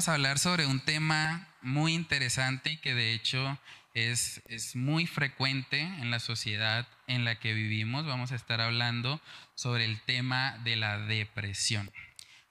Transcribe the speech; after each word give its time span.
Vamos 0.00 0.08
a 0.08 0.14
hablar 0.14 0.38
sobre 0.38 0.64
un 0.64 0.80
tema 0.80 1.46
muy 1.60 1.92
interesante 1.92 2.70
y 2.70 2.76
que 2.78 2.94
de 2.94 3.12
hecho 3.12 3.58
es, 3.92 4.40
es 4.46 4.74
muy 4.74 5.06
frecuente 5.06 5.78
en 5.78 6.10
la 6.10 6.20
sociedad 6.20 6.88
en 7.06 7.26
la 7.26 7.38
que 7.38 7.52
vivimos. 7.52 8.06
Vamos 8.06 8.32
a 8.32 8.36
estar 8.36 8.62
hablando 8.62 9.20
sobre 9.54 9.84
el 9.84 10.00
tema 10.00 10.56
de 10.64 10.76
la 10.76 10.96
depresión. 11.00 11.92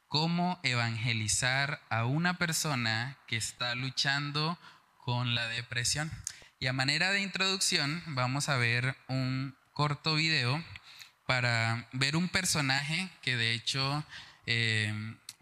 Cómo 0.07 0.59
evangelizar 0.61 1.81
a 1.89 2.05
una 2.05 2.37
persona 2.37 3.17
que 3.25 3.37
está 3.37 3.73
luchando 3.73 4.59
con 4.99 5.33
la 5.33 5.47
depresión. 5.47 6.11
Y 6.59 6.67
a 6.67 6.73
manera 6.73 7.09
de 7.09 7.23
introducción 7.23 8.03
vamos 8.09 8.47
a 8.47 8.57
ver 8.57 8.95
un 9.07 9.55
corto 9.73 10.13
video 10.13 10.63
para 11.25 11.87
ver 11.93 12.15
un 12.15 12.29
personaje 12.29 13.09
que 13.23 13.35
de 13.35 13.53
hecho 13.53 14.05
eh, 14.45 14.93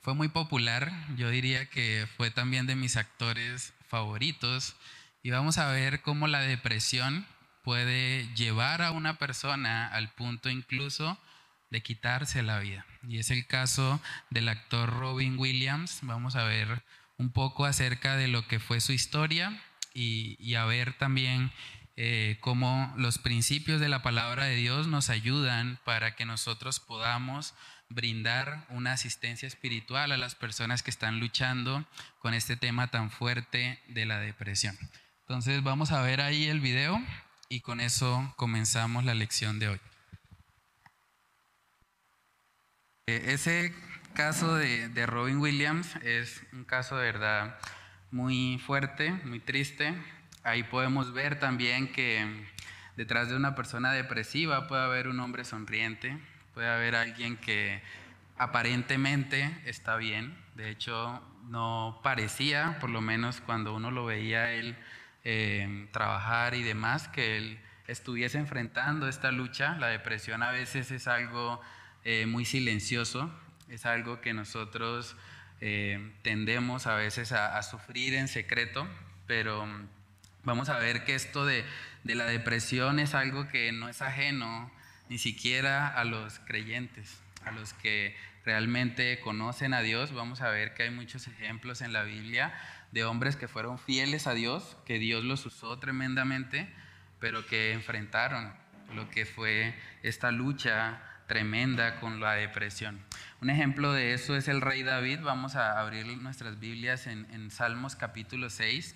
fue 0.08 0.14
muy 0.14 0.30
popular, 0.30 0.90
yo 1.18 1.30
diría 1.30 1.70
que 1.70 2.08
fue 2.16 2.32
también 2.32 2.66
de 2.66 2.78
mis 2.78 2.96
actores 2.96 3.74
favoritos 3.90 4.78
y 5.22 5.32
vamos 5.32 5.58
a 5.58 5.70
ver 5.70 6.02
cómo 6.02 6.28
la 6.28 6.40
depresión 6.40 7.28
puede 7.62 8.34
llevar 8.34 8.84
a 8.84 8.92
una 8.92 9.18
persona 9.18 9.86
al 9.86 10.14
punto 10.14 10.50
incluso 10.50 11.18
de 11.72 11.84
quitarse 11.84 12.42
la 12.42 12.60
vida. 12.60 12.86
Y 13.06 13.18
es 13.18 13.32
el 13.32 13.48
caso 13.48 14.00
del 14.30 14.48
actor 14.48 14.98
Robin 14.98 15.38
Williams. 15.38 16.00
Vamos 16.04 16.38
a 16.38 16.46
ver 16.46 16.86
un 17.18 17.34
poco 17.34 17.66
acerca 17.66 18.16
de 18.16 18.30
lo 18.30 18.48
que 18.48 18.62
fue 18.62 18.80
su 18.80 18.94
historia 18.94 19.62
y, 19.94 20.56
a 20.56 20.64
ver 20.64 20.94
también 20.98 21.52
eh, 21.98 22.38
cómo 22.40 22.94
los 22.96 23.18
principios 23.18 23.82
de 23.82 23.90
la 23.90 24.04
palabra 24.04 24.46
de 24.46 24.56
Dios 24.56 24.88
nos 24.88 25.10
ayudan 25.10 25.82
para 25.84 26.16
que 26.16 26.24
nosotros 26.24 26.80
podamos 26.80 27.56
brindar 27.90 28.66
una 28.70 28.94
asistencia 28.94 29.48
espiritual 29.48 30.12
a 30.12 30.18
las 30.18 30.36
personas 30.36 30.84
que 30.84 30.92
están 30.92 31.20
luchando 31.20 31.86
con 32.20 32.34
este 32.34 32.56
tema 32.58 32.88
tan 32.88 33.10
fuerte 33.12 33.82
de 33.88 34.06
la 34.06 34.20
depresión. 34.20 34.78
Entonces 35.22 35.64
vamos 35.64 35.92
a 35.92 36.02
ver 36.02 36.22
ahí 36.22 36.48
el 36.48 36.60
video 36.60 37.02
y 37.50 37.62
con 37.62 37.80
eso 37.80 38.34
comenzamos 38.38 39.06
la 39.06 39.14
lección 39.14 39.60
de 39.60 39.70
hoy. 39.70 39.80
E, 43.08 43.34
ese 43.34 43.74
caso 44.14 44.56
de, 44.56 44.90
de 44.90 45.06
Robin 45.06 45.38
Williams 45.38 45.96
es 45.98 46.42
un 46.54 46.66
caso 46.66 46.98
de 46.98 47.06
verdad 47.06 47.58
muy 48.12 48.58
fuerte, 48.66 49.12
muy 49.12 49.40
triste. 49.40 49.94
Ahí 50.44 50.64
podemos 50.64 51.14
ver 51.14 51.40
también 51.40 51.92
que 51.92 52.48
detrás 52.96 53.30
de 53.30 53.36
una 53.36 53.56
persona 53.56 53.92
depresiva 53.92 54.68
puede 54.68 54.84
haber 54.84 55.08
un 55.08 55.20
hombre 55.20 55.46
sonriente, 55.46 56.18
Puede 56.58 56.70
haber 56.70 56.96
alguien 56.96 57.38
que 57.38 57.84
aparentemente 58.36 59.56
está 59.66 59.96
bien, 59.96 60.36
de 60.56 60.72
hecho 60.72 61.22
no 61.50 62.00
parecía, 62.02 62.80
por 62.80 62.90
lo 62.90 63.00
menos 63.00 63.42
cuando 63.42 63.76
uno 63.76 63.92
lo 63.92 64.06
veía 64.06 64.52
él 64.54 64.76
eh, 65.24 65.88
trabajar 65.92 66.56
y 66.56 66.64
demás, 66.64 67.10
que 67.10 67.38
él 67.38 67.60
estuviese 67.86 68.40
enfrentando 68.40 69.08
esta 69.08 69.32
lucha. 69.32 69.76
La 69.78 69.90
depresión 69.90 70.42
a 70.42 70.50
veces 70.50 70.90
es 70.90 71.08
algo 71.08 71.62
eh, 72.04 72.26
muy 72.26 72.44
silencioso, 72.44 73.32
es 73.70 73.86
algo 73.86 74.20
que 74.20 74.34
nosotros 74.34 75.16
eh, 75.62 76.12
tendemos 76.24 76.88
a 76.88 76.96
veces 76.96 77.34
a, 77.34 77.62
sufrir 77.62 78.16
en 78.16 78.28
secreto, 78.28 78.88
pero 79.28 79.68
vamos 80.44 80.70
a 80.70 80.80
ver 80.80 81.04
que 81.04 81.14
esto 81.14 81.46
de, 81.46 81.64
de 82.04 82.16
la 82.16 82.26
depresión 82.26 82.98
es 82.98 83.14
algo 83.14 83.48
que 83.48 83.72
no 83.72 83.90
es 83.90 84.02
ajeno 84.02 84.76
ni 85.10 85.18
siquiera 85.18 85.88
a 85.88 86.04
los 86.04 86.40
creyentes, 86.40 87.20
a 87.46 87.52
los 87.52 87.74
que 87.74 88.16
realmente 88.46 89.20
conocen 89.20 89.74
a 89.74 89.82
Dios. 89.82 90.14
Vamos 90.14 90.42
a 90.42 90.50
ver 90.50 90.74
que 90.74 90.84
hay 90.84 90.90
muchos 90.90 91.28
ejemplos 91.28 91.82
en 91.82 91.94
la 91.94 92.04
Biblia 92.04 92.54
de 92.92 93.04
hombres 93.04 93.36
que 93.36 93.48
fueron 93.48 93.78
fieles 93.80 94.28
a 94.28 94.34
Dios, 94.34 94.78
que 94.86 95.00
Dios 95.00 95.24
los 95.24 95.46
usó 95.46 95.80
tremendamente, 95.80 96.74
pero 97.20 97.46
que 97.46 97.74
enfrentaron 97.74 98.54
lo 98.96 99.10
que 99.10 99.26
fue 99.26 99.76
esta 100.04 100.32
lucha 100.32 101.02
tremenda 101.28 102.00
con 102.00 102.20
la 102.20 102.34
depresión. 102.34 103.00
Un 103.42 103.50
ejemplo 103.50 103.92
de 103.92 104.14
eso 104.14 104.36
es 104.36 104.48
el 104.48 104.62
rey 104.62 104.84
David. 104.84 105.20
Vamos 105.22 105.56
a 105.56 105.80
abrir 105.80 106.06
nuestras 106.18 106.60
Biblias 106.60 107.06
en, 107.06 107.52
Salmos 107.52 107.96
capítulo 107.96 108.50
6 108.50 108.96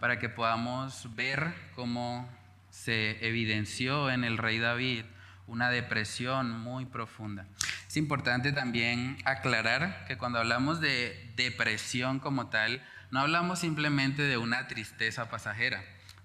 para 0.00 0.18
que 0.18 0.28
podamos 0.28 1.14
ver 1.14 1.54
cómo 1.74 2.28
se 2.70 3.24
evidenció 3.26 4.10
en 4.10 4.24
el 4.24 4.36
rey 4.38 4.58
David 4.58 5.04
una 5.46 5.70
depresión 5.70 6.58
muy 6.58 6.86
profunda. 6.86 7.46
Es 7.88 7.96
importante 7.96 8.52
también 8.52 9.18
aclarar 9.24 10.04
que 10.06 10.16
cuando 10.16 10.38
hablamos 10.38 10.80
de 10.80 11.32
depresión 11.36 12.20
como 12.20 12.48
tal, 12.48 12.82
no 13.10 13.20
hablamos 13.20 13.58
simplemente 13.58 14.22
de 14.22 14.36
una 14.36 14.68
tristeza 14.68 15.28
pasajera. 15.28 15.82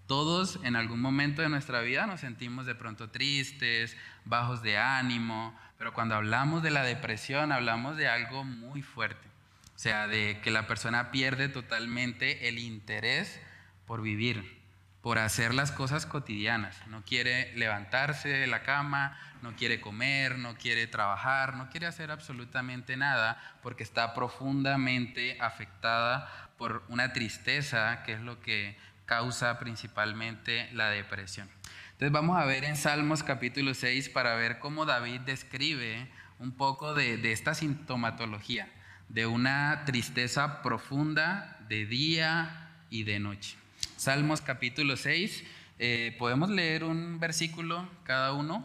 Todos 0.07 0.59
en 0.63 0.75
algún 0.75 1.01
momento 1.01 1.41
de 1.41 1.49
nuestra 1.49 1.81
vida 1.81 2.05
nos 2.05 2.19
sentimos 2.19 2.67
de 2.67 2.75
pronto 2.75 3.09
tristes, 3.09 3.97
bajos 4.23 4.61
de 4.61 4.77
ánimo, 4.77 5.57
pero 5.79 5.93
cuando 5.93 6.13
hablamos 6.13 6.61
de 6.61 6.69
la 6.69 6.83
depresión 6.83 7.51
hablamos 7.51 7.97
de 7.97 8.07
algo 8.07 8.43
muy 8.43 8.83
fuerte. 8.83 9.27
O 9.75 9.79
sea, 9.79 10.07
de 10.07 10.39
que 10.43 10.51
la 10.51 10.67
persona 10.67 11.11
pierde 11.11 11.49
totalmente 11.49 12.47
el 12.47 12.59
interés 12.59 13.41
por 13.87 14.01
vivir, 14.01 14.57
por 15.05 15.19
hacer 15.19 15.53
las 15.53 15.71
cosas 15.71 16.07
cotidianas. 16.07 16.75
No 16.87 17.03
quiere 17.03 17.55
levantarse 17.55 18.27
de 18.27 18.47
la 18.47 18.63
cama, 18.63 19.15
no 19.43 19.55
quiere 19.55 19.79
comer, 19.79 20.39
no 20.39 20.55
quiere 20.55 20.87
trabajar, 20.87 21.55
no 21.57 21.69
quiere 21.69 21.85
hacer 21.85 22.09
absolutamente 22.09 22.97
nada 22.97 23.39
porque 23.61 23.83
está 23.83 24.15
profundamente 24.15 25.37
afectada 25.39 26.27
por 26.57 26.83
una 26.89 27.13
tristeza 27.13 28.01
que 28.01 28.13
es 28.13 28.19
lo 28.19 28.39
que 28.39 28.79
causa 29.05 29.59
principalmente 29.59 30.71
la 30.73 30.89
depresión. 30.89 31.51
Entonces 31.91 32.11
vamos 32.11 32.41
a 32.41 32.45
ver 32.45 32.63
en 32.63 32.75
Salmos 32.75 33.21
capítulo 33.21 33.75
6 33.75 34.09
para 34.09 34.33
ver 34.33 34.57
cómo 34.57 34.87
David 34.87 35.21
describe 35.21 36.09
un 36.39 36.51
poco 36.53 36.95
de, 36.95 37.17
de 37.17 37.31
esta 37.31 37.53
sintomatología, 37.53 38.69
de 39.09 39.27
una 39.27 39.83
tristeza 39.85 40.63
profunda 40.63 41.59
de 41.69 41.85
día 41.85 42.71
y 42.89 43.03
de 43.03 43.19
noche. 43.19 43.55
Salmos 43.97 44.41
capítulo 44.41 44.97
6. 44.97 45.43
Eh, 45.79 46.15
podemos 46.19 46.49
leer 46.49 46.83
un 46.83 47.19
versículo 47.19 47.87
cada 48.03 48.33
uno. 48.33 48.63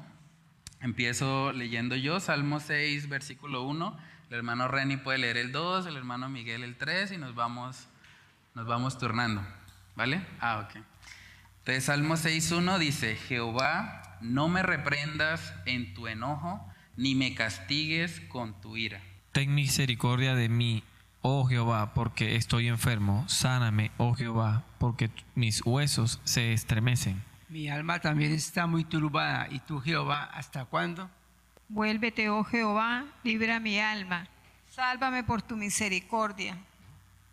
Empiezo 0.81 1.53
leyendo 1.53 1.95
yo, 1.95 2.21
Salmo 2.21 2.61
6, 2.61 3.09
versículo 3.09 3.63
1. 3.63 3.97
El 4.31 4.37
hermano 4.37 4.69
Reni 4.69 4.97
puede 4.97 5.19
leer 5.19 5.37
el 5.37 5.53
2, 5.53 5.87
el 5.87 5.97
hermano 5.97 6.29
Miguel 6.29 6.63
el 6.63 6.77
3 6.77 7.13
y 7.13 7.17
nos 7.17 7.35
vamos, 7.35 7.87
nos 8.55 8.67
vamos 8.67 8.99
turnando. 8.99 9.43
¿Vale? 9.97 10.25
Ah, 10.41 10.67
ok. 10.67 10.83
Entonces, 11.59 11.85
Salmo 11.85 12.15
6.1 12.15 12.79
dice, 12.79 13.17
Jehová, 13.17 14.19
no 14.21 14.49
me 14.49 14.63
reprendas 14.63 15.55
en 15.67 15.95
tu 15.95 16.09
enojo, 16.09 16.65
ni 16.97 17.15
me 17.15 17.35
castigues 17.35 18.21
con 18.29 18.61
tu 18.61 18.77
ira. 18.77 19.03
Ten 19.33 19.55
misericordia 19.55 20.35
de 20.35 20.49
mí, 20.49 20.83
oh 21.23 21.45
Jehová, 21.45 21.93
porque 21.95 22.37
estoy 22.37 22.69
enfermo, 22.69 23.29
sáname, 23.29 23.91
oh 23.99 24.15
Jehová, 24.15 24.65
porque 24.79 25.11
mis 25.35 25.65
huesos 25.65 26.21
se 26.25 26.53
estremecen. 26.53 27.23
Mi 27.49 27.69
alma 27.69 28.01
también 28.01 28.33
está 28.33 28.67
muy 28.67 28.85
turbada, 28.85 29.49
¿y 29.51 29.59
tú, 29.61 29.81
Jehová, 29.81 30.25
hasta 30.33 30.65
cuándo? 30.65 31.11
Vuélvete, 31.69 32.31
oh 32.31 32.45
Jehová, 32.45 33.05
libra 33.25 33.61
mi 33.61 33.79
alma, 33.79 34.29
sálvame 34.71 35.25
por 35.25 35.43
tu 35.43 35.57
misericordia. 35.57 36.57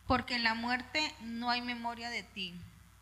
Porque 0.05 0.35
en 0.35 0.43
la 0.43 0.53
muerte 0.53 1.13
no 1.21 1.49
hay 1.49 1.61
memoria 1.61 2.09
de 2.09 2.23
ti. 2.23 2.53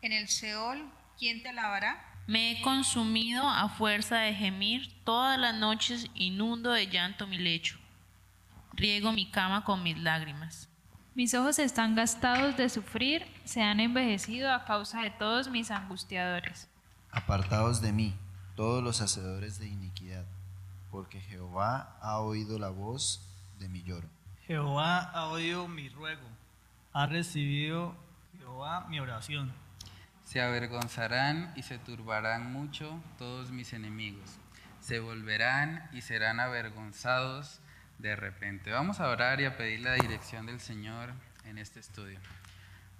En 0.02 0.12
el 0.12 0.28
Seol, 0.28 0.84
¿quién 1.18 1.42
te 1.42 1.50
alabará? 1.50 2.04
Me 2.26 2.50
he 2.50 2.62
consumido 2.62 3.48
a 3.48 3.68
fuerza 3.68 4.18
de 4.18 4.34
gemir, 4.34 4.92
todas 5.04 5.38
las 5.38 5.54
noches 5.54 6.08
inundo 6.14 6.72
de 6.72 6.88
llanto 6.88 7.28
mi 7.28 7.38
lecho. 7.38 7.78
Riego 8.72 9.12
mi 9.12 9.30
cama 9.30 9.64
con 9.64 9.82
mis 9.82 9.96
lágrimas. 9.96 10.68
Mis 11.16 11.32
ojos 11.32 11.58
están 11.58 11.94
gastados 11.94 12.58
de 12.58 12.68
sufrir, 12.68 13.26
se 13.46 13.62
han 13.62 13.80
envejecido 13.80 14.52
a 14.52 14.66
causa 14.66 15.00
de 15.00 15.10
todos 15.10 15.48
mis 15.48 15.70
angustiadores. 15.70 16.68
Apartados 17.10 17.80
de 17.80 17.90
mí, 17.90 18.14
todos 18.54 18.84
los 18.84 19.00
hacedores 19.00 19.58
de 19.58 19.66
iniquidad, 19.66 20.26
porque 20.90 21.22
Jehová 21.22 21.96
ha 22.02 22.18
oído 22.18 22.58
la 22.58 22.68
voz 22.68 23.26
de 23.58 23.66
mi 23.70 23.82
lloro. 23.82 24.06
Jehová 24.46 24.98
ha 24.98 25.28
oído 25.28 25.68
mi 25.68 25.88
ruego, 25.88 26.28
ha 26.92 27.06
recibido 27.06 27.96
Jehová 28.38 28.84
mi 28.90 29.00
oración. 29.00 29.54
Se 30.22 30.42
avergonzarán 30.42 31.50
y 31.56 31.62
se 31.62 31.78
turbarán 31.78 32.52
mucho 32.52 33.00
todos 33.16 33.52
mis 33.52 33.72
enemigos. 33.72 34.36
Se 34.80 35.00
volverán 35.00 35.88
y 35.94 36.02
serán 36.02 36.40
avergonzados 36.40 37.62
de 37.98 38.16
repente. 38.16 38.70
Vamos 38.70 39.00
a 39.00 39.08
orar 39.08 39.40
y 39.40 39.44
a 39.44 39.56
pedir 39.56 39.80
la 39.80 39.94
dirección 39.94 40.46
del 40.46 40.60
Señor 40.60 41.12
en 41.44 41.58
este 41.58 41.80
estudio. 41.80 42.18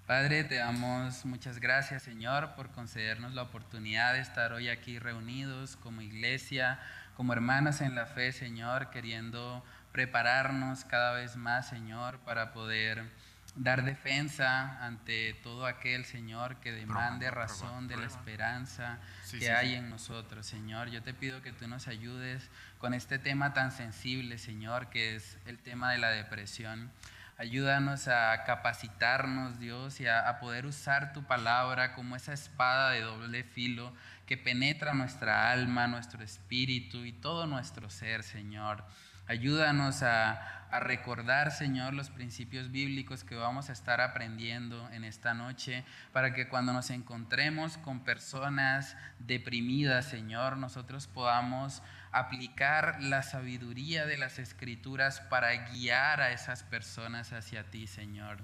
Padre, 0.06 0.44
te 0.44 0.54
damos 0.54 1.24
muchas 1.24 1.58
gracias, 1.58 2.04
Señor, 2.04 2.54
por 2.54 2.70
concedernos 2.70 3.34
la 3.34 3.42
oportunidad 3.42 4.14
de 4.14 4.20
estar 4.20 4.52
hoy 4.52 4.68
aquí 4.68 5.00
reunidos 5.00 5.76
como 5.76 6.00
iglesia, 6.00 6.78
como 7.16 7.32
hermanas 7.32 7.80
en 7.80 7.96
la 7.96 8.06
fe, 8.06 8.30
Señor, 8.30 8.90
queriendo 8.90 9.64
prepararnos 9.90 10.84
cada 10.84 11.12
vez 11.12 11.36
más, 11.36 11.68
Señor, 11.68 12.20
para 12.20 12.52
poder 12.52 13.10
dar 13.56 13.84
defensa 13.84 14.84
ante 14.84 15.34
todo 15.42 15.66
aquel, 15.66 16.04
Señor, 16.04 16.56
que 16.60 16.72
demande 16.72 17.30
razón 17.30 17.88
de 17.88 17.96
la 17.96 18.06
esperanza 18.06 18.98
que 19.30 19.50
hay 19.50 19.74
en 19.74 19.90
nosotros, 19.90 20.46
Señor. 20.46 20.88
Yo 20.90 21.02
te 21.02 21.14
pido 21.14 21.42
que 21.42 21.52
tú 21.52 21.66
nos 21.66 21.88
ayudes 21.88 22.48
con 22.78 22.94
este 22.94 23.18
tema 23.18 23.52
tan 23.54 23.72
sensible, 23.72 24.38
Señor, 24.38 24.88
que 24.90 25.16
es 25.16 25.38
el 25.46 25.58
tema 25.58 25.92
de 25.92 25.98
la 25.98 26.10
depresión. 26.10 26.90
Ayúdanos 27.38 28.08
a 28.08 28.44
capacitarnos, 28.44 29.58
Dios, 29.58 30.00
y 30.00 30.06
a, 30.06 30.38
poder 30.40 30.64
usar 30.64 31.12
tu 31.12 31.24
palabra 31.24 31.94
como 31.94 32.16
esa 32.16 32.32
espada 32.32 32.90
de 32.90 33.02
doble 33.02 33.44
filo 33.44 33.92
que 34.26 34.38
penetra 34.38 34.94
nuestra 34.94 35.50
alma, 35.50 35.86
nuestro 35.86 36.22
espíritu 36.22 37.04
y 37.04 37.12
todo 37.12 37.46
nuestro 37.46 37.90
ser, 37.90 38.22
Señor. 38.22 38.84
Ayúdanos 39.26 40.02
a, 40.02 40.52
recordar, 40.80 41.52
Señor, 41.52 41.94
los 41.94 42.10
principios 42.10 42.70
bíblicos 42.70 43.24
que 43.24 43.34
vamos 43.34 43.70
a 43.70 43.72
estar 43.72 44.00
aprendiendo 44.00 44.90
en 44.90 45.04
esta 45.04 45.32
noche, 45.32 45.84
para 46.12 46.34
que 46.34 46.48
cuando 46.48 46.72
nos 46.72 46.90
encontremos 46.90 47.78
con 47.78 48.00
personas 48.00 48.96
deprimidas, 49.18 50.06
Señor, 50.06 50.58
nosotros 50.58 51.06
podamos 51.06 51.82
aplicar 52.18 52.96
la 53.02 53.22
sabiduría 53.22 54.06
de 54.06 54.16
las 54.16 54.38
escrituras 54.38 55.20
para 55.20 55.52
guiar 55.70 56.22
a 56.22 56.32
esas 56.32 56.62
personas 56.62 57.34
hacia 57.34 57.64
ti, 57.64 57.86
Señor. 57.86 58.38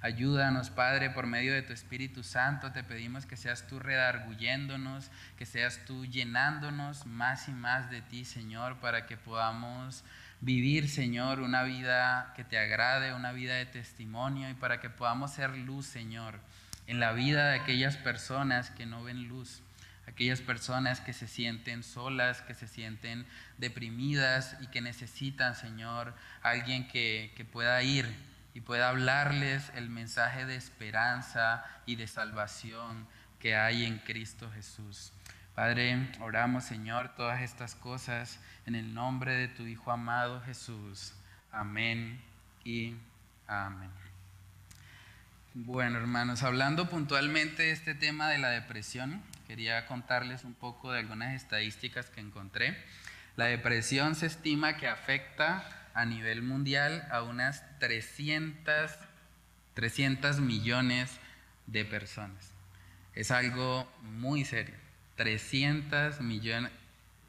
Ayúdanos, 0.00 0.70
Padre, 0.70 1.10
por 1.10 1.26
medio 1.26 1.52
de 1.52 1.62
tu 1.62 1.72
Espíritu 1.72 2.22
Santo. 2.22 2.70
Te 2.70 2.84
pedimos 2.84 3.26
que 3.26 3.36
seas 3.36 3.66
tú 3.66 3.80
redarguyéndonos, 3.80 5.10
que 5.36 5.44
seas 5.44 5.84
tú 5.86 6.06
llenándonos 6.06 7.04
más 7.06 7.48
y 7.48 7.52
más 7.52 7.90
de 7.90 8.00
ti, 8.00 8.24
Señor, 8.24 8.76
para 8.76 9.06
que 9.06 9.16
podamos 9.16 10.04
vivir, 10.40 10.88
Señor, 10.88 11.40
una 11.40 11.64
vida 11.64 12.32
que 12.36 12.44
te 12.44 12.58
agrade, 12.58 13.12
una 13.12 13.32
vida 13.32 13.54
de 13.54 13.66
testimonio 13.66 14.48
y 14.48 14.54
para 14.54 14.80
que 14.80 14.88
podamos 14.88 15.32
ser 15.32 15.56
luz, 15.56 15.86
Señor, 15.86 16.38
en 16.86 17.00
la 17.00 17.12
vida 17.12 17.50
de 17.50 17.58
aquellas 17.58 17.96
personas 17.96 18.70
que 18.70 18.86
no 18.86 19.02
ven 19.02 19.26
luz, 19.26 19.62
aquellas 20.16 20.40
personas 20.40 21.02
que 21.02 21.12
se 21.12 21.28
sienten 21.28 21.82
solas, 21.82 22.40
que 22.40 22.54
se 22.54 22.66
sienten 22.66 23.26
deprimidas 23.58 24.56
y 24.62 24.66
que 24.68 24.80
necesitan, 24.80 25.54
Señor, 25.54 26.14
alguien 26.40 26.88
que, 26.88 27.34
que 27.36 27.44
pueda 27.44 27.82
ir 27.82 28.06
y 28.54 28.62
pueda 28.62 28.88
hablarles 28.88 29.70
el 29.74 29.90
mensaje 29.90 30.46
de 30.46 30.56
esperanza 30.56 31.66
y 31.84 31.96
de 31.96 32.06
salvación 32.06 33.06
que 33.40 33.56
hay 33.56 33.84
en 33.84 33.98
Cristo 33.98 34.50
Jesús. 34.54 35.12
Padre, 35.54 36.10
oramos, 36.20 36.64
Señor, 36.64 37.14
todas 37.14 37.42
estas 37.42 37.74
cosas 37.74 38.40
en 38.64 38.74
el 38.74 38.94
nombre 38.94 39.34
de 39.34 39.48
tu 39.48 39.64
Hijo 39.64 39.92
amado 39.92 40.40
Jesús. 40.46 41.12
Amén 41.52 42.18
y 42.64 42.94
amén. 43.46 43.90
Bueno, 45.52 45.98
hermanos, 45.98 46.42
hablando 46.42 46.88
puntualmente 46.88 47.64
de 47.64 47.72
este 47.72 47.94
tema 47.94 48.30
de 48.30 48.38
la 48.38 48.48
depresión, 48.48 49.22
quería 49.46 49.86
contarles 49.86 50.44
un 50.44 50.54
poco 50.54 50.92
de 50.92 51.00
algunas 51.00 51.34
estadísticas 51.34 52.10
que 52.10 52.20
encontré. 52.20 52.76
La 53.36 53.46
depresión 53.46 54.14
se 54.14 54.26
estima 54.26 54.76
que 54.76 54.88
afecta 54.88 55.68
a 55.94 56.04
nivel 56.04 56.42
mundial 56.42 57.06
a 57.10 57.22
unas 57.22 57.62
300, 57.78 58.92
300 59.74 60.40
millones 60.40 61.10
de 61.66 61.84
personas. 61.84 62.52
Es 63.14 63.30
algo 63.30 63.90
muy 64.02 64.44
serio. 64.44 64.74
300 65.16 66.20
millones, 66.20 66.70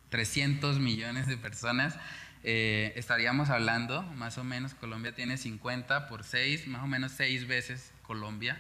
300 0.10 0.80
millones 0.80 1.28
de 1.28 1.38
personas. 1.38 1.98
Eh, 2.44 2.94
estaríamos 2.96 3.50
hablando, 3.50 4.04
más 4.04 4.38
o 4.38 4.44
menos, 4.44 4.74
Colombia 4.74 5.16
tiene 5.16 5.38
50 5.38 6.08
por 6.08 6.24
6, 6.24 6.68
más 6.68 6.84
o 6.84 6.88
menos 6.88 7.14
6 7.14 7.48
veces 7.48 7.92
Colombia. 8.04 8.58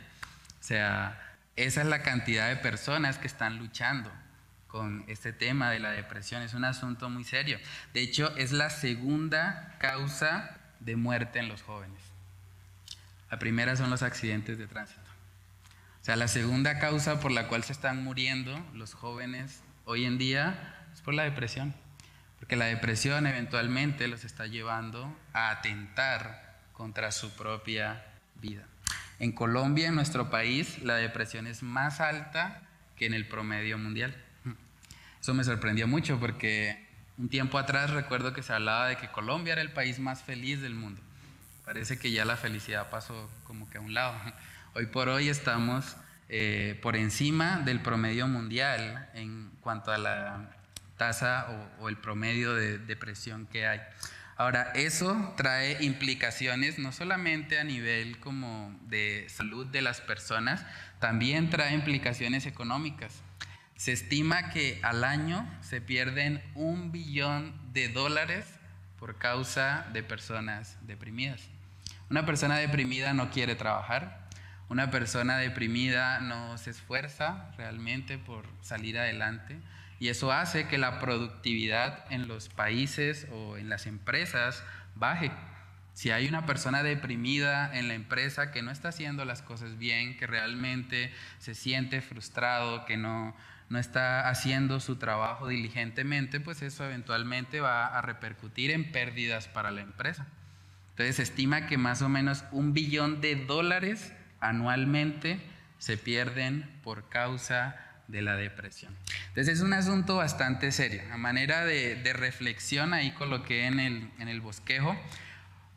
O 0.59 0.63
sea, 0.63 1.26
esa 1.57 1.81
es 1.81 1.87
la 1.87 2.03
cantidad 2.03 2.47
de 2.47 2.55
personas 2.55 3.17
que 3.17 3.27
están 3.27 3.57
luchando 3.57 4.11
con 4.67 5.03
este 5.07 5.33
tema 5.33 5.71
de 5.71 5.79
la 5.79 5.91
depresión. 5.91 6.43
Es 6.43 6.53
un 6.53 6.65
asunto 6.65 7.09
muy 7.09 7.23
serio. 7.23 7.59
De 7.93 8.01
hecho, 8.01 8.35
es 8.37 8.51
la 8.51 8.69
segunda 8.69 9.75
causa 9.79 10.57
de 10.79 10.95
muerte 10.95 11.39
en 11.39 11.49
los 11.49 11.63
jóvenes. 11.63 11.99
La 13.31 13.39
primera 13.39 13.75
son 13.75 13.89
los 13.89 14.03
accidentes 14.03 14.57
de 14.57 14.67
tránsito. 14.67 15.01
O 16.01 16.05
sea, 16.05 16.15
la 16.15 16.27
segunda 16.27 16.79
causa 16.79 17.19
por 17.19 17.31
la 17.31 17.47
cual 17.47 17.63
se 17.63 17.73
están 17.73 18.03
muriendo 18.03 18.57
los 18.73 18.93
jóvenes 18.93 19.61
hoy 19.85 20.05
en 20.05 20.17
día 20.17 20.75
es 20.93 21.01
por 21.01 21.13
la 21.13 21.23
depresión. 21.23 21.73
Porque 22.39 22.55
la 22.55 22.65
depresión 22.65 23.25
eventualmente 23.25 24.07
los 24.07 24.23
está 24.23 24.45
llevando 24.45 25.13
a 25.33 25.49
atentar 25.49 26.59
contra 26.71 27.11
su 27.11 27.31
propia 27.31 28.05
vida. 28.35 28.63
En 29.19 29.31
Colombia, 29.31 29.87
en 29.87 29.95
nuestro 29.95 30.29
país, 30.29 30.81
la 30.83 30.95
depresión 30.95 31.47
es 31.47 31.63
más 31.63 31.99
alta 32.01 32.61
que 32.95 33.05
en 33.05 33.13
el 33.13 33.27
promedio 33.27 33.77
mundial. 33.77 34.15
Eso 35.19 35.33
me 35.33 35.43
sorprendió 35.43 35.87
mucho 35.87 36.19
porque 36.19 36.87
un 37.17 37.29
tiempo 37.29 37.57
atrás 37.57 37.89
recuerdo 37.89 38.33
que 38.33 38.43
se 38.43 38.53
hablaba 38.53 38.87
de 38.87 38.97
que 38.97 39.07
Colombia 39.09 39.53
era 39.53 39.61
el 39.61 39.71
país 39.71 39.99
más 39.99 40.21
feliz 40.21 40.61
del 40.61 40.75
mundo. 40.75 41.01
Parece 41.65 41.97
que 41.97 42.11
ya 42.11 42.25
la 42.25 42.37
felicidad 42.37 42.89
pasó 42.89 43.29
como 43.43 43.69
que 43.69 43.79
a 43.79 43.81
un 43.81 43.93
lado. 43.93 44.15
Hoy 44.75 44.85
por 44.85 45.09
hoy 45.09 45.29
estamos 45.29 45.97
eh, 46.29 46.79
por 46.83 46.95
encima 46.95 47.59
del 47.59 47.81
promedio 47.81 48.27
mundial 48.27 49.09
en 49.15 49.49
cuanto 49.61 49.91
a 49.91 49.97
la 49.97 50.49
tasa 50.95 51.47
o, 51.79 51.83
o 51.83 51.89
el 51.89 51.97
promedio 51.97 52.53
de 52.53 52.77
depresión 52.77 53.47
que 53.47 53.65
hay. 53.65 53.81
Ahora, 54.39 54.71
eso 54.75 55.33
trae 55.35 55.83
implicaciones 55.83 56.77
no 56.77 56.91
solamente 56.91 57.57
a 57.57 57.63
nivel 57.63 58.19
como 58.19 58.71
de 58.83 59.25
salud 59.29 59.65
de 59.65 59.81
las 59.81 59.99
personas, 59.99 60.63
también 60.99 61.49
trae 61.49 61.73
implicaciones 61.73 62.45
económicas. 62.45 63.23
Se 63.77 63.91
estima 63.91 64.51
que 64.51 64.79
al 64.83 65.03
año 65.03 65.49
se 65.61 65.81
pierden 65.81 66.43
un 66.53 66.91
billón 66.91 67.55
de 67.73 67.89
dólares 67.89 68.45
por 68.99 69.17
causa 69.17 69.87
de 69.91 70.03
personas 70.03 70.77
deprimidas. 70.81 71.41
Una 72.11 72.25
persona 72.27 72.57
deprimida 72.57 73.13
no 73.13 73.31
quiere 73.31 73.55
trabajar, 73.55 74.27
una 74.69 74.91
persona 74.91 75.37
deprimida 75.37 76.19
no 76.19 76.59
se 76.59 76.69
esfuerza 76.69 77.51
realmente 77.57 78.19
por 78.19 78.45
salir 78.61 78.99
adelante 78.99 79.59
y 79.99 80.09
eso 80.09 80.31
hace 80.31 80.67
que 80.67 80.77
la 80.77 80.99
productividad 80.99 82.05
en 82.11 82.27
los 82.27 82.49
países 82.49 83.27
o 83.31 83.57
en 83.57 83.69
las 83.69 83.87
empresas 83.87 84.63
baje. 84.95 85.31
Si 85.93 86.11
hay 86.11 86.27
una 86.27 86.45
persona 86.45 86.83
deprimida 86.83 87.75
en 87.75 87.87
la 87.87 87.95
empresa 87.95 88.51
que 88.51 88.61
no 88.61 88.69
está 88.69 88.89
haciendo 88.89 89.25
las 89.25 89.41
cosas 89.41 89.79
bien, 89.79 90.15
que 90.17 90.27
realmente 90.27 91.11
se 91.39 91.55
siente 91.55 92.01
frustrado, 92.01 92.85
que 92.85 92.97
no, 92.97 93.35
no 93.69 93.79
está 93.79 94.29
haciendo 94.29 94.79
su 94.79 94.97
trabajo 94.97 95.47
diligentemente, 95.47 96.39
pues 96.39 96.61
eso 96.61 96.85
eventualmente 96.85 97.61
va 97.61 97.87
a 97.87 98.01
repercutir 98.01 98.69
en 98.69 98.91
pérdidas 98.91 99.47
para 99.47 99.71
la 99.71 99.81
empresa. 99.81 100.27
Entonces 100.91 101.15
se 101.15 101.23
estima 101.23 101.65
que 101.65 101.77
más 101.77 102.03
o 102.03 102.09
menos 102.09 102.43
un 102.51 102.73
billón 102.73 103.19
de 103.19 103.35
dólares 103.35 104.13
anualmente 104.39 105.39
se 105.79 105.97
pierden 105.97 106.69
por 106.83 107.09
causa 107.09 107.86
de 108.07 108.21
la 108.21 108.35
depresión. 108.35 108.95
Entonces 109.29 109.55
es 109.55 109.61
un 109.61 109.73
asunto 109.73 110.17
bastante 110.17 110.71
serio. 110.71 111.01
A 111.11 111.17
manera 111.17 111.65
de, 111.65 112.13
reflexión 112.13 112.93
ahí 112.93 113.11
coloqué 113.11 113.65
en 113.65 113.79
el, 113.79 114.09
en 114.19 114.27
el 114.27 114.41
bosquejo 114.41 114.97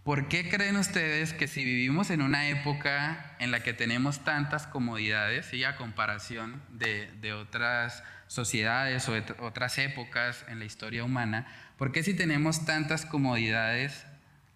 ¿Por 0.04 0.28
qué 0.28 0.48
creen 0.48 0.76
ustedes 0.76 1.34
que 1.34 1.46
si 1.46 1.62
vivimos 1.62 2.08
en 2.08 2.22
una 2.22 2.48
época 2.48 3.36
en 3.38 3.50
la 3.50 3.62
que 3.62 3.74
tenemos 3.74 4.24
tantas 4.24 4.66
comodidades, 4.66 5.52
y 5.52 5.62
a 5.64 5.76
comparación 5.76 6.62
de, 6.70 7.32
otras 7.34 8.02
sociedades 8.26 9.06
o 9.10 9.14
otras 9.40 9.76
épocas 9.76 10.44
en 10.48 10.58
la 10.58 10.64
historia 10.64 11.04
humana, 11.04 11.46
¿por 11.76 11.92
qué 11.92 12.02
si 12.02 12.14
tenemos 12.14 12.64
tantas 12.64 13.04
comodidades, 13.04 14.06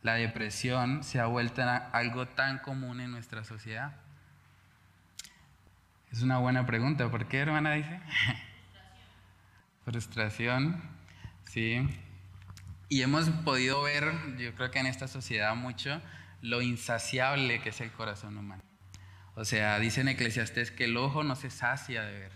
la 0.03 0.15
depresión 0.15 1.05
se 1.05 1.21
ha 1.21 1.27
vuelto 1.27 1.63
algo 1.93 2.27
tan 2.27 2.59
común 2.59 3.03
en 3.03 3.11
nuestra 3.11 3.45
sociedad? 3.45 3.93
Es 6.15 6.23
una 6.23 6.39
buena 6.39 6.65
pregunta. 6.65 7.11
¿Por 7.11 7.27
qué, 7.27 7.39
hermana, 7.39 7.73
dice? 7.73 7.99
Frustración, 9.85 10.81
sí. 11.43 11.85
Y 12.89 13.03
hemos 13.03 13.29
podido 13.31 13.83
ver, 13.83 14.15
yo 14.39 14.55
creo 14.55 14.71
que 14.71 14.79
en 14.79 14.87
esta 14.87 15.09
sociedad 15.09 15.57
mucho, 15.57 16.01
lo 16.41 16.63
insaciable 16.63 17.61
que 17.63 17.71
es 17.71 17.81
el 17.81 17.91
corazón 17.91 18.39
humano. 18.39 18.63
O 19.35 19.45
sea, 19.45 19.81
dice 19.81 20.03
en 20.03 20.09
Eclesiastés 20.09 20.71
que 20.71 20.85
el 20.85 20.97
ojo 20.97 21.25
no 21.25 21.35
se 21.35 21.51
sacia 21.51 22.05
de 22.05 22.13
ver. 22.17 22.33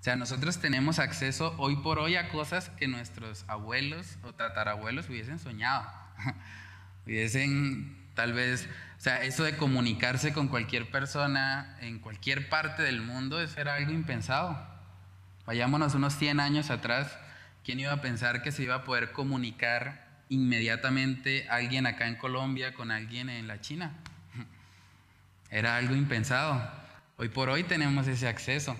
O 0.00 0.02
sea, 0.02 0.16
nosotros 0.16 0.58
tenemos 0.58 0.98
acceso 0.98 1.54
hoy 1.58 1.76
por 1.76 1.98
hoy 1.98 2.16
a 2.16 2.30
cosas 2.30 2.70
que 2.70 2.88
nuestros 2.88 3.44
abuelos 3.46 4.16
o 4.22 4.32
tatarabuelos 4.32 5.10
hubiesen 5.10 5.38
soñado. 5.38 5.86
hubiesen 7.04 8.08
tal 8.14 8.32
vez, 8.32 8.70
o 8.98 9.00
sea, 9.00 9.22
eso 9.22 9.44
de 9.44 9.56
comunicarse 9.56 10.32
con 10.32 10.48
cualquier 10.48 10.90
persona 10.90 11.76
en 11.80 12.00
cualquier 12.00 12.48
parte 12.48 12.82
del 12.82 13.00
mundo, 13.00 13.40
eso 13.40 13.60
era 13.60 13.76
algo 13.76 13.92
impensado. 13.92 14.60
Vayámonos 15.46 15.94
unos 15.94 16.14
100 16.14 16.40
años 16.40 16.70
atrás 16.70 17.16
¿Quién 17.68 17.80
iba 17.80 17.92
a 17.92 18.00
pensar 18.00 18.40
que 18.40 18.50
se 18.50 18.62
iba 18.62 18.76
a 18.76 18.84
poder 18.84 19.12
comunicar 19.12 20.06
inmediatamente 20.30 21.46
alguien 21.50 21.86
acá 21.86 22.08
en 22.08 22.16
Colombia 22.16 22.72
con 22.72 22.90
alguien 22.90 23.28
en 23.28 23.46
la 23.46 23.60
China? 23.60 23.92
Era 25.50 25.76
algo 25.76 25.94
impensado. 25.94 26.66
Hoy 27.18 27.28
por 27.28 27.50
hoy 27.50 27.64
tenemos 27.64 28.08
ese 28.08 28.26
acceso. 28.26 28.74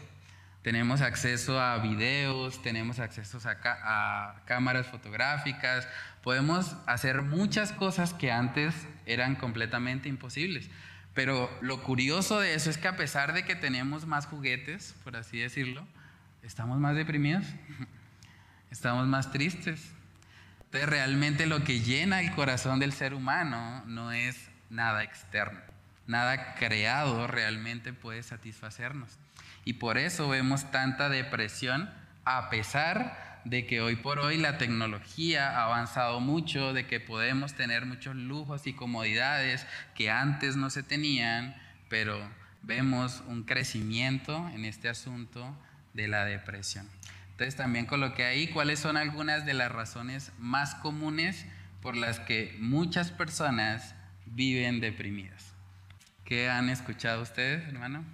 Tenemos 0.62 1.02
acceso 1.02 1.60
a 1.60 1.76
videos, 1.76 2.62
tenemos 2.62 2.98
acceso 2.98 3.38
a, 3.46 3.58
a, 3.62 4.44
cámaras 4.46 4.86
fotográficas, 4.86 5.86
podemos 6.22 6.74
hacer 6.86 7.20
muchas 7.20 7.72
cosas 7.72 8.14
que 8.14 8.32
antes 8.32 8.74
eran 9.08 9.34
completamente 9.34 10.08
imposibles. 10.08 10.70
Pero 11.14 11.50
lo 11.60 11.82
curioso 11.82 12.40
de 12.40 12.54
eso 12.54 12.70
es 12.70 12.78
que 12.78 12.86
a 12.86 12.96
pesar 12.96 13.32
de 13.32 13.44
que 13.44 13.56
tenemos 13.56 14.06
más 14.06 14.26
juguetes, 14.26 14.94
por 15.02 15.16
así 15.16 15.38
decirlo, 15.38 15.84
estamos 16.42 16.78
más 16.78 16.94
deprimidos, 16.94 17.44
estamos 18.70 19.06
más 19.06 19.32
tristes. 19.32 19.90
Entonces 20.66 20.88
realmente 20.88 21.46
lo 21.46 21.64
que 21.64 21.80
llena 21.80 22.20
el 22.20 22.32
corazón 22.32 22.78
del 22.78 22.92
ser 22.92 23.14
humano 23.14 23.82
no 23.86 24.12
es 24.12 24.48
nada 24.70 25.02
externo, 25.02 25.60
nada 26.06 26.54
creado 26.54 27.26
realmente 27.26 27.92
puede 27.92 28.22
satisfacernos. 28.22 29.18
Y 29.64 29.74
por 29.74 29.98
eso 29.98 30.28
vemos 30.28 30.70
tanta 30.70 31.08
depresión 31.08 31.90
a 32.24 32.50
pesar 32.50 33.27
de 33.44 33.66
que 33.66 33.80
hoy 33.80 33.96
por 33.96 34.18
hoy 34.18 34.36
la 34.36 34.58
tecnología 34.58 35.50
ha 35.50 35.64
avanzado 35.64 36.20
mucho, 36.20 36.72
de 36.72 36.86
que 36.86 37.00
podemos 37.00 37.54
tener 37.54 37.86
muchos 37.86 38.16
lujos 38.16 38.66
y 38.66 38.72
comodidades 38.72 39.66
que 39.94 40.10
antes 40.10 40.56
no 40.56 40.70
se 40.70 40.82
tenían, 40.82 41.56
pero 41.88 42.18
vemos 42.62 43.22
un 43.26 43.44
crecimiento 43.44 44.48
en 44.54 44.64
este 44.64 44.88
asunto 44.88 45.56
de 45.94 46.08
la 46.08 46.24
depresión. 46.24 46.88
Entonces 47.30 47.56
también 47.56 47.86
coloqué 47.86 48.24
ahí 48.24 48.48
cuáles 48.48 48.80
son 48.80 48.96
algunas 48.96 49.46
de 49.46 49.54
las 49.54 49.70
razones 49.70 50.32
más 50.38 50.74
comunes 50.76 51.46
por 51.80 51.96
las 51.96 52.18
que 52.20 52.56
muchas 52.58 53.10
personas 53.10 53.94
viven 54.26 54.80
deprimidas. 54.80 55.54
¿Qué 56.24 56.50
han 56.50 56.68
escuchado 56.68 57.22
ustedes, 57.22 57.66
hermano? 57.68 58.04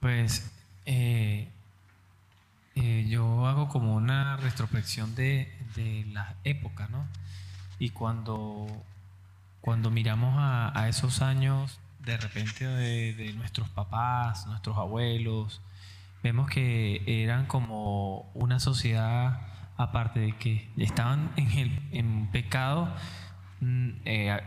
Pues 0.00 0.50
eh, 0.84 1.48
eh, 2.76 3.06
yo 3.08 3.46
hago 3.46 3.68
como 3.68 3.94
una 3.94 4.36
retrospección 4.36 5.14
de, 5.14 5.52
de 5.76 6.06
las 6.12 6.34
épocas, 6.44 6.90
¿no? 6.90 7.06
Y 7.78 7.90
cuando, 7.90 8.66
cuando 9.60 9.90
miramos 9.90 10.34
a, 10.36 10.88
esos 10.88 11.22
años, 11.22 11.78
de 12.00 12.16
repente 12.16 12.66
de, 12.66 13.32
nuestros 13.34 13.68
papás, 13.68 14.46
nuestros 14.46 14.76
abuelos, 14.76 15.60
vemos 16.22 16.48
que 16.48 17.02
eran 17.06 17.46
como 17.46 18.30
una 18.34 18.58
sociedad, 18.58 19.40
aparte 19.76 20.20
de 20.20 20.36
que 20.36 20.68
estaban 20.76 21.30
en, 21.36 21.50
el, 21.52 21.80
en 21.92 22.28
pecado, 22.32 22.92
mm, 23.60 23.90
eh, 24.04 24.40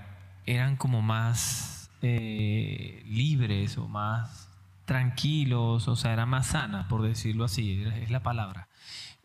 eran 0.45 0.75
como 0.75 1.01
más 1.01 1.89
libres 2.01 3.77
o 3.77 3.87
más 3.87 4.46
tranquilos, 4.87 5.87
o 5.89 5.95
sea, 5.97 6.13
era 6.13 6.25
más 6.25 6.47
sana, 6.47 6.87
por 6.87 7.03
decirlo 7.03 7.43
así, 7.43 7.83
es 8.01 8.09
la 8.09 8.23
palabra. 8.23 8.69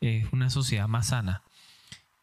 Es 0.00 0.30
una 0.32 0.50
sociedad 0.50 0.88
más 0.88 1.06
sana. 1.06 1.42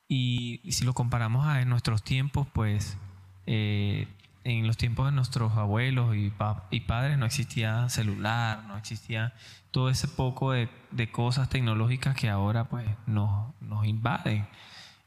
Y, 0.09 0.59
si 0.71 0.83
lo 0.83 0.93
comparamos 0.93 1.47
a 1.47 1.61
en 1.61 1.69
nuestros 1.69 2.03
tiempos, 2.03 2.47
pues 2.53 2.97
eh, 3.45 4.07
en 4.43 4.67
los 4.67 4.75
tiempos 4.75 5.05
de 5.05 5.13
nuestros 5.13 5.53
abuelos 5.53 6.15
y, 6.15 6.33
y, 6.71 6.79
padres 6.81 7.17
no 7.17 7.25
existía 7.25 7.87
celular, 7.87 8.65
no 8.65 8.77
existía 8.77 9.33
todo 9.71 9.89
ese 9.89 10.09
poco 10.09 10.51
de, 10.51 10.69
cosas 11.11 11.47
tecnológicas 11.47 12.15
que 12.15 12.29
ahora 12.29 12.65
pues 12.65 12.87
nos, 13.07 13.53
nos 13.61 13.85
invaden. 13.85 14.47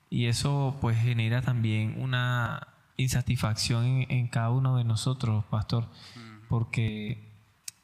Y 0.09 0.27
eso 0.27 0.79
pues 0.81 0.99
genera 0.99 1.43
también 1.43 1.97
una 2.01 2.69
insatisfacción 2.97 3.85
en, 3.85 4.11
en 4.11 4.29
cada 4.29 4.49
uno 4.51 4.79
de 4.79 4.85
nosotros, 4.85 5.45
pastor, 5.51 5.85
mm. 6.17 6.49
porque 6.49 7.32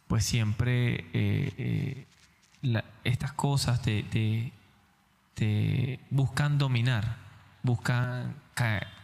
pues 0.09 0.25
siempre 0.25 1.05
eh, 1.13 2.07
eh, 2.63 2.83
estas 3.05 3.33
cosas 3.33 3.81
te, 3.83 4.53
buscan 6.11 6.59
dominar, 6.59 7.17
buscan 7.63 8.35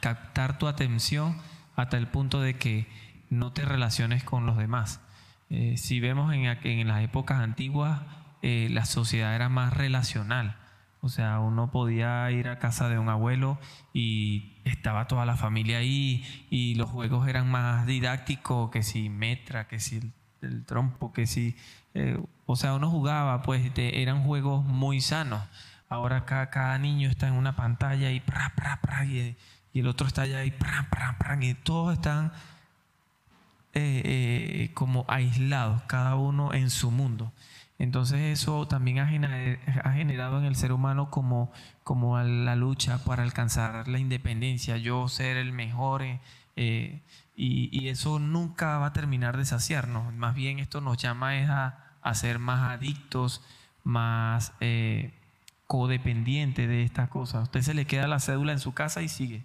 captar 0.01 0.59
tu 0.59 0.67
atención 0.67 1.37
hasta 1.77 1.97
el 1.97 2.09
punto 2.09 2.41
de 2.41 2.55
que 2.55 2.89
no 3.31 3.53
te 3.53 3.65
relaciones 3.65 4.25
con 4.25 4.47
los 4.47 4.57
demás. 4.57 5.01
Eh, 5.51 5.77
si 5.77 6.01
vemos 6.01 6.33
en, 6.33 6.47
en, 6.47 6.89
las 6.89 7.05
épocas 7.05 7.39
antiguas, 7.41 8.01
la 8.43 8.85
sociedad 8.85 9.35
era 9.35 9.49
más 9.49 9.73
relacional. 9.73 10.57
O 11.01 11.09
sea, 11.09 11.39
uno 11.39 11.71
podía 11.71 12.31
ir 12.31 12.49
a 12.49 12.59
casa 12.59 12.89
de 12.89 12.99
un 12.99 13.09
abuelo 13.09 13.59
y 13.93 14.55
estaba 14.65 15.07
toda 15.07 15.25
la 15.27 15.37
familia 15.37 15.79
ahí 15.79 16.47
y 16.51 16.75
los 16.75 16.91
juegos 16.91 17.29
eran 17.29 17.51
más 17.51 17.87
didácticos 17.87 18.71
que 18.71 18.83
si 18.83 19.09
metra, 19.09 19.67
que 19.69 19.81
si 19.81 20.01
el 20.45 20.65
trompo, 20.65 21.13
que 21.13 21.27
si, 21.27 21.57
eh, 21.95 22.19
o 22.47 22.57
sea, 22.57 22.75
uno 22.75 22.91
jugaba, 22.91 23.43
pues 23.43 23.73
eran 23.77 24.25
juegos 24.25 24.65
muy 24.65 25.01
sanos. 25.01 25.43
Ahora 25.89 26.25
cada, 26.25 26.51
cada 26.51 26.79
niño 26.79 27.09
está 27.09 27.29
en 27.29 27.35
una 27.35 27.57
pantalla 27.57 28.11
y, 28.11 28.21
pra, 28.21 28.53
y, 29.07 29.37
el 29.75 29.87
otro 29.87 30.07
está 30.07 30.23
allá 30.23 30.45
y, 30.45 30.55
y 31.41 31.55
todos 31.55 31.93
están 31.93 32.33
eh, 33.75 34.03
eh, 34.05 34.71
como 34.75 35.05
aislados, 35.09 35.83
cada 35.83 36.15
uno 36.17 36.55
en 36.55 36.71
su 36.71 36.91
mundo. 36.91 37.33
Entonces 37.79 38.21
eso 38.21 38.69
también 38.69 39.01
ha 39.01 39.09
generado, 39.09 40.39
en 40.39 40.45
el 40.45 40.55
ser 40.55 40.73
humano 40.73 41.11
como, 41.11 41.53
como 41.83 42.21
la 42.21 42.55
lucha 42.55 42.99
para 43.05 43.25
alcanzar 43.25 43.89
la 43.89 43.99
independencia, 43.99 44.77
yo 44.77 45.09
ser 45.09 45.37
el 45.37 45.53
mejor. 45.53 46.05
Y, 47.37 47.89
eso 47.89 48.19
nunca 48.19 48.79
va 48.79 48.87
a 48.87 48.93
terminar 48.93 49.37
de 49.37 49.45
saciarnos. 49.45 50.13
Más 50.15 50.35
bien 50.35 50.59
esto 50.59 50.81
nos 50.81 50.99
llama 50.99 51.33
a, 52.03 52.15
ser 52.15 52.39
más 52.39 52.71
adictos, 52.71 53.43
más 53.83 54.53
eh, 54.61 55.13
codependientes 55.67 56.69
de 56.69 56.85
estas 56.85 57.09
cosas. 57.09 57.45
usted 57.45 57.63
se 57.63 57.75
le 57.75 57.87
queda 57.87 58.07
la 58.07 58.21
cédula 58.21 58.53
en 58.53 58.61
su 58.61 58.73
casa 58.73 59.03
y 59.03 59.09
sigue, 59.09 59.45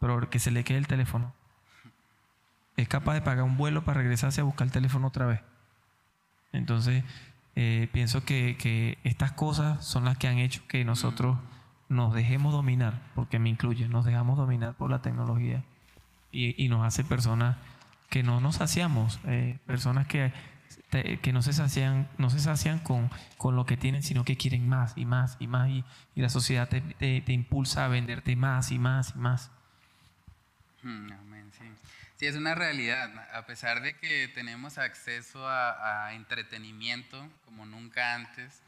pero 0.00 0.30
que 0.30 0.38
se 0.38 0.50
le 0.50 0.64
quede 0.64 0.78
el 0.78 0.86
teléfono. 0.86 1.34
Es 2.76 2.88
capaz 2.88 3.14
de 3.14 3.22
pagar 3.22 3.44
un 3.44 3.56
vuelo 3.56 3.84
para 3.84 4.00
regresarse 4.00 4.40
a 4.40 4.44
buscar 4.44 4.66
el 4.66 4.72
teléfono 4.72 5.08
otra 5.08 5.26
vez. 5.26 5.40
Entonces, 6.52 7.04
eh, 7.54 7.88
pienso 7.92 8.24
que, 8.24 8.56
que, 8.58 8.98
estas 9.04 9.32
cosas 9.32 9.84
son 9.84 10.04
las 10.04 10.18
que 10.18 10.28
han 10.28 10.38
hecho 10.38 10.62
que 10.68 10.84
nosotros 10.84 11.38
nos 11.88 12.14
dejemos 12.14 12.52
dominar, 12.52 13.02
porque 13.14 13.38
me 13.38 13.48
incluye, 13.48 13.88
nos 13.88 14.04
dejamos 14.04 14.36
dominar 14.38 14.74
por 14.74 14.90
la 14.90 15.02
tecnología 15.02 15.64
y, 16.32 16.68
nos 16.68 16.86
hace 16.86 17.04
personas 17.04 17.56
que 18.10 18.22
no 18.22 18.40
nos 18.40 18.56
saciamos, 18.56 19.20
eh, 19.26 19.58
personas 19.66 20.06
que, 20.06 20.32
que 20.90 21.32
no 21.32 21.42
se 21.42 21.52
sacian, 21.52 22.08
no 22.18 22.30
se 22.30 22.38
sacian 22.38 22.78
con, 22.78 23.10
con, 23.36 23.56
lo 23.56 23.66
que 23.66 23.76
tienen, 23.76 24.02
sino 24.02 24.24
que 24.24 24.36
quieren 24.36 24.68
más 24.68 24.92
y 24.96 25.04
más 25.04 25.36
y 25.40 25.46
más. 25.46 25.68
Y, 25.68 25.84
la 26.14 26.28
sociedad 26.28 26.68
te, 26.68 26.80
te, 26.80 27.32
impulsa 27.32 27.84
a 27.84 27.88
venderte 27.88 28.36
más 28.36 28.70
y 28.70 28.78
más 28.78 29.12
y 29.14 29.18
más. 29.18 29.50
Hmm, 30.82 31.08
sí. 31.52 31.64
sí. 32.16 32.26
es 32.26 32.36
una 32.36 32.54
realidad. 32.54 33.10
A 33.34 33.46
pesar 33.46 33.82
de 33.82 33.96
que 33.96 34.28
tenemos 34.28 34.78
acceso 34.78 35.46
a, 35.48 36.06
a 36.06 36.14
entretenimiento 36.14 37.28
como 37.44 37.66
nunca 37.66 38.14
antes, 38.14 38.62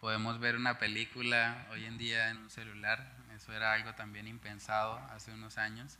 podemos 0.00 0.38
ver 0.38 0.56
una 0.56 0.78
película 0.78 1.66
hoy 1.70 1.84
en 1.84 1.98
día 1.98 2.30
en 2.30 2.38
un 2.38 2.50
celular. 2.50 3.12
Eso 3.34 3.52
era 3.52 3.72
algo 3.72 3.94
también 3.94 4.28
impensado 4.28 4.98
hace 5.10 5.32
unos 5.32 5.58
años. 5.58 5.98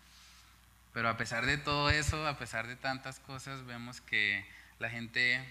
Pero 0.94 1.08
a 1.08 1.16
pesar 1.16 1.44
de 1.44 1.58
todo 1.58 1.90
eso, 1.90 2.26
a 2.26 2.38
pesar 2.38 2.68
de 2.68 2.76
tantas 2.76 3.18
cosas, 3.18 3.66
vemos 3.66 4.00
que 4.00 4.46
la 4.78 4.88
gente 4.88 5.44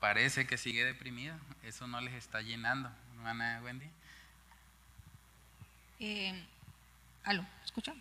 parece 0.00 0.46
que 0.46 0.56
sigue 0.56 0.84
deprimida. 0.84 1.38
Eso 1.62 1.86
no 1.86 2.00
les 2.00 2.14
está 2.14 2.40
llenando, 2.40 2.90
hermana 3.14 3.60
Wendy? 3.62 3.86
Eh, 6.00 6.34
aló, 7.24 7.46
¿escucha? 7.62 7.94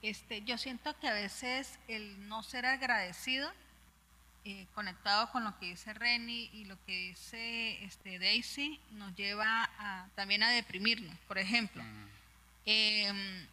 Este, 0.00 0.42
yo 0.42 0.56
siento 0.56 0.98
que 0.98 1.08
a 1.08 1.12
veces 1.12 1.78
el 1.88 2.26
no 2.26 2.42
ser 2.42 2.64
agradecido, 2.64 3.52
eh, 4.46 4.66
conectado 4.74 5.30
con 5.30 5.44
lo 5.44 5.58
que 5.58 5.66
dice 5.66 5.92
Renny 5.92 6.48
y 6.54 6.64
lo 6.64 6.76
que 6.86 7.08
dice 7.08 7.84
este, 7.84 8.18
Daisy, 8.18 8.80
nos 8.92 9.14
lleva 9.14 9.68
también 10.14 10.42
a 10.42 10.50
deprimirnos. 10.50 11.14
Por 11.26 11.36
ejemplo, 11.36 11.82
mm. 11.82 12.08
em, 12.64 13.46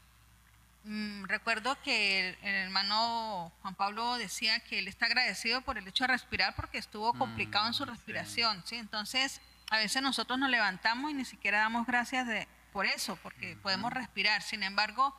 Mm, 0.85 1.25
recuerdo 1.25 1.77
que 1.81 2.29
el, 2.29 2.55
hermano 2.55 3.53
Juan 3.61 3.75
Pablo 3.75 4.17
decía 4.17 4.59
que 4.59 4.79
él 4.79 4.87
está 4.89 5.05
agradecido 5.05 5.61
por 5.61 5.77
el 5.77 5.87
hecho 5.87 6.03
de 6.03 6.09
respirar 6.09 6.55
porque 6.55 6.77
estuvo 6.77 7.13
mm, 7.13 7.17
complicado 7.17 7.67
en 7.67 7.73
su 7.73 7.85
respiración, 7.85 8.61
sí. 8.65 8.75
Entonces, 8.75 9.39
a 9.69 9.77
veces 9.77 10.01
nosotros 10.01 10.37
nos 10.39 10.49
levantamos 10.49 11.11
y 11.11 11.13
ni 11.13 11.25
siquiera 11.25 11.59
damos 11.59 11.87
gracias 11.87 12.27
de, 12.27 12.47
por 12.73 12.85
eso, 12.85 13.17
porque 13.23 13.55
podemos 13.61 13.93
respirar. 13.93 14.41
Sin 14.41 14.61
embargo, 14.61 15.15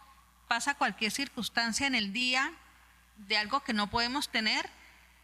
pasa 0.48 0.74
cualquier 0.74 1.10
circunstancia 1.10 1.86
en 1.86 1.94
el 1.94 2.12
día 2.12 2.52
de 3.16 3.38
algo 3.38 3.60
que 3.60 3.72
no 3.72 3.88
podemos 3.88 4.28
tener, 4.28 4.68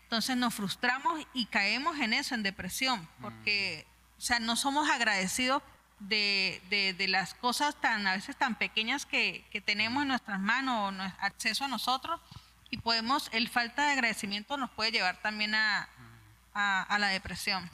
entonces 0.04 0.36
nos 0.36 0.54
frustramos 0.54 1.24
y 1.34 1.46
caemos 1.46 1.98
en 1.98 2.14
eso, 2.14 2.34
en 2.34 2.42
depresión, 2.42 3.08
porque, 3.20 3.86
o 4.16 4.20
sea, 4.20 4.38
no 4.38 4.56
somos 4.56 4.88
agradecidos 4.88 5.62
de, 6.00 6.60
de, 6.96 7.08
las 7.08 7.34
cosas 7.34 7.78
tan 7.80 8.06
a 8.06 8.14
veces 8.14 8.36
tan 8.36 8.54
pequeñas 8.56 9.06
que, 9.06 9.44
que, 9.50 9.60
tenemos 9.60 10.02
en 10.02 10.08
nuestras 10.08 10.40
manos 10.40 10.94
o 10.94 11.02
acceso 11.20 11.64
a 11.64 11.68
nosotros 11.68 12.20
y 12.70 12.78
podemos, 12.78 13.28
el 13.32 13.48
falta 13.48 13.86
de 13.86 13.92
agradecimiento 13.92 14.56
nos 14.56 14.70
puede 14.70 14.92
llevar 14.92 15.20
también 15.20 15.54
a, 15.54 15.88
a, 16.54 16.98
la 16.98 17.08
depresión. 17.08 17.68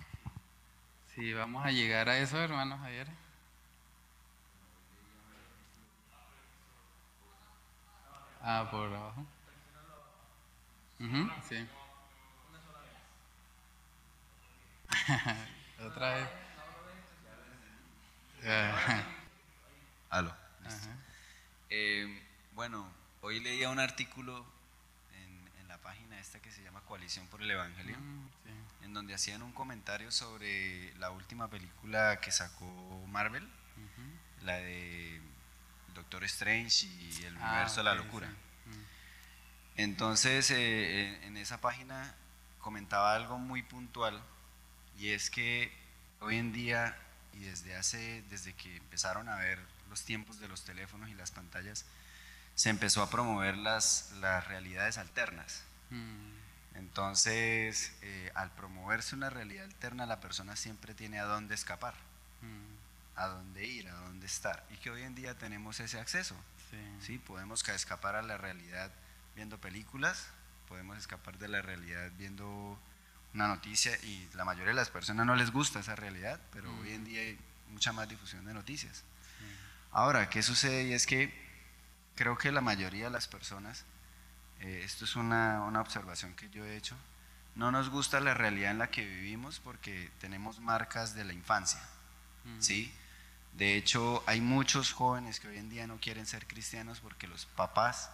Sí, 1.15 1.33
vamos 1.33 1.65
a 1.65 1.71
llegar 1.71 2.09
a 2.09 2.19
eso, 2.19 2.39
hermano 2.39 2.79
Javier. 2.79 3.09
Ah, 8.43 8.69
por 8.71 8.93
abajo. 8.93 9.27
Ujú, 11.01 11.31
sí. 11.49 11.67
Otra 15.85 16.15
vez. 16.15 16.46
Aló. 20.11 20.33
Eh, 21.69 22.23
bueno, 22.55 22.89
hoy 23.23 23.41
leía 23.41 23.71
un 23.71 23.81
artículo 23.81 24.47
en, 25.15 25.61
en 25.63 25.69
la 25.69 25.79
página 25.79 26.19
esta 26.21 26.39
que 26.41 26.53
se 26.53 26.63
llama 26.63 26.81
Coalición 26.83 27.27
por 27.27 27.43
el 27.43 27.51
Evangelio, 27.51 27.97
Mm, 27.99 28.29
sí. 28.45 28.85
en 28.85 28.95
donde 28.95 29.15
hacían 29.15 29.43
un 29.43 29.53
comentario 29.53 30.13
sobre 30.13 30.95
la 30.99 31.11
última 31.11 31.49
película 31.51 32.21
que 32.21 32.31
sacó 32.31 33.05
Marvel, 33.09 33.49
la 34.43 34.55
de 34.59 35.21
Doctor 35.95 36.23
Strange 36.25 36.87
y 36.87 37.25
el 37.25 37.37
Ah, 37.41 37.49
universo 37.49 37.77
de 37.79 37.85
la 37.85 37.95
locura. 37.97 38.29
sí. 38.29 38.71
Mm. 38.71 38.85
Entonces, 39.79 40.51
eh, 40.53 41.19
en 41.27 41.37
esa 41.37 41.61
página 41.61 42.15
comentaba 42.61 43.15
algo 43.17 43.39
muy 43.39 43.63
puntual 43.65 44.21
y 44.99 45.09
es 45.11 45.31
que 45.31 45.73
hoy 46.21 46.37
en 46.37 46.53
día 46.53 46.97
y 47.39 47.45
desde 47.45 47.77
hace, 47.77 48.23
desde 48.31 48.53
que 48.55 48.77
empezaron 48.77 49.29
a 49.29 49.37
ver 49.37 49.59
los 49.91 50.03
tiempos 50.03 50.41
de 50.41 50.49
los 50.49 50.65
teléfonos 50.65 51.09
y 51.11 51.15
las 51.15 51.31
pantallas, 51.31 51.85
se 52.55 52.71
empezó 52.71 53.03
a 53.03 53.11
promover 53.11 53.57
las, 53.57 54.13
las 54.21 54.47
realidades 54.49 54.99
alternas. 54.99 55.63
Mm, 55.91 56.77
Entonces, 56.77 57.93
eh, 58.03 58.31
al 58.35 58.51
promoverse 58.53 59.15
una 59.15 59.31
realidad 59.31 59.65
alterna, 59.65 60.07
la 60.07 60.21
persona 60.21 60.57
siempre 60.57 60.95
tiene 60.95 61.19
a 61.21 61.25
dónde 61.25 61.55
escapar, 61.55 61.95
mm, 62.43 63.19
a 63.19 63.27
dónde 63.27 63.65
ir, 63.65 63.89
a 63.89 63.95
dónde 63.95 64.27
estar. 64.27 64.65
Y 64.71 64.77
que 64.79 64.91
hoy 64.91 65.03
en 65.03 65.15
día 65.15 65.35
tenemos 65.37 65.81
ese 65.81 65.99
acceso. 66.01 66.35
sí. 66.71 66.79
Sí, 67.01 67.19
podemos 67.19 67.63
ca- 67.63 67.75
escapar 67.75 68.17
a 68.17 68.23
la 68.23 68.37
realidad 68.39 68.91
viendo 69.35 69.59
películas, 69.59 70.27
podemos 70.69 70.97
escapar 70.99 71.39
de 71.39 71.49
la 71.49 71.63
realidad 71.63 72.11
viendo 72.19 72.79
una 73.37 73.49
noticia 73.49 73.93
y 74.03 74.29
la 74.35 74.45
mayoría 74.45 74.69
de 74.71 74.75
las 74.75 74.91
personas 74.91 75.25
no 75.27 75.37
les 75.37 75.51
gusta 75.51 75.81
esa 75.81 75.95
realidad, 75.95 76.41
pero 76.53 76.75
hoy 76.81 76.93
en 76.93 77.05
día 77.05 77.21
hay 77.21 77.39
mucha 77.71 77.93
más 77.93 78.09
difusión 78.09 78.45
de 78.47 78.53
noticias. 78.55 79.05
Ahora, 79.93 80.29
¿qué 80.29 80.43
sucede? 80.43 80.85
Y 80.85 80.93
es 80.95 81.07
que 81.07 81.33
creo 82.17 82.37
que 82.39 82.51
la 82.51 82.61
mayoría 82.61 83.05
de 83.05 83.11
las 83.11 83.29
personas, 83.29 83.85
eh, 84.61 84.83
esto 84.85 85.05
es 85.05 85.17
una, 85.17 85.63
una 85.63 85.81
observación 85.81 86.35
que 86.35 86.49
yo 86.51 86.65
he 86.65 86.77
hecho, 86.77 86.97
no 87.55 87.71
nos 87.71 87.89
gusta 87.91 88.21
la 88.21 88.35
realidad 88.35 88.71
en 88.73 88.79
la 88.79 88.91
que 88.91 89.05
vivimos 89.05 89.61
porque 89.61 90.11
tenemos 90.21 90.59
marcas 90.61 91.15
de 91.15 91.25
la 91.25 91.33
infancia, 91.33 91.81
Mm, 92.45 92.61
¿sí? 92.61 92.95
De 93.55 93.77
hecho, 93.77 94.23
hay 94.27 94.41
muchos 94.41 94.93
jóvenes 94.93 95.41
que 95.41 95.49
hoy 95.49 95.57
en 95.59 95.69
día 95.71 95.87
no 95.87 95.99
quieren 95.99 96.27
ser 96.27 96.47
cristianos 96.47 97.01
porque 97.01 97.27
los 97.27 97.45
papás 97.47 98.11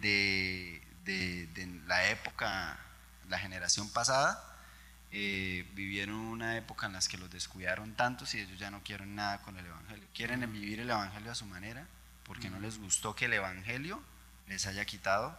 de, 0.00 0.80
de- 1.04 1.46
de 1.48 1.66
la 1.86 2.08
época, 2.08 2.78
generación 3.68 3.90
pasada, 3.90 4.42
eh, 5.12 5.66
vivieron 5.74 6.14
una 6.16 6.56
época 6.56 6.86
en 6.86 6.94
la 6.94 7.00
que 7.00 7.18
los 7.18 7.30
descuidaron 7.30 7.94
tantos 7.94 8.34
y 8.34 8.40
ellos 8.40 8.58
ya 8.58 8.70
no 8.70 8.82
quieren 8.82 9.14
nada 9.14 9.42
con 9.42 9.56
el 9.58 9.66
Evangelio. 9.66 10.06
Quieren 10.14 10.50
vivir 10.52 10.80
el 10.80 10.88
Evangelio 10.90 11.30
a 11.32 11.34
su 11.34 11.44
manera 11.46 11.86
porque 12.24 12.48
no 12.50 12.58
les 12.60 12.78
gustó 12.78 13.14
que 13.14 13.26
el 13.26 13.34
Evangelio 13.34 14.02
les 14.46 14.66
haya 14.66 14.84
quitado 14.86 15.36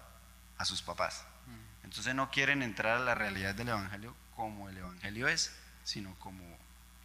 a 0.59 0.65
sus 0.65 0.81
papás. 0.83 1.23
mm, 1.47 1.85
Entonces 1.85 2.13
no 2.13 2.29
quieren 2.29 2.61
entrar 2.61 2.97
a 2.97 3.03
la 3.03 3.15
realidad 3.15 3.55
del 3.55 3.69
Evangelio 3.69 4.15
como 4.35 4.69
el 4.69 4.77
Evangelio 4.77 5.27
es, 5.27 5.51
sino 5.83 6.13
como 6.19 6.43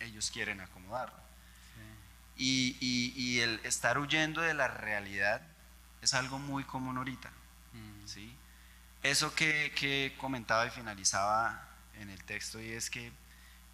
ellos 0.00 0.30
quieren 0.30 0.60
acomodarlo. 0.60 1.24
Y, 2.36 2.76
y- 2.80 3.12
y 3.16 3.40
el 3.40 3.60
estar 3.64 3.96
huyendo 3.98 4.40
de 4.42 4.52
la 4.54 4.68
realidad 4.68 5.40
es 6.02 6.12
algo 6.14 6.38
muy 6.38 6.64
común 6.64 6.98
ahorita. 6.98 7.30
¿sí? 8.06 8.36
Eso 9.04 9.34
que, 9.34 9.70
que 9.76 10.16
comentaba 10.18 10.66
y 10.66 10.70
finalizaba 10.70 11.62
en 12.00 12.08
el 12.08 12.24
texto 12.24 12.58
y 12.58 12.70
es 12.70 12.88
que 12.88 13.12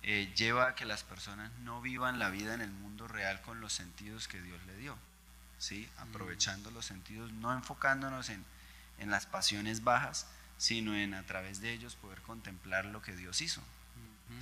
eh, 0.03 0.33
lleva 0.37 0.71
a 0.71 0.75
que 0.75 0.85
las 0.85 1.05
personas 1.05 1.53
no 1.61 1.81
vivan 1.81 2.19
la 2.19 2.31
vida 2.31 2.53
en 2.53 2.61
el 2.61 2.73
mundo 2.73 3.07
real 3.07 3.41
con 3.43 3.61
los 3.61 3.73
sentidos 3.73 4.27
que 4.27 4.43
Dios 4.43 4.61
le 4.67 4.77
dio, 4.77 4.99
¿sí? 5.57 5.89
aprovechando 5.99 6.73
los 6.73 6.85
sentidos, 6.85 7.31
no 7.33 7.53
enfocándonos 7.53 8.29
en, 8.29 8.45
en 8.99 9.13
las 9.13 9.27
pasiones 9.27 9.85
bajas, 9.85 10.27
sino 10.59 10.97
en 10.97 11.15
a 11.15 11.23
través 11.23 11.61
de 11.61 11.73
ellos 11.73 11.95
poder 11.95 12.21
contemplar 12.23 12.87
lo 12.87 13.01
que 13.01 13.15
Dios 13.15 13.41
hizo. 13.41 13.63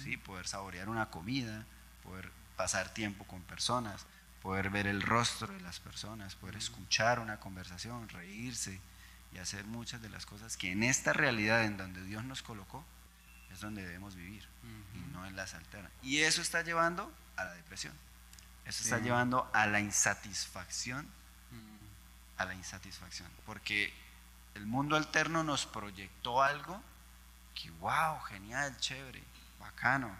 ¿sí? 0.02 0.16
poder 0.16 0.48
saborear 0.48 0.88
una 0.88 1.10
comida, 1.10 1.66
poder 2.02 2.30
pasar 2.56 2.94
tiempo 2.94 3.24
con 3.24 3.42
personas, 3.42 4.06
poder 4.42 4.70
ver 4.70 4.86
el 4.86 5.02
rostro 5.02 5.52
de 5.52 5.60
las 5.60 5.80
personas, 5.80 6.34
poder 6.34 6.56
escuchar 6.56 7.20
una 7.20 7.40
conversación, 7.40 8.08
reírse 8.08 8.80
y 9.32 9.38
hacer 9.38 9.64
muchas 9.64 10.00
de 10.02 10.08
las 10.08 10.26
cosas 10.26 10.56
que 10.56 10.72
en 10.72 10.82
esta 10.82 11.12
realidad 11.12 11.64
en 11.64 11.76
donde 11.76 12.02
Dios 12.02 12.24
nos 12.24 12.42
colocó 12.42 12.84
es 13.52 13.60
donde 13.60 13.84
debemos 13.86 14.14
vivir 14.14 14.46
y 14.94 14.98
no 15.12 15.26
en 15.26 15.36
las 15.36 15.54
alternas. 15.54 15.90
Y 16.02 16.18
eso 16.18 16.42
está 16.42 16.62
llevando 16.62 17.12
a 17.36 17.44
la 17.44 17.54
depresión. 17.54 17.94
Eso 18.64 18.82
está 18.82 18.98
llevando 18.98 19.50
a 19.54 19.66
la 19.66 19.80
insatisfacción, 19.80 21.06
a 22.36 22.44
la 22.44 22.54
insatisfacción, 22.54 23.28
porque 23.46 23.92
el 24.54 24.66
mundo 24.66 24.96
alterno 24.96 25.42
nos 25.42 25.66
proyectó 25.66 26.42
algo 26.42 26.82
que 27.54 27.70
wow, 27.70 28.20
genial, 28.28 28.76
chévere, 28.78 29.22
bacano, 29.58 30.14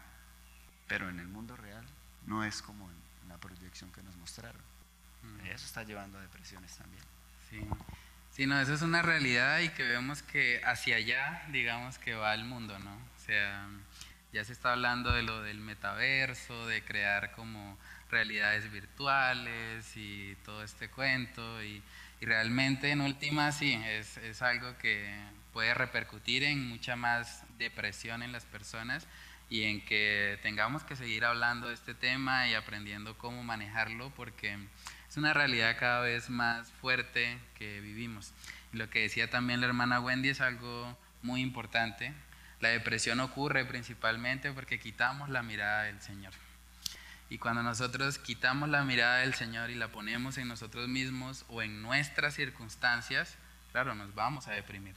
pero 0.87 1.09
en 1.09 1.21
el 1.21 1.29
mundo 1.29 1.57
real 1.57 1.85
no 2.27 2.42
es 2.42 2.62
como 2.62 2.88
en 2.90 3.29
la 3.29 3.37
proyección 3.37 3.92
que 3.92 4.03
nos 4.03 4.16
mostraron. 4.16 4.62
Eso 5.44 5.66
está 5.66 5.83
llevando 5.83 6.18
a 6.18 6.23
depresiones 6.23 6.75
también. 6.77 7.03
Sí. 7.51 7.61
Sí, 8.38 8.46
no, 8.46 8.61
eso 8.61 8.72
es 8.72 8.83
una 8.83 9.03
realidad 9.03 9.59
y 9.59 9.68
que 9.70 9.83
vemos 9.83 10.22
que 10.22 10.61
hacia 10.64 10.94
allá, 10.94 11.42
digamos 11.51 11.98
que 11.98 12.14
va 12.14 12.33
el 12.35 12.44
mundo, 12.44 12.79
¿no? 12.79 12.94
O 12.94 13.18
sea, 13.27 13.66
ya 14.33 14.44
se 14.44 14.53
está 14.53 14.74
hablando 14.74 15.11
de 15.11 15.24
lo 15.24 15.42
del 15.42 15.59
metaverso, 15.59 16.68
de 16.68 16.85
crear 16.85 17.33
como 17.33 17.77
realidades 18.09 18.70
virtuales 18.70 19.90
y 19.96 20.37
todo 20.44 20.62
este 20.62 20.88
cuento 20.88 21.64
y, 21.64 21.83
y 22.20 22.27
realmente 22.27 22.92
en 22.92 23.01
última 23.01 23.51
sí, 23.51 23.74
es, 23.85 24.18
es 24.18 24.40
algo 24.40 24.79
que 24.79 25.12
puede 25.53 25.74
repercutir 25.74 26.44
en 26.44 26.64
mucha 26.68 26.94
más 26.94 27.42
depresión 27.59 28.22
en 28.22 28.31
las 28.31 28.44
personas 28.44 29.09
y 29.51 29.64
en 29.64 29.85
que 29.85 30.38
tengamos 30.42 30.85
que 30.85 30.94
seguir 30.94 31.24
hablando 31.24 31.66
de 31.66 31.74
este 31.74 31.92
tema 31.92 32.46
y 32.46 32.55
aprendiendo 32.55 33.18
cómo 33.18 33.42
manejarlo 33.42 34.11
porque 34.11 34.59
es 35.09 35.16
una 35.16 35.33
realidad 35.33 35.77
cada 35.79 36.01
vez 36.01 36.29
más 36.29 36.71
fuerte 36.73 37.38
que 37.57 37.81
vivimos. 37.81 38.33
Lo 38.73 38.90
que 38.90 39.01
decía 39.01 39.31
también 39.31 39.61
la 39.61 39.66
hermana 39.66 40.01
Wendy 40.01 40.29
es 40.29 40.40
algo 40.40 40.97
muy 41.23 41.40
importante. 41.40 42.12
La 42.61 42.68
depresión 42.68 43.21
ocurre 43.21 43.64
principalmente 43.64 44.53
porque 44.53 44.79
quitamos 44.79 45.31
la 45.31 45.42
mirada 45.42 45.85
del 45.85 46.01
Señor. 46.03 46.33
Y 47.31 47.38
cuando 47.38 47.62
nosotros 47.62 48.18
quitamos 48.18 48.68
la 48.68 48.85
mirada 48.85 49.18
del 49.18 49.35
Señor 49.35 49.71
y 49.71 49.75
la 49.75 49.88
ponemos 49.88 50.38
en 50.38 50.49
nosotros 50.49 50.88
mismos 50.88 51.44
o 51.49 51.62
en 51.62 51.83
nuestras 51.83 52.35
circunstancias, 52.35 53.37
claro, 53.73 53.94
nos 53.94 54.14
vamos 54.14 54.49
a 54.49 54.53
deprimir. 54.53 54.94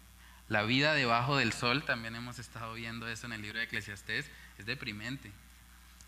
La 0.48 0.64
vida 0.64 0.94
debajo 0.94 1.38
del 1.38 1.54
sol, 1.54 1.84
también 1.84 2.16
hemos 2.16 2.40
estado 2.40 2.74
viendo 2.74 3.08
eso 3.08 3.28
en 3.28 3.34
el 3.34 3.42
libro 3.42 3.60
de 3.60 3.66
Eclesiastés, 3.66 4.30
es 4.58 4.66
deprimente. 4.66 5.32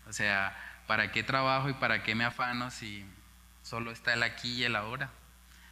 O 0.06 0.12
sea, 0.12 0.54
¿para 0.86 1.12
qué 1.12 1.22
trabajo 1.22 1.70
y 1.70 1.74
para 1.74 2.02
qué 2.02 2.14
me 2.14 2.24
afano 2.24 2.70
si 2.70 3.06
solo 3.64 3.90
está 3.90 4.14
el 4.14 4.22
aquí 4.22 4.52
y 4.52 4.64
el 4.64 4.76
ahora? 4.76 5.10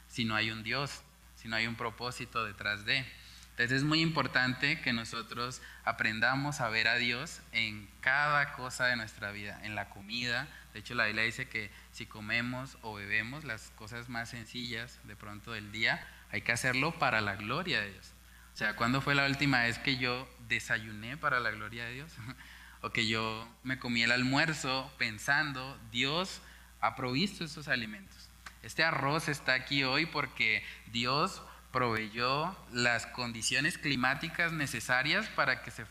Si 0.08 0.24
no 0.24 0.34
hay 0.34 0.50
un 0.50 0.64
Dios, 0.64 1.02
si 1.36 1.46
no 1.46 1.54
hay 1.54 1.68
un 1.68 1.76
propósito 1.76 2.44
detrás 2.44 2.84
de. 2.84 3.06
Entonces 3.50 3.78
es 3.78 3.84
muy 3.84 4.00
importante 4.00 4.80
que 4.80 4.92
nosotros 4.92 5.60
aprendamos 5.84 6.60
a 6.60 6.68
ver 6.70 6.88
a 6.88 6.96
Dios 6.96 7.42
en 7.52 7.88
cada 8.00 8.54
cosa 8.54 8.86
de 8.86 8.96
nuestra 8.96 9.30
vida, 9.30 9.60
en 9.62 9.74
la 9.74 9.90
comida. 9.90 10.48
De 10.72 10.80
hecho, 10.80 10.94
la 10.94 11.04
Biblia 11.04 11.24
dice 11.24 11.48
que 11.48 11.70
si 11.92 12.06
comemos 12.06 12.78
o 12.80 12.94
bebemos 12.94 13.44
las 13.44 13.70
cosas 13.76 14.08
más 14.08 14.30
sencillas 14.30 14.98
de 15.04 15.16
pronto 15.16 15.52
del 15.52 15.70
día, 15.70 16.04
hay 16.30 16.40
que 16.40 16.52
hacerlo 16.52 16.98
para 16.98 17.20
la 17.20 17.36
gloria 17.36 17.82
de 17.82 17.92
Dios. 17.92 18.12
O 18.54 18.56
sea, 18.56 18.74
¿cuándo 18.74 19.02
fue 19.02 19.14
la 19.14 19.26
última 19.26 19.62
vez 19.62 19.78
que 19.78 19.98
yo 19.98 20.28
desayuné 20.48 21.18
para 21.18 21.38
la 21.38 21.50
gloria 21.50 21.84
de 21.84 21.92
Dios? 21.92 22.12
o 22.80 22.90
que 22.90 23.06
yo 23.06 23.48
me 23.62 23.78
comí 23.78 24.02
el 24.02 24.12
almuerzo 24.12 24.90
pensando, 24.98 25.78
Dios 25.90 26.40
ha 26.82 26.94
provisto 26.94 27.44
estos 27.44 27.68
alimentos. 27.68 28.28
Este 28.62 28.84
arroz 28.84 29.28
está 29.28 29.54
aquí 29.54 29.84
hoy 29.84 30.04
porque 30.04 30.62
Dios 30.88 31.42
proveyó 31.72 32.54
las 32.70 33.06
condiciones 33.06 33.78
climáticas 33.78 34.52
necesarias 34.52 35.26
para 35.30 35.62
que 35.62 35.70
se 35.70 35.86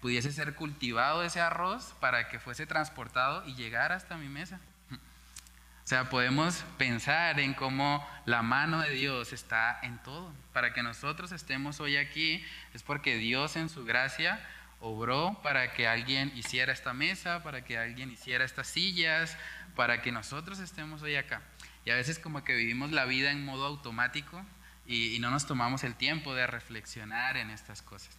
pudiese 0.00 0.32
ser 0.32 0.54
cultivado 0.54 1.22
ese 1.22 1.40
arroz, 1.40 1.94
para 2.00 2.28
que 2.28 2.40
fuese 2.40 2.66
transportado 2.66 3.46
y 3.46 3.54
llegara 3.54 3.94
hasta 3.94 4.16
mi 4.16 4.28
mesa. 4.28 4.60
O 4.90 5.86
sea, 5.86 6.08
podemos 6.08 6.64
pensar 6.78 7.38
en 7.38 7.52
cómo 7.52 8.06
la 8.24 8.42
mano 8.42 8.80
de 8.80 8.90
Dios 8.90 9.34
está 9.34 9.78
en 9.82 9.98
todo. 9.98 10.32
Para 10.54 10.72
que 10.72 10.82
nosotros 10.82 11.30
estemos 11.30 11.78
hoy 11.78 11.98
aquí 11.98 12.42
es 12.72 12.82
porque 12.82 13.16
Dios 13.18 13.56
en 13.56 13.68
su 13.68 13.84
gracia 13.84 14.40
obró 14.80 15.38
para 15.42 15.72
que 15.72 15.86
alguien 15.86 16.32
hiciera 16.34 16.72
esta 16.72 16.92
mesa, 16.92 17.42
para 17.42 17.64
que 17.64 17.78
alguien 17.78 18.10
hiciera 18.10 18.44
estas 18.44 18.66
sillas, 18.66 19.36
para 19.74 20.02
que 20.02 20.12
nosotros 20.12 20.58
estemos 20.58 21.02
hoy 21.02 21.16
acá. 21.16 21.42
Y 21.84 21.90
a 21.90 21.94
veces 21.94 22.18
como 22.18 22.44
que 22.44 22.54
vivimos 22.54 22.92
la 22.92 23.04
vida 23.04 23.30
en 23.30 23.44
modo 23.44 23.66
automático 23.66 24.44
y, 24.86 25.18
no 25.20 25.30
nos 25.30 25.46
tomamos 25.46 25.84
el 25.84 25.94
tiempo 25.94 26.34
de 26.34 26.46
reflexionar 26.46 27.36
en 27.36 27.50
estas 27.50 27.82
cosas. 27.82 28.16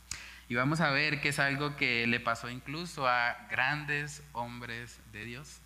Y 0.49 0.55
vamos 0.55 0.81
a 0.81 0.89
ver 0.91 1.21
que 1.21 1.29
es 1.29 1.39
algo 1.39 1.75
que 1.75 2.05
le 2.07 2.19
pasó 2.19 2.49
incluso 2.49 3.07
a 3.07 3.47
grandes 3.49 4.23
hombres 4.33 4.99
de 5.11 5.25
Dios. 5.25 5.59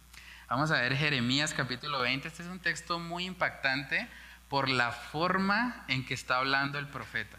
Vamos 0.50 0.72
a 0.72 0.82
ver 0.82 0.96
Jeremías 0.96 1.54
capítulo 1.54 2.00
20. 2.00 2.28
Este 2.28 2.44
es 2.44 2.50
un 2.50 2.60
texto 2.60 3.00
muy 3.00 3.26
impactante 3.26 4.08
por 4.50 4.70
la 4.70 4.92
forma 4.92 5.84
en 5.88 6.06
que 6.06 6.14
está 6.14 6.38
hablando 6.38 6.80
el 6.80 6.88
profeta. 6.88 7.38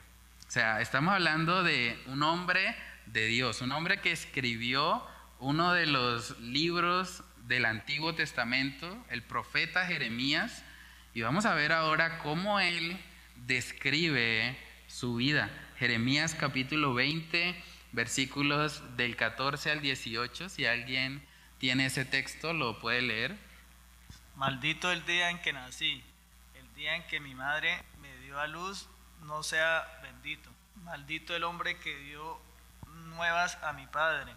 O 0.49 0.51
sea, 0.51 0.81
estamos 0.81 1.15
hablando 1.15 1.63
de 1.63 2.01
un 2.07 2.23
hombre 2.23 2.77
de 3.07 3.27
Dios, 3.27 3.61
un 3.63 3.73
hombre 3.73 4.01
que 4.01 4.13
escribió 4.13 5.07
uno 5.39 5.73
de 5.73 5.87
los 5.87 6.39
libros 6.41 7.25
del 7.51 7.65
Antiguo 7.65 8.15
Testamento, 8.15 9.05
el 9.11 9.25
profeta 9.25 9.85
Jeremías, 9.85 10.63
y 11.15 11.23
vamos 11.23 11.47
a 11.47 11.55
ver 11.55 11.73
ahora 11.73 12.19
cómo 12.19 12.61
él 12.61 12.97
describe 13.35 14.57
su 14.87 15.17
vida. 15.17 15.51
Jeremías 15.77 16.37
capítulo 16.37 16.95
20, 16.95 17.61
versículos 17.91 18.97
del 18.97 19.17
14 19.17 19.73
al 19.73 19.81
18, 19.81 20.49
si 20.49 20.65
alguien 20.65 21.27
tiene 21.59 21.87
ese 21.87 22.05
texto, 22.05 22.53
lo 22.53 22.79
puede 22.79 23.03
leer. 23.03 23.37
Maldito 24.37 24.93
el 24.93 25.05
día 25.05 25.31
en 25.31 25.43
que 25.43 25.53
nací, 25.53 26.05
el 26.55 26.73
día 26.75 26.95
en 26.95 27.03
que 27.09 27.19
mi 27.19 27.35
madre 27.35 27.83
me 28.01 28.17
dio 28.19 28.39
a 28.39 28.47
luz, 28.47 28.89
no 29.23 29.43
sea 29.43 29.99
bendito. 30.05 30.49
Maldito 30.85 31.35
el 31.35 31.43
hombre 31.43 31.79
que 31.79 31.99
dio 31.99 32.41
nuevas 33.09 33.59
a 33.65 33.73
mi 33.73 33.89
padre, 33.89 34.33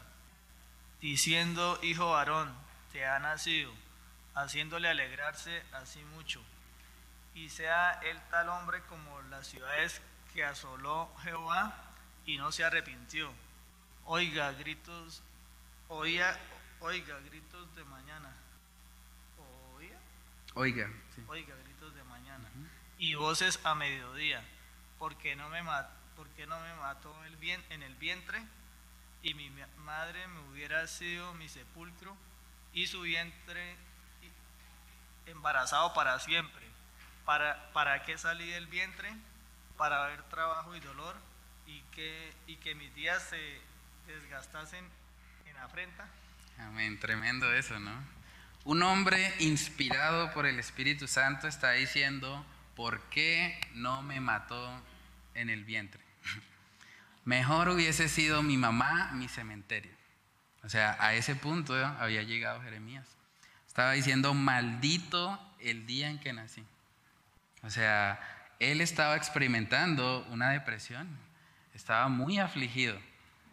diciendo, 0.99 1.80
hijo 1.84 2.10
varón, 2.10 2.62
te 2.93 3.06
ha 3.06 3.19
nacido, 3.19 3.73
haciéndole 4.36 4.88
alegrarse 4.88 5.63
así 5.73 5.99
mucho. 6.06 6.41
Y 7.36 7.49
sea 7.49 7.91
él 8.03 8.17
tal 8.29 8.47
hombre 8.49 8.82
como 8.84 9.21
las 9.23 9.47
ciudades 9.47 10.01
que 10.34 10.45
asoló 10.45 11.13
Jehová 11.23 11.73
y 12.25 12.38
no 12.38 12.51
se 12.51 12.63
arrepintió. 12.63 13.32
Oiga 14.06 14.51
gritos, 14.53 15.21
oiga, 15.89 16.38
oiga 16.79 17.19
gritos 17.21 17.75
de 17.75 17.84
mañana. 17.86 18.32
Oiga, 19.75 19.97
Oiga, 20.56 20.88
sí. 21.15 21.23
oiga 21.27 21.56
gritos 21.63 21.93
de 21.95 22.03
mañana. 22.03 22.47
Y 22.99 23.15
voces 23.15 23.60
a 23.63 23.75
mediodía, 23.75 24.43
porque 24.99 25.36
no 25.36 25.49
me 25.49 25.63
mató, 25.63 25.89
porque 26.15 26.45
no 26.45 26.60
me 26.60 26.73
mató 26.75 27.23
el 27.25 27.36
bien, 27.38 27.63
en 27.69 27.82
el 27.84 27.95
vientre 27.95 28.41
y 29.23 29.34
mi 29.34 29.49
ma- 29.49 29.67
madre 29.77 30.27
me 30.27 30.39
hubiera 30.49 30.86
sido 30.88 31.34
mi 31.34 31.49
sepulcro 31.49 32.15
y 32.73 32.88
su 32.88 33.01
vientre 33.01 33.75
embarazado 35.25 35.93
para 35.93 36.19
siempre. 36.19 36.63
¿Para, 37.25 37.71
para 37.71 38.03
qué 38.03 38.17
salí 38.17 38.49
del 38.49 38.67
vientre? 38.67 39.13
Para 39.77 40.07
ver 40.07 40.21
trabajo 40.23 40.75
y 40.75 40.79
dolor 40.79 41.15
y 41.67 41.81
que, 41.93 42.33
y 42.47 42.57
que 42.57 42.75
mis 42.75 42.93
días 42.95 43.23
se 43.29 43.62
desgastasen 44.07 44.86
en 45.45 45.57
afrenta. 45.57 46.07
Amén, 46.59 46.99
tremendo 46.99 47.51
eso, 47.53 47.79
¿no? 47.79 47.91
Un 48.65 48.83
hombre 48.83 49.33
inspirado 49.39 50.31
por 50.33 50.45
el 50.45 50.59
Espíritu 50.59 51.07
Santo 51.07 51.47
está 51.47 51.71
diciendo, 51.71 52.45
¿por 52.75 53.01
qué 53.09 53.59
no 53.73 54.01
me 54.01 54.19
mató 54.19 54.81
en 55.33 55.49
el 55.49 55.63
vientre? 55.63 56.01
Mejor 57.25 57.69
hubiese 57.69 58.09
sido 58.09 58.43
mi 58.43 58.57
mamá 58.57 59.12
mi 59.13 59.27
cementerio. 59.27 59.91
O 60.63 60.69
sea, 60.69 60.95
a 60.99 61.13
ese 61.13 61.36
punto 61.36 61.76
había 61.76 62.23
llegado 62.23 62.62
Jeremías. 62.62 63.06
Estaba 63.67 63.93
diciendo, 63.93 64.34
maldito 64.34 65.39
el 65.60 65.86
día 65.86 66.10
en 66.10 66.19
que 66.19 66.32
nací. 66.32 66.63
O 67.63 67.69
sea, 67.69 68.19
él 68.60 68.82
estaba 68.82 69.15
experimentando 69.15 70.26
una 70.30 70.52
depresión. 70.52 71.08
Estaba 71.73 72.08
muy 72.08 72.39
afligido. 72.39 72.97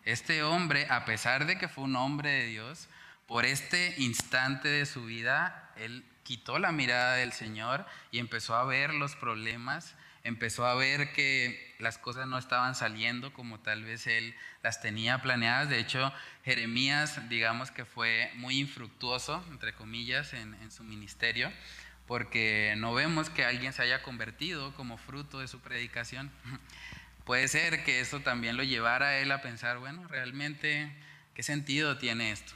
Este 0.05 0.42
hombre, 0.42 0.87
a 0.90 1.05
pesar 1.05 1.46
de 1.46 1.59
que 1.59 1.68
fue 1.68 1.85
un 1.85 1.96
hombre 1.96 2.31
de 2.31 2.46
Dios, 2.46 2.88
por 3.27 3.44
este 3.44 3.94
instante 3.99 4.68
de 4.68 4.87
su 4.87 5.05
vida, 5.05 5.70
él 5.77 6.05
quitó 6.23 6.59
la 6.59 6.73
mirada 6.73 7.14
del 7.14 7.33
Señor 7.33 7.87
y 8.11 8.18
empezó 8.18 8.55
a 8.55 8.64
ver 8.64 8.94
los 8.94 9.16
problemas, 9.16 9.94
empezó 10.24 10.66
a 10.66 10.74
ver 10.74 11.12
que 11.12 11.74
las 11.78 11.98
cosas 11.98 12.26
no 12.26 12.38
estaban 12.38 12.74
saliendo 12.74 13.33
como 13.33 13.61
tal 13.61 13.85
vez 13.85 14.06
él 14.06 14.35
las 14.62 14.80
tenía 14.80 15.22
planeadas. 15.22 15.68
De 15.68 15.78
hecho, 15.78 16.12
Jeremías, 16.44 17.28
digamos 17.28 17.70
que 17.70 17.85
fue 17.85 18.30
muy 18.35 18.59
infructuoso, 18.59 19.44
entre 19.50 19.72
comillas, 19.72 20.33
en, 20.33 20.54
en 20.54 20.70
su 20.70 20.85
ministerio, 20.85 21.50
porque 22.06 22.74
no 22.76 22.92
vemos 22.92 23.30
que 23.30 23.44
alguien 23.44 23.72
se 23.72 23.83
haya 23.83 24.02
convertido 24.02 24.74
como 24.74 24.98
fruto 24.98 25.40
de 25.40 25.48
su 25.48 25.61
predicación. 25.61 26.30
Puede 27.24 27.48
ser 27.48 27.85
que 27.85 28.00
eso 28.00 28.20
también 28.20 28.56
lo 28.56 28.62
llevara 28.62 29.09
a 29.09 29.18
él 29.18 29.30
a 29.30 29.42
pensar, 29.42 29.78
bueno, 29.78 30.06
realmente, 30.09 30.92
¿qué 31.35 31.42
sentido 31.42 31.96
tiene 31.98 32.33
esto? 32.33 32.52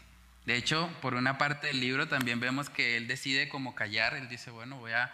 De 0.47 0.57
hecho, 0.57 0.91
por 1.01 1.15
una 1.15 1.39
parte 1.39 1.69
del 1.69 1.81
libro 1.81 2.09
también 2.09 2.41
vemos 2.41 2.69
que 2.69 2.97
él 2.97 3.07
decide 3.07 3.49
como 3.49 3.75
callar, 3.75 4.15
él 4.15 4.29
dice, 4.29 4.51
bueno, 4.51 4.77
voy 4.79 4.93
a, 4.93 5.13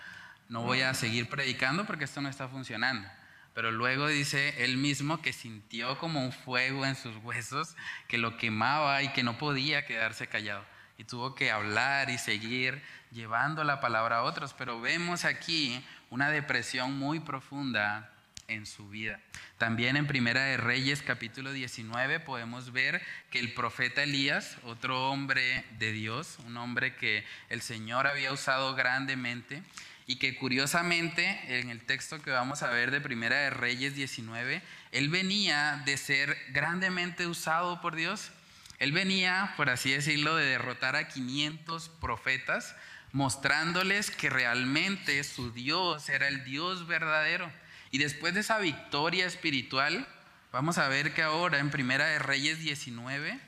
no 0.51 0.63
voy 0.63 0.81
a 0.83 0.95
seguir 0.95 1.29
predicando 1.29 1.87
porque 1.87 2.05
esto 2.05 2.21
no 2.21 2.29
está 2.29 2.49
funcionando. 2.49 3.09
Pero 3.55 3.71
luego 3.71 4.09
dice 4.09 4.63
él 4.65 4.77
mismo 4.77 5.23
que 5.23 5.33
sintió 5.33 5.97
como 5.99 6.25
un 6.25 6.33
fuego 6.33 6.85
en 6.85 6.97
sus 6.97 7.17
huesos 7.19 7.77
que 8.09 8.19
lo 8.19 8.37
quemaba 8.37 9.03
y 9.03 9.13
que 9.13 9.23
no 9.23 9.39
podía 9.39 9.87
quedarse 9.87 10.27
callado. 10.27 10.65
Y 10.99 11.05
tuvo 11.05 11.37
que 11.37 11.53
hablar 11.53 12.11
y 12.11 12.19
seguir 12.19 12.83
llevando 13.13 13.63
la 13.63 13.81
palabra 13.81 14.19
a 14.19 14.23
otros. 14.25 14.53
Pero 14.53 14.81
vemos 14.81 15.25
aquí 15.25 15.85
una 16.11 16.31
depresión 16.31 16.99
muy 16.99 17.21
profunda 17.21 18.13
en 18.49 18.67
su 18.67 18.89
vida. 18.89 19.21
También 19.57 19.97
en 19.97 20.09
Primera 20.09 20.43
de 20.43 20.57
Reyes 20.57 21.01
capítulo 21.03 21.53
19 21.53 22.19
podemos 22.19 22.73
ver 22.73 23.01
que 23.31 23.39
el 23.39 23.55
profeta 23.55 24.03
Elías, 24.03 24.57
otro 24.65 25.11
hombre 25.11 25.65
de 25.79 25.93
Dios, 25.93 26.39
un 26.45 26.57
hombre 26.57 26.97
que 26.97 27.25
el 27.49 27.63
Señor 27.63 28.09
había 28.09 28.33
usado 28.33 28.75
grandemente 28.75 29.63
y 30.11 30.17
que 30.17 30.35
curiosamente 30.35 31.39
en 31.61 31.71
el 31.71 31.83
texto 31.83 32.21
que 32.21 32.33
vamos 32.33 32.65
a 32.65 32.71
ver 32.71 32.91
de 32.91 33.01
Primera 33.01 33.37
de 33.37 33.51
Reyes 33.51 33.95
19, 33.95 34.61
él 34.91 35.09
venía 35.09 35.85
de 35.85 35.97
ser 35.97 36.37
grandemente 36.49 37.29
usado 37.29 37.81
por 37.81 37.95
Dios. 37.95 38.33
Él 38.81 38.91
venía, 38.91 39.55
por 39.57 39.71
así 39.71 39.93
decirlo, 39.93 40.35
de 40.35 40.47
derrotar 40.47 40.97
a 40.97 41.07
500 41.07 41.91
profetas, 42.01 42.75
mostrándoles 43.13 44.11
que 44.11 44.31
realmente 44.31 45.23
su 45.23 45.53
Dios 45.53 46.09
era 46.09 46.27
el 46.27 46.43
Dios 46.43 46.89
verdadero. 46.89 47.49
Y 47.93 47.99
después 47.99 48.35
de 48.35 48.41
esa 48.41 48.59
victoria 48.59 49.27
espiritual, 49.27 50.09
vamos 50.51 50.79
a 50.79 50.89
ver 50.89 51.15
que 51.15 51.23
ahora 51.23 51.61
en 51.61 51.71
Primera 51.71 52.07
de 52.07 52.19
Reyes 52.19 52.59
19, 52.59 53.39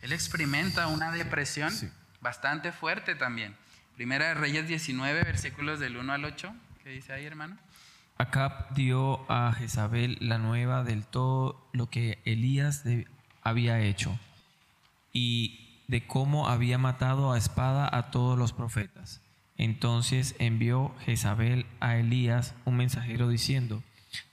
él 0.00 0.12
experimenta 0.14 0.86
una 0.86 1.12
depresión 1.12 1.74
bastante 2.22 2.72
fuerte 2.72 3.16
también. 3.16 3.54
Primera 3.96 4.28
de 4.28 4.34
Reyes 4.34 4.68
19, 4.68 5.24
versículos 5.24 5.80
del 5.80 5.96
1 5.96 6.12
al 6.12 6.26
8. 6.26 6.54
¿Qué 6.84 6.90
dice 6.90 7.14
ahí, 7.14 7.24
hermano? 7.24 7.56
Acab 8.18 8.74
dio 8.74 9.24
a 9.32 9.50
Jezabel 9.54 10.18
la 10.20 10.36
nueva 10.36 10.84
del 10.84 11.06
todo 11.06 11.66
lo 11.72 11.88
que 11.88 12.18
Elías 12.26 12.84
había 13.40 13.80
hecho 13.80 14.18
y 15.14 15.80
de 15.88 16.06
cómo 16.06 16.46
había 16.46 16.76
matado 16.76 17.32
a 17.32 17.38
espada 17.38 17.88
a 17.90 18.10
todos 18.10 18.38
los 18.38 18.52
profetas. 18.52 19.22
Entonces 19.56 20.36
envió 20.38 20.94
Jezabel 21.06 21.64
a 21.80 21.96
Elías 21.96 22.54
un 22.66 22.76
mensajero 22.76 23.28
diciendo, 23.30 23.82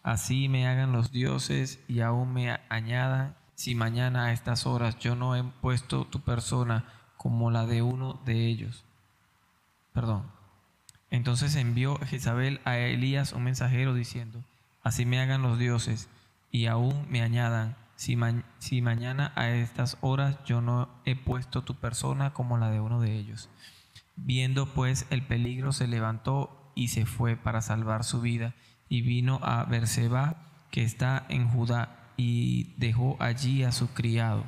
Así 0.01 0.49
me 0.49 0.67
hagan 0.67 0.91
los 0.91 1.13
dioses 1.13 1.79
y 1.87 2.01
aún 2.01 2.33
me 2.33 2.59
añadan, 2.67 3.37
si 3.55 3.75
mañana 3.75 4.25
a 4.25 4.33
estas 4.33 4.65
horas 4.65 4.99
yo 4.99 5.15
no 5.15 5.37
he 5.37 5.43
puesto 5.61 6.03
tu 6.05 6.19
persona 6.19 6.83
como 7.15 7.49
la 7.49 7.65
de 7.65 7.81
uno 7.81 8.21
de 8.25 8.47
ellos. 8.47 8.83
Perdón. 9.93 10.25
Entonces 11.09 11.55
envió 11.55 11.97
Jezabel 12.05 12.59
a 12.65 12.77
Elías 12.77 13.33
un 13.33 13.43
mensajero 13.43 13.93
diciendo, 13.93 14.43
Así 14.81 15.05
me 15.05 15.19
hagan 15.19 15.41
los 15.41 15.57
dioses 15.59 16.09
y 16.51 16.65
aún 16.65 17.05
me 17.09 17.21
añadan, 17.21 17.77
si, 17.95 18.15
ma- 18.15 18.43
si 18.59 18.81
mañana 18.81 19.31
a 19.35 19.49
estas 19.51 19.97
horas 20.01 20.37
yo 20.45 20.61
no 20.61 20.89
he 21.05 21.15
puesto 21.15 21.61
tu 21.63 21.75
persona 21.75 22.33
como 22.33 22.57
la 22.57 22.69
de 22.69 22.79
uno 22.81 22.99
de 22.99 23.15
ellos. 23.15 23.49
Viendo 24.15 24.65
pues 24.73 25.05
el 25.09 25.25
peligro 25.25 25.71
se 25.71 25.87
levantó 25.87 26.71
y 26.75 26.89
se 26.89 27.05
fue 27.05 27.35
para 27.37 27.61
salvar 27.61 28.03
su 28.03 28.19
vida 28.21 28.53
y 28.89 29.01
vino 29.01 29.39
a 29.43 29.63
Berseba 29.65 30.35
que 30.71 30.83
está 30.83 31.25
en 31.29 31.47
Judá 31.47 32.11
y 32.17 32.73
dejó 32.77 33.15
allí 33.19 33.63
a 33.63 33.71
su 33.71 33.93
criado 33.93 34.43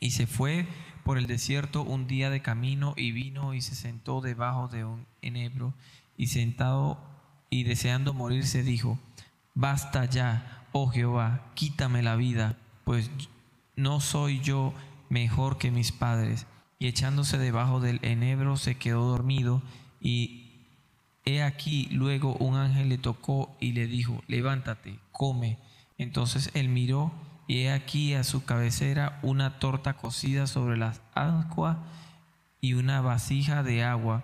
y 0.00 0.12
se 0.12 0.26
fue 0.26 0.68
por 1.08 1.16
el 1.16 1.26
desierto 1.26 1.84
un 1.84 2.06
día 2.06 2.28
de 2.28 2.42
camino 2.42 2.92
y 2.94 3.12
vino 3.12 3.54
y 3.54 3.62
se 3.62 3.74
sentó 3.74 4.20
debajo 4.20 4.68
de 4.68 4.84
un 4.84 5.06
enebro 5.22 5.72
y 6.18 6.26
sentado 6.26 6.98
y 7.48 7.62
deseando 7.62 8.12
morirse 8.12 8.62
dijo, 8.62 8.98
basta 9.54 10.04
ya, 10.04 10.66
oh 10.72 10.88
Jehová, 10.88 11.50
quítame 11.54 12.02
la 12.02 12.14
vida, 12.14 12.58
pues 12.84 13.10
no 13.74 14.02
soy 14.02 14.40
yo 14.40 14.74
mejor 15.08 15.56
que 15.56 15.70
mis 15.70 15.92
padres. 15.92 16.46
Y 16.78 16.88
echándose 16.88 17.38
debajo 17.38 17.80
del 17.80 18.00
enebro 18.02 18.58
se 18.58 18.74
quedó 18.74 19.08
dormido 19.08 19.62
y 20.02 20.66
he 21.24 21.42
aquí 21.42 21.88
luego 21.90 22.34
un 22.34 22.56
ángel 22.56 22.90
le 22.90 22.98
tocó 22.98 23.56
y 23.60 23.72
le 23.72 23.86
dijo, 23.86 24.22
levántate, 24.26 24.98
come. 25.12 25.56
Entonces 25.96 26.50
él 26.52 26.68
miró 26.68 27.14
y 27.48 27.62
he 27.62 27.72
aquí 27.72 28.14
a 28.14 28.22
su 28.22 28.44
cabecera 28.44 29.18
una 29.22 29.58
torta 29.58 29.94
cocida 29.94 30.46
sobre 30.46 30.76
las 30.76 31.00
aguas 31.14 31.78
y 32.60 32.74
una 32.74 33.00
vasija 33.00 33.62
de 33.62 33.82
agua. 33.82 34.22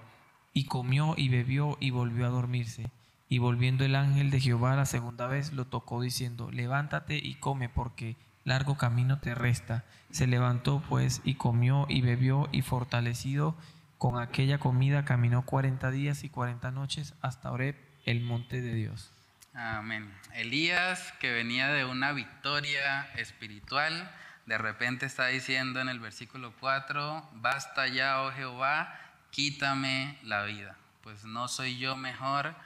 Y 0.53 0.67
comió 0.67 1.15
y 1.17 1.31
bebió 1.31 1.77
y 1.81 1.91
volvió 1.91 2.27
a 2.27 2.29
dormirse. 2.29 2.91
Y 3.29 3.39
volviendo 3.39 3.85
el 3.85 3.97
ángel 3.97 4.31
de 4.31 4.41
Jehová 4.41 4.77
la 4.77 4.85
segunda 4.85 5.27
vez 5.27 5.53
lo 5.53 5.65
tocó 5.65 6.03
diciendo, 6.03 6.53
levántate 6.53 7.17
y 7.17 7.35
come 7.37 7.69
porque 7.69 8.17
largo 8.45 8.77
camino 8.77 9.19
te 9.19 9.35
resta. 9.35 9.85
Se 10.11 10.27
levantó 10.27 10.83
pues 10.89 11.23
y 11.25 11.35
comió 11.35 11.87
y 11.89 12.03
bebió 12.03 12.49
y 12.53 12.61
fortalecido 12.61 13.57
con 13.97 14.21
aquella 14.21 14.59
comida 14.59 15.07
caminó 15.07 15.47
cuarenta 15.47 15.91
días 15.91 16.25
y 16.25 16.29
cuarenta 16.29 16.71
noches 16.71 17.15
hasta 17.23 17.51
Oreb, 17.51 17.75
el 18.05 18.21
monte 18.21 18.61
de 18.61 18.75
Dios. 18.75 19.14
Amén. 19.57 20.13
Elías, 20.35 21.13
que 21.21 21.33
venía 21.33 21.69
de 21.69 21.85
una 21.85 22.11
victoria 22.11 23.09
espiritual, 23.15 24.11
de 24.47 24.59
repente 24.59 25.07
está 25.07 25.29
diciendo 25.29 25.81
en 25.81 25.89
el 25.89 26.01
versículo 26.01 26.53
4, 26.59 27.31
basta 27.35 27.87
ya, 27.87 28.23
oh 28.23 28.33
Jehová, 28.33 28.99
quítame 29.31 30.19
la 30.25 30.43
vida, 30.43 30.77
pues 31.05 31.25
no 31.25 31.47
soy 31.47 31.79
yo 31.79 31.95
mejor 31.97 32.57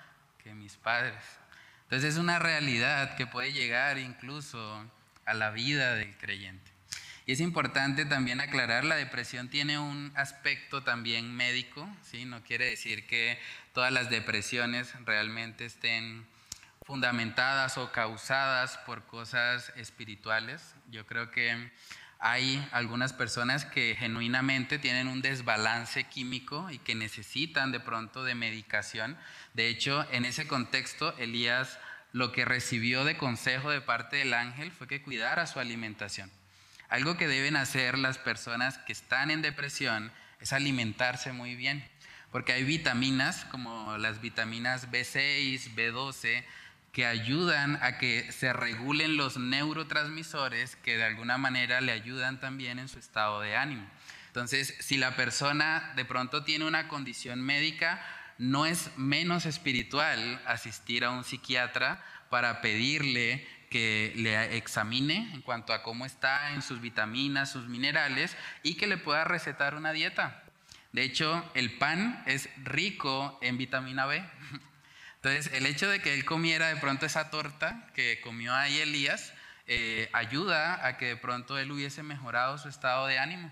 que 0.42 0.54
mis 0.54 0.76
padres. 0.76 1.22
Entonces 1.82 2.14
es 2.14 2.18
una 2.18 2.38
realidad 2.38 3.16
que 3.16 3.26
puede 3.26 3.52
llegar 3.52 3.98
incluso 3.98 4.90
a 5.26 5.34
la 5.34 5.50
vida 5.50 5.94
del 5.94 6.16
creyente. 6.16 6.70
Y 7.26 7.32
es 7.32 7.40
importante 7.40 8.06
también 8.06 8.40
aclarar, 8.40 8.84
la 8.84 8.96
depresión 8.96 9.50
tiene 9.50 9.78
un 9.78 10.10
aspecto 10.16 10.82
también 10.82 11.36
médico, 11.36 11.86
¿sí? 12.02 12.24
no 12.24 12.42
quiere 12.42 12.70
decir 12.70 13.06
que 13.06 13.38
todas 13.74 13.92
las 13.92 14.08
depresiones 14.08 14.94
realmente 15.04 15.66
estén 15.66 16.26
fundamentadas 16.88 17.76
o 17.76 17.92
causadas 17.92 18.78
por 18.78 19.04
cosas 19.04 19.70
espirituales. 19.76 20.74
Yo 20.90 21.04
creo 21.04 21.30
que 21.30 21.70
hay 22.18 22.66
algunas 22.72 23.12
personas 23.12 23.66
que 23.66 23.94
genuinamente 23.94 24.78
tienen 24.78 25.06
un 25.06 25.20
desbalance 25.20 26.04
químico 26.04 26.70
y 26.70 26.78
que 26.78 26.94
necesitan 26.94 27.72
de 27.72 27.80
pronto 27.80 28.24
de 28.24 28.34
medicación. 28.34 29.18
De 29.52 29.68
hecho, 29.68 30.06
en 30.12 30.24
ese 30.24 30.48
contexto, 30.48 31.14
Elías 31.18 31.78
lo 32.12 32.32
que 32.32 32.46
recibió 32.46 33.04
de 33.04 33.18
consejo 33.18 33.68
de 33.70 33.82
parte 33.82 34.16
del 34.16 34.32
ángel 34.32 34.72
fue 34.72 34.88
que 34.88 35.02
cuidara 35.02 35.46
su 35.46 35.60
alimentación. 35.60 36.30
Algo 36.88 37.18
que 37.18 37.28
deben 37.28 37.56
hacer 37.56 37.98
las 37.98 38.16
personas 38.16 38.78
que 38.78 38.94
están 38.94 39.30
en 39.30 39.42
depresión 39.42 40.10
es 40.40 40.54
alimentarse 40.54 41.34
muy 41.34 41.54
bien, 41.54 41.86
porque 42.32 42.54
hay 42.54 42.64
vitaminas 42.64 43.44
como 43.50 43.98
las 43.98 44.22
vitaminas 44.22 44.90
B6, 44.90 45.74
B12, 45.74 46.46
que 46.98 47.06
ayudan 47.06 47.78
a 47.80 47.96
que 47.96 48.32
se 48.32 48.52
regulen 48.52 49.16
los 49.16 49.36
neurotransmisores 49.36 50.74
que 50.74 50.96
de 50.96 51.04
alguna 51.04 51.38
manera 51.38 51.80
le 51.80 51.92
ayudan 51.92 52.40
también 52.40 52.80
en 52.80 52.88
su 52.88 52.98
estado 52.98 53.40
de 53.40 53.54
ánimo. 53.54 53.88
Entonces, 54.26 54.74
si 54.80 54.96
la 54.96 55.14
persona 55.14 55.92
de 55.94 56.04
pronto 56.04 56.42
tiene 56.42 56.64
una 56.64 56.88
condición 56.88 57.40
médica, 57.40 58.04
no 58.36 58.66
es 58.66 58.90
menos 58.96 59.46
espiritual 59.46 60.42
asistir 60.44 61.04
a 61.04 61.10
un 61.10 61.22
psiquiatra 61.22 62.04
para 62.30 62.60
pedirle 62.62 63.46
que 63.70 64.12
le 64.16 64.56
examine 64.56 65.32
en 65.34 65.42
cuanto 65.42 65.72
a 65.72 65.84
cómo 65.84 66.04
está 66.04 66.52
en 66.54 66.62
sus 66.62 66.80
vitaminas, 66.80 67.52
sus 67.52 67.68
minerales 67.68 68.36
y 68.64 68.74
que 68.74 68.88
le 68.88 68.96
pueda 68.96 69.22
recetar 69.22 69.76
una 69.76 69.92
dieta. 69.92 70.42
De 70.90 71.04
hecho, 71.04 71.48
el 71.54 71.78
pan 71.78 72.24
es 72.26 72.48
rico 72.64 73.38
en 73.40 73.56
vitamina 73.56 74.04
B. 74.06 74.20
Entonces, 75.28 75.52
el 75.52 75.66
hecho 75.66 75.90
de 75.90 76.00
que 76.00 76.14
él 76.14 76.24
comiera 76.24 76.68
de 76.68 76.76
pronto 76.76 77.04
esa 77.04 77.30
torta 77.30 77.86
que 77.94 78.18
comió 78.22 78.54
ahí 78.54 78.78
Elías, 78.78 79.34
eh, 79.66 80.08
ayuda 80.14 80.86
a 80.86 80.96
que 80.96 81.06
de 81.06 81.16
pronto 81.16 81.58
él 81.58 81.70
hubiese 81.70 82.02
mejorado 82.02 82.56
su 82.56 82.70
estado 82.70 83.06
de 83.06 83.18
ánimo. 83.18 83.50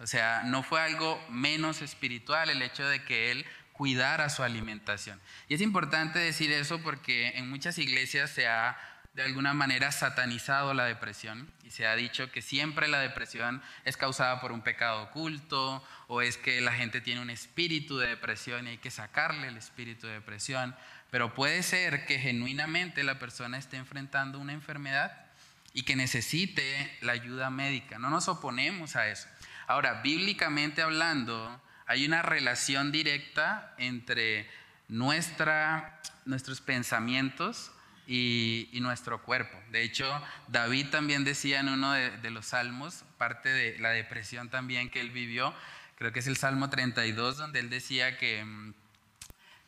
O 0.00 0.08
sea, 0.08 0.42
no 0.44 0.64
fue 0.64 0.80
algo 0.80 1.24
menos 1.30 1.82
espiritual 1.82 2.50
el 2.50 2.62
hecho 2.62 2.84
de 2.88 3.04
que 3.04 3.30
él 3.30 3.46
cuidara 3.72 4.28
su 4.28 4.42
alimentación. 4.42 5.20
Y 5.46 5.54
es 5.54 5.60
importante 5.60 6.18
decir 6.18 6.50
eso 6.50 6.80
porque 6.80 7.28
en 7.36 7.48
muchas 7.48 7.78
iglesias 7.78 8.30
se 8.30 8.48
ha 8.48 8.76
de 9.14 9.22
alguna 9.22 9.54
manera 9.54 9.92
satanizado 9.92 10.74
la 10.74 10.86
depresión 10.86 11.48
y 11.62 11.70
se 11.70 11.86
ha 11.86 11.94
dicho 11.94 12.32
que 12.32 12.42
siempre 12.42 12.88
la 12.88 12.98
depresión 12.98 13.62
es 13.84 13.96
causada 13.96 14.40
por 14.40 14.50
un 14.50 14.62
pecado 14.62 15.04
oculto 15.04 15.84
o 16.08 16.20
es 16.20 16.36
que 16.36 16.60
la 16.60 16.72
gente 16.72 17.00
tiene 17.00 17.20
un 17.20 17.30
espíritu 17.30 17.98
de 17.98 18.08
depresión 18.08 18.66
y 18.66 18.70
hay 18.70 18.78
que 18.78 18.90
sacarle 18.90 19.46
el 19.46 19.56
espíritu 19.56 20.08
de 20.08 20.14
depresión, 20.14 20.74
pero 21.14 21.32
puede 21.32 21.62
ser 21.62 22.06
que 22.06 22.18
genuinamente 22.18 23.04
la 23.04 23.20
persona 23.20 23.56
esté 23.56 23.76
enfrentando 23.76 24.40
una 24.40 24.52
enfermedad 24.52 25.26
y 25.72 25.84
que 25.84 25.94
necesite 25.94 26.98
la 27.02 27.12
ayuda 27.12 27.50
médica. 27.50 28.00
No 28.00 28.10
nos 28.10 28.26
oponemos 28.26 28.96
a 28.96 29.06
eso. 29.06 29.28
Ahora, 29.68 30.02
bíblicamente 30.02 30.82
hablando, 30.82 31.62
hay 31.86 32.04
una 32.04 32.22
relación 32.22 32.90
directa 32.90 33.76
entre 33.78 34.50
nuestra, 34.88 36.00
nuestros 36.24 36.60
pensamientos 36.60 37.70
y, 38.08 38.70
nuestro 38.80 39.22
cuerpo. 39.22 39.56
De 39.70 39.82
hecho, 39.82 40.10
David 40.48 40.88
también 40.88 41.22
decía 41.22 41.60
en 41.60 41.68
uno 41.68 41.92
de, 41.92 42.30
los 42.32 42.46
salmos, 42.46 43.04
parte 43.18 43.50
de 43.50 43.78
la 43.78 43.90
depresión 43.90 44.48
también 44.48 44.90
que 44.90 45.00
él 45.00 45.10
vivió, 45.10 45.54
creo 45.94 46.12
que 46.12 46.18
es 46.18 46.26
el 46.26 46.36
Salmo 46.36 46.70
32, 46.70 47.36
donde 47.36 47.60
él 47.60 47.70
decía 47.70 48.18
que, 48.18 48.74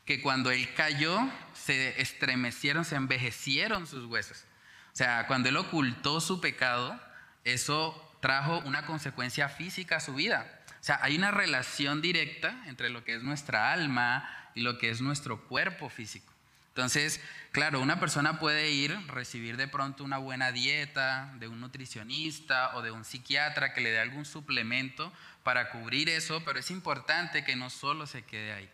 que 0.06 0.22
cuando 0.22 0.50
él 0.50 0.72
cayó, 0.74 1.18
se 1.52 2.00
estremecieron, 2.00 2.84
se 2.84 2.94
envejecieron 2.94 3.86
sus 3.86 4.06
huesos. 4.06 4.44
O 4.92 4.96
sea, 4.96 5.26
cuando 5.26 5.48
él 5.48 5.56
ocultó 5.56 6.20
su 6.20 6.40
pecado, 6.40 6.98
eso 7.44 8.02
trajo 8.20 8.60
una 8.60 8.86
consecuencia 8.86 9.48
física 9.48 9.96
a 9.96 10.00
su 10.00 10.14
vida. 10.14 10.60
O 10.80 10.84
sea, 10.86 11.00
hay 11.02 11.16
una 11.16 11.32
relación 11.32 12.00
directa 12.00 12.62
entre 12.66 12.88
lo 12.88 13.04
que 13.04 13.16
es 13.16 13.22
nuestra 13.22 13.72
alma 13.72 14.30
y 14.54 14.62
lo 14.62 14.78
que 14.78 14.90
es 14.90 15.00
nuestro 15.00 15.44
cuerpo 15.48 15.90
físico. 15.90 16.32
Entonces, 16.68 17.20
claro, 17.52 17.80
una 17.80 17.98
persona 17.98 18.38
puede 18.38 18.70
ir, 18.70 18.96
recibir 19.08 19.56
de 19.56 19.66
pronto 19.66 20.04
una 20.04 20.18
buena 20.18 20.52
dieta 20.52 21.32
de 21.40 21.48
un 21.48 21.60
nutricionista 21.60 22.76
o 22.76 22.82
de 22.82 22.90
un 22.90 23.04
psiquiatra 23.04 23.72
que 23.74 23.80
le 23.80 23.90
dé 23.90 23.98
algún 23.98 24.24
suplemento 24.24 25.12
para 25.42 25.70
cubrir 25.70 26.08
eso, 26.08 26.44
pero 26.44 26.58
es 26.58 26.70
importante 26.70 27.44
que 27.44 27.56
no 27.56 27.70
solo 27.70 28.06
se 28.06 28.22
quede 28.22 28.52
ahí. 28.52 28.70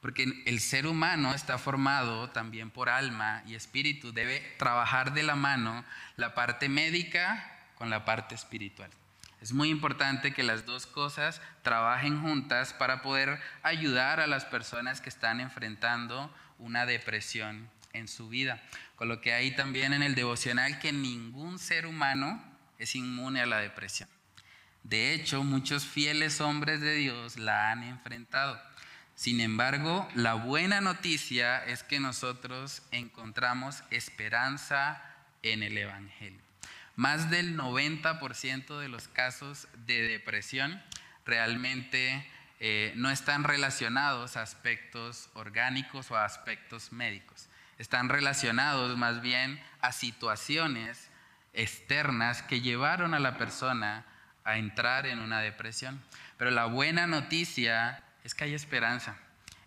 Porque 0.00 0.42
el 0.46 0.60
ser 0.60 0.86
humano 0.86 1.34
está 1.34 1.58
formado 1.58 2.30
también 2.30 2.70
por 2.70 2.88
alma 2.88 3.42
y 3.46 3.54
espíritu. 3.54 4.12
Debe 4.12 4.40
trabajar 4.58 5.12
de 5.12 5.22
la 5.22 5.36
mano 5.36 5.84
la 6.16 6.34
parte 6.34 6.68
médica 6.68 7.58
con 7.76 7.90
la 7.90 8.04
parte 8.04 8.34
espiritual. 8.34 8.90
Es 9.40 9.52
muy 9.52 9.70
importante 9.70 10.32
que 10.32 10.42
las 10.42 10.66
dos 10.66 10.86
cosas 10.86 11.40
trabajen 11.62 12.20
juntas 12.20 12.74
para 12.74 13.00
poder 13.00 13.40
ayudar 13.62 14.20
a 14.20 14.26
las 14.26 14.44
personas 14.44 15.00
que 15.00 15.08
están 15.08 15.40
enfrentando 15.40 16.34
una 16.58 16.84
depresión 16.84 17.70
en 17.94 18.06
su 18.06 18.28
vida. 18.28 18.62
Con 18.96 19.08
lo 19.08 19.20
que 19.20 19.32
hay 19.32 19.56
también 19.56 19.94
en 19.94 20.02
el 20.02 20.14
devocional 20.14 20.78
que 20.78 20.92
ningún 20.92 21.58
ser 21.58 21.86
humano 21.86 22.42
es 22.78 22.94
inmune 22.94 23.40
a 23.40 23.46
la 23.46 23.58
depresión. 23.58 24.08
De 24.82 25.14
hecho, 25.14 25.42
muchos 25.42 25.84
fieles 25.86 26.40
hombres 26.40 26.80
de 26.80 26.94
Dios 26.94 27.38
la 27.38 27.70
han 27.70 27.82
enfrentado. 27.82 28.60
Sin 29.20 29.42
embargo, 29.42 30.08
la 30.14 30.32
buena 30.32 30.80
noticia 30.80 31.62
es 31.66 31.82
que 31.82 32.00
nosotros 32.00 32.80
encontramos 32.90 33.82
esperanza 33.90 35.04
en 35.42 35.62
el 35.62 35.76
Evangelio. 35.76 36.40
Más 36.96 37.28
del 37.28 37.54
90% 37.54 38.78
de 38.78 38.88
los 38.88 39.08
casos 39.08 39.68
de 39.84 40.00
depresión 40.08 40.82
realmente 41.26 42.26
eh, 42.60 42.94
no 42.96 43.10
están 43.10 43.44
relacionados 43.44 44.38
a 44.38 44.42
aspectos 44.42 45.28
orgánicos 45.34 46.10
o 46.10 46.16
a 46.16 46.24
aspectos 46.24 46.90
médicos. 46.90 47.50
Están 47.76 48.08
relacionados 48.08 48.96
más 48.96 49.20
bien 49.20 49.62
a 49.82 49.92
situaciones 49.92 51.10
externas 51.52 52.40
que 52.40 52.62
llevaron 52.62 53.12
a 53.12 53.20
la 53.20 53.36
persona 53.36 54.06
a 54.44 54.56
entrar 54.56 55.04
en 55.04 55.18
una 55.18 55.42
depresión. 55.42 56.02
Pero 56.38 56.50
la 56.50 56.64
buena 56.64 57.06
noticia 57.06 58.02
es 58.24 58.34
que 58.34 58.44
hay 58.44 58.54
esperanza. 58.54 59.16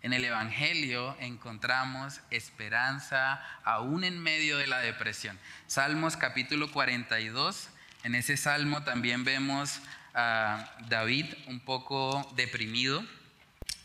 En 0.02 0.12
el 0.12 0.24
Evangelio 0.24 1.16
encontramos 1.18 2.20
esperanza 2.30 3.42
aún 3.64 4.04
en 4.04 4.18
medio 4.22 4.58
de 4.58 4.66
la 4.66 4.80
depresión. 4.80 5.38
Salmos 5.66 6.16
capítulo 6.16 6.70
42, 6.70 7.70
en 8.02 8.14
ese 8.14 8.36
salmo 8.36 8.82
también 8.82 9.24
vemos 9.24 9.80
a 10.12 10.70
David 10.88 11.26
un 11.46 11.60
poco 11.60 12.30
deprimido, 12.36 13.02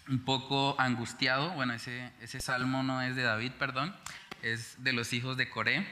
un 0.09 0.19
poco 0.25 0.75
angustiado. 0.77 1.51
Bueno, 1.51 1.73
ese, 1.73 2.11
ese 2.19 2.41
salmo 2.41 2.83
no 2.83 3.01
es 3.01 3.15
de 3.15 3.23
David, 3.23 3.53
perdón, 3.53 3.95
es 4.41 4.83
de 4.83 4.91
los 4.91 5.13
hijos 5.13 5.37
de 5.37 5.49
Coré. 5.49 5.87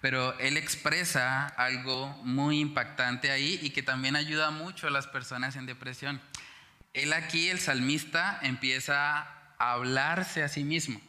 Pero 0.00 0.38
él 0.38 0.56
expresa 0.56 1.46
algo 1.46 2.08
muy 2.24 2.60
impactante 2.60 3.30
ahí 3.30 3.58
y 3.62 3.70
que 3.70 3.82
también 3.82 4.16
ayuda 4.16 4.50
mucho 4.50 4.88
a 4.88 4.90
las 4.90 5.06
personas 5.06 5.56
en 5.56 5.66
depresión. 5.66 6.20
Él 6.94 7.12
aquí, 7.12 7.48
el 7.48 7.58
salmista, 7.58 8.38
empieza 8.42 9.18
a 9.58 9.72
hablarse 9.72 10.42
a 10.42 10.48
sí 10.48 10.64
mismo. 10.64 11.00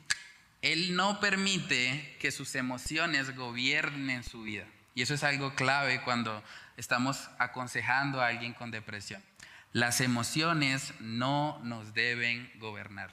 Él 0.61 0.95
no 0.95 1.19
permite 1.19 2.15
que 2.19 2.31
sus 2.31 2.55
emociones 2.55 3.35
gobiernen 3.35 4.23
su 4.23 4.43
vida. 4.43 4.65
Y 4.95 5.01
eso 5.01 5.13
es 5.13 5.23
algo 5.23 5.55
clave 5.55 6.01
cuando 6.03 6.41
estamos 6.77 7.29
aconsejando 7.37 8.21
a 8.21 8.27
alguien 8.27 8.53
con 8.53 8.71
depresión. 8.71 9.21
Las 9.73 10.01
emociones 10.01 10.93
no 10.99 11.59
nos 11.63 11.93
deben 11.93 12.49
gobernar. 12.59 13.09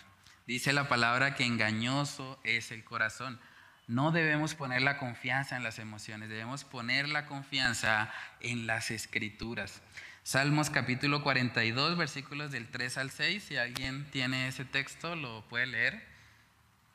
Dice 0.47 0.73
la 0.73 0.89
palabra 0.89 1.35
que 1.35 1.45
engañoso 1.45 2.39
es 2.45 2.71
el 2.71 2.85
corazón. 2.85 3.41
No 3.89 4.13
debemos 4.13 4.55
poner 4.55 4.83
la 4.83 4.99
confianza 4.99 5.57
en 5.57 5.65
las 5.65 5.81
emociones, 5.81 6.29
debemos 6.29 6.65
poner 6.65 7.09
la 7.09 7.27
confianza 7.27 8.13
en 8.41 8.67
las 8.67 8.91
escrituras. 8.93 9.81
Salmos 10.23 10.69
capítulo 10.71 11.23
42, 11.23 11.97
versículos 11.97 12.51
del 12.51 12.69
3 12.69 12.99
al 12.99 13.11
6. 13.11 13.43
Si 13.43 13.57
alguien 13.57 14.07
tiene 14.11 14.49
ese 14.49 14.65
texto, 14.65 15.17
lo 15.17 15.43
puede 15.49 15.67
leer. 15.67 16.07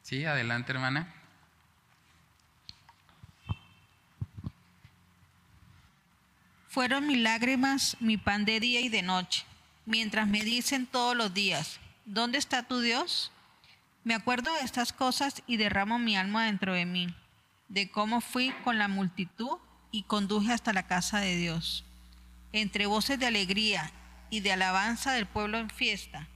Sí, 0.03 0.23
adelante 0.25 0.71
hermana. 0.71 1.11
Fueron 6.69 7.07
mis 7.07 7.17
lágrimas 7.17 7.97
mi 7.99 8.17
pan 8.17 8.45
de 8.45 8.59
día 8.59 8.81
y 8.81 8.89
de 8.89 9.01
noche, 9.01 9.45
mientras 9.85 10.27
me 10.27 10.43
dicen 10.43 10.85
todos 10.85 11.15
los 11.15 11.33
días, 11.33 11.79
¿dónde 12.05 12.37
está 12.37 12.63
tu 12.63 12.81
Dios? 12.81 13.31
Me 14.03 14.13
acuerdo 14.13 14.53
de 14.53 14.59
estas 14.59 14.91
cosas 14.93 15.41
y 15.47 15.57
derramo 15.57 15.97
mi 15.99 16.17
alma 16.17 16.45
dentro 16.45 16.73
de 16.73 16.85
mí, 16.85 17.07
de 17.69 17.89
cómo 17.89 18.21
fui 18.21 18.51
con 18.63 18.77
la 18.77 18.87
multitud 18.89 19.57
y 19.91 20.03
conduje 20.03 20.51
hasta 20.51 20.73
la 20.73 20.85
casa 20.85 21.19
de 21.19 21.37
Dios. 21.37 21.85
Entre 22.55 22.85
voces 22.85 23.19
de 23.19 23.27
alegría 23.27 23.91
y 24.29 24.39
de 24.39 24.51
alabanza 24.51 25.11
del 25.11 25.25
pueblo 25.25 25.59
en 25.59 25.69
fiesta. 25.69 26.27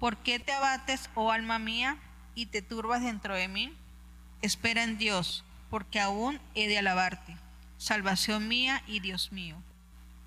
¿Por 0.00 0.16
qué 0.16 0.40
te 0.40 0.52
abates, 0.52 1.08
oh 1.14 1.30
alma 1.30 1.58
mía? 1.58 1.98
y 2.34 2.46
te 2.46 2.62
turbas 2.62 3.02
dentro 3.02 3.34
de 3.34 3.48
mí? 3.48 3.72
Espera 4.40 4.82
en 4.82 4.98
Dios, 4.98 5.44
porque 5.70 6.00
aún 6.00 6.40
he 6.54 6.68
de 6.68 6.78
alabarte, 6.78 7.36
salvación 7.78 8.48
mía 8.48 8.82
y 8.86 9.00
Dios 9.00 9.32
mío. 9.32 9.56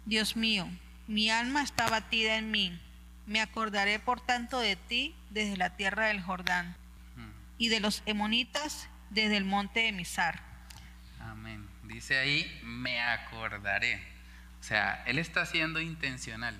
Dios 0.05 0.35
mío, 0.35 0.67
mi 1.07 1.29
alma 1.29 1.63
está 1.63 1.89
batida 1.89 2.37
en 2.37 2.51
mí. 2.51 2.79
Me 3.25 3.41
acordaré 3.41 3.99
por 3.99 4.21
tanto 4.21 4.59
de 4.59 4.75
ti 4.75 5.15
desde 5.31 5.57
la 5.57 5.75
tierra 5.75 6.07
del 6.07 6.21
Jordán 6.21 6.75
y 7.57 7.69
de 7.69 7.79
los 7.79 8.03
emonitas 8.05 8.87
desde 9.09 9.37
el 9.37 9.45
monte 9.45 9.81
de 9.81 9.91
Misar. 9.91 10.41
Amén. 11.19 11.67
Dice 11.83 12.17
ahí, 12.17 12.59
me 12.63 13.01
acordaré. 13.01 14.14
O 14.65 14.67
sea, 14.67 15.03
él 15.05 15.19
está 15.19 15.45
siendo 15.45 15.79
intencional. 15.79 16.59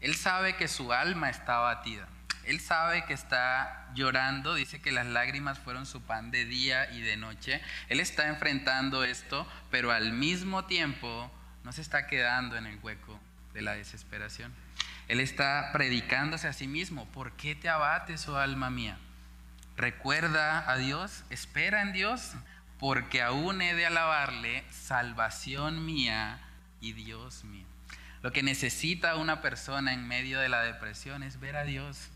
Él 0.00 0.14
sabe 0.14 0.54
que 0.54 0.68
su 0.68 0.92
alma 0.92 1.28
está 1.28 1.58
batida. 1.58 2.06
Él 2.44 2.60
sabe 2.60 3.04
que 3.04 3.14
está 3.14 3.88
llorando, 3.96 4.54
dice 4.54 4.80
que 4.80 4.92
las 4.92 5.06
lágrimas 5.06 5.58
fueron 5.58 5.84
su 5.84 6.02
pan 6.02 6.30
de 6.30 6.44
día 6.44 6.92
y 6.92 7.00
de 7.00 7.16
noche. 7.16 7.60
Él 7.88 7.98
está 7.98 8.28
enfrentando 8.28 9.02
esto, 9.02 9.44
pero 9.72 9.90
al 9.90 10.12
mismo 10.12 10.66
tiempo 10.66 11.32
no 11.64 11.72
se 11.72 11.80
está 11.80 12.06
quedando 12.06 12.56
en 12.56 12.66
el 12.66 12.78
hueco 12.80 13.18
de 13.54 13.62
la 13.62 13.74
desesperación. 13.74 14.54
Él 15.08 15.18
está 15.18 15.70
predicándose 15.72 16.46
a 16.46 16.52
sí 16.52 16.68
mismo. 16.68 17.06
¿Por 17.06 17.32
qué 17.32 17.56
te 17.56 17.68
abates, 17.68 18.28
oh 18.28 18.38
alma 18.38 18.70
mía? 18.70 18.98
Recuerda 19.76 20.70
a 20.70 20.76
Dios, 20.76 21.24
espera 21.28 21.82
en 21.82 21.92
Dios, 21.92 22.34
porque 22.78 23.20
aún 23.20 23.62
he 23.62 23.74
de 23.74 23.86
alabarle, 23.86 24.62
salvación 24.70 25.84
mía 25.84 26.38
y 26.82 26.92
Dios 26.92 27.44
mío. 27.44 27.64
Lo 28.20 28.30
que 28.32 28.42
necesita 28.42 29.16
una 29.16 29.40
persona 29.40 29.94
en 29.94 30.06
medio 30.06 30.38
de 30.38 30.50
la 30.50 30.62
depresión 30.62 31.22
es 31.22 31.40
ver 31.40 31.56
a 31.56 31.64
Dios, 31.64 32.10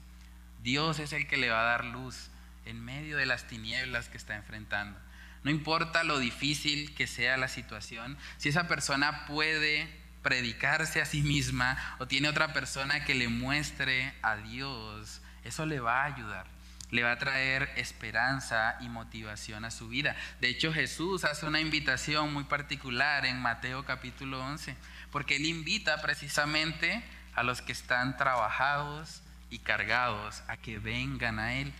Dios 0.63 0.99
es 0.99 1.13
el 1.13 1.27
que 1.27 1.39
le 1.39 1.49
va 1.49 1.61
a 1.61 1.71
dar 1.71 1.85
luz 1.85 2.29
en 2.67 2.85
medio 2.85 3.17
de 3.17 3.25
las 3.25 3.47
tinieblas 3.47 4.09
que 4.09 4.19
está 4.19 4.37
enfrentando. 4.37 4.99
No 5.43 5.51
importa 5.51 6.05
lo 6.05 6.19
difícil 6.19 6.95
que 6.95 7.07
sea 7.07 7.37
la 7.37 7.49
situación, 7.49 8.19
si 8.37 8.49
esa 8.49 8.67
persona 8.67 9.27
puede 9.27 9.89
predicarse 10.23 11.01
a 11.01 11.07
sí 11.07 11.23
misma 11.23 11.79
o 12.01 12.07
tiene 12.09 12.29
otra 12.29 12.53
persona 12.53 13.05
que 13.05 13.15
le 13.15 13.29
muestre 13.29 14.13
a 14.23 14.37
Dios, 14.37 15.23
eso 15.45 15.67
le 15.67 15.79
va 15.79 16.03
a 16.03 16.07
ayudar, 16.07 16.47
le 16.91 17.03
va 17.03 17.13
a 17.13 17.19
traer 17.19 17.71
esperanza 17.77 18.77
y 18.81 18.89
motivación 18.89 19.65
a 19.65 19.71
su 19.71 19.89
vida. 19.89 20.17
De 20.41 20.49
hecho, 20.49 20.73
Jesús 20.73 21.25
hace 21.25 21.47
una 21.47 21.61
invitación 21.61 22.33
muy 22.33 22.45
particular 22.45 23.27
en 23.27 23.41
Mateo 23.41 23.85
capítulo 23.85 24.45
11, 24.45 24.77
porque 25.11 25.37
él 25.37 25.47
invita 25.47 26.01
precisamente 26.03 27.03
a 27.35 27.43
los 27.43 27.61
que 27.63 27.73
están 27.73 28.17
trabajados, 28.17 29.23
y 29.51 29.59
cargados 29.61 30.43
a 30.49 30.57
que 30.57 30.79
vengan 30.79 31.39
a 31.39 31.55
Él. 31.55 31.73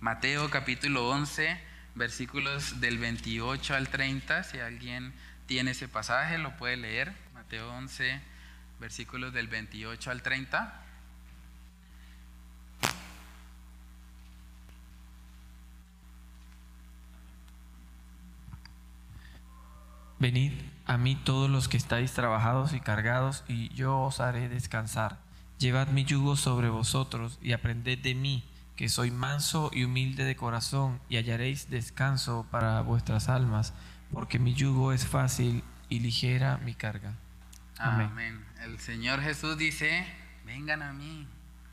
Mateo 0.00 0.50
capítulo 0.50 1.08
11, 1.08 1.60
versículos 1.94 2.80
del 2.80 2.98
28 2.98 3.74
al 3.74 3.88
30, 3.88 4.44
si 4.44 4.60
alguien 4.60 5.12
tiene 5.46 5.72
ese 5.72 5.88
pasaje, 5.88 6.38
lo 6.38 6.56
puede 6.56 6.76
leer. 6.76 7.12
Mateo 7.34 7.70
11, 7.72 8.20
versículos 8.78 9.32
del 9.32 9.48
28 9.48 10.10
al 10.10 10.22
30. 10.22 10.82
Venid 20.18 20.52
a 20.84 20.98
mí 20.98 21.14
todos 21.14 21.48
los 21.48 21.68
que 21.68 21.76
estáis 21.76 22.12
trabajados 22.12 22.72
y 22.72 22.80
cargados, 22.80 23.44
y 23.46 23.68
yo 23.74 24.00
os 24.00 24.20
haré 24.20 24.48
descansar. 24.48 25.18
Llevad 25.58 25.88
mi 25.88 26.04
yugo 26.04 26.34
sobre 26.36 26.68
vosotros 26.68 27.38
y 27.42 27.52
aprended 27.52 27.98
de 27.98 28.14
mí, 28.14 28.44
que 28.74 28.88
soy 28.88 29.10
manso 29.10 29.70
y 29.72 29.84
humilde 29.84 30.24
de 30.24 30.34
corazón, 30.34 31.00
y 31.08 31.16
hallaréis 31.16 31.70
descanso 31.70 32.46
para 32.50 32.80
vuestras 32.80 33.28
almas, 33.28 33.74
porque 34.12 34.38
mi 34.38 34.54
yugo 34.54 34.92
es 34.92 35.06
fácil 35.06 35.62
y 35.88 36.00
ligera 36.00 36.58
mi 36.58 36.74
carga. 36.74 37.14
Amén. 37.78 38.44
El 38.62 38.78
Señor 38.80 39.20
Jesús 39.20 39.56
dice, 39.56 40.04
vengan 40.44 40.82
a 40.82 40.92
mí, 40.92 41.28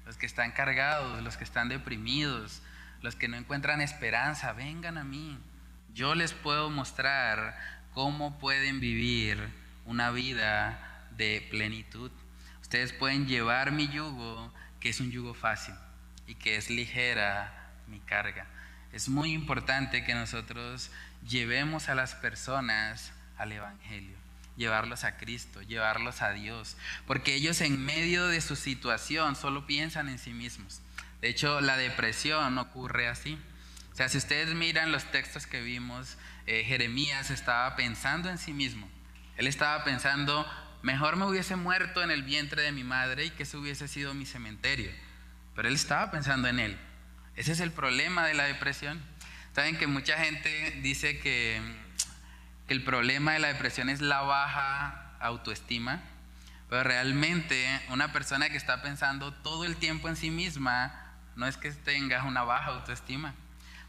los 0.06 0.18
que 0.18 0.28
están 0.28 0.52
cargados, 0.52 1.24
los 1.24 1.36
que 1.38 1.44
están 1.44 1.68
deprimidos, 1.70 2.62
los 3.02 3.16
que 3.16 3.28
no 3.28 3.38
encuentran 3.38 3.82
esperanza, 3.82 4.54
vengan 4.54 4.98
a 5.00 5.04
mí. 5.04 5.40
Yo 5.94 6.14
les 6.14 6.34
puedo 6.34 6.70
mostrar 6.70 7.56
cómo 7.96 8.38
pueden 8.40 8.82
vivir 8.82 9.40
una 9.86 10.12
vida 10.12 11.08
de 11.12 11.48
plenitud. 11.50 12.12
Ustedes 12.62 12.92
pueden 12.92 13.26
llevar 13.26 13.72
mi 13.72 13.88
yugo, 13.88 14.54
que 14.82 14.90
es 14.90 15.00
un 15.00 15.12
yugo 15.12 15.34
fácil 15.34 15.74
y 16.28 16.36
que 16.36 16.58
es 16.58 16.70
ligera 16.70 17.72
mi 17.88 18.02
carga. 18.02 18.46
Es 18.92 19.08
muy 19.08 19.32
importante 19.32 20.04
que 20.04 20.14
nosotros 20.14 20.92
llevemos 21.26 21.88
a 21.88 21.96
las 21.96 22.16
personas 22.16 23.14
al 23.38 23.54
Evangelio, 23.54 24.18
llevarlos 24.58 25.06
a 25.06 25.18
Cristo, 25.18 25.62
llevarlos 25.62 26.22
a 26.22 26.32
Dios, 26.32 26.76
porque 27.08 27.34
ellos 27.36 27.62
en 27.62 27.84
medio 27.84 28.28
de 28.28 28.42
su 28.42 28.58
situación 28.58 29.38
solo 29.38 29.66
piensan 29.66 30.10
en 30.10 30.20
sí 30.20 30.34
mismos. 30.34 30.82
De 31.22 31.30
hecho, 31.30 31.62
la 31.62 31.78
depresión 31.78 32.58
ocurre 32.58 33.08
así. 33.08 33.38
O 33.96 33.98
sea, 33.98 34.10
si 34.10 34.18
ustedes 34.18 34.54
miran 34.54 34.92
los 34.92 35.10
textos 35.10 35.48
que 35.48 35.62
vimos, 35.62 36.18
eh, 36.46 36.64
Jeremías 36.66 37.32
estaba 37.32 37.76
pensando 37.76 38.30
en 38.30 38.38
sí 38.38 38.52
mismo. 38.54 38.88
Él 39.38 39.48
estaba 39.48 39.84
pensando, 39.84 40.46
Mejor 40.86 41.16
me 41.16 41.26
hubiese 41.26 41.56
muerto 41.56 42.04
en 42.04 42.12
el 42.12 42.22
vientre 42.22 42.62
de 42.62 42.72
mi 42.72 42.84
madre 42.84 43.26
y 43.26 43.30
que 43.32 43.42
ese 43.42 43.58
hubiese 43.58 43.88
sido 43.88 44.14
mi 44.14 44.28
cementerio. 44.28 44.92
Pero 45.56 45.68
él 45.68 45.74
estaba 45.74 46.12
pensando 46.12 46.48
en 46.48 46.60
él. 46.60 46.78
Ese 47.36 47.54
es 47.54 47.60
el 47.60 47.72
problema 47.72 48.28
de 48.28 48.36
la 48.36 48.44
depresión. 48.44 49.02
Saben 49.56 49.80
que 49.80 49.88
mucha 49.88 50.16
gente 50.20 50.80
dice 50.84 51.18
que, 51.18 51.60
el 52.68 52.84
problema 52.84 53.34
de 53.34 53.40
la 53.40 53.48
depresión 53.48 53.90
es 53.90 54.00
la 54.00 54.22
baja 54.22 55.18
autoestima, 55.20 56.04
pero 56.70 56.84
realmente 56.84 57.82
una 57.90 58.14
persona 58.14 58.52
que 58.52 58.58
está 58.58 58.84
pensando 58.84 59.34
todo 59.34 59.66
el 59.66 59.78
tiempo 59.78 60.08
en 60.08 60.16
sí 60.16 60.30
misma 60.30 61.16
no 61.36 61.48
es 61.48 61.58
que 61.58 61.72
tenga 61.72 62.24
una 62.26 62.44
baja 62.44 62.68
autoestima, 62.68 63.34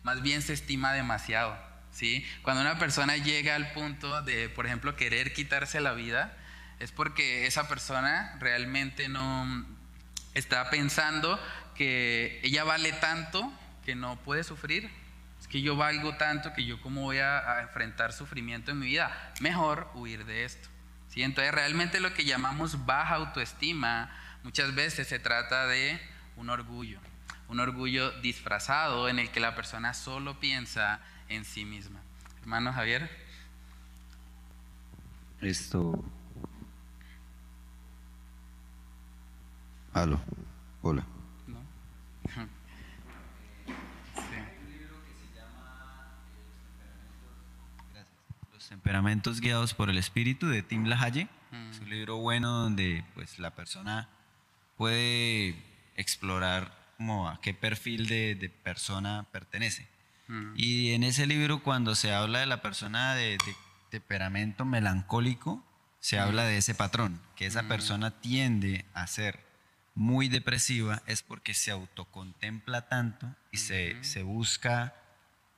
más 0.07 0.23
bien 0.23 0.41
se 0.41 0.53
estima 0.53 0.93
demasiado. 0.93 1.59
¿sí? 1.91 2.25
Cuando 2.43 2.63
una 2.63 2.79
persona 2.79 3.17
llega 3.17 3.57
al 3.57 3.73
punto 3.73 4.23
de, 4.23 4.49
por 4.49 4.65
ejemplo, 4.65 4.95
querer 4.95 5.33
quitarse 5.33 5.81
la 5.81 5.95
vida, 5.95 6.33
es 6.79 6.93
porque 6.93 7.47
esa 7.47 7.67
persona 7.67 8.37
realmente 8.39 9.09
no 9.09 9.67
está 10.35 10.71
pensando 10.71 11.41
que 11.75 12.39
ella 12.45 12.63
vale 12.63 12.93
tanto 12.93 13.53
que 13.85 13.97
no 13.97 14.15
puede 14.21 14.45
sufrir. 14.45 14.89
Es 15.41 15.49
que 15.49 15.61
yo 15.61 15.75
valgo 15.75 16.17
tanto 16.17 16.53
que 16.53 16.65
yo 16.65 16.81
cómo 16.81 17.03
voy 17.03 17.19
a, 17.19 17.61
enfrentar 17.63 18.13
sufrimiento 18.13 18.71
en 18.71 18.79
mi 18.79 18.87
vida. 18.87 19.33
Mejor 19.41 19.91
huir 19.95 20.25
de 20.25 20.45
esto. 20.45 20.69
¿sí? 21.09 21.25
Entonces 21.25 21.53
realmente 21.53 21.99
lo 21.99 22.15
que 22.15 22.25
llamamos 22.25 22.87
baja 22.87 23.17
autoestima 23.17 24.17
muchas 24.45 24.73
veces 24.73 25.09
se 25.09 25.19
trata 25.19 25.67
de 25.67 26.01
un 26.37 26.49
orgullo, 26.49 27.01
un 27.49 27.61
orgullo 27.61 28.11
disfrazado 28.21 29.09
en 29.09 29.19
el 29.19 29.31
que 29.31 29.41
la 29.41 29.55
persona 29.55 29.95
solo 29.95 30.39
piensa 30.41 31.01
en 31.29 31.45
sí 31.45 31.65
misma. 31.65 32.01
Hermano 32.41 32.73
Javier. 32.73 33.11
Esto. 35.41 36.05
Aló. 39.93 40.21
Hola. 40.83 41.05
¿No? 41.47 41.61
Los 48.53 48.69
temperamentos 48.69 49.41
guiados 49.41 49.75
por 49.75 49.91
el 49.91 49.99
espíritu 49.99 50.49
de 50.49 50.63
Tim 50.63 50.85
LaHaye. 50.85 51.29
Mm. 51.51 51.71
Es 51.71 51.81
un 51.81 51.91
libro 51.91 52.17
bueno 52.19 52.51
donde 52.51 53.05
pues 53.15 53.39
la 53.39 53.53
persona 53.53 54.09
puede 54.77 55.57
explorar 55.97 56.76
como 56.97 57.29
a 57.29 57.41
qué 57.41 57.55
perfil 57.55 58.07
de, 58.07 58.35
de 58.35 58.49
persona 58.49 59.27
pertenece. 59.33 59.87
Mm. 60.29 60.53
Y 60.57 60.93
en 60.93 61.05
ese 61.05 61.27
libro 61.27 61.63
cuando 61.63 61.95
se 61.95 62.13
habla 62.13 62.41
de 62.41 62.47
la 62.47 62.63
persona 62.63 63.15
de, 63.15 63.33
de 63.33 63.55
temperamento 63.91 64.65
melancólico, 64.65 65.65
se 66.01 66.19
habla 66.19 66.45
de 66.45 66.59
ese 66.59 66.75
patrón, 66.75 67.21
que 67.37 67.47
esa 67.47 67.63
Mm. 67.63 67.69
persona 67.69 68.11
tiende 68.21 68.85
a 68.95 69.07
ser 69.07 69.41
muy 69.95 70.29
depresiva 70.29 71.03
es 71.07 71.23
porque 71.23 71.55
se 71.55 71.71
autocontempla 71.71 72.83
tanto 72.89 73.35
y 73.51 73.57
se, 73.57 73.97
se 74.05 74.23
busca 74.23 74.95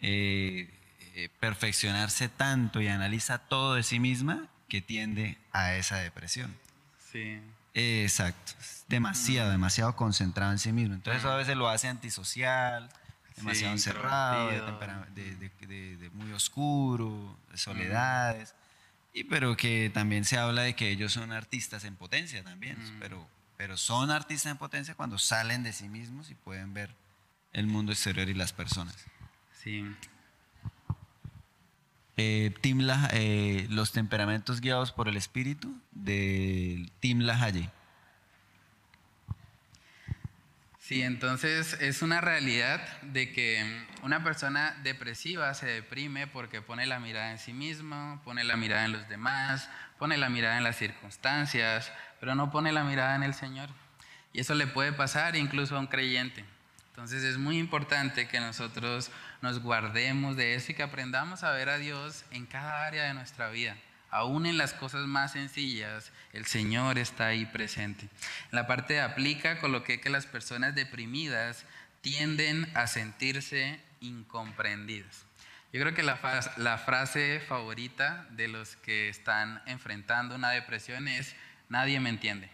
eh, 0.00 0.70
eh, 1.14 1.28
perfeccionarse 1.40 2.28
tanto 2.28 2.80
y 2.80 2.86
analiza 2.88 3.38
todo 3.38 3.74
de 3.74 3.82
sí 3.82 3.98
misma 3.98 4.46
que 4.68 4.80
tiende 4.80 5.38
a 5.52 5.74
esa 5.74 5.96
depresión. 5.98 6.54
Sí. 7.10 7.40
Exacto. 7.78 8.52
Es 8.60 8.84
demasiado, 8.88 9.50
demasiado 9.50 9.94
concentrado 9.96 10.52
en 10.52 10.58
sí 10.58 10.72
mismo. 10.72 10.94
Entonces 10.94 11.22
eso 11.22 11.30
a 11.32 11.36
veces 11.36 11.56
lo 11.56 11.68
hace 11.68 11.88
antisocial, 11.88 12.88
demasiado 13.36 13.76
Sí, 13.76 13.78
encerrado, 13.88 14.48
de, 14.48 14.56
introvertido. 14.56 14.78
tempera- 14.78 15.08
de- 15.14 15.36
de- 15.36 15.66
de- 15.66 15.96
de 15.96 16.10
muy 16.10 16.32
oscuro, 16.32 17.38
de 17.50 17.58
soledades. 17.58 18.54
Y 19.12 19.24
pero 19.24 19.56
que 19.56 19.90
también 19.92 20.24
se 20.24 20.38
habla 20.38 20.62
de 20.62 20.74
que 20.74 20.90
ellos 20.90 21.12
son 21.12 21.32
artistas 21.32 21.84
en 21.84 21.96
potencia 21.96 22.42
también, 22.44 22.76
pero, 23.00 23.26
pero 23.56 23.76
son 23.76 24.10
artistas 24.10 24.52
en 24.52 24.58
potencia 24.58 24.94
cuando 24.94 25.18
salen 25.18 25.62
de 25.62 25.72
sí 25.72 25.88
mismos 25.88 26.30
y 26.30 26.34
pueden 26.34 26.74
ver 26.74 26.94
el 27.52 27.66
mundo 27.66 27.92
exterior 27.92 28.28
y 28.28 28.34
las 28.34 28.52
personas. 28.52 28.94
Sí. 29.62 29.84
Eh, 32.20 32.52
Tim 32.60 32.80
La- 32.80 33.08
eh, 33.12 33.68
los 33.70 33.92
temperamentos 33.92 34.60
guiados 34.60 34.90
por 34.90 35.06
el 35.08 35.16
espíritu 35.16 35.72
de 35.92 36.90
Tim 36.98 37.20
LaHaye. 37.20 37.70
Sí, 40.80 41.02
entonces 41.02 41.74
es 41.80 42.02
una 42.02 42.20
realidad 42.20 42.80
de 43.02 43.30
que 43.32 43.62
una 44.02 44.24
persona 44.24 44.74
depresiva 44.82 45.54
se 45.54 45.66
deprime 45.66 46.26
porque 46.26 46.60
pone 46.60 46.86
la 46.86 46.98
mirada 46.98 47.30
en 47.30 47.38
sí 47.38 47.52
mismo, 47.52 48.20
pone 48.24 48.42
la 48.42 48.56
mirada 48.56 48.84
en 48.86 48.92
los 48.92 49.08
demás, 49.08 49.68
pone 49.98 50.16
la 50.16 50.28
mirada 50.28 50.56
en 50.58 50.64
las 50.64 50.76
circunstancias, 50.76 51.92
pero 52.18 52.34
no 52.34 52.50
pone 52.50 52.72
la 52.72 52.82
mirada 52.82 53.14
en 53.14 53.22
el 53.22 53.34
Señor. 53.34 53.68
Y 54.32 54.40
eso 54.40 54.56
le 54.56 54.66
puede 54.66 54.92
pasar 54.92 55.36
incluso 55.36 55.76
a 55.76 55.78
un 55.80 55.86
creyente. 55.86 56.44
Entonces 56.90 57.22
es 57.22 57.38
muy 57.38 57.58
importante 57.58 58.26
que 58.26 58.40
nosotros 58.40 59.12
nos 59.40 59.60
guardemos 59.60 60.36
de 60.36 60.54
eso 60.54 60.72
y 60.72 60.74
que 60.74 60.82
aprendamos 60.82 61.42
a 61.42 61.52
ver 61.52 61.68
a 61.68 61.78
Dios 61.78 62.24
en 62.30 62.46
cada 62.46 62.86
área 62.86 63.04
de 63.04 63.14
nuestra 63.14 63.50
vida. 63.50 63.76
Aún 64.10 64.46
en 64.46 64.56
las 64.56 64.72
cosas 64.72 65.06
más 65.06 65.32
sencillas, 65.32 66.12
el 66.32 66.46
Señor 66.46 66.98
está 66.98 67.26
ahí 67.26 67.44
presente. 67.44 68.04
En 68.04 68.56
la 68.56 68.66
parte 68.66 68.94
de 68.94 69.00
aplica, 69.00 69.58
coloqué 69.58 70.00
que 70.00 70.08
las 70.08 70.26
personas 70.26 70.74
deprimidas 70.74 71.64
tienden 72.00 72.70
a 72.74 72.86
sentirse 72.86 73.80
incomprendidas. 74.00 75.24
Yo 75.72 75.80
creo 75.82 75.94
que 75.94 76.02
la, 76.02 76.18
la 76.56 76.78
frase 76.78 77.40
favorita 77.46 78.26
de 78.30 78.48
los 78.48 78.76
que 78.76 79.10
están 79.10 79.62
enfrentando 79.66 80.34
una 80.34 80.50
depresión 80.50 81.06
es, 81.06 81.36
nadie 81.68 82.00
me 82.00 82.08
entiende. 82.08 82.48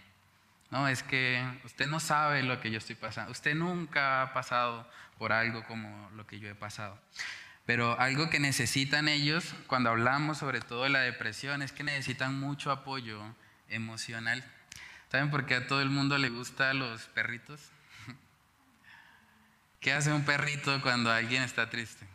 No, 0.71 0.89
es 0.89 1.05
que 1.05 1.41
usted 1.65 1.87
no 1.87 2.01
sabe 2.01 2.43
lo 2.43 2.61
que 2.61 2.73
yo 2.73 2.79
estoy 2.79 2.97
pasando. 2.97 3.31
Usted 3.31 3.55
nunca 3.55 4.23
ha 4.23 4.33
pasado 4.33 4.91
por 5.19 5.33
algo 5.33 5.65
como 5.65 6.11
lo 6.11 6.27
que 6.27 6.39
yo 6.39 6.49
he 6.49 6.55
pasado. 6.55 6.99
Pero 7.67 7.99
algo 7.99 8.29
que 8.29 8.41
necesitan 8.41 9.09
ellos, 9.09 9.55
cuando 9.67 9.91
hablamos 9.91 10.39
sobre 10.39 10.61
todo 10.61 10.85
de 10.85 10.91
la 10.91 11.01
depresión, 11.01 11.63
es 11.63 11.73
que 11.73 11.83
necesitan 11.83 12.39
mucho 12.39 12.71
apoyo 12.71 13.23
emocional. 13.69 14.45
¿Saben 15.11 15.31
por 15.31 15.47
qué 15.47 15.55
a 15.55 15.67
todo 15.67 15.81
el 15.81 15.89
mundo 15.89 16.19
le 16.19 16.29
gustan 16.29 16.79
los 16.79 17.03
perritos? 17.07 17.61
¿Qué 19.81 19.93
hace 19.93 20.13
un 20.13 20.25
perrito 20.25 20.83
cuando 20.83 21.11
alguien 21.11 21.43
está 21.43 21.71
triste? 21.71 22.07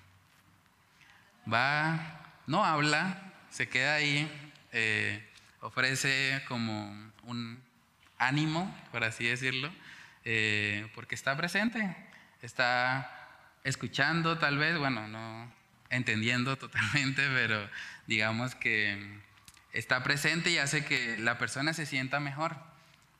Va, 1.51 2.19
no 2.45 2.63
habla, 2.63 3.33
se 3.49 3.67
queda 3.67 3.95
ahí, 3.95 4.29
eh, 4.71 5.27
ofrece 5.61 6.43
como 6.47 7.11
un 7.23 7.59
ánimo, 8.19 8.75
por 8.91 9.03
así 9.03 9.25
decirlo, 9.25 9.71
eh, 10.25 10.87
porque 10.93 11.15
está 11.15 11.35
presente, 11.35 11.95
está 12.41 13.11
escuchando 13.63 14.37
tal 14.37 14.57
vez, 14.57 14.77
bueno, 14.77 15.07
no 15.07 15.51
entendiendo 15.89 16.57
totalmente, 16.57 17.27
pero 17.33 17.69
digamos 18.07 18.55
que 18.55 19.19
está 19.73 20.03
presente 20.03 20.49
y 20.51 20.57
hace 20.57 20.85
que 20.85 21.17
la 21.17 21.37
persona 21.37 21.73
se 21.73 21.85
sienta 21.85 22.19
mejor. 22.19 22.55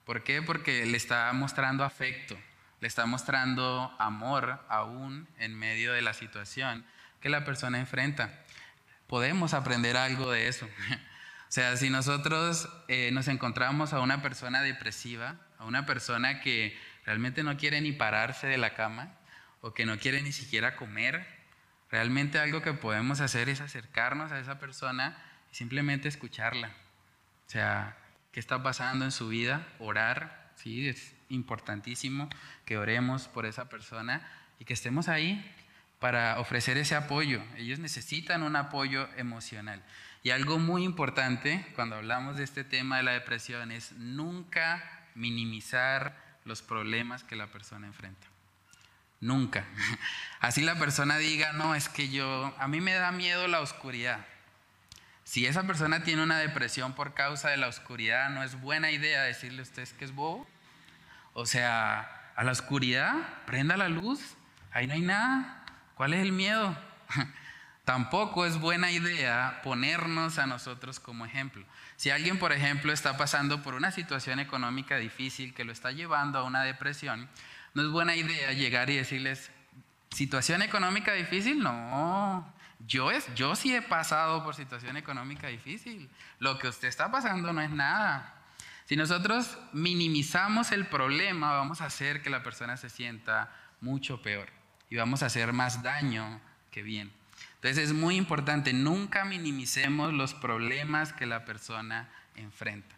¿Por 0.05 0.24
qué? 0.24 0.41
Porque 0.41 0.86
le 0.86 0.97
está 0.97 1.32
mostrando 1.34 1.84
afecto, 1.84 2.38
le 2.82 2.88
está 2.88 3.05
mostrando 3.05 3.95
amor 3.99 4.59
aún 4.70 5.28
en 5.38 5.57
medio 5.57 5.93
de 5.93 6.01
la 6.01 6.13
situación 6.13 6.86
que 7.22 7.30
la 7.30 7.45
persona 7.45 7.80
enfrenta. 7.80 8.34
Podemos 9.07 9.53
aprender 9.53 9.97
algo 9.97 10.32
de 10.32 10.47
eso. 10.47 10.67
O 11.41 11.51
sea, 11.51 11.76
si 11.78 11.89
nosotros 11.89 12.70
eh, 12.88 13.09
nos 13.11 13.28
encontramos 13.28 13.91
a 13.93 14.01
una 14.01 14.22
persona 14.22 14.61
depresiva, 14.61 15.36
a 15.57 15.65
una 15.65 15.88
persona 15.88 16.41
que 16.41 16.78
realmente 17.10 17.41
no 17.41 17.57
quiere 17.57 17.82
ni 17.82 17.91
pararse 17.91 18.45
de 18.45 18.60
la 18.60 18.76
cama 18.76 19.12
o 19.62 19.74
que 19.74 19.84
no 19.84 19.97
quiere 19.97 20.22
ni 20.22 20.32
siquiera 20.32 20.76
comer, 20.76 21.26
realmente 21.89 22.38
algo 22.38 22.62
que 22.62 22.74
podemos 22.74 23.20
hacer 23.20 23.49
es 23.49 23.62
acercarnos 23.62 24.32
a 24.32 24.39
esa 24.39 24.60
persona 24.60 25.18
y 25.51 25.55
simplemente 25.55 26.07
escucharla. 26.07 26.68
O 26.68 27.49
sea, 27.49 27.97
¿qué 28.32 28.39
está 28.39 28.62
pasando 28.62 29.05
en 29.05 29.12
su 29.12 29.28
vida? 29.28 29.66
Orar, 29.80 30.51
sí, 30.55 30.88
es 30.88 31.16
importantísimo 31.30 32.30
que 32.64 32.78
oremos 32.78 33.28
por 33.28 33.47
esa 33.47 33.70
persona 33.70 34.22
y 34.60 34.66
que 34.66 34.76
estemos 34.76 35.10
ahí 35.10 35.43
para 35.97 36.39
ofrecer 36.39 36.78
ese 36.78 36.93
apoyo. 36.93 37.41
Ellos 37.57 37.80
necesitan 37.80 38.43
un 38.43 38.55
apoyo 38.55 39.10
emocional. 39.18 39.82
Y 40.22 40.30
algo 40.30 40.60
muy 40.60 40.84
importante 40.84 41.66
cuando 41.74 41.95
hablamos 41.95 42.38
de 42.38 42.43
este 42.43 42.64
tema 42.64 42.97
de 42.97 43.03
la 43.03 43.14
depresión 43.14 43.72
es 43.72 43.93
nunca 43.93 45.07
minimizar 45.16 46.29
los 46.50 46.62
problemas 46.62 47.24
que 47.24 47.38
la 47.38 47.47
persona 47.47 47.88
enfrenta. 47.88 48.28
Nunca. 49.22 49.66
Así 50.41 50.62
la 50.62 50.78
persona 50.78 51.18
diga, 51.18 51.54
no, 51.54 51.76
es 51.76 51.88
que 51.88 52.10
yo, 52.10 52.54
a 52.58 52.68
mí 52.68 52.82
me 52.82 52.93
da 52.93 53.14
miedo 53.14 53.47
la 53.47 53.62
oscuridad. 53.62 54.26
Si 55.24 55.45
esa 55.45 55.64
persona 55.64 56.04
tiene 56.04 56.24
una 56.24 56.39
depresión 56.39 56.93
por 56.93 57.14
causa 57.14 57.50
de 57.50 57.58
la 57.58 57.68
oscuridad, 57.68 58.30
no 58.32 58.43
es 58.43 58.60
buena 58.60 58.91
idea 58.91 59.22
decirle 59.24 59.60
a 59.60 59.64
usted 59.64 59.88
que 59.89 60.06
es 60.06 60.14
bobo. 60.14 60.47
O 61.34 61.45
sea, 61.45 62.32
a 62.36 62.43
la 62.43 62.52
oscuridad, 62.52 63.14
prenda 63.45 63.78
la 63.78 63.89
luz, 63.89 64.20
ahí 64.72 64.88
no 64.88 64.93
hay 64.93 65.02
nada. 65.02 65.64
¿Cuál 65.93 66.14
es 66.14 66.22
el 66.22 66.32
miedo? 66.32 66.76
Tampoco 67.86 68.45
es 68.45 68.60
buena 68.60 68.91
idea 68.91 69.62
ponernos 69.64 70.39
a 70.39 70.47
nosotros 70.47 71.00
como 71.00 71.26
ejemplo. 71.26 71.64
Si 72.00 72.12
alguien, 72.12 72.39
por 72.39 72.54
ejemplo, 72.54 72.93
está 72.93 73.18
pasando 73.18 73.62
por 73.62 73.74
una 73.74 73.91
situación 73.91 74.39
económica 74.39 74.95
difícil 74.95 75.54
que 75.54 75.66
lo 75.66 75.74
está 75.74 75.91
llevando 75.91 76.39
a 76.39 76.43
una 76.43 76.64
depresión, 76.64 77.28
no 77.74 77.82
es 77.82 77.89
buena 77.89 78.16
idea 78.16 78.54
llegar 78.54 78.89
y 78.89 78.95
decirles, 78.95 79.52
¿situación 80.10 80.62
económica 80.62 81.12
difícil? 81.12 81.60
No, 81.60 82.54
yo, 82.88 83.12
es, 83.12 83.28
yo 83.36 83.54
sí 83.54 83.76
he 83.76 83.82
pasado 83.82 84.45
por 84.45 84.56
situación 84.56 84.95
económica 84.95 85.47
difícil. 85.47 86.10
Lo 86.39 86.58
que 86.58 86.70
usted 86.70 86.88
está 86.88 87.12
pasando 87.12 87.52
no 87.52 87.60
es 87.60 87.70
nada. 87.70 88.34
Si 88.86 88.95
nosotros 88.95 89.58
minimizamos 89.74 90.72
el 90.72 90.86
problema, 90.86 91.52
vamos 91.52 91.82
a 91.82 91.88
hacer 91.88 92.22
que 92.22 92.30
la 92.30 92.43
persona 92.43 92.78
se 92.78 92.89
sienta 92.89 93.54
mucho 93.82 94.22
peor 94.22 94.47
y 94.89 94.95
vamos 94.95 95.22
a 95.22 95.26
hacer 95.26 95.52
más 95.52 95.84
daño 95.84 96.39
que 96.72 96.82
bien. 96.82 97.18
Entonces 97.62 97.89
es 97.89 97.93
muy 97.93 98.16
importante, 98.16 98.72
nunca 98.72 99.26
minimicemos 99.26 100.14
los 100.14 100.34
problemas 100.34 101.12
que 101.12 101.26
la 101.26 101.43
persona 101.43 102.10
enfrenta. 102.36 102.95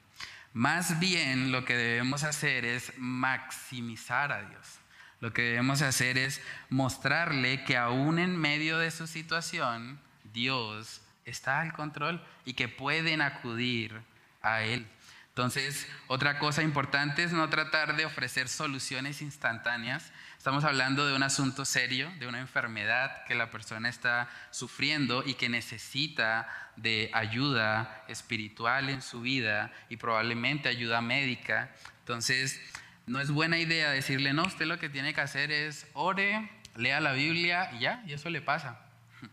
Más 0.54 1.00
bien 1.00 1.52
lo 1.52 1.66
que 1.66 1.76
debemos 1.76 2.24
hacer 2.24 2.64
es 2.66 2.94
maximizar 2.98 4.32
a 4.32 4.44
Dios. 4.44 4.80
Lo 5.20 5.34
que 5.34 5.42
debemos 5.42 5.82
hacer 5.82 6.18
es 6.18 6.42
mostrarle 6.70 7.64
que 7.64 7.76
aún 7.76 8.20
en 8.20 8.38
medio 8.38 8.78
de 8.78 8.92
su 8.92 9.08
situación, 9.08 10.00
Dios 10.34 11.02
está 11.26 11.62
al 11.62 11.74
control 11.74 12.24
y 12.46 12.54
que 12.54 12.68
pueden 12.68 13.22
acudir 13.22 14.00
a 14.44 14.62
Él. 14.62 14.88
Entonces, 15.30 15.88
otra 16.08 16.40
cosa 16.40 16.62
importante 16.62 17.24
es 17.24 17.32
no 17.32 17.50
tratar 17.50 17.96
de 17.96 18.06
ofrecer 18.06 18.50
soluciones 18.50 19.22
instantáneas. 19.22 20.12
Estamos 20.42 20.64
hablando 20.64 21.06
de 21.06 21.14
un 21.14 21.22
asunto 21.22 21.66
serio, 21.66 22.12
de 22.18 22.26
una 22.26 22.40
enfermedad 22.40 23.26
que 23.26 23.36
la 23.36 23.52
persona 23.52 23.90
está 23.90 24.28
sufriendo 24.50 25.24
y 25.24 25.36
que 25.36 25.50
necesita 25.50 26.50
de 26.78 27.12
ayuda 27.14 28.04
espiritual 28.08 28.90
en 28.90 29.04
su 29.04 29.22
vida 29.22 29.72
y 29.88 29.98
probablemente 29.98 30.68
ayuda 30.68 31.00
médica. 31.00 31.70
Entonces, 32.00 32.60
no 33.06 33.20
es 33.20 33.30
buena 33.30 33.60
idea 33.60 33.92
decirle, 33.92 34.34
no, 34.34 34.42
usted 34.42 34.66
lo 34.66 34.80
que 34.80 34.90
tiene 34.90 35.14
que 35.14 35.22
hacer 35.22 35.52
es 35.52 35.86
ore, 35.94 36.50
lea 36.76 37.00
la 37.02 37.14
Biblia 37.14 37.70
y 37.74 37.82
ya, 37.82 38.04
y 38.08 38.14
eso 38.14 38.32
le 38.32 38.42
pasa. 38.42 38.80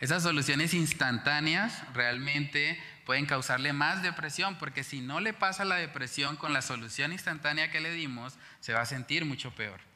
Esas 0.00 0.24
soluciones 0.24 0.74
instantáneas 0.74 1.80
realmente 1.94 2.82
pueden 3.06 3.26
causarle 3.26 3.72
más 3.72 4.02
depresión, 4.02 4.56
porque 4.56 4.82
si 4.82 5.00
no 5.00 5.20
le 5.20 5.32
pasa 5.32 5.64
la 5.64 5.76
depresión 5.76 6.34
con 6.34 6.52
la 6.52 6.62
solución 6.62 7.12
instantánea 7.12 7.70
que 7.70 7.78
le 7.78 7.92
dimos, 7.92 8.36
se 8.58 8.72
va 8.72 8.80
a 8.80 8.84
sentir 8.84 9.24
mucho 9.24 9.54
peor. 9.54 9.87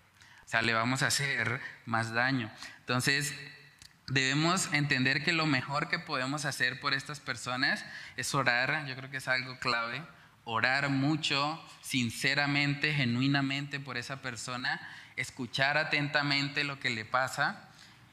Sea, 0.52 0.60
le 0.60 0.74
vamos 0.74 1.02
a 1.02 1.06
hacer 1.06 1.62
más 1.86 2.12
daño. 2.12 2.52
Entonces, 2.80 3.32
debemos 4.08 4.70
entender 4.74 5.24
que 5.24 5.32
lo 5.32 5.46
mejor 5.46 5.88
que 5.88 5.98
podemos 5.98 6.44
hacer 6.44 6.78
por 6.78 6.92
estas 6.92 7.20
personas 7.20 7.82
es 8.18 8.34
orar, 8.34 8.84
yo 8.84 8.94
creo 8.94 9.10
que 9.10 9.16
es 9.16 9.28
algo 9.28 9.58
clave, 9.60 10.02
orar 10.44 10.90
mucho, 10.90 11.58
sinceramente, 11.80 12.92
genuinamente 12.92 13.80
por 13.80 13.96
esa 13.96 14.20
persona, 14.20 14.78
escuchar 15.16 15.78
atentamente 15.78 16.64
lo 16.64 16.78
que 16.78 16.90
le 16.90 17.06
pasa 17.06 17.70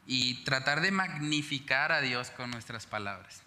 y 0.08 0.36
tratar 0.46 0.80
de 0.80 0.92
magnificar 0.92 1.92
a 1.92 2.00
Dios 2.00 2.30
con 2.30 2.52
nuestras 2.52 2.86
palabras. 2.86 3.44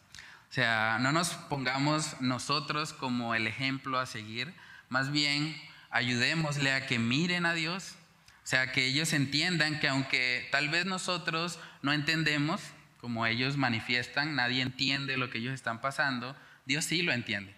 O 0.51 0.53
sea, 0.53 0.99
no 1.01 1.12
nos 1.12 1.30
pongamos 1.30 2.20
nosotros 2.20 2.93
como 2.93 3.34
el 3.34 3.47
ejemplo 3.47 3.99
a 3.99 4.05
seguir, 4.05 4.53
más 4.90 5.11
bien 5.11 5.59
ayudémosle 5.88 6.74
a 6.74 6.86
que 6.86 6.99
miren 6.99 7.47
a 7.47 7.55
Dios, 7.55 7.97
o 8.45 8.47
sea, 8.47 8.72
que 8.72 8.86
ellos 8.86 9.12
entiendan 9.12 9.78
que 9.78 9.88
aunque 9.88 10.49
tal 10.51 10.68
vez 10.68 10.84
nosotros 10.84 11.61
no 11.80 11.93
entendemos, 11.93 12.61
como 13.01 13.24
ellos 13.26 13.57
manifiestan, 13.57 14.34
nadie 14.34 14.62
entiende 14.62 15.16
lo 15.16 15.30
que 15.30 15.38
ellos 15.38 15.55
están 15.55 15.80
pasando, 15.80 16.36
Dios 16.66 16.84
sí 16.84 17.03
lo 17.03 17.12
entiende. 17.12 17.55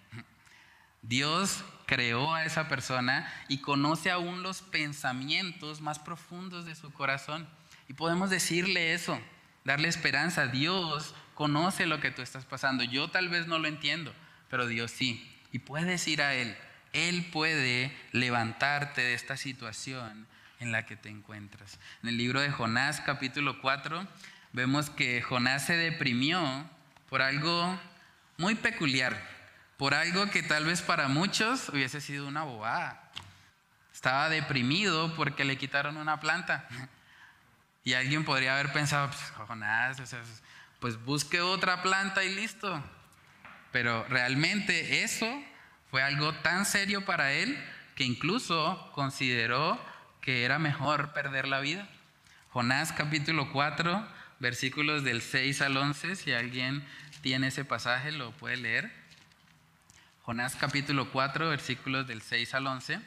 Dios 1.03 1.65
creó 1.87 2.35
a 2.35 2.45
esa 2.45 2.69
persona 2.69 3.31
y 3.49 3.59
conoce 3.59 4.11
aún 4.11 4.43
los 4.43 4.63
pensamientos 4.63 5.81
más 5.81 5.99
profundos 5.99 6.65
de 6.65 6.75
su 6.75 6.93
corazón. 6.93 7.47
Y 7.89 7.95
podemos 7.95 8.31
decirle 8.31 8.95
eso, 8.95 9.21
darle 9.65 9.89
esperanza. 9.89 10.47
Dios 10.47 11.15
conoce 11.35 11.87
lo 11.87 12.01
que 12.01 12.11
tú 12.11 12.23
estás 12.23 12.45
pasando. 12.45 12.85
Yo 12.85 13.09
tal 13.09 13.29
vez 13.29 13.47
no 13.47 13.59
lo 13.59 13.69
entiendo, 13.69 14.15
pero 14.49 14.67
Dios 14.67 14.91
sí. 14.91 15.31
Y 15.53 15.59
puedes 15.61 16.07
ir 16.09 16.23
a 16.23 16.35
Él. 16.35 16.57
Él 16.93 17.27
puede 17.33 17.95
levantarte 18.13 19.03
de 19.03 19.15
esta 19.15 19.37
situación 19.37 20.27
en 20.65 20.73
la 20.73 20.87
que 20.87 20.97
te 20.97 21.11
encuentras. 21.11 21.79
En 22.03 22.09
el 22.09 22.17
libro 22.17 22.41
de 22.41 22.51
Jonás 22.51 23.03
capítulo 23.03 23.61
4 23.61 24.07
vemos 24.53 24.89
que 24.89 25.21
Jonás 25.21 25.67
se 25.67 25.77
deprimió 25.77 26.69
por 27.11 27.21
algo 27.21 27.79
muy 28.39 28.55
peculiar, 28.55 29.23
por 29.77 29.93
algo 29.93 30.31
que 30.31 30.43
tal 30.43 30.65
vez 30.65 30.81
para 30.81 31.09
muchos 31.09 31.69
hubiese 31.69 32.01
sido 32.01 32.27
una 32.27 32.45
bobada. 32.45 33.13
Estaba 33.93 34.31
deprimido 34.31 35.15
porque 35.15 35.45
le 35.45 35.59
quitaron 35.59 35.99
una 35.99 36.19
planta. 36.19 36.67
Y 37.85 37.93
alguien 37.93 38.25
podría 38.25 38.55
haber 38.55 38.73
pensado, 38.73 39.09
pues, 39.09 39.47
Jonás, 39.47 39.99
pues 40.81 40.97
busque 41.05 41.43
otra 41.43 41.83
planta 41.83 42.25
y 42.25 42.35
listo. 42.35 42.83
Pero 43.71 44.05
realmente 44.09 45.05
eso 45.05 45.29
fue 45.91 46.03
algo 46.03 46.33
tan 46.37 46.65
serio 46.65 47.05
para 47.05 47.33
él 47.33 47.63
que 47.95 48.05
incluso 48.05 48.91
consideró 48.95 49.79
que 50.25 50.45
era 50.45 50.59
mejor 50.59 51.13
perder 51.13 51.47
la 51.47 51.61
vida. 51.61 51.87
Jonás 52.51 52.93
capítulo 52.93 53.53
4, 53.53 54.09
versículos 54.41 55.05
del 55.05 55.21
6 55.21 55.61
al 55.61 55.77
11, 55.77 56.17
si 56.17 56.33
alguien 56.33 56.83
tiene 57.21 57.49
ese 57.49 57.67
pasaje 57.67 58.11
lo 58.11 58.33
puede 58.33 58.57
leer. 58.57 58.91
Jonás 60.23 60.57
capítulo 60.57 61.11
4, 61.11 61.51
versículos 61.51 62.07
del 62.07 62.23
6 62.23 62.55
al 62.55 62.67
11. 62.67 63.01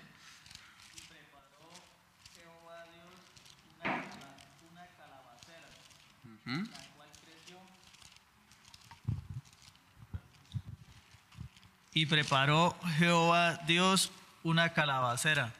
Y 11.96 12.06
preparó 12.06 12.78
Jehová 13.00 13.60
Dios 13.66 14.12
una 14.44 14.72
calabacera, 14.74 15.52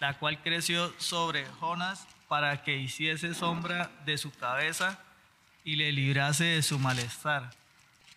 la 0.00 0.18
cual 0.18 0.42
creció 0.42 0.92
sobre 0.98 1.46
Jonas 1.60 2.06
para 2.28 2.62
que 2.62 2.76
hiciese 2.76 3.34
sombra 3.34 3.90
de 4.04 4.18
su 4.18 4.30
cabeza 4.32 4.98
y 5.64 5.76
le 5.76 5.92
librase 5.92 6.44
de 6.44 6.62
su 6.62 6.78
malestar. 6.78 7.50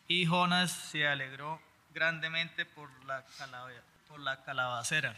Y 0.07 0.25
Jonas 0.25 0.71
se 0.71 1.07
alegró 1.07 1.61
grandemente 1.93 2.65
por 2.65 2.89
la, 3.05 3.25
por 4.07 4.19
la 4.19 4.43
calabacera. 4.43 5.15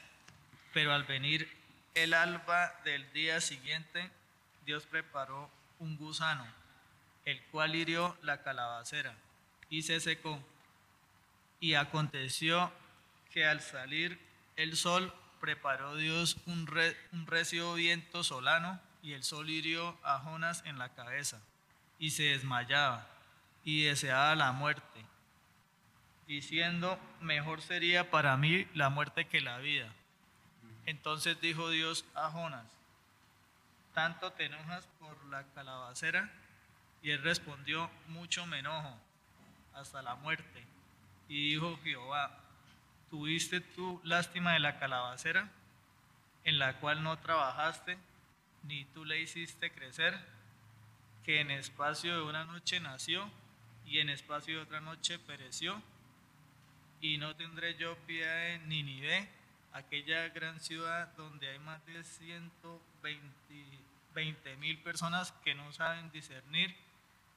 Pero 0.74 0.93
al 0.93 1.03
venir 1.03 1.51
el 1.95 2.14
alba 2.14 2.74
del 2.84 3.11
día 3.14 3.41
siguiente, 3.41 4.09
Dios 4.66 4.86
preparó 4.86 5.49
un 5.80 5.97
gusano 5.97 6.45
el 7.26 7.41
cual 7.45 7.76
hirió 7.76 8.18
la 8.22 8.41
calabacera 8.41 9.16
y 9.70 9.84
se 9.84 9.99
secó. 9.99 10.39
Y 11.59 11.76
aconteció 11.76 12.72
que 13.32 13.45
al 13.45 13.61
salir 13.61 14.20
el 14.57 14.76
sol 14.76 15.14
preparó 15.44 15.98
Dios 15.98 16.38
un, 16.46 16.68
recio 17.28 17.74
viento 17.74 18.24
solano 18.24 18.80
y 19.02 19.12
el 19.12 19.26
sol 19.26 19.50
hirió 19.50 19.98
a 20.02 20.20
Jonas 20.20 20.64
en 20.66 20.78
la 20.78 20.88
cabeza 20.88 21.41
y 22.00 22.12
se 22.12 22.24
desmayaba 22.24 23.06
y 23.66 23.84
deseaba 23.84 24.36
la 24.36 24.54
muerte, 24.54 25.06
diciendo, 26.28 26.98
mejor 27.20 27.62
sería 27.62 28.10
para 28.10 28.38
mí 28.38 28.66
la 28.74 28.88
muerte 28.88 29.28
que 29.28 29.41
la 29.41 29.58
vida. 29.58 29.91
Entonces 30.86 31.41
dijo 31.41 31.70
Dios 31.70 32.06
a 32.16 32.32
Jonas, 32.32 32.66
¿tanto 33.94 34.32
te 34.32 34.46
enojas 34.46 34.88
por 35.02 35.26
la 35.26 35.44
calabacera? 35.54 36.32
Y 37.02 37.12
él 37.12 37.22
respondió, 37.22 37.91
mucho 38.08 38.46
me 38.46 38.60
enojo, 38.60 38.98
hasta 39.74 40.02
la 40.02 40.16
muerte. 40.16 40.66
Y 41.28 41.50
dijo 41.50 41.78
Jehová, 41.84 42.43
¿tuviste 43.14 43.61
tú 43.61 44.01
lástima 44.03 44.53
de 44.53 44.59
la 44.59 44.80
calabacera, 44.80 45.51
en 46.45 46.57
la 46.57 46.80
cual 46.80 47.03
no 47.03 47.20
trabajaste, 47.20 47.95
ni 48.64 48.86
tú 48.86 49.05
le 49.05 49.22
hiciste 49.22 49.72
crecer, 49.72 50.20
que 51.24 51.39
en 51.39 51.51
espacio 51.51 52.16
de 52.16 52.24
una 52.24 52.45
noche 52.45 52.80
nació, 52.80 53.30
y 53.86 53.99
en 53.99 54.09
espacio 54.09 54.55
de 54.55 54.64
otra 54.64 54.82
noche 54.82 55.20
pereció? 55.20 55.80
Y 57.01 57.20
no 57.20 57.36
tendré 57.36 57.76
yo 57.76 57.95
piedad 58.07 58.34
de 58.34 58.57
Ninive, 58.66 59.30
aquella 59.74 60.30
gran 60.30 60.59
ciudad 60.59 61.09
donde 61.16 61.49
hay 61.49 61.59
más 61.59 61.86
de 61.86 62.03
120 62.03 64.57
mil 64.57 64.80
personas 64.80 65.34
que 65.43 65.53
no 65.53 65.72
saben 65.72 66.09
discernir 66.09 66.76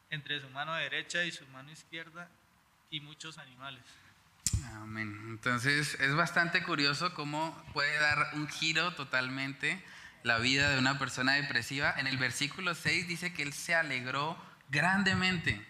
entre 0.09 0.41
su 0.41 0.49
mano 0.49 0.74
derecha 0.74 1.22
y 1.24 1.33
su 1.33 1.47
mano 1.49 1.70
izquierda 1.70 2.31
y 2.89 3.01
muchos 3.01 3.37
animales. 3.37 4.06
Amén. 4.74 5.20
Entonces 5.28 5.97
es 6.01 6.14
bastante 6.14 6.62
curioso 6.62 7.14
cómo 7.14 7.57
puede 7.72 7.99
dar 7.99 8.30
un 8.34 8.49
giro 8.49 8.94
totalmente 8.94 9.82
la 10.22 10.38
vida 10.38 10.70
de 10.70 10.78
una 10.78 10.99
persona 10.99 11.34
depresiva. 11.34 11.94
En 11.97 12.07
el 12.07 12.16
versículo 12.16 12.74
6 12.74 13.07
dice 13.09 13.32
que 13.32 13.42
él 13.42 13.53
se 13.53 13.74
alegró 13.74 14.36
grandemente. 14.70 15.61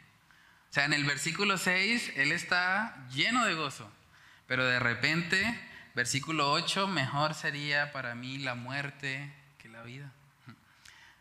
O 0.70 0.72
sea, 0.72 0.84
en 0.84 0.92
el 0.92 1.04
versículo 1.04 1.58
6 1.58 2.12
él 2.16 2.32
está 2.32 3.06
lleno 3.10 3.44
de 3.44 3.54
gozo, 3.54 3.90
pero 4.46 4.64
de 4.64 4.78
repente, 4.78 5.58
versículo 5.94 6.52
8, 6.52 6.88
mejor 6.88 7.34
sería 7.34 7.92
para 7.92 8.14
mí 8.14 8.38
la 8.38 8.54
muerte 8.54 9.32
que 9.58 9.68
la 9.68 9.82
vida 9.82 10.12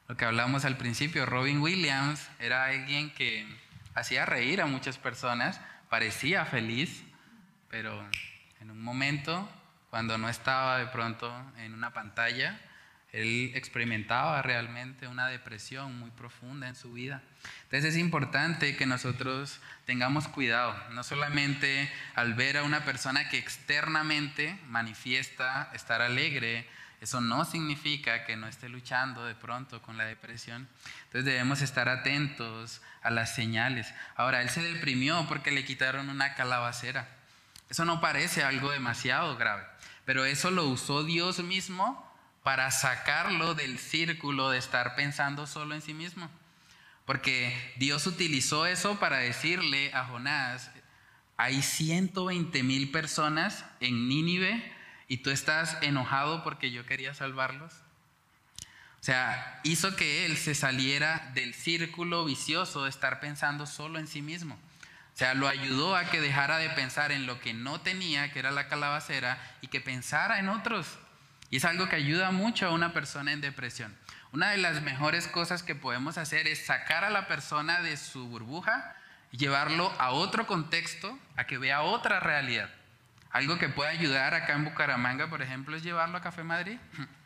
lo 0.07 0.15
que 0.15 0.25
hablamos 0.25 0.65
al 0.65 0.77
principio, 0.77 1.25
Robin 1.25 1.59
Williams 1.59 2.27
era 2.39 2.65
alguien 2.65 3.11
que 3.11 3.45
hacía 3.95 4.25
reír 4.25 4.61
a 4.61 4.67
muchas 4.67 4.97
personas, 4.99 5.59
parecía 5.89 6.45
feliz, 6.45 7.03
pero 7.69 8.07
en 8.61 8.71
un 8.71 8.81
momento, 8.81 9.49
cuando 9.89 10.17
no 10.17 10.29
estaba 10.29 10.79
de 10.79 10.87
pronto 10.87 11.33
en 11.57 11.73
una 11.73 11.93
pantalla, 11.93 12.59
él 13.11 13.51
experimentaba 13.55 14.41
realmente 14.41 15.07
una 15.07 15.27
depresión 15.27 15.97
muy 15.97 16.11
profunda 16.11 16.67
en 16.67 16.75
su 16.75 16.91
vida. 16.91 17.23
Entonces 17.63 17.93
es 17.93 17.97
importante 17.97 18.75
que 18.75 18.85
nosotros 18.85 19.61
tengamos 19.85 20.27
cuidado, 20.27 20.75
no 20.91 21.03
solamente 21.03 21.89
al 22.15 22.33
ver 22.33 22.57
a 22.57 22.63
una 22.63 22.83
persona 22.83 23.29
que 23.29 23.37
externamente 23.37 24.59
manifiesta 24.67 25.71
estar 25.73 26.01
alegre, 26.01 26.67
eso 26.99 27.21
no 27.21 27.45
significa 27.45 28.25
que 28.25 28.35
no 28.35 28.47
esté 28.47 28.67
luchando 28.67 29.25
de 29.25 29.35
pronto 29.35 29.81
con 29.81 29.95
la 29.95 30.05
depresión. 30.05 30.67
Entonces 31.05 31.25
debemos 31.25 31.61
estar 31.61 31.87
atentos 31.87 32.81
a 33.01 33.11
las 33.11 33.35
señales. 33.35 33.93
Ahora, 34.15 34.41
él 34.41 34.49
se 34.49 34.61
deprimió 34.61 35.25
porque 35.27 35.51
le 35.51 35.65
quitaron 35.65 36.09
una 36.09 36.33
calabacera. 36.33 37.07
Eso 37.69 37.85
no 37.85 38.01
parece 38.01 38.43
algo 38.43 38.71
demasiado 38.71 39.35
grave, 39.37 39.63
pero 40.05 40.25
eso 40.25 40.51
lo 40.51 40.65
usó 40.65 41.03
Dios 41.03 41.39
mismo 41.39 42.05
para 42.43 42.69
sacarlo 42.69 43.55
del 43.55 43.79
círculo 43.79 44.51
de 44.51 44.59
estar 44.59 44.95
pensando 44.95 45.47
solo 45.47 45.73
en 45.73 45.81
sí 45.81 45.93
mismo. 45.93 46.29
Porque 47.05 47.73
Dios 47.77 48.05
utilizó 48.07 48.65
eso 48.65 48.99
para 48.99 49.17
decirle 49.17 49.93
a 49.93 50.05
Jonás, 50.05 50.71
hay 51.37 51.61
120 51.61 52.63
mil 52.63 52.91
personas 52.91 53.65
en 53.79 54.07
Nínive 54.07 54.73
y 55.07 55.17
tú 55.17 55.29
estás 55.29 55.77
enojado 55.81 56.43
porque 56.43 56.71
yo 56.71 56.85
quería 56.85 57.13
salvarlos. 57.13 57.73
O 59.01 59.03
sea, 59.05 59.59
hizo 59.63 59.95
que 59.95 60.25
él 60.25 60.37
se 60.37 60.55
saliera 60.55 61.31
del 61.35 61.53
círculo 61.53 62.25
vicioso 62.25 62.85
de 62.85 62.89
estar 62.89 63.19
pensando 63.19 63.67
solo 63.67 63.99
en 63.99 64.07
sí 64.07 64.21
mismo. 64.21 64.57
O 65.15 65.17
sea, 65.17 65.33
lo 65.33 65.47
ayudó 65.47 65.95
a 65.95 66.03
que 66.09 66.19
dejara 66.19 66.57
de 66.57 66.69
pensar 66.71 67.13
en 67.13 67.25
lo 67.25 67.39
que 67.39 67.53
no 67.53 67.79
tenía, 67.79 68.33
que 68.33 68.39
era 68.39 68.51
la 68.51 68.67
calabacera, 68.67 69.37
y 69.61 69.67
que 69.67 69.79
pensara 69.79 70.39
en 70.39 70.49
otros. 70.49 70.99
Y 71.49 71.57
es 71.57 71.63
algo 71.63 71.87
que 71.87 71.95
ayuda 71.95 72.31
mucho 72.31 72.67
a 72.67 72.73
una 72.73 72.91
persona 72.91 73.31
en 73.31 73.39
depresión. 73.39 73.95
Una 74.33 74.49
de 74.49 74.57
las 74.57 74.81
mejores 74.81 75.29
cosas 75.29 75.63
que 75.63 75.73
podemos 75.73 76.17
hacer 76.17 76.47
es 76.47 76.65
sacar 76.65 77.05
a 77.05 77.09
la 77.09 77.29
persona 77.29 77.79
de 77.79 77.95
su 77.95 78.27
burbuja 78.27 78.93
y 79.31 79.37
llevarlo 79.37 79.89
a 79.99 80.11
otro 80.11 80.47
contexto, 80.47 81.17
a 81.37 81.45
que 81.45 81.57
vea 81.57 81.83
otra 81.83 82.19
realidad. 82.19 82.69
Algo 83.31 83.57
que 83.57 83.69
puede 83.69 83.91
ayudar 83.91 84.33
acá 84.33 84.51
en 84.51 84.65
Bucaramanga, 84.65 85.29
por 85.29 85.41
ejemplo, 85.41 85.77
es 85.77 85.83
llevarlo 85.83 86.17
a 86.17 86.21
Café 86.21 86.43
Madrid. 86.43 86.77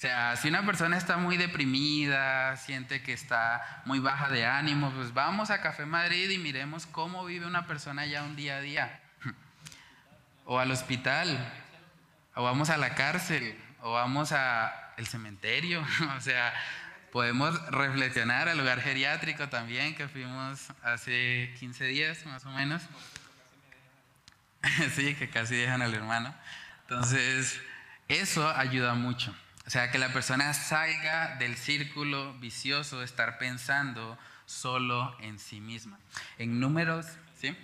O 0.00 0.02
sea, 0.02 0.34
si 0.36 0.48
una 0.48 0.64
persona 0.64 0.96
está 0.96 1.18
muy 1.18 1.36
deprimida, 1.36 2.56
siente 2.56 3.02
que 3.02 3.12
está 3.12 3.82
muy 3.84 3.98
baja 3.98 4.30
de 4.30 4.46
ánimo, 4.46 4.90
pues 4.92 5.12
vamos 5.12 5.50
a 5.50 5.60
Café 5.60 5.84
Madrid 5.84 6.30
y 6.30 6.38
miremos 6.38 6.86
cómo 6.86 7.22
vive 7.26 7.44
una 7.44 7.66
persona 7.66 8.06
ya 8.06 8.22
un 8.22 8.34
día 8.34 8.56
a 8.56 8.60
día. 8.62 9.00
O 10.46 10.58
al 10.58 10.70
hospital, 10.70 11.52
o 12.34 12.42
vamos 12.42 12.70
a 12.70 12.78
la 12.78 12.94
cárcel, 12.94 13.54
o 13.82 13.92
vamos 13.92 14.32
al 14.32 15.06
cementerio. 15.06 15.86
O 16.16 16.20
sea, 16.22 16.54
podemos 17.12 17.60
reflexionar 17.70 18.48
al 18.48 18.56
lugar 18.56 18.80
geriátrico 18.80 19.50
también, 19.50 19.94
que 19.94 20.08
fuimos 20.08 20.68
hace 20.82 21.54
15 21.58 21.84
días 21.84 22.24
más 22.24 22.46
o 22.46 22.50
menos. 22.52 22.80
sí, 24.94 25.14
que 25.14 25.28
casi 25.28 25.56
dejan 25.56 25.82
al 25.82 25.92
hermano. 25.92 26.34
Entonces, 26.88 27.60
eso 28.08 28.48
ayuda 28.48 28.94
mucho. 28.94 29.36
O 29.70 29.72
sea, 29.72 29.92
que 29.92 29.98
la 29.98 30.12
persona 30.12 30.52
salga 30.52 31.36
del 31.36 31.54
círculo 31.54 32.34
vicioso 32.40 32.98
de 32.98 33.04
estar 33.04 33.38
pensando 33.38 34.18
solo 34.44 35.16
en 35.20 35.38
sí 35.38 35.60
misma. 35.60 35.96
En 36.38 36.58
números, 36.58 37.06
¿sí? 37.40 37.56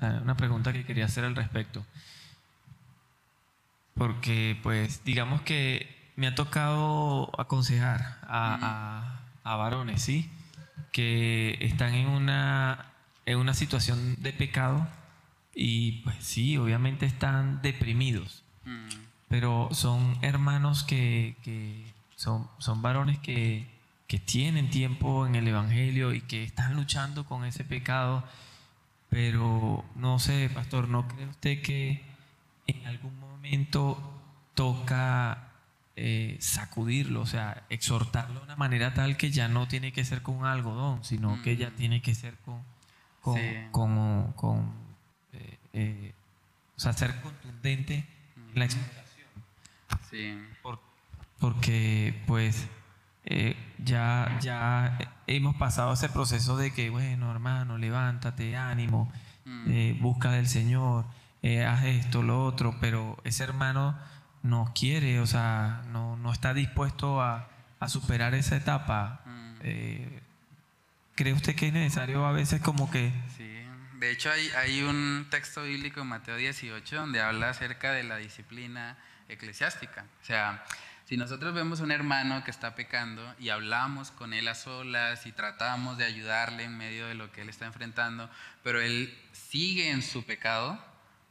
Ah, 0.00 0.20
una 0.22 0.36
pregunta 0.36 0.72
que 0.72 0.84
quería 0.84 1.06
hacer 1.06 1.24
al 1.24 1.34
respecto. 1.34 1.84
Porque, 3.94 4.56
pues, 4.62 5.02
digamos 5.02 5.42
que 5.42 6.12
me 6.14 6.28
ha 6.28 6.36
tocado 6.36 7.32
aconsejar 7.36 8.20
a, 8.22 9.18
a, 9.42 9.56
varones, 9.56 10.02
¿sí? 10.02 10.30
Que 10.92 11.58
están 11.62 11.94
en 11.94 12.06
una, 12.06 12.92
en 13.26 13.38
una 13.38 13.54
situación 13.54 14.22
de 14.22 14.32
pecado 14.32 14.86
y, 15.52 16.02
pues, 16.02 16.14
sí, 16.20 16.56
obviamente 16.58 17.06
están 17.06 17.60
deprimidos. 17.60 18.44
Mm. 18.64 19.01
Pero 19.32 19.70
son 19.72 20.18
hermanos 20.20 20.84
que, 20.84 21.36
que 21.42 21.90
son, 22.16 22.50
son 22.58 22.82
varones 22.82 23.18
que, 23.18 23.66
que 24.06 24.18
tienen 24.18 24.68
tiempo 24.68 25.26
en 25.26 25.36
el 25.36 25.48
Evangelio 25.48 26.12
y 26.12 26.20
que 26.20 26.44
están 26.44 26.76
luchando 26.76 27.24
con 27.24 27.46
ese 27.46 27.64
pecado. 27.64 28.24
Pero 29.08 29.86
no 29.94 30.18
sé, 30.18 30.50
pastor, 30.52 30.86
¿no 30.86 31.08
cree 31.08 31.26
usted 31.28 31.62
que 31.62 32.02
en 32.66 32.86
algún 32.86 33.18
momento 33.20 33.98
toca 34.52 35.48
eh, 35.96 36.36
sacudirlo, 36.38 37.22
o 37.22 37.26
sea, 37.26 37.64
exhortarlo 37.70 38.40
de 38.40 38.44
una 38.44 38.56
manera 38.56 38.92
tal 38.92 39.16
que 39.16 39.30
ya 39.30 39.48
no 39.48 39.66
tiene 39.66 39.94
que 39.94 40.04
ser 40.04 40.20
con 40.20 40.44
algodón, 40.44 41.02
sino 41.04 41.40
que 41.40 41.56
ya 41.56 41.70
mm. 41.70 41.76
tiene 41.76 42.02
que 42.02 42.14
ser 42.14 42.36
con, 42.44 42.62
con, 43.22 44.34
con, 44.34 44.74
eh, 45.32 45.58
eh, 45.72 46.12
o 46.76 46.80
sea, 46.80 46.92
ser 46.92 47.18
contundente 47.22 48.06
en 48.36 48.58
la 48.58 48.66
exhortación. 48.66 49.01
Sí. 50.10 50.38
porque, 51.38 52.22
pues, 52.26 52.68
ya, 53.78 54.38
ya 54.40 54.98
hemos 55.26 55.56
pasado 55.56 55.92
ese 55.92 56.08
proceso 56.08 56.56
de 56.56 56.72
que, 56.72 56.90
bueno, 56.90 57.30
hermano, 57.30 57.78
levántate, 57.78 58.56
ánimo, 58.56 59.10
mm. 59.44 60.00
busca 60.00 60.32
del 60.32 60.48
Señor, 60.48 61.04
haz 61.68 61.84
esto, 61.84 62.22
lo 62.22 62.44
otro, 62.44 62.76
pero 62.80 63.16
ese 63.24 63.44
hermano 63.44 63.96
no 64.42 64.72
quiere, 64.74 65.20
o 65.20 65.26
sea, 65.26 65.82
no, 65.92 66.16
no 66.16 66.32
está 66.32 66.52
dispuesto 66.54 67.20
a, 67.20 67.48
a, 67.78 67.88
superar 67.88 68.34
esa 68.34 68.56
etapa. 68.56 69.20
Mm. 69.24 69.54
Eh, 69.62 70.22
¿Cree 71.14 71.32
usted 71.32 71.54
que 71.54 71.68
es 71.68 71.72
necesario 71.72 72.26
a 72.26 72.32
veces 72.32 72.60
como 72.60 72.90
que... 72.90 73.12
Sí, 73.36 73.62
de 73.98 74.10
hecho 74.10 74.30
hay, 74.30 74.48
hay 74.56 74.82
un 74.82 75.26
texto 75.30 75.62
bíblico 75.62 76.00
en 76.00 76.08
Mateo 76.08 76.36
18 76.36 76.96
donde 76.96 77.20
habla 77.20 77.50
acerca 77.50 77.92
de 77.92 78.02
la 78.02 78.16
disciplina 78.16 78.98
eclesiástica. 79.28 80.04
O 80.22 80.24
sea, 80.24 80.64
si 81.04 81.16
nosotros 81.16 81.52
vemos 81.52 81.80
un 81.80 81.90
hermano 81.90 82.42
que 82.44 82.50
está 82.50 82.74
pecando 82.74 83.34
y 83.38 83.50
hablamos 83.50 84.10
con 84.10 84.32
él 84.32 84.48
a 84.48 84.54
solas 84.54 85.26
y 85.26 85.32
tratamos 85.32 85.98
de 85.98 86.04
ayudarle 86.04 86.64
en 86.64 86.78
medio 86.78 87.06
de 87.06 87.14
lo 87.14 87.30
que 87.32 87.42
él 87.42 87.48
está 87.48 87.66
enfrentando, 87.66 88.30
pero 88.62 88.80
él 88.80 89.14
sigue 89.32 89.90
en 89.90 90.02
su 90.02 90.24
pecado, 90.24 90.82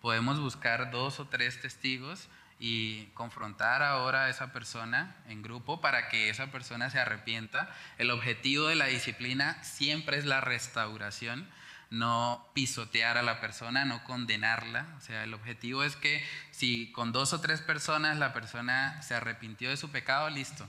podemos 0.02 0.40
buscar 0.40 0.92
dos 0.92 1.20
o 1.20 1.28
tres 1.28 1.62
testigos 1.62 2.30
y 2.60 3.08
confrontar 3.16 3.82
ahora 3.82 4.26
a 4.26 4.30
esa 4.30 4.54
persona 4.54 5.16
en 5.28 5.42
grupo 5.42 5.82
para 5.82 6.10
que 6.10 6.30
esa 6.30 6.52
persona 6.52 6.92
se 6.92 7.00
arrepienta. 7.00 7.74
El 7.98 8.12
objetivo 8.12 8.68
de 8.68 8.76
la 8.76 8.86
disciplina 8.86 9.58
siempre 9.64 10.18
es 10.18 10.26
la 10.26 10.42
restauración, 10.42 11.50
no 11.92 12.50
pisotear 12.54 13.18
a 13.18 13.22
la 13.22 13.40
persona, 13.42 13.86
no 13.86 14.04
condenarla. 14.06 14.88
O 14.98 15.02
sea, 15.02 15.24
el 15.24 15.34
objetivo 15.34 15.84
es 15.84 15.96
que 15.96 16.26
si 16.50 16.92
con 16.94 17.12
dos 17.12 17.34
o 17.34 17.42
tres 17.42 17.62
personas 17.62 18.18
la 18.18 18.34
persona 18.34 19.02
se 19.04 19.14
arrepintió 19.14 19.70
de 19.70 19.78
su 19.78 19.92
pecado, 19.92 20.30
listo. 20.30 20.68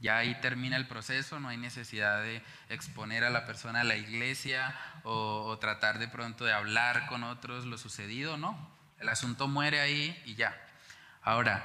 Ya 0.00 0.18
ahí 0.18 0.34
termina 0.40 0.76
el 0.76 0.86
proceso, 0.86 1.38
no 1.38 1.48
hay 1.48 1.56
necesidad 1.58 2.22
de 2.22 2.42
exponer 2.68 3.24
a 3.24 3.30
la 3.30 3.46
persona 3.46 3.82
a 3.82 3.84
la 3.84 3.96
iglesia 3.96 4.74
o, 5.02 5.56
tratar 5.60 5.98
de 5.98 6.08
pronto 6.08 6.44
de 6.44 6.52
hablar 6.52 7.06
con 7.06 7.24
otros 7.24 7.64
lo 7.66 7.78
sucedido, 7.78 8.36
no. 8.36 8.70
El 8.98 9.08
asunto 9.08 9.48
muere 9.48 9.80
ahí 9.80 10.20
y 10.24 10.34
ya. 10.34 10.58
Ahora, 11.22 11.62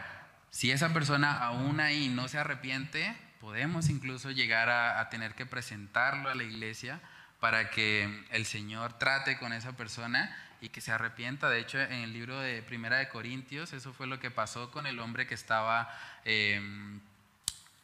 si 0.51 0.71
esa 0.71 0.93
persona 0.93 1.37
aún 1.37 1.79
ahí 1.79 2.09
no 2.09 2.27
se 2.27 2.37
arrepiente, 2.37 3.15
podemos 3.39 3.89
incluso 3.89 4.31
llegar 4.31 4.69
a, 4.69 5.09
tener 5.09 5.35
que 5.35 5.45
presentarlo 5.45 6.29
a 6.29 6.35
la 6.35 6.43
iglesia 6.43 6.99
para 7.39 7.69
que 7.69 8.25
el 8.31 8.45
Señor 8.45 8.93
trate 8.99 9.37
con 9.37 9.53
esa 9.53 9.73
persona 9.73 10.35
y 10.61 10.69
que 10.69 10.81
se 10.81 10.91
arrepienta. 10.91 11.49
De 11.49 11.59
hecho, 11.59 11.79
en 11.79 11.93
el 11.93 12.13
libro 12.13 12.39
de 12.39 12.61
Primera 12.61 12.97
de 12.97 13.09
Corintios, 13.09 13.73
eso 13.73 13.93
fue 13.93 14.07
lo 14.07 14.19
que 14.19 14.31
pasó 14.31 14.71
con 14.71 14.85
el 14.85 14.99
hombre 14.99 15.25
que 15.25 15.35
estaba 15.35 15.89
em, 16.25 16.99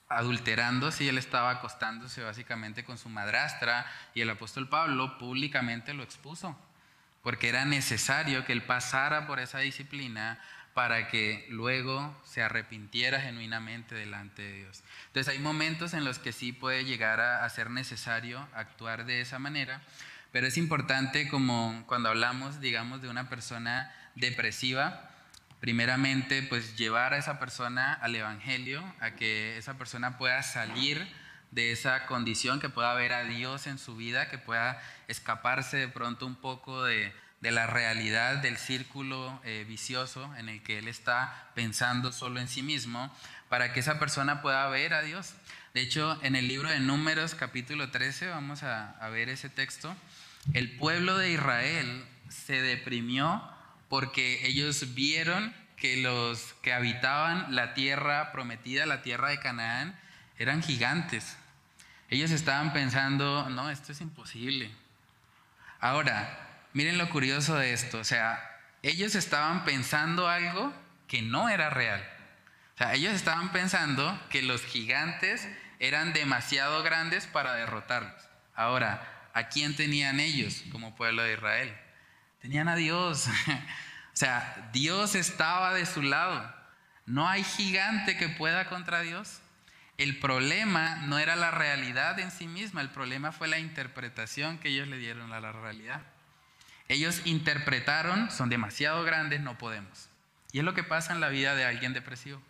adulterando, 0.10 0.92
si 0.92 1.08
él 1.08 1.18
estaba 1.18 1.52
acostándose 1.52 2.22
básicamente 2.22 2.84
con 2.84 2.98
su 2.98 3.10
madrastra 3.10 3.86
y 4.14 4.22
el 4.22 4.30
apóstol 4.30 4.68
Pablo 4.68 5.18
públicamente 5.18 5.94
lo 5.94 6.04
expuso, 6.04 6.60
porque 7.24 7.50
era 7.50 7.66
necesario 7.66 8.46
que 8.46 8.54
él 8.54 8.64
pasara 8.64 9.26
por 9.26 9.40
esa 9.40 9.60
disciplina 9.60 10.40
para 10.76 11.08
que 11.08 11.48
luego 11.50 12.14
se 12.26 12.44
arrepintiera 12.44 13.22
genuinamente 13.22 13.96
delante 13.96 14.42
de 14.42 14.58
Dios. 14.58 14.84
Entonces 15.08 15.34
hay 15.34 15.40
momentos 15.40 15.94
en 15.94 16.04
los 16.04 16.20
que 16.20 16.34
sí 16.34 16.52
puede 16.52 16.84
llegar 16.84 17.22
a, 17.22 17.50
ser 17.50 17.70
necesario 17.70 18.46
actuar 18.54 19.06
de 19.06 19.22
esa 19.22 19.40
manera, 19.40 19.82
pero 20.34 20.48
es 20.48 20.58
importante 20.58 21.30
como 21.30 21.86
cuando 21.88 22.10
hablamos, 22.10 22.60
digamos, 22.60 23.02
de 23.02 23.08
una 23.08 23.30
persona 23.30 23.90
depresiva, 24.16 25.12
primeramente 25.62 26.44
pues 26.44 26.76
llevar 26.76 27.14
a 27.14 27.20
esa 27.20 27.40
persona 27.40 27.94
al 27.94 28.14
Evangelio, 28.14 28.84
a 29.00 29.12
que 29.12 29.58
esa 29.58 29.78
persona 29.78 30.18
pueda 30.18 30.44
salir 30.44 31.08
de 31.52 31.72
esa 31.72 32.06
condición, 32.06 32.60
que 32.60 32.68
pueda 32.68 32.94
ver 32.96 33.14
a 33.14 33.24
Dios 33.24 33.68
en 33.68 33.78
su 33.78 33.96
vida, 33.96 34.30
que 34.30 34.40
pueda 34.40 34.82
escaparse 35.08 35.78
de 35.78 35.88
pronto 35.88 36.26
un 36.26 36.36
poco 36.36 36.84
de, 36.84 37.14
de 37.46 37.52
la 37.52 37.68
realidad 37.68 38.38
del 38.38 38.58
círculo 38.58 39.40
eh, 39.44 39.66
vicioso 39.68 40.36
en 40.38 40.50
el 40.50 40.64
que 40.64 40.80
él 40.80 40.88
está 40.88 41.52
pensando 41.54 42.12
solo 42.12 42.40
en 42.40 42.48
sí 42.48 42.64
mismo, 42.64 43.16
para 43.50 43.72
que 43.72 43.82
esa 43.82 44.00
persona 44.00 44.42
pueda 44.42 44.68
ver 44.70 44.96
a 44.96 45.04
Dios. 45.04 45.36
De 45.76 45.82
hecho, 45.82 46.18
en 46.24 46.36
el 46.36 46.48
libro 46.48 46.72
de 46.72 46.80
Números 46.80 47.36
capítulo 47.36 47.92
13, 47.92 48.30
vamos 48.30 48.64
a, 48.64 48.98
a 48.98 49.10
ver 49.10 49.30
ese 49.30 49.50
texto, 49.50 49.96
el 50.54 50.76
pueblo 50.76 51.20
de 51.20 51.34
Israel 51.34 52.04
se 52.30 52.64
deprimió 52.64 53.48
porque 53.90 54.48
ellos 54.48 54.96
vieron 54.96 55.54
que 55.78 55.98
los 55.98 56.56
que 56.64 56.74
habitaban 56.74 57.54
la 57.54 57.76
tierra 57.76 58.32
prometida, 58.32 58.88
la 58.88 59.04
tierra 59.04 59.30
de 59.30 59.40
Canaán, 59.40 59.96
eran 60.40 60.64
gigantes. 60.64 61.38
Ellos 62.10 62.32
estaban 62.32 62.74
pensando, 62.74 63.48
no, 63.52 63.70
esto 63.70 63.92
es 63.92 64.02
imposible. 64.02 64.72
Ahora, 65.80 66.45
miren 66.76 66.98
lo 66.98 67.10
curioso 67.10 67.56
de 67.56 67.72
esto, 67.72 68.00
o 68.00 68.04
sea, 68.04 68.38
ellos 68.84 69.16
estaban 69.16 69.64
pensando 69.64 70.28
algo 70.28 70.74
que 71.08 71.22
no 71.22 71.48
era 71.48 71.70
real. 71.70 72.06
O 72.76 72.78
sea, 72.78 72.94
ellos 72.94 73.14
estaban 73.14 73.54
pensando 73.54 74.22
que 74.30 74.42
los 74.42 74.62
gigantes 74.62 75.48
eran 75.80 76.12
demasiado 76.12 76.84
grandes 76.84 77.28
para 77.28 77.54
derrotarlos. 77.54 78.22
Ahora, 78.54 79.30
¿a 79.34 79.48
quién 79.48 79.78
tenían 79.78 80.20
ellos 80.20 80.64
como 80.70 80.96
pueblo 80.96 81.24
de 81.24 81.34
Israel? 81.36 81.74
Tenían 82.42 82.68
a 82.68 82.76
Dios. 82.76 83.28
o 84.14 84.18
sea, 84.18 84.70
Dios 84.74 85.16
estaba 85.16 85.74
de 85.74 85.86
su 85.86 86.02
lado. 86.02 86.54
No 87.06 87.30
hay 87.30 87.46
gigante 87.46 88.18
que 88.18 88.28
pueda 88.28 88.68
contra 88.68 89.00
Dios. 89.00 89.40
El 89.98 90.20
problema 90.20 90.98
no 91.06 91.20
era 91.20 91.38
la 91.38 91.52
realidad 91.52 92.20
en 92.20 92.32
sí 92.32 92.48
misma, 92.48 92.82
el 92.82 92.90
problema 92.90 93.32
fue 93.32 93.48
la 93.48 93.60
interpretación 93.60 94.58
que 94.58 94.68
ellos 94.68 94.90
le 94.90 94.98
dieron 94.98 95.32
a 95.32 95.40
la 95.40 95.54
realidad. 95.54 96.02
Ellos 96.88 97.22
interpretaron, 97.26 98.30
son 98.32 98.50
demasiado 98.50 99.04
grandes, 99.04 99.42
no 99.42 99.58
podemos. 99.58 100.10
Y 100.52 100.60
es 100.60 100.64
lo 100.64 100.74
que 100.74 100.84
pasa 100.84 101.14
en 101.14 101.20
la 101.20 101.30
vida 101.30 101.56
de 101.56 101.66
alguien 101.66 101.94
depresivo. 101.94 102.42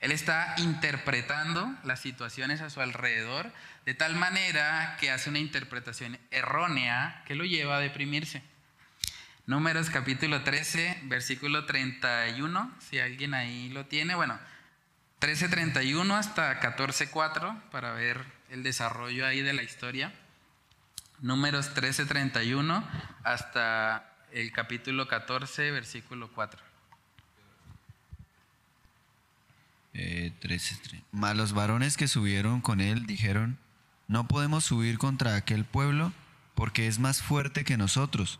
Él 0.00 0.12
está 0.12 0.54
interpretando 0.58 1.74
las 1.82 2.00
situaciones 2.00 2.60
a 2.60 2.68
su 2.68 2.80
alrededor 2.80 3.52
de 3.86 3.94
tal 3.94 4.16
manera 4.16 4.96
que 5.00 5.10
hace 5.10 5.30
una 5.30 5.38
interpretación 5.38 6.18
errónea 6.30 7.22
que 7.26 7.34
lo 7.34 7.44
lleva 7.44 7.76
a 7.76 7.80
deprimirse. 7.80 8.42
Números 9.46 9.90
capítulo 9.90 10.42
13, 10.42 11.00
versículo 11.04 11.66
31, 11.66 12.74
si 12.80 12.98
alguien 12.98 13.34
ahí 13.34 13.68
lo 13.70 13.86
tiene, 13.86 14.14
bueno, 14.14 14.38
13.31 15.20 16.18
hasta 16.18 16.60
14.4 16.60 17.70
para 17.70 17.92
ver 17.92 18.24
el 18.50 18.62
desarrollo 18.62 19.26
ahí 19.26 19.42
de 19.42 19.52
la 19.52 19.62
historia. 19.62 20.12
Números 21.24 21.74
13.31 21.74 22.84
hasta 23.22 24.12
el 24.30 24.52
capítulo 24.52 25.08
14, 25.08 25.70
versículo 25.70 26.30
4. 26.30 26.60
Eh, 29.94 30.34
13, 30.40 30.76
Mas 31.12 31.34
los 31.34 31.54
varones 31.54 31.96
que 31.96 32.08
subieron 32.08 32.60
con 32.60 32.82
él 32.82 33.06
dijeron, 33.06 33.56
no 34.06 34.28
podemos 34.28 34.64
subir 34.64 34.98
contra 34.98 35.34
aquel 35.34 35.64
pueblo 35.64 36.12
porque 36.54 36.88
es 36.88 36.98
más 36.98 37.22
fuerte 37.22 37.64
que 37.64 37.78
nosotros. 37.78 38.38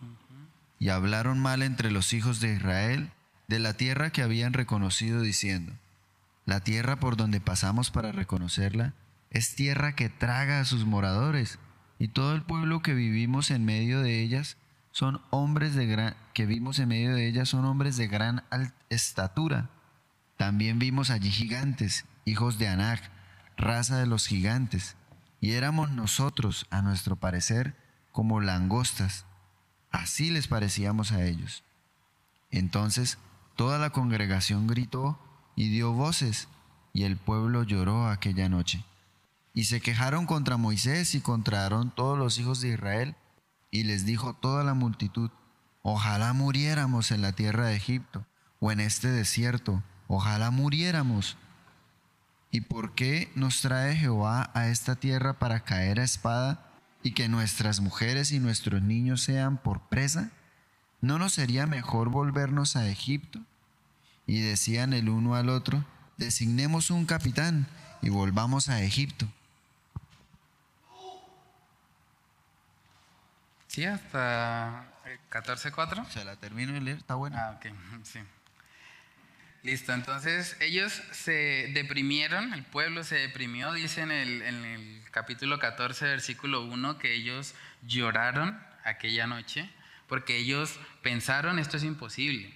Y 0.78 0.90
hablaron 0.90 1.38
mal 1.38 1.62
entre 1.62 1.90
los 1.90 2.12
hijos 2.12 2.38
de 2.40 2.52
Israel 2.52 3.10
de 3.48 3.60
la 3.60 3.72
tierra 3.78 4.10
que 4.10 4.20
habían 4.20 4.52
reconocido 4.52 5.22
diciendo, 5.22 5.72
la 6.44 6.60
tierra 6.60 6.96
por 6.96 7.16
donde 7.16 7.40
pasamos 7.40 7.90
para 7.90 8.12
reconocerla 8.12 8.92
es 9.30 9.54
tierra 9.54 9.96
que 9.96 10.10
traga 10.10 10.60
a 10.60 10.66
sus 10.66 10.84
moradores, 10.84 11.58
y 11.98 12.08
todo 12.08 12.34
el 12.34 12.42
pueblo 12.42 12.82
que 12.82 12.94
vivimos 12.94 13.50
en 13.50 13.64
medio 13.64 14.00
de 14.00 14.22
ellas 14.22 14.56
son 14.90 15.20
hombres 15.30 15.74
de 15.74 15.86
gran 15.86 16.16
que 16.34 16.46
vimos 16.46 16.78
en 16.80 16.88
medio 16.88 17.14
de 17.14 17.28
ellas 17.28 17.48
son 17.48 17.64
hombres 17.64 17.96
de 17.96 18.08
gran 18.08 18.44
estatura. 18.90 19.70
También 20.36 20.78
vimos 20.78 21.10
allí 21.10 21.30
gigantes, 21.30 22.04
hijos 22.24 22.58
de 22.58 22.68
Anak, 22.68 23.10
raza 23.56 23.98
de 23.98 24.06
los 24.06 24.26
gigantes, 24.26 24.96
y 25.40 25.52
éramos 25.52 25.90
nosotros, 25.90 26.66
a 26.70 26.82
nuestro 26.82 27.16
parecer, 27.16 27.76
como 28.10 28.40
langostas. 28.40 29.26
Así 29.90 30.30
les 30.30 30.48
parecíamos 30.48 31.12
a 31.12 31.24
ellos. 31.24 31.62
Entonces 32.50 33.18
toda 33.56 33.78
la 33.78 33.90
congregación 33.90 34.66
gritó 34.66 35.18
y 35.54 35.68
dio 35.68 35.92
voces, 35.92 36.48
y 36.92 37.04
el 37.04 37.16
pueblo 37.16 37.62
lloró 37.62 38.08
aquella 38.08 38.48
noche. 38.48 38.84
Y 39.54 39.64
se 39.64 39.80
quejaron 39.80 40.26
contra 40.26 40.56
Moisés 40.56 41.14
y 41.14 41.20
contra 41.20 41.62
Aarón 41.62 41.92
todos 41.94 42.18
los 42.18 42.38
hijos 42.38 42.60
de 42.60 42.70
Israel, 42.70 43.14
y 43.70 43.84
les 43.84 44.04
dijo 44.04 44.34
toda 44.34 44.64
la 44.64 44.74
multitud, 44.74 45.30
ojalá 45.82 46.32
muriéramos 46.32 47.12
en 47.12 47.22
la 47.22 47.32
tierra 47.32 47.66
de 47.66 47.76
Egipto, 47.76 48.26
o 48.58 48.72
en 48.72 48.80
este 48.80 49.08
desierto, 49.08 49.82
ojalá 50.08 50.50
muriéramos. 50.50 51.36
¿Y 52.50 52.62
por 52.62 52.94
qué 52.94 53.30
nos 53.34 53.60
trae 53.60 53.96
Jehová 53.96 54.50
a 54.54 54.68
esta 54.68 54.96
tierra 54.96 55.38
para 55.38 55.60
caer 55.60 56.00
a 56.00 56.04
espada 56.04 56.70
y 57.02 57.12
que 57.12 57.28
nuestras 57.28 57.80
mujeres 57.80 58.32
y 58.32 58.40
nuestros 58.40 58.82
niños 58.82 59.22
sean 59.22 59.58
por 59.58 59.88
presa? 59.88 60.30
¿No 61.00 61.18
nos 61.18 61.32
sería 61.32 61.66
mejor 61.66 62.10
volvernos 62.10 62.76
a 62.76 62.88
Egipto? 62.88 63.40
Y 64.26 64.40
decían 64.40 64.92
el 64.92 65.08
uno 65.08 65.34
al 65.34 65.48
otro, 65.48 65.84
designemos 66.16 66.90
un 66.90 67.06
capitán 67.06 67.66
y 68.02 68.08
volvamos 68.08 68.68
a 68.68 68.82
Egipto. 68.82 69.28
Sí, 73.74 73.84
hasta 73.84 74.84
14.4. 75.32 76.08
Se 76.08 76.24
la 76.24 76.36
termino 76.36 76.74
de 76.74 76.80
leer, 76.80 76.98
está 76.98 77.16
buena. 77.16 77.48
Ah, 77.48 77.50
ok, 77.56 77.74
sí. 78.04 78.20
Listo, 79.64 79.92
entonces 79.92 80.56
ellos 80.60 80.92
se 81.10 81.72
deprimieron, 81.74 82.54
el 82.54 82.62
pueblo 82.62 83.02
se 83.02 83.16
deprimió, 83.16 83.72
dice 83.72 84.02
en 84.02 84.12
el, 84.12 84.42
en 84.42 84.64
el 84.64 85.02
capítulo 85.10 85.58
14, 85.58 86.04
versículo 86.04 86.62
1, 86.62 86.98
que 86.98 87.14
ellos 87.14 87.56
lloraron 87.82 88.56
aquella 88.84 89.26
noche 89.26 89.68
porque 90.06 90.36
ellos 90.36 90.78
pensaron 91.02 91.58
esto 91.58 91.76
es 91.76 91.82
imposible. 91.82 92.54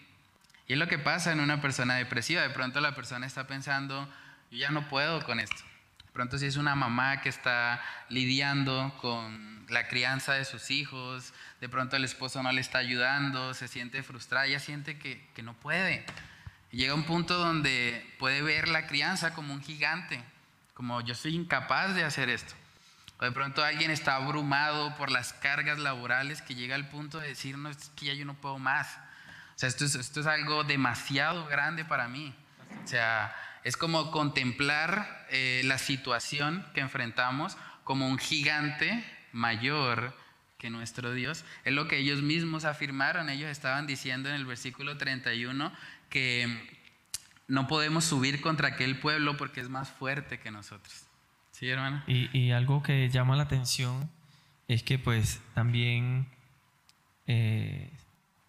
Y 0.68 0.74
es 0.74 0.78
lo 0.78 0.86
que 0.86 1.00
pasa 1.00 1.32
en 1.32 1.40
una 1.40 1.60
persona 1.60 1.96
depresiva. 1.96 2.42
De 2.42 2.50
pronto 2.50 2.80
la 2.80 2.94
persona 2.94 3.26
está 3.26 3.48
pensando, 3.48 4.08
yo 4.52 4.58
ya 4.58 4.70
no 4.70 4.88
puedo 4.88 5.24
con 5.24 5.40
esto. 5.40 5.64
De 6.06 6.12
pronto 6.12 6.38
si 6.38 6.46
es 6.46 6.54
una 6.54 6.76
mamá 6.76 7.22
que 7.22 7.28
está 7.28 7.82
lidiando 8.08 8.96
con 9.00 9.57
la 9.68 9.88
crianza 9.88 10.34
de 10.34 10.44
sus 10.44 10.70
hijos, 10.70 11.32
de 11.60 11.68
pronto 11.68 11.96
el 11.96 12.04
esposo 12.04 12.42
no 12.42 12.52
le 12.52 12.60
está 12.60 12.78
ayudando, 12.78 13.54
se 13.54 13.68
siente 13.68 14.02
frustrada, 14.02 14.46
ella 14.46 14.60
siente 14.60 14.98
que, 14.98 15.28
que 15.34 15.42
no 15.42 15.54
puede. 15.54 16.04
Y 16.70 16.78
llega 16.78 16.94
un 16.94 17.04
punto 17.04 17.34
donde 17.38 18.14
puede 18.18 18.42
ver 18.42 18.68
la 18.68 18.86
crianza 18.86 19.34
como 19.34 19.54
un 19.54 19.62
gigante, 19.62 20.22
como 20.74 21.00
yo 21.00 21.14
soy 21.14 21.34
incapaz 21.34 21.94
de 21.94 22.04
hacer 22.04 22.28
esto. 22.28 22.54
O 23.20 23.24
de 23.24 23.32
pronto 23.32 23.64
alguien 23.64 23.90
está 23.90 24.14
abrumado 24.14 24.94
por 24.96 25.10
las 25.10 25.32
cargas 25.32 25.78
laborales 25.78 26.40
que 26.40 26.54
llega 26.54 26.76
al 26.76 26.88
punto 26.88 27.18
de 27.18 27.28
decir, 27.28 27.58
no, 27.58 27.68
es 27.68 27.90
que 27.96 28.06
ya 28.06 28.14
yo 28.14 28.24
no 28.24 28.34
puedo 28.34 28.58
más. 28.58 28.96
O 29.56 29.58
sea, 29.58 29.68
esto 29.68 29.84
es, 29.84 29.96
esto 29.96 30.20
es 30.20 30.26
algo 30.26 30.62
demasiado 30.62 31.46
grande 31.46 31.84
para 31.84 32.06
mí. 32.06 32.32
O 32.84 32.86
sea, 32.86 33.34
es 33.64 33.76
como 33.76 34.12
contemplar 34.12 35.26
eh, 35.30 35.62
la 35.64 35.78
situación 35.78 36.64
que 36.74 36.80
enfrentamos 36.80 37.56
como 37.82 38.06
un 38.06 38.18
gigante 38.18 39.04
mayor 39.32 40.16
que 40.58 40.70
nuestro 40.70 41.12
Dios. 41.12 41.44
Es 41.64 41.72
lo 41.72 41.86
que 41.88 41.98
ellos 41.98 42.22
mismos 42.22 42.64
afirmaron. 42.64 43.28
Ellos 43.30 43.50
estaban 43.50 43.86
diciendo 43.86 44.28
en 44.28 44.34
el 44.34 44.44
versículo 44.44 44.96
31 44.96 45.72
que 46.10 46.78
no 47.46 47.66
podemos 47.66 48.04
subir 48.04 48.40
contra 48.40 48.68
aquel 48.68 48.98
pueblo 48.98 49.36
porque 49.36 49.60
es 49.60 49.68
más 49.68 49.90
fuerte 49.90 50.38
que 50.40 50.50
nosotros. 50.50 51.06
¿Sí, 51.52 51.68
hermano? 51.68 52.02
Y, 52.06 52.36
y 52.36 52.52
algo 52.52 52.82
que 52.82 53.08
llama 53.08 53.36
la 53.36 53.44
atención 53.44 54.10
es 54.68 54.82
que 54.82 54.98
pues 54.98 55.40
también 55.54 56.26
eh, 57.26 57.90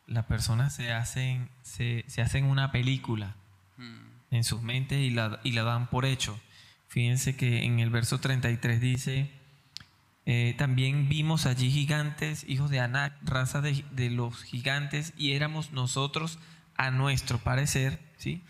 las 0.07 0.25
personas 0.25 0.75
se 0.75 0.91
hacen, 0.91 1.49
se, 1.61 2.03
se 2.07 2.21
hacen 2.21 2.45
una 2.45 2.71
película 2.71 3.35
Mm. 3.77 3.99
en 4.31 4.43
sus 4.43 4.61
mentes 4.61 4.99
y 4.99 5.09
la, 5.09 5.39
y 5.41 5.53
la 5.53 5.63
dan 5.63 5.87
por 5.89 6.03
hecho. 6.05 6.37
Fíjense 6.89 7.37
que 7.37 7.63
en 7.63 7.79
el 7.79 7.89
verso 7.89 8.19
33 8.19 8.81
dice, 8.81 9.31
eh, 10.25 10.55
también 10.57 11.09
vimos 11.09 11.45
allí 11.45 11.71
gigantes, 11.71 12.45
hijos 12.47 12.69
de 12.69 12.79
Anak, 12.79 13.13
raza 13.23 13.61
de, 13.61 13.83
de 13.91 14.09
los 14.09 14.43
gigantes, 14.43 15.13
y 15.17 15.33
éramos 15.33 15.71
nosotros, 15.71 16.39
a 16.75 16.91
nuestro 16.91 17.39
parecer, 17.39 17.99
¿sí? 18.17 18.41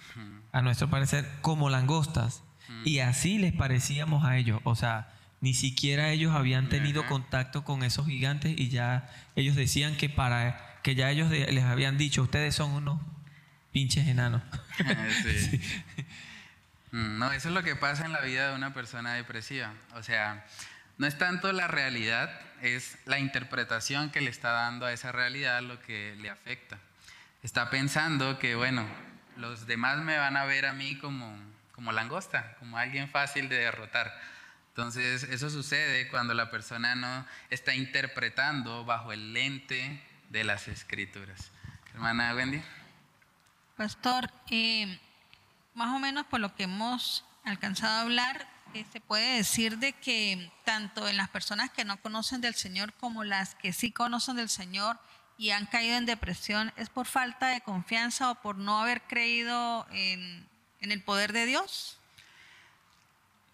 A 0.51 0.61
nuestro 0.61 0.89
parecer, 0.89 1.27
como 1.41 1.69
langostas. 1.69 2.43
Y 2.85 2.99
así 2.99 3.39
les 3.39 3.51
parecíamos 3.53 4.23
a 4.23 4.37
ellos. 4.37 4.61
O 4.63 4.75
sea, 4.75 5.11
ni 5.41 5.55
siquiera 5.55 6.11
ellos 6.11 6.35
habían 6.35 6.69
tenido 6.69 7.07
contacto 7.07 7.63
con 7.63 7.81
esos 7.81 8.05
gigantes 8.05 8.53
y 8.57 8.69
ya 8.69 9.09
ellos 9.35 9.55
decían 9.55 9.95
que 9.97 10.09
para 10.09 10.79
que 10.83 10.93
ya 10.93 11.09
ellos 11.09 11.31
les 11.31 11.63
habían 11.63 11.97
dicho, 11.97 12.21
ustedes 12.21 12.53
son 12.53 12.71
unos 12.71 13.01
pinches 13.71 14.07
enanos. 14.07 14.43
Sí. 15.23 15.59
Mm, 16.91 17.19
No, 17.19 17.31
eso 17.31 17.49
es 17.49 17.53
lo 17.55 17.63
que 17.63 17.75
pasa 17.75 18.05
en 18.05 18.11
la 18.11 18.21
vida 18.21 18.49
de 18.49 18.55
una 18.55 18.73
persona 18.73 19.13
depresiva. 19.13 19.73
O 19.95 20.03
sea, 20.03 20.45
no 20.99 21.07
es 21.07 21.17
tanto 21.17 21.51
la 21.53 21.67
realidad, 21.67 22.29
es 22.61 22.97
la 23.05 23.19
interpretación 23.19 24.11
que 24.11 24.19
le 24.21 24.29
está 24.29 24.51
dando 24.51 24.85
a 24.85 24.91
esa 24.91 25.11
realidad 25.13 25.61
lo 25.61 25.79
que 25.79 26.15
le 26.19 26.29
afecta. 26.29 26.77
Está 27.41 27.69
pensando 27.69 28.37
que, 28.37 28.55
bueno, 28.55 28.85
los 29.37 29.65
demás 29.65 29.99
me 29.99 30.17
van 30.17 30.35
a 30.35 30.43
ver 30.43 30.65
a 30.65 30.73
mí 30.73 30.97
como, 30.97 31.33
como 31.71 31.93
langosta, 31.93 32.57
como 32.59 32.77
alguien 32.77 33.09
fácil 33.09 33.47
de 33.47 33.55
derrotar. 33.55 34.13
Entonces, 34.67 35.23
eso 35.23 35.49
sucede 35.49 36.09
cuando 36.09 36.33
la 36.33 36.51
persona 36.51 36.95
no 36.95 37.25
está 37.49 37.73
interpretando 37.73 38.83
bajo 38.83 39.13
el 39.13 39.33
lente 39.33 40.03
de 40.29 40.43
las 40.43 40.67
escrituras. 40.67 41.49
Hermana 41.93 42.35
Wendy. 42.35 42.61
Pastor, 43.77 44.29
eh, 44.51 44.99
más 45.75 45.95
o 45.95 45.99
menos 45.99 46.25
por 46.25 46.41
lo 46.41 46.53
que 46.55 46.63
hemos 46.63 47.23
alcanzado 47.45 47.99
a 47.99 48.01
hablar, 48.01 48.47
eh, 48.73 48.85
se 48.91 49.01
puede 49.01 49.37
decir 49.37 49.77
de 49.77 49.93
que 49.93 50.51
tanto 50.65 51.07
en 51.07 51.17
las 51.17 51.29
personas 51.29 51.69
que 51.71 51.85
no 51.85 52.01
conocen 52.01 52.41
del 52.41 52.55
Señor 52.55 52.93
como 52.93 53.23
las 53.23 53.55
que 53.55 53.73
sí 53.73 53.91
conocen 53.91 54.35
del 54.35 54.49
Señor, 54.49 54.99
y 55.39 55.51
han 55.51 55.65
caído 55.67 55.95
en 55.95 56.05
depresión, 56.05 56.73
¿es 56.75 56.89
por 56.89 57.05
falta 57.05 57.47
de 57.47 57.61
confianza 57.61 58.29
o 58.29 58.35
por 58.35 58.57
no 58.57 58.81
haber 58.81 59.01
creído 59.03 59.87
en, 59.89 60.45
en 60.81 60.91
el 60.91 61.01
poder 61.01 61.31
de 61.31 61.45
Dios? 61.45 61.97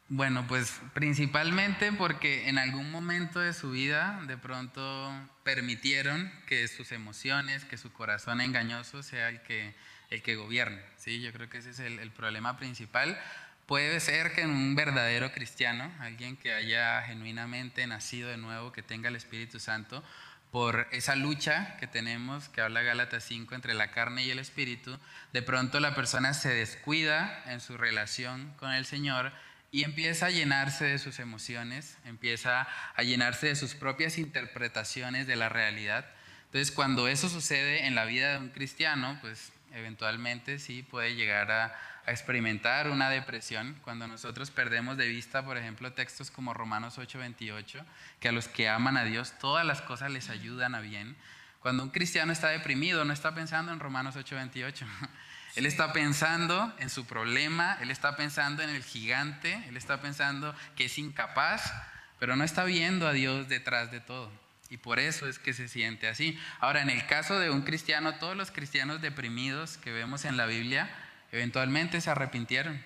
Bueno, 0.09 0.45
pues 0.47 0.81
principalmente 0.95 1.91
porque 1.91 2.49
en 2.49 2.57
algún 2.57 2.89
momento 2.89 3.39
de 3.39 3.53
su 3.53 3.69
vida 3.69 4.19
de 4.25 4.35
pronto 4.35 5.11
permitieron 5.43 6.31
que 6.47 6.67
sus 6.67 6.91
emociones, 6.91 7.65
que 7.65 7.77
su 7.77 7.93
corazón 7.93 8.41
engañoso 8.41 9.03
sea 9.03 9.29
el 9.29 9.41
que, 9.43 9.75
el 10.09 10.23
que 10.23 10.35
gobierne. 10.35 10.81
¿sí? 10.97 11.21
Yo 11.21 11.31
creo 11.33 11.49
que 11.49 11.59
ese 11.59 11.69
es 11.69 11.79
el, 11.79 11.99
el 11.99 12.09
problema 12.09 12.57
principal. 12.57 13.19
Puede 13.65 13.99
ser 13.99 14.33
que 14.33 14.41
en 14.41 14.51
un 14.51 14.75
verdadero 14.75 15.31
cristiano, 15.31 15.91
alguien 15.99 16.37
que 16.37 16.53
haya 16.53 17.01
genuinamente 17.01 17.87
nacido 17.87 18.29
de 18.29 18.37
nuevo, 18.37 18.71
que 18.71 18.83
tenga 18.83 19.09
el 19.09 19.15
Espíritu 19.15 19.59
Santo, 19.59 20.03
por 20.51 20.87
esa 20.91 21.15
lucha 21.15 21.75
que 21.79 21.87
tenemos, 21.87 22.47
que 22.49 22.61
habla 22.61 22.83
Gálatas 22.83 23.23
5, 23.23 23.55
entre 23.55 23.73
la 23.73 23.89
carne 23.89 24.23
y 24.23 24.29
el 24.29 24.39
Espíritu, 24.39 24.97
de 25.33 25.41
pronto 25.41 25.79
la 25.79 25.95
persona 25.95 26.33
se 26.33 26.49
descuida 26.49 27.43
en 27.47 27.59
su 27.59 27.75
relación 27.75 28.53
con 28.57 28.71
el 28.71 28.85
Señor 28.85 29.33
y 29.71 29.83
empieza 29.83 30.27
a 30.27 30.29
llenarse 30.29 30.85
de 30.85 30.99
sus 30.99 31.19
emociones, 31.19 31.97
empieza 32.05 32.67
a 32.95 33.03
llenarse 33.03 33.47
de 33.47 33.55
sus 33.55 33.73
propias 33.73 34.17
interpretaciones 34.19 35.27
de 35.27 35.35
la 35.35 35.49
realidad. 35.49 36.05
Entonces, 36.45 36.71
cuando 36.71 37.07
eso 37.07 37.27
sucede 37.27 37.87
en 37.87 37.95
la 37.95 38.05
vida 38.05 38.31
de 38.31 38.37
un 38.37 38.49
cristiano, 38.49 39.17
pues 39.21 39.51
eventualmente 39.73 40.59
sí 40.59 40.83
puede 40.83 41.15
llegar 41.15 41.51
a, 41.51 41.75
a 42.05 42.11
experimentar 42.11 42.89
una 42.89 43.09
depresión. 43.09 43.77
Cuando 43.83 44.07
nosotros 44.07 44.51
perdemos 44.51 44.97
de 44.97 45.07
vista, 45.07 45.43
por 45.43 45.57
ejemplo, 45.57 45.93
textos 45.93 46.31
como 46.31 46.53
Romanos 46.53 46.97
8:28, 46.97 47.83
que 48.19 48.29
a 48.29 48.31
los 48.31 48.47
que 48.47 48.69
aman 48.69 48.97
a 48.97 49.03
Dios 49.03 49.33
todas 49.39 49.65
las 49.65 49.81
cosas 49.81 50.11
les 50.11 50.29
ayudan 50.29 50.75
a 50.75 50.81
bien. 50.81 51.15
Cuando 51.59 51.83
un 51.83 51.89
cristiano 51.89 52.31
está 52.31 52.49
deprimido, 52.49 53.05
no 53.05 53.13
está 53.13 53.33
pensando 53.33 53.71
en 53.71 53.79
Romanos 53.79 54.15
8:28. 54.15 54.85
Él 55.55 55.65
está 55.65 55.93
pensando 55.93 56.73
en 56.79 56.89
su 56.89 57.05
problema, 57.05 57.77
él 57.79 57.89
está 57.89 58.17
pensando 58.17 58.61
en 58.61 58.69
el 58.69 58.83
gigante, 58.83 59.53
él 59.69 59.77
está 59.77 60.01
pensando 60.01 60.53
que 60.75 60.85
es 60.85 60.97
incapaz, 60.97 61.71
pero 62.19 62.35
no 62.35 62.43
está 62.43 62.65
viendo 62.65 63.07
a 63.07 63.13
Dios 63.13 63.47
detrás 63.47 63.89
de 63.89 64.01
todo. 64.01 64.29
Y 64.69 64.75
por 64.75 64.99
eso 64.99 65.29
es 65.29 65.39
que 65.39 65.53
se 65.53 65.69
siente 65.69 66.09
así. 66.09 66.37
Ahora, 66.59 66.81
en 66.81 66.89
el 66.89 67.05
caso 67.05 67.39
de 67.39 67.51
un 67.51 67.61
cristiano, 67.61 68.15
todos 68.15 68.35
los 68.35 68.51
cristianos 68.51 69.01
deprimidos 69.01 69.77
que 69.77 69.93
vemos 69.93 70.25
en 70.25 70.35
la 70.35 70.45
Biblia, 70.45 70.89
eventualmente 71.31 72.01
se 72.01 72.09
arrepintieron 72.09 72.83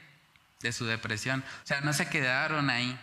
de 0.61 0.71
su 0.71 0.85
depresión. 0.85 1.43
O 1.63 1.67
sea, 1.67 1.81
no 1.81 1.93
se 1.93 2.09
quedaron 2.09 2.69
ahí. 2.69 2.97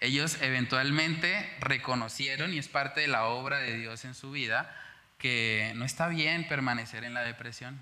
Ellos 0.00 0.38
eventualmente 0.40 1.50
reconocieron, 1.60 2.54
y 2.54 2.58
es 2.58 2.68
parte 2.68 3.00
de 3.00 3.08
la 3.08 3.24
obra 3.24 3.58
de 3.58 3.76
Dios 3.76 4.04
en 4.04 4.14
su 4.14 4.30
vida, 4.30 4.74
que 5.18 5.72
no 5.76 5.84
está 5.84 6.08
bien 6.08 6.48
permanecer 6.48 7.04
en 7.04 7.14
la 7.14 7.22
depresión. 7.22 7.80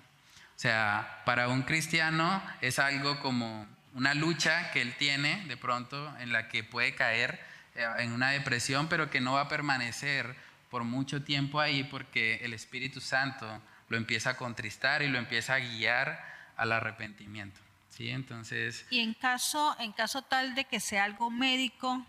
O 0.57 0.61
sea, 0.61 1.23
para 1.25 1.49
un 1.49 1.63
cristiano 1.63 2.43
es 2.61 2.81
algo 2.81 3.21
como 3.21 3.67
una 3.95 4.15
lucha 4.15 4.71
que 4.73 4.83
él 4.83 4.95
tiene 4.99 5.45
de 5.47 5.57
pronto 5.57 6.13
en 6.19 6.33
la 6.33 6.49
que 6.49 6.65
puede 6.65 6.95
caer 6.95 7.41
eh, 7.77 7.87
en 7.99 8.13
una 8.13 8.31
depresión, 8.31 8.89
pero 8.89 9.11
que 9.11 9.21
no 9.21 9.35
va 9.35 9.43
a 9.43 9.49
permanecer 9.49 10.35
por 10.69 10.85
mucho 10.85 11.23
tiempo 11.23 11.61
ahí 11.61 11.85
porque 11.85 12.41
el 12.43 12.53
Espíritu 12.53 13.01
Santo 13.01 13.63
lo 13.89 13.97
empieza 13.97 14.31
a 14.31 14.37
contristar 14.37 15.03
y 15.03 15.09
lo 15.09 15.19
empieza 15.19 15.55
a 15.55 15.61
guiar 15.61 16.38
al 16.59 16.73
arrepentimiento. 16.73 17.59
¿sí? 17.89 18.11
Entonces, 18.11 18.85
Y 18.91 18.99
en 19.01 19.15
caso, 19.15 19.75
en 19.81 19.93
caso 19.93 20.21
tal 20.23 20.55
de 20.55 20.65
que 20.67 20.79
sea 20.81 21.05
algo 21.05 21.31
médico, 21.31 22.05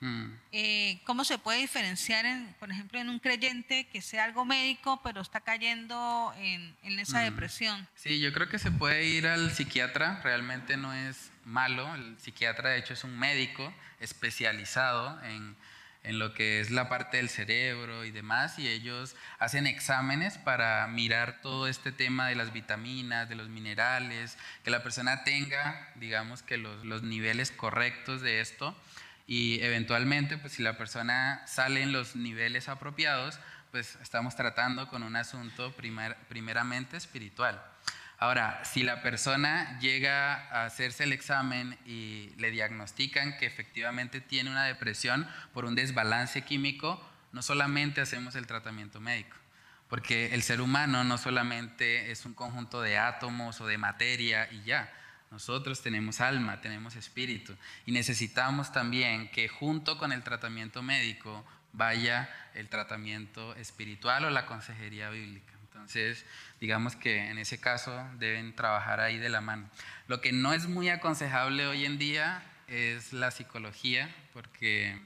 mm, 0.00 0.24
eh, 0.52 1.00
¿cómo 1.04 1.24
se 1.24 1.38
puede 1.38 1.58
diferenciar, 1.60 2.24
en, 2.26 2.54
por 2.58 2.70
ejemplo, 2.70 2.98
en 2.98 3.08
un 3.08 3.18
creyente 3.20 3.86
que 3.88 4.00
sea 4.02 4.24
algo 4.24 4.44
médico, 4.44 5.00
pero 5.04 5.20
está 5.20 5.40
cayendo 5.40 6.34
en, 6.38 6.74
en 6.82 6.98
esa 6.98 7.20
Mm. 7.20 7.24
depresión? 7.24 7.88
Sí, 7.94 8.18
yo 8.20 8.32
creo 8.32 8.48
que 8.48 8.58
se 8.58 8.70
puede 8.70 9.04
ir 9.06 9.26
al 9.26 9.50
psiquiatra, 9.52 10.20
realmente 10.24 10.76
no 10.76 10.92
es 10.92 11.30
malo. 11.44 11.94
El 11.94 12.18
psiquiatra, 12.18 12.70
de 12.70 12.78
hecho, 12.78 12.94
es 12.94 13.04
un 13.04 13.18
médico 13.18 13.72
especializado 14.00 15.22
en, 15.24 15.56
en 16.02 16.18
lo 16.18 16.32
que 16.32 16.60
es 16.60 16.70
la 16.70 16.88
parte 16.88 17.18
del 17.18 17.28
cerebro 17.28 18.04
y 18.04 18.10
demás, 18.10 18.58
y 18.58 18.68
ellos 18.68 19.16
hacen 19.38 19.66
exámenes 19.66 20.38
para 20.38 20.86
mirar 20.86 21.40
todo 21.42 21.68
este 21.68 21.92
tema 21.92 22.28
de 22.28 22.34
las 22.34 22.52
vitaminas, 22.52 23.28
de 23.28 23.34
los 23.34 23.48
minerales, 23.48 24.38
que 24.64 24.70
la 24.70 24.82
persona 24.82 25.24
tenga, 25.24 25.90
digamos, 25.96 26.42
que 26.42 26.56
los, 26.56 26.84
los 26.84 27.02
niveles 27.02 27.50
correctos 27.52 28.22
de 28.22 28.40
esto, 28.40 28.74
y 29.26 29.60
eventualmente, 29.62 30.38
pues 30.38 30.54
si 30.54 30.62
la 30.62 30.76
persona 30.76 31.42
sale 31.46 31.82
en 31.82 31.92
los 31.92 32.16
niveles 32.16 32.68
apropiados, 32.68 33.38
pues 33.70 33.96
estamos 34.02 34.34
tratando 34.34 34.88
con 34.88 35.04
un 35.04 35.14
asunto 35.14 35.70
primer- 35.76 36.16
primeramente 36.28 36.96
espiritual. 36.96 37.62
Ahora, 38.20 38.62
si 38.66 38.82
la 38.82 39.00
persona 39.00 39.78
llega 39.78 40.46
a 40.50 40.66
hacerse 40.66 41.04
el 41.04 41.12
examen 41.14 41.78
y 41.86 42.28
le 42.36 42.50
diagnostican 42.50 43.38
que 43.38 43.46
efectivamente 43.46 44.20
tiene 44.20 44.50
una 44.50 44.64
depresión 44.64 45.26
por 45.54 45.64
un 45.64 45.74
desbalance 45.74 46.42
químico, 46.42 47.02
no 47.32 47.40
solamente 47.40 48.02
hacemos 48.02 48.34
el 48.34 48.46
tratamiento 48.46 49.00
médico, 49.00 49.38
porque 49.88 50.34
el 50.34 50.42
ser 50.42 50.60
humano 50.60 51.02
no 51.02 51.16
solamente 51.16 52.10
es 52.10 52.26
un 52.26 52.34
conjunto 52.34 52.82
de 52.82 52.98
átomos 52.98 53.58
o 53.62 53.66
de 53.66 53.78
materia 53.78 54.52
y 54.52 54.64
ya. 54.64 54.92
Nosotros 55.30 55.80
tenemos 55.80 56.20
alma, 56.20 56.60
tenemos 56.60 56.96
espíritu 56.96 57.56
y 57.86 57.92
necesitamos 57.92 58.70
también 58.70 59.30
que 59.30 59.48
junto 59.48 59.96
con 59.96 60.12
el 60.12 60.22
tratamiento 60.22 60.82
médico 60.82 61.46
vaya 61.72 62.28
el 62.52 62.68
tratamiento 62.68 63.54
espiritual 63.54 64.26
o 64.26 64.30
la 64.30 64.44
consejería 64.44 65.08
bíblica. 65.08 65.59
Entonces, 65.80 66.24
digamos 66.60 66.94
que 66.94 67.30
en 67.30 67.38
ese 67.38 67.58
caso 67.58 68.04
deben 68.18 68.54
trabajar 68.54 69.00
ahí 69.00 69.18
de 69.18 69.28
la 69.28 69.40
mano. 69.40 69.68
Lo 70.08 70.20
que 70.20 70.32
no 70.32 70.52
es 70.52 70.68
muy 70.68 70.88
aconsejable 70.88 71.66
hoy 71.66 71.84
en 71.84 71.98
día 71.98 72.42
es 72.68 73.12
la 73.12 73.30
psicología, 73.30 74.14
porque 74.32 75.00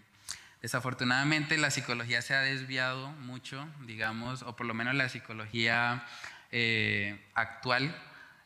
desafortunadamente 0.62 1.56
la 1.58 1.70
psicología 1.70 2.22
se 2.22 2.34
ha 2.34 2.40
desviado 2.40 3.10
mucho, 3.12 3.68
digamos, 3.86 4.42
o 4.42 4.56
por 4.56 4.66
lo 4.66 4.74
menos 4.74 4.94
la 4.94 5.08
psicología 5.08 6.04
eh, 6.50 7.24
actual, 7.34 7.96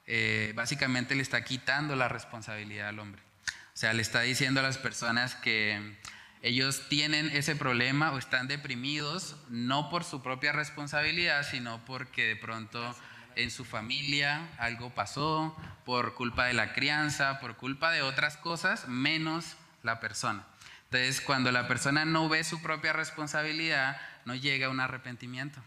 eh, 0.07 0.53
básicamente 0.55 1.15
le 1.15 1.23
está 1.23 1.43
quitando 1.45 1.97
la 1.97 2.09
responsabilidad 2.09 2.89
al 2.89 2.99
hombre. 2.99 3.23
O 3.47 3.81
sea, 3.81 3.93
le 3.93 4.03
está 4.03 4.21
diciendo 4.23 4.61
a 4.61 4.63
las 4.63 4.79
personas 4.79 5.35
que 5.35 5.97
ellos 6.43 6.89
tienen 6.89 7.31
ese 7.31 7.57
problema 7.57 8.13
o 8.13 8.19
están 8.19 8.49
deprimidos 8.49 9.37
no 9.49 9.91
por 9.91 10.05
su 10.05 10.23
propia 10.23 10.53
responsabilidad, 10.53 11.47
sino 11.49 11.85
porque 11.85 12.25
de 12.27 12.37
pronto 12.37 12.95
en 13.35 13.51
su 13.51 13.65
familia 13.65 14.49
algo 14.59 14.91
pasó, 14.91 15.57
por 15.85 16.15
culpa 16.15 16.47
de 16.47 16.55
la 16.55 16.73
crianza, 16.75 17.41
por 17.41 17.57
culpa 17.57 17.91
de 17.91 18.03
otras 18.03 18.37
cosas, 18.37 18.89
menos 18.89 19.57
la 19.83 20.01
persona. 20.01 20.45
Entonces, 20.85 21.21
cuando 21.21 21.53
la 21.53 21.69
persona 21.69 22.05
no 22.05 22.29
ve 22.29 22.45
su 22.45 22.63
propia 22.63 22.93
responsabilidad, 22.93 24.01
no 24.25 24.35
llega 24.35 24.67
a 24.67 24.71
un 24.71 24.81
arrepentimiento. 24.81 25.61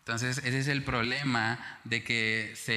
Entonces, 0.00 0.38
ese 0.38 0.58
es 0.58 0.68
el 0.68 0.82
problema 0.84 1.80
de 1.84 2.02
que 2.02 2.52
se, 2.56 2.76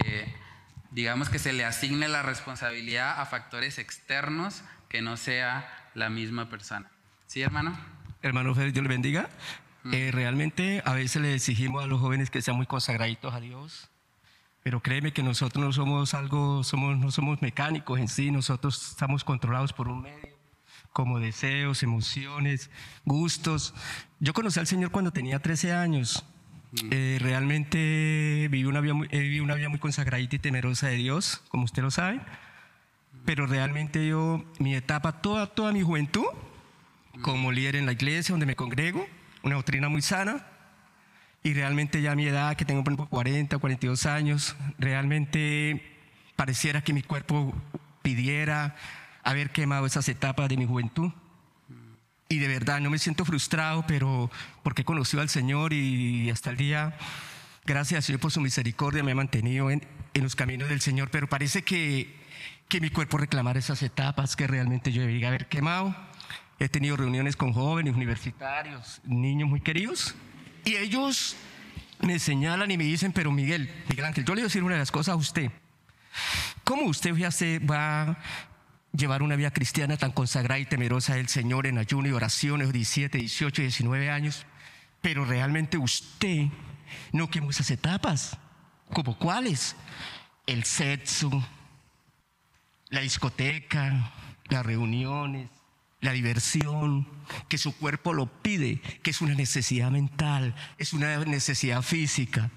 digamos 0.92 1.30
que 1.30 1.40
se 1.40 1.54
le 1.54 1.66
asigne 1.66 2.08
la 2.08 2.24
responsabilidad 2.24 3.20
a 3.20 3.26
factores 3.26 3.80
externos 3.80 4.64
que 4.90 5.02
no 5.02 5.18
sea 5.18 5.90
la 5.94 6.10
misma 6.10 6.50
persona. 6.50 6.90
¿Sí, 7.28 7.42
hermano? 7.42 7.78
Hermano 8.22 8.56
Félix, 8.56 8.74
Dios 8.74 8.84
le 8.84 8.90
bendiga. 8.90 9.30
Eh, 9.92 10.12
realmente 10.14 10.82
a 10.86 10.94
veces 10.94 11.22
le 11.22 11.34
exigimos 11.36 11.84
a 11.84 11.88
los 11.88 12.00
jóvenes 12.00 12.30
que 12.30 12.42
sean 12.42 12.56
muy 12.56 12.66
consagraditos 12.66 13.34
a 13.34 13.42
Dios, 13.42 13.90
pero 14.64 14.82
créeme 14.82 15.12
que 15.12 15.24
nosotros 15.24 15.64
no 15.64 15.72
somos 15.74 16.14
algo, 16.14 16.64
somos, 16.64 16.98
no 16.98 17.12
somos 17.12 17.42
mecánicos 17.42 18.00
en 18.00 18.08
sí, 18.08 18.32
nosotros 18.32 18.92
estamos 18.92 19.26
controlados 19.26 19.74
por 19.74 19.90
un 19.90 20.02
medio, 20.02 20.38
como 20.94 21.20
deseos, 21.20 21.84
emociones, 21.84 22.70
gustos. 23.04 23.74
Yo 24.20 24.34
conocí 24.34 24.60
al 24.60 24.68
Señor 24.68 24.92
cuando 24.92 25.12
tenía 25.12 25.40
13 25.40 25.74
años. 25.74 26.26
Eh, 26.92 27.18
realmente 27.22 28.48
viví 28.50 28.66
una, 28.66 28.80
vida 28.80 28.94
muy, 28.94 29.08
he 29.12 29.20
vivido 29.20 29.44
una 29.44 29.56
vida 29.56 29.70
muy 29.70 29.80
consagradita 29.80 30.38
y 30.38 30.40
temerosa 30.40 30.88
de 30.88 30.96
Dios, 30.96 31.44
como 31.50 31.66
usted 31.66 31.82
lo 31.82 31.92
sabe, 31.92 32.22
pero 33.26 33.48
realmente 33.48 34.06
yo, 34.08 34.46
mi 34.60 34.76
etapa, 34.76 35.22
toda, 35.22 35.48
toda 35.48 35.72
mi 35.72 35.82
juventud, 35.82 36.26
como 37.22 37.52
líder 37.52 37.76
en 37.76 37.86
la 37.86 37.92
iglesia 37.92 38.34
donde 38.34 38.46
me 38.46 38.56
congrego, 38.56 39.08
una 39.44 39.56
doctrina 39.56 39.90
muy 39.90 40.02
sana. 40.02 40.46
Y 41.44 41.54
realmente 41.54 42.02
ya 42.02 42.12
a 42.12 42.16
mi 42.16 42.28
edad, 42.28 42.56
que 42.56 42.66
tengo 42.66 42.84
por 42.84 42.94
ejemplo 42.94 43.10
40, 43.10 43.58
42 43.58 44.06
años, 44.06 44.56
realmente 44.80 45.82
pareciera 46.36 46.82
que 46.82 46.94
mi 46.94 47.04
cuerpo 47.04 47.54
pidiera 48.02 48.76
haber 49.24 49.52
quemado 49.52 49.86
esas 49.86 50.08
etapas 50.10 50.50
de 50.50 50.58
mi 50.58 50.66
juventud. 50.66 51.12
Y 52.30 52.40
de 52.40 52.48
verdad 52.48 52.82
no 52.82 52.90
me 52.90 53.00
siento 53.00 53.24
frustrado, 53.24 53.86
pero 53.88 54.30
porque 54.64 54.82
he 54.82 54.86
conocido 54.86 55.22
al 55.22 55.30
Señor 55.30 55.72
y 55.72 56.30
hasta 56.30 56.50
el 56.50 56.58
día, 56.58 56.98
gracias 57.66 57.98
al 57.98 58.04
Señor 58.04 58.20
por 58.20 58.32
su 58.32 58.42
misericordia, 58.42 59.04
me 59.04 59.14
ha 59.14 59.16
mantenido 59.16 59.72
en, 59.72 59.86
en 60.14 60.24
los 60.24 60.36
caminos 60.36 60.68
del 60.68 60.82
Señor. 60.82 61.10
Pero 61.10 61.28
parece 61.28 61.62
que, 61.62 62.14
que 62.68 62.82
mi 62.82 62.90
cuerpo 62.90 63.18
reclamara 63.18 63.60
esas 63.60 63.82
etapas 63.84 64.36
que 64.36 64.48
realmente 64.48 64.92
yo 64.92 65.02
debía 65.02 65.30
haber 65.30 65.48
quemado. 65.48 65.96
He 66.60 66.70
tenido 66.70 66.98
reuniones 66.98 67.36
con 67.36 67.54
jóvenes, 67.54 67.96
universitarios, 67.96 69.00
niños 69.04 69.48
muy 69.50 69.62
queridos, 69.62 70.16
y 70.66 70.76
ellos 70.76 71.36
me 72.00 72.18
señalan 72.20 72.70
y 72.72 72.78
me 72.78 72.84
dicen, 72.84 73.12
pero 73.12 73.32
Miguel, 73.32 73.72
Miguel 73.90 74.06
Ángel, 74.06 74.26
yo 74.26 74.34
le 74.34 74.42
voy 74.42 74.46
a 74.46 74.50
decir 74.50 74.64
una 74.64 74.74
de 74.74 74.80
las 74.80 74.92
cosas 74.92 75.14
a 75.14 75.16
usted. 75.16 75.52
¿Cómo 76.64 76.84
usted 76.84 77.14
va 77.14 77.26
a, 77.26 77.30
hacer- 77.30 77.70
va 77.70 78.02
a 78.02 78.18
llevar 78.92 79.22
una 79.22 79.36
vida 79.36 79.52
cristiana 79.52 79.98
tan 79.98 80.12
consagrada 80.12 80.60
y 80.60 80.66
temerosa 80.66 81.16
del 81.16 81.28
Señor 81.28 81.68
en 81.68 81.78
ayuno 81.78 82.08
y 82.08 82.12
oraciones, 82.12 82.74
17, 82.74 83.18
18, 83.20 83.62
19 83.62 84.10
años? 84.10 84.46
Pero 85.02 85.26
realmente 85.26 85.78
usted 85.78 86.48
no 87.12 87.30
quemó 87.30 87.52
esas 87.52 87.70
etapas. 87.70 88.36
¿Como 88.94 89.18
cuáles? 89.18 89.76
El 90.48 90.64
sexo, 90.64 91.30
la 92.90 93.02
discoteca, 93.02 94.12
las 94.50 94.66
reuniones, 94.66 95.50
la 96.02 96.12
diversión, 96.12 97.08
que 97.48 97.58
su 97.58 97.76
cuerpo 97.76 98.14
lo 98.14 98.28
pide, 98.42 98.80
que 99.04 99.12
es 99.12 99.22
una 99.22 99.34
necesidad 99.34 99.92
mental, 99.92 100.56
es 100.78 100.94
una 100.94 101.18
necesidad 101.26 101.82
física. 101.82 102.52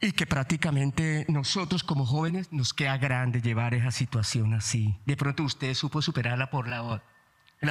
Y 0.00 0.12
que 0.12 0.26
prácticamente 0.26 1.24
nosotros 1.28 1.82
como 1.82 2.04
jóvenes 2.04 2.52
nos 2.52 2.74
queda 2.74 2.98
grande 2.98 3.40
llevar 3.40 3.74
esa 3.74 3.90
situación 3.90 4.52
así. 4.52 4.98
De 5.06 5.16
pronto 5.16 5.44
usted 5.44 5.72
supo 5.74 6.02
superarla 6.02 6.50
por 6.50 6.68
la, 6.68 7.00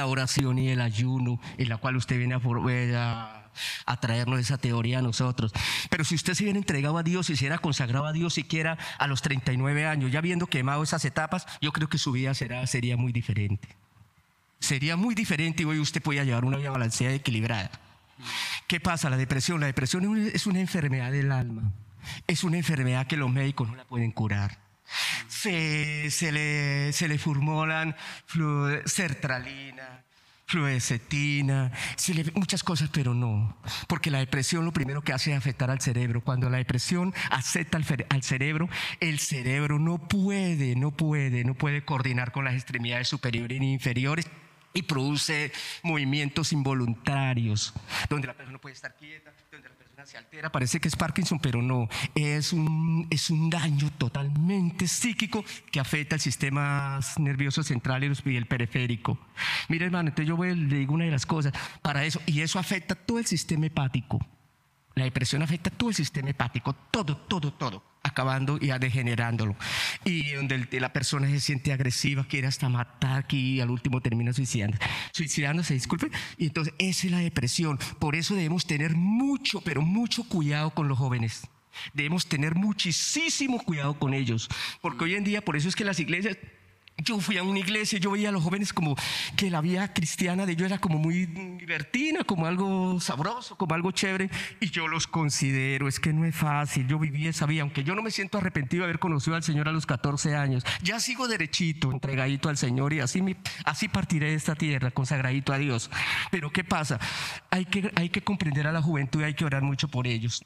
oración 0.06 0.58
y 0.58 0.70
el 0.70 0.80
ayuno, 0.80 1.40
en 1.58 1.68
la 1.68 1.76
cual 1.76 1.96
usted 1.96 2.18
viene 2.18 2.34
a, 2.34 2.40
eh, 2.70 2.96
a, 2.96 3.50
a 3.86 4.00
traernos 4.00 4.40
esa 4.40 4.58
teoría 4.58 4.98
a 4.98 5.02
nosotros. 5.02 5.52
Pero 5.90 6.04
si 6.04 6.14
usted 6.16 6.34
se 6.34 6.44
hubiera 6.44 6.58
entregado 6.58 6.98
a 6.98 7.02
Dios 7.02 7.30
y 7.30 7.36
se 7.36 7.44
hubiera 7.44 7.58
consagrado 7.58 8.06
a 8.06 8.12
Dios 8.12 8.34
siquiera 8.34 8.78
a 8.98 9.06
los 9.06 9.22
39 9.22 9.86
años, 9.86 10.10
ya 10.10 10.18
habiendo 10.18 10.46
quemado 10.46 10.82
esas 10.82 11.04
etapas, 11.04 11.46
yo 11.60 11.72
creo 11.72 11.88
que 11.88 11.98
su 11.98 12.10
vida 12.10 12.34
sería 12.34 12.96
muy 12.96 13.12
diferente. 13.12 13.68
Sería 14.60 14.96
muy 14.96 15.14
diferente 15.14 15.62
y 15.62 15.66
hoy 15.66 15.78
usted 15.78 16.02
podía 16.02 16.24
llevar 16.24 16.44
una 16.44 16.56
vida 16.56 16.70
balanceada 16.70 17.12
y 17.12 17.16
equilibrada. 17.16 17.70
¿Qué 18.66 18.80
pasa? 18.80 19.10
La 19.10 19.16
depresión. 19.16 19.60
La 19.60 19.66
depresión 19.66 20.04
es 20.32 20.46
una- 20.46 20.60
enfermedad 20.60 21.12
del 21.12 21.32
alma. 21.32 21.72
Es 22.26 22.44
una 22.44 22.56
enfermedad 22.56 23.06
que 23.06 23.16
los 23.16 23.30
médicos 23.30 23.68
no 23.68 23.76
la 23.76 23.84
pueden 23.84 24.12
curar. 24.12 24.58
Se, 25.28 26.10
se 26.10 26.32
le, 26.32 26.92
se 26.92 27.08
le 27.08 27.18
formulan 27.18 27.96
sertralina, 28.84 30.04
fluoxetina, 30.46 31.72
se 31.96 32.14
le- 32.14 32.32
muchas 32.34 32.62
cosas, 32.62 32.90
pero 32.92 33.14
no. 33.14 33.56
Porque 33.88 34.10
la 34.10 34.18
depresión 34.18 34.64
lo 34.64 34.72
primero 34.72 35.02
que 35.02 35.12
hace 35.12 35.32
es 35.32 35.38
afectar 35.38 35.70
al 35.70 35.80
cerebro. 35.80 36.22
Cuando 36.22 36.48
la 36.50 36.58
depresión 36.58 37.12
afecta 37.30 37.78
al, 37.78 37.84
al 38.10 38.22
cerebro, 38.22 38.68
el 39.00 39.18
cerebro 39.18 39.78
no 39.78 39.98
puede, 39.98 40.76
no 40.76 40.90
puede, 40.90 41.44
no 41.44 41.54
puede 41.54 41.84
coordinar 41.84 42.32
con 42.32 42.44
las 42.44 42.54
extremidades 42.54 43.08
superiores 43.08 43.58
ni 43.60 43.72
inferiores 43.72 44.26
y 44.76 44.82
produce 44.82 45.52
movimientos 45.84 46.52
involuntarios, 46.52 47.72
donde 48.10 48.26
la 48.26 48.34
persona 48.34 48.58
puede 48.58 48.74
estar 48.74 48.96
quieta, 48.96 49.32
donde 49.52 49.68
la 49.68 49.74
persona 49.76 50.04
se 50.04 50.18
altera, 50.18 50.50
parece 50.50 50.80
que 50.80 50.88
es 50.88 50.96
Parkinson, 50.96 51.38
pero 51.38 51.62
no, 51.62 51.88
es 52.16 52.52
un, 52.52 53.06
es 53.08 53.30
un 53.30 53.48
daño 53.48 53.90
totalmente 53.96 54.88
psíquico 54.88 55.44
que 55.70 55.78
afecta 55.78 56.16
al 56.16 56.20
sistema 56.20 56.98
nervioso 57.18 57.62
central 57.62 58.02
y 58.02 58.36
el 58.36 58.46
periférico. 58.46 59.16
Mira 59.68 59.86
hermano, 59.86 60.08
entonces 60.08 60.28
yo 60.28 60.36
voy- 60.36 60.56
le 60.56 60.78
digo 60.78 60.92
una 60.94 61.04
de 61.04 61.12
las 61.12 61.24
cosas, 61.24 61.52
para 61.80 62.04
eso, 62.04 62.20
y 62.26 62.40
eso 62.40 62.58
afecta 62.58 62.96
todo 62.96 63.20
el 63.20 63.26
sistema 63.26 63.66
hepático. 63.66 64.26
La 64.94 65.04
depresión 65.04 65.42
afecta 65.42 65.70
todo 65.70 65.90
el 65.90 65.94
sistema 65.96 66.30
hepático, 66.30 66.72
todo, 66.90 67.16
todo, 67.16 67.52
todo, 67.52 67.82
acabando 68.02 68.58
y 68.60 68.68
degenerándolo. 68.78 69.56
Y 70.04 70.32
donde 70.32 70.80
la 70.80 70.92
persona 70.92 71.28
se 71.28 71.40
siente 71.40 71.72
agresiva, 71.72 72.24
quiere 72.28 72.46
hasta 72.46 72.68
matar, 72.68 73.26
y 73.30 73.60
al 73.60 73.70
último 73.70 74.00
termina 74.00 74.32
suicidando, 74.32 74.78
suicidándose, 75.12 75.74
disculpe. 75.74 76.10
Y 76.38 76.46
entonces 76.46 76.74
esa 76.78 77.06
es 77.08 77.12
la 77.12 77.18
depresión. 77.18 77.78
Por 77.98 78.14
eso 78.14 78.34
debemos 78.34 78.66
tener 78.66 78.94
mucho, 78.94 79.60
pero 79.62 79.82
mucho 79.82 80.24
cuidado 80.24 80.70
con 80.70 80.86
los 80.86 80.98
jóvenes. 80.98 81.48
Debemos 81.92 82.26
tener 82.26 82.54
muchísimo 82.54 83.58
cuidado 83.58 83.98
con 83.98 84.14
ellos. 84.14 84.48
Porque 84.80 85.04
hoy 85.04 85.14
en 85.16 85.24
día, 85.24 85.44
por 85.44 85.56
eso 85.56 85.68
es 85.68 85.74
que 85.74 85.84
las 85.84 85.98
iglesias 85.98 86.38
yo 86.98 87.18
fui 87.20 87.36
a 87.38 87.42
una 87.42 87.58
iglesia, 87.58 87.98
yo 87.98 88.12
veía 88.12 88.28
a 88.28 88.32
los 88.32 88.42
jóvenes 88.42 88.72
como 88.72 88.96
que 89.36 89.50
la 89.50 89.60
vida 89.60 89.92
cristiana 89.92 90.46
de 90.46 90.52
ellos 90.52 90.66
era 90.66 90.78
como 90.78 90.96
muy 90.98 91.26
divertida, 91.26 92.22
como 92.24 92.46
algo 92.46 93.00
sabroso, 93.00 93.56
como 93.56 93.74
algo 93.74 93.90
chévere, 93.90 94.30
y 94.60 94.70
yo 94.70 94.86
los 94.86 95.06
considero, 95.06 95.88
es 95.88 95.98
que 95.98 96.12
no 96.12 96.24
es 96.24 96.34
fácil, 96.36 96.86
yo 96.86 96.98
viví 96.98 97.26
esa 97.26 97.46
vida, 97.46 97.62
aunque 97.62 97.82
yo 97.82 97.94
no 97.94 98.02
me 98.02 98.10
siento 98.12 98.38
arrepentido 98.38 98.82
de 98.82 98.90
haber 98.90 99.00
conocido 99.00 99.34
al 99.36 99.42
Señor 99.42 99.68
a 99.68 99.72
los 99.72 99.86
14 99.86 100.36
años, 100.36 100.64
ya 100.82 101.00
sigo 101.00 101.26
derechito, 101.26 101.90
entregadito 101.90 102.48
al 102.48 102.56
Señor, 102.56 102.92
y 102.92 103.00
así, 103.00 103.20
me- 103.20 103.36
así 103.64 103.88
partiré 103.88 104.30
de 104.30 104.34
esta 104.36 104.54
tierra, 104.54 104.90
consagradito 104.92 105.52
a 105.52 105.58
Dios. 105.58 105.90
Pero 106.30 106.50
¿qué 106.52 106.62
pasa? 106.64 107.00
Hay 107.50 107.64
que, 107.66 107.90
hay 107.96 108.08
que 108.08 108.22
comprender 108.22 108.66
a 108.68 108.72
la 108.72 108.80
juventud 108.80 109.20
y 109.20 109.24
hay 109.24 109.34
que 109.34 109.44
orar 109.44 109.62
mucho 109.62 109.88
por 109.88 110.06
ellos 110.06 110.44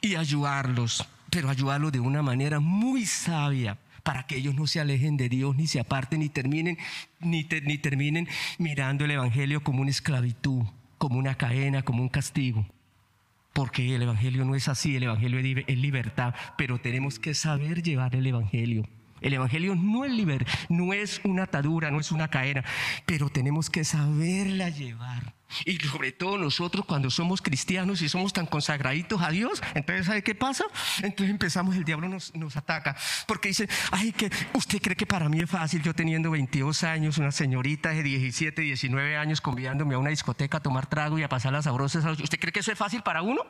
y 0.00 0.14
ayudarlos, 0.14 1.06
pero 1.30 1.50
ayudarlos 1.50 1.92
de 1.92 2.00
una 2.00 2.22
manera 2.22 2.60
muy 2.60 3.04
sabia 3.06 3.78
para 4.06 4.22
que 4.28 4.36
ellos 4.36 4.54
no 4.54 4.68
se 4.68 4.78
alejen 4.78 5.16
de 5.16 5.28
Dios, 5.28 5.56
ni 5.56 5.66
se 5.66 5.80
aparten, 5.80 6.20
ni 6.20 6.28
terminen, 6.28 6.78
ni, 7.18 7.42
te- 7.42 7.60
ni 7.60 7.76
terminen 7.76 8.28
mirando 8.56 9.04
el 9.04 9.10
Evangelio 9.10 9.64
como 9.64 9.80
una 9.82 9.90
esclavitud, 9.90 10.62
como 10.96 11.18
una 11.18 11.34
cadena, 11.34 11.82
como 11.82 12.02
un 12.02 12.08
castigo. 12.08 12.64
Porque 13.52 13.96
el 13.96 14.02
Evangelio 14.02 14.44
no 14.44 14.54
es 14.54 14.68
así, 14.68 14.94
el 14.94 15.02
Evangelio 15.02 15.40
es 15.66 15.76
libertad, 15.78 16.34
pero 16.56 16.78
tenemos 16.78 17.18
que 17.18 17.34
saber 17.34 17.82
llevar 17.82 18.14
el 18.14 18.26
Evangelio. 18.28 18.88
El 19.22 19.32
Evangelio 19.32 19.74
no 19.74 20.04
es, 20.04 20.12
liber, 20.12 20.46
no 20.68 20.92
es 20.92 21.20
una 21.24 21.42
atadura, 21.44 21.90
no 21.90 21.98
es 21.98 22.12
una 22.12 22.28
cadena, 22.28 22.62
pero 23.06 23.28
tenemos 23.28 23.70
que 23.70 23.82
saberla 23.82 24.68
llevar. 24.68 25.34
Y 25.64 25.76
sobre 25.78 26.12
todo 26.12 26.38
nosotros 26.38 26.84
cuando 26.86 27.10
somos 27.10 27.40
cristianos 27.40 28.02
y 28.02 28.08
somos 28.08 28.32
tan 28.32 28.46
consagraditos 28.46 29.22
a 29.22 29.30
Dios, 29.30 29.62
entonces 29.74 30.06
¿sabe 30.06 30.22
qué 30.22 30.34
pasa? 30.34 30.64
Entonces 31.02 31.30
empezamos, 31.30 31.76
el 31.76 31.84
diablo 31.84 32.08
nos, 32.08 32.34
nos 32.34 32.56
ataca, 32.56 32.96
porque 33.26 33.48
dice, 33.48 33.68
ay, 33.92 34.12
que 34.12 34.30
usted 34.54 34.80
cree 34.80 34.96
que 34.96 35.06
para 35.06 35.28
mí 35.28 35.40
es 35.40 35.48
fácil, 35.48 35.82
yo 35.82 35.94
teniendo 35.94 36.30
22 36.30 36.84
años, 36.84 37.18
una 37.18 37.32
señorita 37.32 37.90
de 37.90 38.02
17, 38.02 38.60
19 38.62 39.16
años 39.16 39.40
convidándome 39.40 39.94
a 39.94 39.98
una 39.98 40.10
discoteca 40.10 40.58
a 40.58 40.60
tomar 40.60 40.86
trago 40.86 41.18
y 41.18 41.22
a 41.22 41.28
pasar 41.28 41.52
las 41.52 41.64
sabrosas, 41.64 42.04
¿usted 42.04 42.38
cree 42.38 42.52
que 42.52 42.60
eso 42.60 42.72
es 42.72 42.78
fácil 42.78 43.02
para 43.02 43.22
uno? 43.22 43.42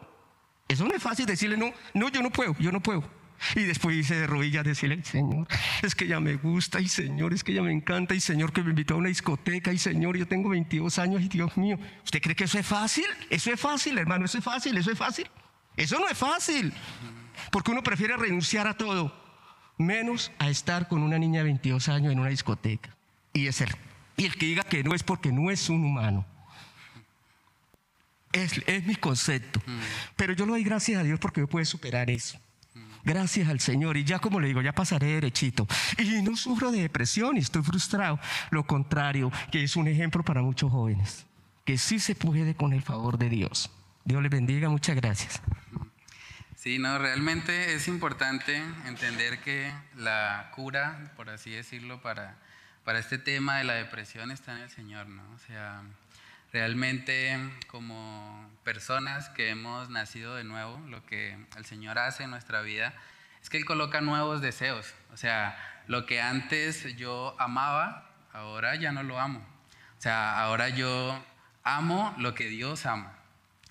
Eso 0.68 0.84
no 0.84 0.94
es 0.94 1.02
fácil 1.02 1.26
decirle, 1.26 1.56
no, 1.56 1.72
no, 1.94 2.08
yo 2.08 2.22
no 2.22 2.30
puedo, 2.30 2.54
yo 2.58 2.72
no 2.72 2.80
puedo. 2.80 3.08
Y 3.54 3.64
después 3.64 3.96
dice 3.96 4.16
de 4.16 4.26
rodillas 4.26 4.64
decirle, 4.64 5.02
Señor, 5.04 5.46
es 5.82 5.94
que 5.94 6.04
ella 6.04 6.20
me 6.20 6.36
gusta, 6.36 6.80
y 6.80 6.88
Señor, 6.88 7.34
es 7.34 7.44
que 7.44 7.52
ella 7.52 7.62
me 7.62 7.72
encanta, 7.72 8.14
y 8.14 8.20
Señor, 8.20 8.52
que 8.52 8.62
me 8.62 8.70
invitó 8.70 8.94
a 8.94 8.96
una 8.98 9.08
discoteca, 9.08 9.72
y 9.72 9.78
Señor, 9.78 10.16
yo 10.16 10.26
tengo 10.26 10.48
22 10.48 10.98
años, 10.98 11.22
y 11.22 11.28
Dios 11.28 11.56
mío, 11.56 11.78
¿usted 12.04 12.20
cree 12.20 12.34
que 12.34 12.44
eso 12.44 12.58
es 12.58 12.66
fácil? 12.66 13.06
Eso 13.30 13.52
es 13.52 13.60
fácil, 13.60 13.98
hermano, 13.98 14.24
eso 14.24 14.38
es 14.38 14.44
fácil, 14.44 14.76
eso 14.76 14.90
es 14.90 14.98
fácil. 14.98 15.26
Eso 15.76 15.98
no 15.98 16.08
es 16.08 16.16
fácil, 16.16 16.72
porque 17.50 17.70
uno 17.70 17.82
prefiere 17.82 18.16
renunciar 18.16 18.66
a 18.66 18.76
todo, 18.76 19.14
menos 19.76 20.32
a 20.38 20.48
estar 20.48 20.88
con 20.88 21.02
una 21.02 21.18
niña 21.18 21.40
de 21.40 21.44
22 21.44 21.88
años 21.88 22.12
en 22.12 22.18
una 22.18 22.30
discoteca. 22.30 22.96
Y 23.34 23.46
es 23.46 23.60
el, 23.60 23.70
y 24.16 24.24
el 24.24 24.36
que 24.36 24.46
diga 24.46 24.62
que 24.62 24.82
no 24.82 24.94
es 24.94 25.02
porque 25.02 25.30
no 25.32 25.50
es 25.50 25.68
un 25.68 25.84
humano. 25.84 26.24
Es, 28.32 28.62
es 28.66 28.84
mi 28.84 28.96
concepto. 28.96 29.62
Pero 30.16 30.32
yo 30.32 30.46
le 30.46 30.52
doy 30.52 30.64
gracias 30.64 31.00
a 31.00 31.04
Dios 31.04 31.18
porque 31.20 31.40
yo 31.40 31.46
puedo 31.46 31.64
superar 31.64 32.10
eso. 32.10 32.38
Gracias 33.06 33.48
al 33.48 33.60
Señor. 33.60 33.96
Y 33.96 34.02
ya 34.02 34.18
como 34.18 34.40
le 34.40 34.48
digo, 34.48 34.60
ya 34.62 34.72
pasaré 34.72 35.06
derechito. 35.06 35.68
Y 35.96 36.22
no 36.22 36.36
sufro 36.36 36.72
de 36.72 36.82
depresión 36.82 37.36
y 37.36 37.40
estoy 37.40 37.62
frustrado. 37.62 38.18
Lo 38.50 38.66
contrario, 38.66 39.30
que 39.52 39.62
es 39.62 39.76
un 39.76 39.86
ejemplo 39.86 40.24
para 40.24 40.42
muchos 40.42 40.72
jóvenes. 40.72 41.24
Que 41.64 41.78
sí 41.78 42.00
se 42.00 42.16
puede 42.16 42.56
con 42.56 42.72
el 42.72 42.82
favor 42.82 43.16
de 43.16 43.28
Dios. 43.28 43.70
Dios 44.04 44.20
les 44.20 44.30
bendiga. 44.30 44.68
Muchas 44.68 44.96
gracias. 44.96 45.40
Sí, 46.56 46.80
no, 46.80 46.98
realmente 46.98 47.74
es 47.74 47.86
importante 47.86 48.60
entender 48.86 49.38
que 49.38 49.72
la 49.96 50.50
cura, 50.56 51.12
por 51.14 51.30
así 51.30 51.50
decirlo, 51.50 52.02
para, 52.02 52.36
para 52.82 52.98
este 52.98 53.18
tema 53.18 53.58
de 53.58 53.64
la 53.64 53.74
depresión 53.74 54.32
está 54.32 54.56
en 54.56 54.62
el 54.62 54.70
Señor, 54.70 55.06
¿no? 55.06 55.22
O 55.32 55.38
sea, 55.46 55.82
realmente 56.52 57.38
como 57.68 58.50
personas 58.66 59.28
que 59.28 59.48
hemos 59.48 59.90
nacido 59.90 60.34
de 60.34 60.42
nuevo, 60.42 60.82
lo 60.88 61.06
que 61.06 61.38
el 61.56 61.64
Señor 61.64 62.00
hace 62.00 62.24
en 62.24 62.30
nuestra 62.30 62.62
vida 62.62 62.92
es 63.40 63.48
que 63.48 63.58
Él 63.58 63.64
coloca 63.64 64.00
nuevos 64.00 64.40
deseos. 64.40 64.92
O 65.12 65.16
sea, 65.16 65.56
lo 65.86 66.04
que 66.04 66.20
antes 66.20 66.96
yo 66.96 67.36
amaba, 67.38 68.10
ahora 68.32 68.74
ya 68.74 68.90
no 68.90 69.04
lo 69.04 69.20
amo. 69.20 69.38
O 69.96 70.00
sea, 70.02 70.40
ahora 70.40 70.68
yo 70.68 71.24
amo 71.62 72.12
lo 72.18 72.34
que 72.34 72.48
Dios 72.48 72.86
ama 72.86 73.12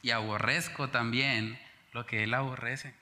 y 0.02 0.12
aborrezco 0.12 0.88
también 0.88 1.60
lo 1.92 2.06
que 2.06 2.24
Él 2.24 2.34
aborrece. 2.34 2.96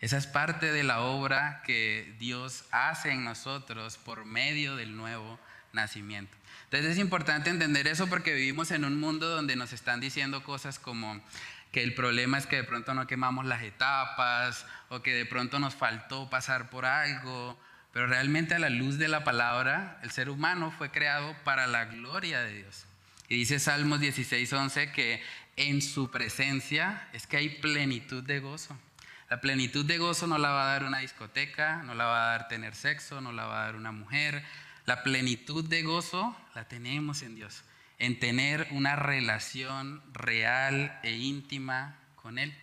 Esa 0.00 0.16
es 0.16 0.26
parte 0.26 0.72
de 0.72 0.84
la 0.84 1.00
obra 1.00 1.60
que 1.66 2.14
Dios 2.18 2.64
hace 2.70 3.10
en 3.10 3.24
nosotros 3.24 3.98
por 3.98 4.24
medio 4.24 4.74
del 4.74 4.96
nuevo 4.96 5.38
nacimiento. 5.74 6.34
Entonces 6.66 6.92
es 6.92 6.98
importante 6.98 7.48
entender 7.48 7.86
eso 7.86 8.08
porque 8.08 8.34
vivimos 8.34 8.72
en 8.72 8.84
un 8.84 8.98
mundo 8.98 9.28
donde 9.28 9.54
nos 9.54 9.72
están 9.72 10.00
diciendo 10.00 10.42
cosas 10.42 10.80
como 10.80 11.22
que 11.70 11.82
el 11.82 11.94
problema 11.94 12.38
es 12.38 12.46
que 12.46 12.56
de 12.56 12.64
pronto 12.64 12.92
no 12.92 13.06
quemamos 13.06 13.46
las 13.46 13.62
etapas 13.62 14.66
o 14.88 15.00
que 15.00 15.14
de 15.14 15.26
pronto 15.26 15.58
nos 15.60 15.74
faltó 15.74 16.28
pasar 16.28 16.68
por 16.70 16.84
algo, 16.84 17.58
pero 17.92 18.08
realmente 18.08 18.54
a 18.54 18.58
la 18.58 18.70
luz 18.70 18.98
de 18.98 19.06
la 19.08 19.22
palabra 19.22 20.00
el 20.02 20.10
ser 20.10 20.28
humano 20.28 20.72
fue 20.76 20.90
creado 20.90 21.36
para 21.44 21.68
la 21.68 21.84
gloria 21.84 22.40
de 22.40 22.54
Dios. 22.54 22.86
Y 23.28 23.36
dice 23.36 23.60
Salmos 23.60 24.00
16:11 24.00 24.92
que 24.92 25.22
en 25.56 25.82
su 25.82 26.10
presencia 26.10 27.08
es 27.12 27.26
que 27.26 27.36
hay 27.36 27.48
plenitud 27.48 28.24
de 28.24 28.40
gozo. 28.40 28.76
La 29.28 29.40
plenitud 29.40 29.84
de 29.84 29.98
gozo 29.98 30.26
no 30.26 30.38
la 30.38 30.50
va 30.50 30.68
a 30.68 30.72
dar 30.72 30.84
una 30.84 30.98
discoteca, 30.98 31.82
no 31.82 31.94
la 31.94 32.04
va 32.04 32.24
a 32.24 32.30
dar 32.32 32.48
tener 32.48 32.74
sexo, 32.74 33.20
no 33.20 33.32
la 33.32 33.46
va 33.46 33.62
a 33.62 33.64
dar 33.66 33.76
una 33.76 33.92
mujer. 33.92 34.44
La 34.86 35.02
plenitud 35.02 35.64
de 35.64 35.82
gozo 35.82 36.36
la 36.54 36.68
tenemos 36.68 37.22
en 37.22 37.34
Dios, 37.34 37.64
en 37.98 38.20
tener 38.20 38.68
una 38.70 38.94
relación 38.94 40.00
real 40.12 40.98
e 41.02 41.16
íntima 41.16 41.96
con 42.14 42.38
Él. 42.38 42.56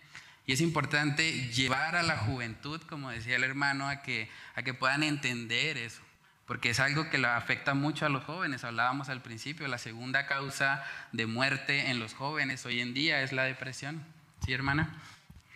Y 0.46 0.52
es 0.52 0.62
importante 0.62 1.48
llevar 1.50 1.96
a 1.96 2.02
la 2.02 2.16
juventud, 2.16 2.80
como 2.88 3.10
decía 3.10 3.36
el 3.36 3.44
hermano, 3.44 3.88
a 3.88 4.00
que, 4.00 4.30
a 4.54 4.62
que 4.62 4.72
puedan 4.72 5.02
entender 5.02 5.76
eso, 5.76 6.00
porque 6.46 6.70
es 6.70 6.80
algo 6.80 7.10
que 7.10 7.18
le 7.18 7.26
afecta 7.26 7.74
mucho 7.74 8.06
a 8.06 8.08
los 8.08 8.24
jóvenes. 8.24 8.64
Hablábamos 8.64 9.10
al 9.10 9.20
principio, 9.20 9.68
la 9.68 9.78
segunda 9.78 10.26
causa 10.26 10.82
de 11.12 11.26
muerte 11.26 11.90
en 11.90 11.98
los 11.98 12.14
jóvenes 12.14 12.64
hoy 12.64 12.80
en 12.80 12.94
día 12.94 13.22
es 13.22 13.32
la 13.32 13.44
depresión. 13.44 14.02
¿Sí, 14.44 14.54
hermana? 14.54 14.98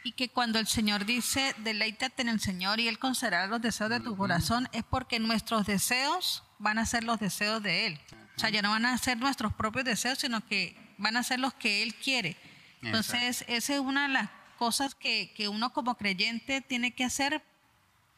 Y 0.09 0.13
que 0.13 0.31
cuando 0.31 0.59
el 0.59 0.67
Señor 0.67 1.05
dice, 1.05 1.55
deleítate 1.59 2.23
en 2.23 2.31
el 2.31 2.41
Señor 2.41 2.81
y 2.81 2.89
Él 2.89 2.99
concederá 2.99 3.47
los 3.47 3.61
deseos 3.61 3.91
de 3.91 4.01
tu 4.01 4.17
corazón, 4.17 4.67
es 4.73 4.83
porque 4.83 5.21
nuestros 5.21 5.67
deseos 5.67 6.45
van 6.59 6.79
a 6.79 6.87
ser 6.87 7.05
los 7.05 7.21
deseos 7.21 7.63
de 7.63 7.89
Él. 7.89 8.01
O 8.35 8.41
sea, 8.41 8.49
ya 8.49 8.63
no 8.63 8.71
van 8.71 8.87
a 8.87 8.97
ser 8.97 9.19
nuestros 9.19 9.53
propios 9.53 9.85
deseos, 9.85 10.19
sino 10.19 10.41
que 10.47 10.75
van 10.97 11.19
a 11.19 11.23
ser 11.23 11.41
los 11.41 11.53
que 11.53 11.83
Él 11.83 11.95
quiere. 11.95 12.39
Entonces, 12.81 13.45
esa 13.49 13.75
es 13.75 13.81
una 13.81 14.09
de 14.09 14.15
las 14.15 14.31
cosas 14.57 14.95
que, 14.95 15.31
que 15.37 15.49
uno 15.49 15.75
como 15.75 15.95
creyente 15.97 16.63
tiene 16.63 16.95
que 16.95 17.05
hacer 17.05 17.43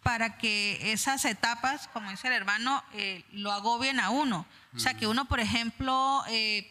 para 0.05 0.38
que 0.38 0.93
esas 0.93 1.24
etapas, 1.24 1.88
como 1.88 2.09
dice 2.12 2.28
el 2.28 2.34
hermano, 2.34 2.84
eh, 2.93 3.24
lo 3.32 3.51
agobien 3.51 3.99
a 3.99 4.11
uno. 4.11 4.47
O 4.76 4.78
sea, 4.78 4.95
que 4.95 5.09
uno, 5.09 5.24
por 5.24 5.41
ejemplo, 5.41 6.22
eh, 6.28 6.70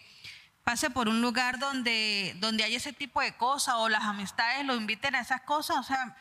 pase 0.70 0.92
por 0.92 1.10
un 1.10 1.20
lugar 1.20 1.58
donde, 1.58 2.36
donde 2.38 2.64
hay 2.64 2.76
ese 2.76 2.94
tipo 2.94 3.22
de 3.22 3.36
cosas 3.36 3.74
o 3.80 3.90
las 3.90 4.04
amistades 4.04 4.64
lo 4.68 4.76
inviten 4.76 5.16
a 5.16 5.22
esas 5.22 5.42
cosas, 5.42 5.78
o 5.78 5.84
sea, 5.84 6.16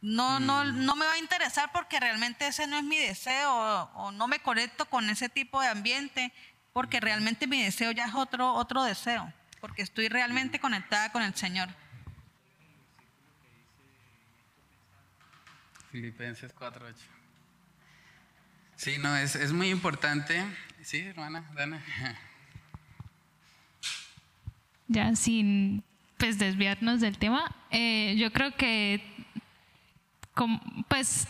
no, 0.00 0.40
no, 0.40 0.64
mm. 0.64 0.84
no 0.84 0.96
me 0.96 1.06
va 1.06 1.12
a 1.12 1.18
interesar 1.18 1.70
porque 1.70 2.00
realmente 2.00 2.48
ese 2.48 2.66
no 2.66 2.76
es 2.76 2.82
mi 2.82 2.98
deseo 2.98 3.48
o, 3.94 4.10
no 4.10 4.26
me 4.26 4.40
conecto 4.40 4.86
con 4.86 5.08
ese 5.08 5.28
tipo 5.28 5.60
de 5.60 5.68
ambiente 5.68 6.32
porque 6.72 6.98
realmente 6.98 7.46
mi 7.46 7.62
deseo 7.62 7.92
ya 7.92 8.06
es 8.06 8.14
otro, 8.16 8.54
otro 8.54 8.82
deseo, 8.82 9.32
porque 9.60 9.82
estoy 9.82 10.08
realmente 10.08 10.58
conectada 10.58 11.12
con 11.12 11.22
el 11.22 11.36
Señor. 11.36 11.68
Filipenses 15.92 16.52
4.8. 16.56 16.96
Sí, 18.74 18.98
no, 18.98 19.16
es, 19.16 19.36
es 19.36 19.52
muy 19.52 19.70
importante. 19.70 20.44
Sí, 20.82 20.98
hermana, 21.06 21.48
Dana. 21.54 21.80
ya 24.90 25.14
sin 25.14 25.82
pues 26.18 26.38
desviarnos 26.38 27.00
del 27.00 27.16
tema, 27.16 27.54
eh, 27.70 28.14
yo 28.18 28.30
creo 28.32 28.54
que 28.54 29.02
pues 30.88 31.28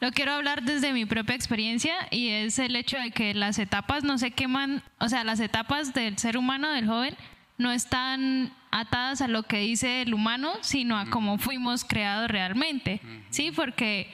lo 0.00 0.10
quiero 0.10 0.32
hablar 0.32 0.62
desde 0.62 0.92
mi 0.92 1.04
propia 1.04 1.34
experiencia 1.34 1.94
y 2.10 2.28
es 2.28 2.58
el 2.58 2.76
hecho 2.76 2.98
de 2.98 3.10
que 3.10 3.34
las 3.34 3.58
etapas 3.58 4.04
no 4.04 4.18
se 4.18 4.30
queman, 4.30 4.82
o 4.98 5.08
sea, 5.08 5.24
las 5.24 5.40
etapas 5.40 5.92
del 5.94 6.18
ser 6.18 6.36
humano, 6.36 6.70
del 6.70 6.86
joven, 6.86 7.16
no 7.58 7.72
están 7.72 8.52
atadas 8.70 9.20
a 9.20 9.28
lo 9.28 9.42
que 9.42 9.58
dice 9.58 10.02
el 10.02 10.14
humano, 10.14 10.54
sino 10.60 10.98
a 10.98 11.10
cómo 11.10 11.38
fuimos 11.38 11.84
creados 11.84 12.28
realmente, 12.28 13.00
¿sí? 13.30 13.52
Porque 13.52 14.10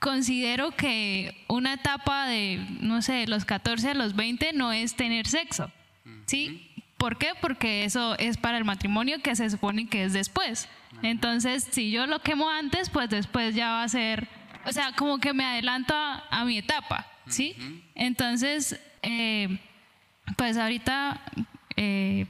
considero 0.00 0.72
que 0.72 1.44
una 1.48 1.74
etapa 1.74 2.26
de, 2.26 2.66
no 2.80 3.00
sé, 3.00 3.12
de 3.14 3.26
los 3.26 3.44
14 3.44 3.90
a 3.90 3.94
los 3.94 4.16
20 4.16 4.52
no 4.52 4.72
es 4.72 4.96
tener 4.96 5.26
sexo, 5.26 5.70
¿sí? 6.26 6.73
¿Por 6.96 7.18
qué? 7.18 7.32
Porque 7.40 7.84
eso 7.84 8.16
es 8.18 8.36
para 8.36 8.56
el 8.56 8.64
matrimonio 8.64 9.20
que 9.20 9.36
se 9.36 9.50
supone 9.50 9.88
que 9.88 10.04
es 10.04 10.12
después. 10.12 10.68
Entonces, 11.02 11.66
si 11.70 11.90
yo 11.90 12.06
lo 12.06 12.20
quemo 12.20 12.48
antes, 12.48 12.90
pues 12.90 13.10
después 13.10 13.54
ya 13.54 13.70
va 13.70 13.82
a 13.82 13.88
ser, 13.88 14.28
o 14.64 14.72
sea, 14.72 14.92
como 14.92 15.18
que 15.18 15.32
me 15.32 15.44
adelanto 15.44 15.94
a, 15.94 16.44
mi 16.44 16.58
etapa, 16.58 17.06
¿sí? 17.26 17.56
Entonces, 17.94 18.80
eh, 19.02 19.58
pues 20.36 20.56
ahorita, 20.56 21.20
eh, 21.76 22.26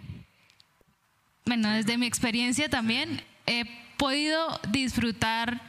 bueno, 1.45 1.71
desde 1.71 1.99
mi 1.99 2.07
experiencia 2.07 2.69
también 2.69 3.23
he 3.47 3.65
podido 3.97 4.61
disfrutar, 4.71 5.61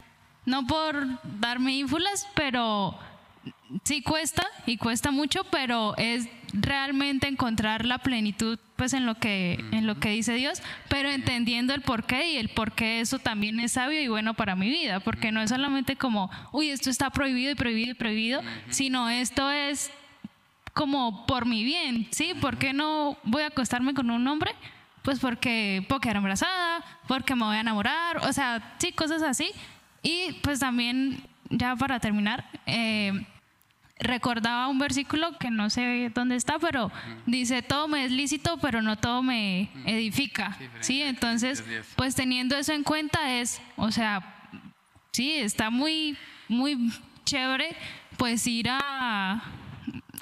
no 0.44 0.66
por 0.66 1.20
darme 1.40 1.76
ínfulas, 1.76 2.26
pero 2.34 2.98
sí 3.84 4.02
cuesta 4.02 4.46
y 4.66 4.76
cuesta 4.76 5.10
mucho, 5.10 5.44
pero 5.50 5.96
es 5.96 6.28
realmente 6.52 7.28
encontrar 7.28 7.84
la 7.84 7.98
plenitud 7.98 8.58
pues 8.76 8.92
en 8.92 9.06
lo 9.06 9.16
que 9.16 9.64
en 9.72 9.86
lo 9.86 9.98
que 9.98 10.10
dice 10.10 10.34
Dios, 10.34 10.62
pero 10.88 11.10
entendiendo 11.10 11.74
el 11.74 11.80
porqué 11.80 12.32
y 12.32 12.36
el 12.36 12.48
porqué 12.48 13.00
eso 13.00 13.18
también 13.18 13.58
es 13.60 13.72
sabio 13.72 14.00
y 14.00 14.08
bueno 14.08 14.34
para 14.34 14.54
mi 14.54 14.68
vida, 14.68 15.00
porque 15.00 15.32
no 15.32 15.40
es 15.40 15.50
solamente 15.50 15.96
como, 15.96 16.30
uy, 16.52 16.70
esto 16.70 16.90
está 16.90 17.10
prohibido 17.10 17.52
y 17.52 17.54
prohibido 17.54 17.92
y 17.92 17.94
prohibido, 17.94 18.42
sino 18.68 19.08
esto 19.08 19.50
es 19.50 19.90
como 20.72 21.26
por 21.26 21.46
mi 21.46 21.64
bien, 21.64 22.06
¿sí? 22.10 22.34
¿Por 22.34 22.58
qué 22.58 22.74
no 22.74 23.16
voy 23.24 23.42
a 23.42 23.46
acostarme 23.46 23.94
con 23.94 24.10
un 24.10 24.28
hombre? 24.28 24.54
Pues 25.02 25.18
porque 25.18 25.84
puedo 25.88 26.00
quedar 26.00 26.16
embarazada, 26.16 26.84
porque 27.08 27.34
me 27.34 27.44
voy 27.44 27.56
a 27.56 27.60
enamorar, 27.60 28.18
o 28.18 28.32
sea, 28.32 28.74
sí, 28.78 28.92
cosas 28.92 29.22
así. 29.22 29.52
Y 30.02 30.34
pues 30.42 30.60
también, 30.60 31.22
ya 31.48 31.76
para 31.76 31.98
terminar, 31.98 32.44
eh, 32.66 33.24
recordaba 33.98 34.68
un 34.68 34.78
versículo 34.78 35.38
que 35.38 35.50
no 35.50 35.70
sé 35.70 36.10
dónde 36.14 36.36
está, 36.36 36.58
pero 36.58 36.90
dice, 37.24 37.62
todo 37.62 37.88
me 37.88 38.04
es 38.04 38.10
lícito, 38.10 38.58
pero 38.58 38.82
no 38.82 38.96
todo 38.96 39.22
me 39.22 39.70
edifica. 39.86 40.56
Sí, 40.80 41.02
entonces, 41.02 41.64
pues 41.96 42.14
teniendo 42.14 42.56
eso 42.56 42.72
en 42.72 42.82
cuenta 42.82 43.34
es, 43.34 43.60
o 43.76 43.90
sea, 43.90 44.50
sí, 45.12 45.32
está 45.32 45.70
muy, 45.70 46.16
muy 46.48 46.92
chévere, 47.24 47.74
pues 48.16 48.46
ir 48.46 48.68
a, 48.70 49.42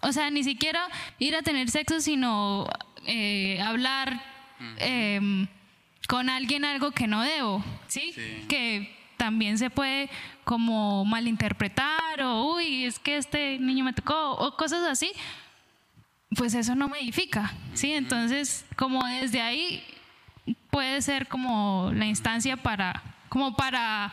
o 0.02 0.12
sea, 0.12 0.30
ni 0.30 0.44
siquiera 0.44 0.88
ir 1.18 1.34
a 1.34 1.42
tener 1.42 1.70
sexo, 1.70 2.00
sino 2.00 2.68
eh, 3.06 3.60
hablar 3.60 4.22
em, 4.78 5.46
con 6.08 6.28
alguien 6.30 6.64
algo 6.64 6.92
que 6.92 7.06
no 7.06 7.22
debo, 7.22 7.64
¿sí? 7.88 8.14
Que 8.48 9.03
también 9.24 9.56
se 9.56 9.70
puede 9.70 10.10
como 10.44 11.02
malinterpretar 11.06 12.20
o, 12.20 12.56
uy, 12.56 12.84
es 12.84 12.98
que 12.98 13.16
este 13.16 13.58
niño 13.58 13.82
me 13.82 13.94
tocó 13.94 14.32
o 14.32 14.54
cosas 14.54 14.86
así, 14.86 15.10
pues 16.36 16.52
eso 16.52 16.74
no 16.74 16.88
me 16.88 16.98
edifica, 16.98 17.54
¿sí? 17.72 17.92
Entonces, 17.92 18.66
como 18.76 19.02
desde 19.06 19.40
ahí 19.40 19.82
puede 20.70 21.00
ser 21.00 21.26
como 21.26 21.90
la 21.94 22.04
instancia 22.04 22.58
para, 22.58 23.02
como 23.30 23.56
para 23.56 24.12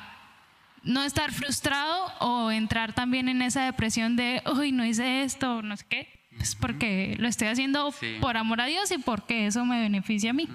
no 0.83 1.03
estar 1.03 1.33
frustrado 1.33 2.05
o 2.21 2.49
entrar 2.49 2.93
también 2.93 3.27
en 3.27 3.41
esa 3.41 3.65
depresión 3.65 4.15
de, 4.15 4.41
uy, 4.55 4.71
no 4.71 4.85
hice 4.85 5.23
esto, 5.23 5.61
no 5.61 5.75
sé 5.75 5.85
qué, 5.89 6.21
es 6.39 6.55
porque 6.55 7.17
lo 7.19 7.27
estoy 7.27 7.49
haciendo 7.49 7.93
por 8.21 8.37
amor 8.37 8.61
a 8.61 8.65
Dios 8.65 8.89
y 8.91 8.97
porque 8.97 9.45
eso 9.47 9.65
me 9.65 9.81
beneficia 9.81 10.29
a 10.29 10.33
mí. 10.33 10.47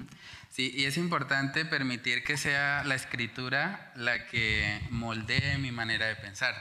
Sí, 0.57 0.73
y 0.75 0.87
es 0.87 0.97
importante 0.97 1.67
permitir 1.67 2.25
que 2.25 2.39
sea 2.39 2.83
la 2.85 2.95
escritura 2.95 3.93
la 3.95 4.27
que 4.27 4.81
moldee 4.89 5.59
mi 5.59 5.71
manera 5.71 6.07
de 6.07 6.17
pensar. 6.17 6.55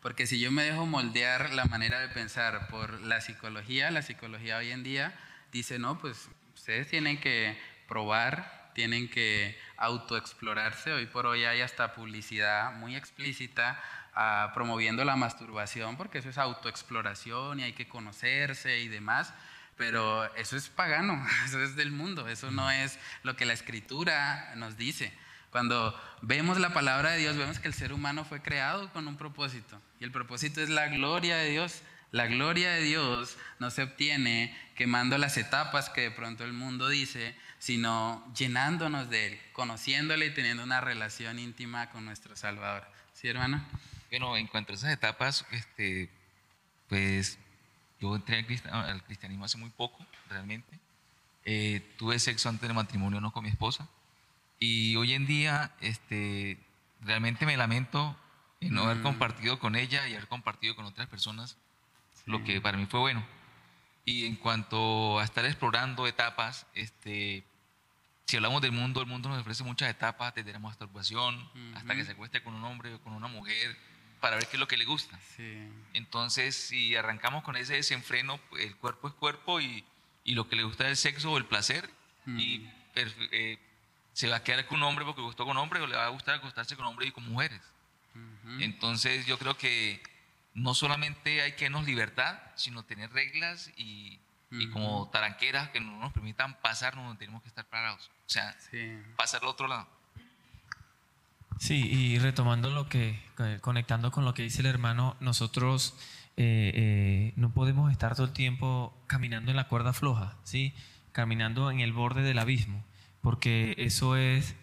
Porque 0.00 0.26
si 0.26 0.40
yo 0.40 0.50
me 0.50 0.62
dejo 0.62 0.86
moldear 0.86 1.52
la 1.52 1.66
manera 1.66 2.00
de 2.00 2.08
pensar 2.08 2.68
por 2.68 3.02
la 3.02 3.20
psicología, 3.20 3.90
la 3.90 4.00
psicología 4.00 4.56
hoy 4.56 4.70
en 4.70 4.82
día 4.82 5.12
dice, 5.52 5.78
no, 5.78 5.98
pues 5.98 6.30
ustedes 6.54 6.88
tienen 6.88 7.20
que 7.20 7.60
probar, 7.86 8.70
tienen 8.74 9.10
que 9.10 9.60
autoexplorarse. 9.76 10.94
Hoy 10.94 11.04
por 11.04 11.26
hoy 11.26 11.44
hay 11.44 11.60
hasta 11.60 11.92
publicidad 11.92 12.72
muy 12.72 12.96
explícita 12.96 13.78
ah, 14.14 14.52
promoviendo 14.54 15.04
la 15.04 15.16
masturbación, 15.16 15.98
porque 15.98 16.20
eso 16.20 16.30
es 16.30 16.38
autoexploración 16.38 17.60
y 17.60 17.64
hay 17.64 17.74
que 17.74 17.88
conocerse 17.88 18.80
y 18.80 18.88
demás. 18.88 19.34
Pero 19.76 20.32
eso 20.36 20.56
es 20.56 20.68
pagano, 20.68 21.24
eso 21.44 21.62
es 21.62 21.76
del 21.76 21.90
mundo, 21.90 22.28
eso 22.28 22.50
no 22.50 22.70
es 22.70 22.98
lo 23.22 23.36
que 23.36 23.44
la 23.44 23.52
escritura 23.52 24.54
nos 24.56 24.76
dice. 24.76 25.12
Cuando 25.50 25.98
vemos 26.20 26.58
la 26.58 26.74
palabra 26.74 27.12
de 27.12 27.18
Dios, 27.18 27.36
vemos 27.36 27.60
que 27.60 27.68
el 27.68 27.74
ser 27.74 27.92
humano 27.92 28.24
fue 28.24 28.42
creado 28.42 28.92
con 28.92 29.06
un 29.06 29.16
propósito. 29.16 29.80
Y 30.00 30.04
el 30.04 30.10
propósito 30.10 30.60
es 30.60 30.68
la 30.68 30.88
gloria 30.88 31.36
de 31.36 31.50
Dios. 31.50 31.82
La 32.10 32.26
gloria 32.26 32.72
de 32.72 32.82
Dios 32.82 33.36
no 33.60 33.70
se 33.70 33.82
obtiene 33.82 34.56
quemando 34.74 35.16
las 35.18 35.36
etapas 35.36 35.90
que 35.90 36.02
de 36.02 36.10
pronto 36.10 36.44
el 36.44 36.52
mundo 36.52 36.88
dice, 36.88 37.36
sino 37.58 38.24
llenándonos 38.34 39.10
de 39.10 39.26
Él, 39.26 39.40
conociéndole 39.52 40.26
y 40.26 40.34
teniendo 40.34 40.62
una 40.62 40.80
relación 40.80 41.38
íntima 41.38 41.90
con 41.90 42.04
nuestro 42.04 42.36
Salvador. 42.36 42.84
¿Sí, 43.12 43.28
hermano? 43.28 43.64
Bueno, 44.10 44.36
en 44.36 44.46
cuanto 44.48 44.72
a 44.72 44.76
esas 44.76 44.92
etapas, 44.92 45.46
este, 45.50 46.10
pues 46.88 47.38
yo 48.00 48.14
entré 48.16 48.44
al, 48.70 49.02
cristianismo 49.04 49.44
hace 49.44 49.58
muy 49.58 49.70
poco, 49.70 50.04
realmente. 50.28 50.78
Eh, 51.44 51.94
tuve 51.98 52.18
sexo 52.18 52.48
antes 52.48 52.68
del 52.68 52.74
matrimonio, 52.74 53.20
no 53.20 53.32
con 53.32 53.44
mi 53.44 53.50
esposa. 53.50 53.88
Y 54.58 54.96
hoy 54.96 55.12
en 55.12 55.26
día, 55.26 55.72
este, 55.80 56.58
realmente 57.00 57.46
me 57.46 57.56
lamento 57.56 58.16
en 58.60 58.74
no 58.74 58.84
haber 58.84 58.98
mm. 58.98 59.02
compartido 59.02 59.58
con 59.58 59.76
ella 59.76 60.08
y 60.08 60.14
haber 60.14 60.28
compartido 60.28 60.74
con 60.74 60.84
otras 60.86 61.08
personas 61.08 61.56
lo 62.26 62.42
que 62.42 62.60
para 62.60 62.78
mí 62.78 62.86
fue 62.86 63.00
bueno. 63.00 63.24
Y 64.04 64.26
en 64.26 64.36
cuanto 64.36 65.18
a 65.18 65.24
estar 65.24 65.44
explorando 65.44 66.06
etapas, 66.06 66.66
este, 66.74 67.44
si 68.26 68.36
hablamos 68.36 68.62
del 68.62 68.72
mundo, 68.72 69.00
el 69.00 69.06
mundo 69.06 69.28
nos 69.28 69.40
ofrece 69.40 69.64
muchas 69.64 69.90
etapas, 69.90 70.34
desde 70.34 70.52
la 70.52 70.58
masturbación 70.58 71.48
hasta 71.74 71.94
que 71.94 72.04
se 72.04 72.12
acueste 72.12 72.42
con 72.42 72.54
un 72.54 72.64
hombre 72.64 72.94
o 72.94 73.00
con 73.00 73.12
una 73.12 73.28
mujer, 73.28 73.76
para 74.24 74.36
ver 74.36 74.46
qué 74.46 74.56
es 74.56 74.60
lo 74.60 74.66
que 74.66 74.78
le 74.78 74.86
gusta. 74.86 75.18
Entonces, 75.92 76.56
si 76.56 76.96
arrancamos 76.96 77.42
con 77.44 77.56
ese 77.56 77.74
desenfreno, 77.74 78.38
pues, 78.48 78.64
el 78.64 78.74
cuerpo 78.76 79.08
es 79.08 79.14
cuerpo 79.14 79.60
y, 79.60 79.84
y 80.24 80.34
lo 80.34 80.48
que 80.48 80.56
le 80.56 80.62
gusta 80.62 80.84
es 80.84 80.90
el 80.90 80.96
sexo 80.96 81.30
o 81.32 81.36
el 81.36 81.44
placer, 81.44 81.90
y 82.40 82.60
perf- 82.94 83.28
eh, 83.32 83.58
se 84.14 84.28
va 84.28 84.36
a 84.36 84.42
quedar 84.42 84.66
con 84.66 84.78
un 84.78 84.84
hombre 84.84 85.04
porque 85.04 85.20
gustó 85.20 85.44
con 85.44 85.58
hombre 85.58 85.80
o 85.80 85.86
le 85.86 85.94
va 85.94 86.06
a 86.06 86.08
gustar 86.08 86.36
acostarse 86.36 86.74
con 86.74 86.86
hombres 86.86 87.10
y 87.10 87.12
con 87.12 87.28
mujeres. 87.28 87.60
Entonces, 88.62 89.26
yo 89.26 89.38
creo 89.38 89.58
que 89.58 90.02
no 90.54 90.72
solamente 90.72 91.42
hay 91.42 91.52
que 91.52 91.66
darnos 91.66 91.84
libertad, 91.84 92.38
sino 92.54 92.82
tener 92.82 93.12
reglas 93.12 93.70
y, 93.76 94.18
y 94.50 94.70
como 94.70 95.10
taranqueras 95.12 95.68
que 95.68 95.80
no 95.80 95.98
nos 95.98 96.12
permitan 96.14 96.58
pasar 96.62 96.94
donde 96.94 97.18
tenemos 97.18 97.42
que 97.42 97.48
estar 97.48 97.66
parados. 97.66 98.10
O 98.26 98.30
sea, 98.30 98.56
pasar 99.16 99.42
al 99.42 99.48
otro 99.48 99.68
lado. 99.68 99.86
Sí, 101.58 101.76
y 101.90 102.18
retomando 102.18 102.70
lo 102.70 102.88
que, 102.88 103.18
eh, 103.38 103.58
conectando 103.60 104.10
con 104.10 104.24
lo 104.24 104.34
que 104.34 104.42
dice 104.42 104.60
el 104.60 104.66
hermano, 104.66 105.16
nosotros 105.20 105.94
eh, 106.36 106.72
eh, 106.74 107.32
no 107.36 107.50
podemos 107.50 107.90
estar 107.92 108.14
todo 108.14 108.26
el 108.26 108.32
tiempo 108.32 108.92
caminando 109.06 109.50
en 109.50 109.56
la 109.56 109.68
cuerda 109.68 109.92
floja, 109.92 110.36
¿sí? 110.44 110.74
Caminando 111.12 111.70
en 111.70 111.80
el 111.80 111.92
borde 111.92 112.22
del 112.22 112.38
abismo, 112.38 112.82
porque 113.22 113.74
eso 113.78 114.16
es 114.16 114.54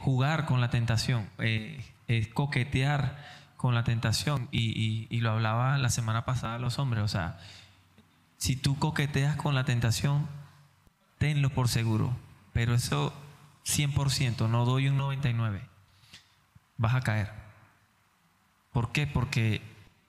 jugar 0.00 0.46
con 0.46 0.60
la 0.60 0.70
tentación, 0.70 1.28
es 2.08 2.28
coquetear 2.28 3.22
con 3.56 3.74
la 3.74 3.84
tentación, 3.84 4.48
y, 4.52 4.70
y- 4.80 5.06
y 5.10 5.20
lo 5.20 5.32
hablaba 5.32 5.76
la 5.78 5.90
semana 5.90 6.24
pasada 6.24 6.58
los 6.58 6.78
hombres, 6.78 7.02
o 7.04 7.08
sea, 7.08 7.38
si 8.38 8.56
tú 8.56 8.78
coqueteas 8.78 9.36
con 9.36 9.54
la 9.54 9.64
tentación, 9.64 10.26
tenlo 11.18 11.50
por 11.50 11.68
seguro, 11.68 12.16
pero 12.52 12.74
eso 12.74 13.12
100%, 13.66 14.48
no 14.48 14.64
doy 14.64 14.88
un 14.88 14.98
99%, 14.98 15.60
vas 16.76 16.94
a 16.94 17.00
caer. 17.00 17.30
¿Por 18.72 18.92
qué? 18.92 19.06
Porque 19.06 19.62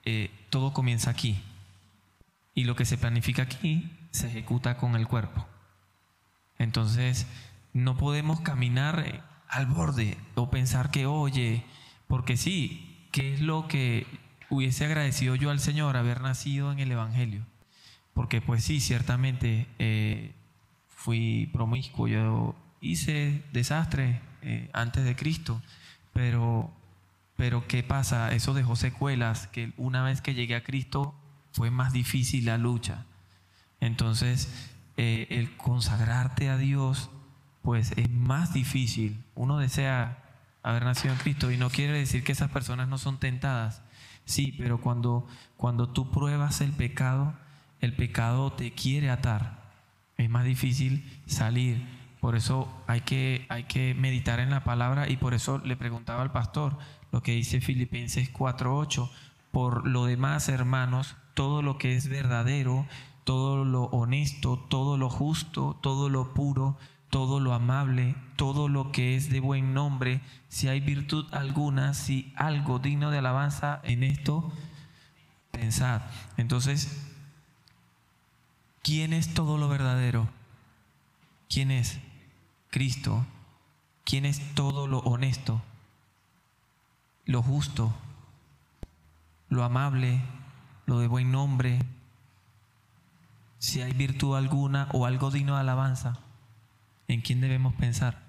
eh, 0.04 0.30
todo 0.50 0.72
comienza 0.72 1.10
aquí 1.10 1.42
y 2.54 2.64
lo 2.64 2.74
que 2.74 2.84
se 2.84 2.98
planifica 2.98 3.42
aquí 3.42 3.90
se 4.10 4.28
ejecuta 4.28 4.76
con 4.76 4.96
el 4.96 5.06
cuerpo. 5.06 5.46
Entonces, 6.58 7.26
no 7.72 7.96
podemos 7.96 8.40
caminar 8.40 9.04
eh, 9.06 9.20
al 9.48 9.66
borde 9.66 10.16
o 10.34 10.50
pensar 10.50 10.90
que, 10.90 11.06
oye, 11.06 11.64
porque 12.08 12.36
sí, 12.36 13.08
¿qué 13.12 13.34
es 13.34 13.40
lo 13.40 13.68
que 13.68 14.06
hubiese 14.48 14.86
agradecido 14.86 15.34
yo 15.34 15.50
al 15.50 15.60
Señor 15.60 15.96
haber 15.96 16.20
nacido 16.20 16.72
en 16.72 16.78
el 16.78 16.90
Evangelio? 16.90 17.44
Porque 18.14 18.40
pues 18.40 18.64
sí, 18.64 18.80
ciertamente 18.80 19.66
eh, 19.78 20.32
fui 20.88 21.50
promiscuo, 21.52 22.08
yo 22.08 22.56
hice 22.80 23.42
desastre 23.52 24.20
eh, 24.42 24.70
antes 24.72 25.04
de 25.04 25.16
Cristo, 25.16 25.60
pero, 26.12 26.70
pero 27.36 27.66
¿qué 27.66 27.82
pasa? 27.82 28.32
Eso 28.32 28.54
dejó 28.54 28.76
secuelas, 28.76 29.46
que 29.48 29.72
una 29.76 30.02
vez 30.02 30.20
que 30.20 30.34
llegué 30.34 30.54
a 30.54 30.64
Cristo 30.64 31.14
fue 31.52 31.70
más 31.70 31.92
difícil 31.92 32.46
la 32.46 32.58
lucha. 32.58 33.04
Entonces, 33.80 34.48
eh, 34.96 35.26
el 35.30 35.56
consagrarte 35.56 36.48
a 36.48 36.56
Dios, 36.56 37.10
pues 37.62 37.92
es 37.96 38.10
más 38.10 38.52
difícil. 38.52 39.22
Uno 39.34 39.58
desea 39.58 40.22
haber 40.62 40.84
nacido 40.84 41.14
en 41.14 41.20
Cristo 41.20 41.50
y 41.50 41.56
no 41.56 41.70
quiere 41.70 41.92
decir 41.92 42.24
que 42.24 42.32
esas 42.32 42.50
personas 42.50 42.88
no 42.88 42.98
son 42.98 43.18
tentadas. 43.18 43.82
Sí, 44.24 44.54
pero 44.58 44.80
cuando, 44.80 45.26
cuando 45.56 45.88
tú 45.88 46.10
pruebas 46.10 46.60
el 46.60 46.72
pecado, 46.72 47.34
el 47.80 47.94
pecado 47.94 48.52
te 48.52 48.72
quiere 48.72 49.10
atar. 49.10 49.72
Es 50.16 50.28
más 50.28 50.44
difícil 50.44 51.20
salir. 51.26 51.95
Por 52.26 52.34
eso 52.34 52.66
hay 52.88 53.02
que, 53.02 53.46
hay 53.50 53.62
que 53.68 53.94
meditar 53.94 54.40
en 54.40 54.50
la 54.50 54.64
palabra 54.64 55.08
y 55.08 55.16
por 55.16 55.32
eso 55.32 55.58
le 55.58 55.76
preguntaba 55.76 56.22
al 56.22 56.32
pastor 56.32 56.76
lo 57.12 57.22
que 57.22 57.30
dice 57.30 57.60
Filipenses 57.60 58.34
4.8. 58.34 59.08
Por 59.52 59.86
lo 59.86 60.06
demás, 60.06 60.48
hermanos, 60.48 61.14
todo 61.34 61.62
lo 61.62 61.78
que 61.78 61.94
es 61.94 62.08
verdadero, 62.08 62.84
todo 63.22 63.64
lo 63.64 63.84
honesto, 63.84 64.58
todo 64.58 64.98
lo 64.98 65.08
justo, 65.08 65.78
todo 65.80 66.08
lo 66.08 66.34
puro, 66.34 66.76
todo 67.10 67.38
lo 67.38 67.54
amable, 67.54 68.16
todo 68.34 68.66
lo 68.66 68.90
que 68.90 69.14
es 69.14 69.30
de 69.30 69.38
buen 69.38 69.72
nombre, 69.72 70.20
si 70.48 70.66
hay 70.66 70.80
virtud 70.80 71.32
alguna, 71.32 71.94
si 71.94 72.32
algo 72.34 72.80
digno 72.80 73.12
de 73.12 73.18
alabanza 73.18 73.80
en 73.84 74.02
esto, 74.02 74.50
pensad. 75.52 76.02
Entonces, 76.36 77.08
¿quién 78.82 79.12
es 79.12 79.32
todo 79.32 79.58
lo 79.58 79.68
verdadero? 79.68 80.28
¿Quién 81.48 81.70
es? 81.70 82.00
Cristo. 82.70 83.24
¿Quién 84.04 84.24
es 84.24 84.54
todo 84.54 84.86
lo 84.86 84.98
honesto? 84.98 85.62
Lo 87.24 87.42
justo, 87.42 87.92
lo 89.48 89.64
amable, 89.64 90.20
lo 90.86 91.00
de 91.00 91.08
buen 91.08 91.32
nombre, 91.32 91.80
si 93.58 93.80
hay 93.80 93.92
virtud 93.92 94.36
alguna 94.36 94.88
o 94.92 95.06
algo 95.06 95.30
digno 95.30 95.54
de 95.54 95.60
alabanza, 95.60 96.18
¿en 97.08 97.20
quién 97.20 97.40
debemos 97.40 97.74
pensar? 97.74 98.22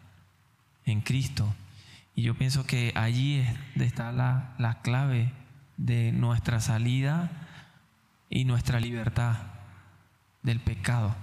En 0.85 1.01
Cristo. 1.01 1.53
Y 2.15 2.23
yo 2.23 2.35
pienso 2.35 2.65
que 2.65 2.91
allí 2.95 3.45
está 3.76 4.11
la, 4.11 4.55
la 4.57 4.81
clave 4.81 5.31
de 5.77 6.11
nuestra 6.11 6.59
salida 6.59 7.30
y 8.30 8.45
nuestra 8.45 8.80
libertad 8.80 9.35
del 10.41 10.59
pecado. 10.59 11.15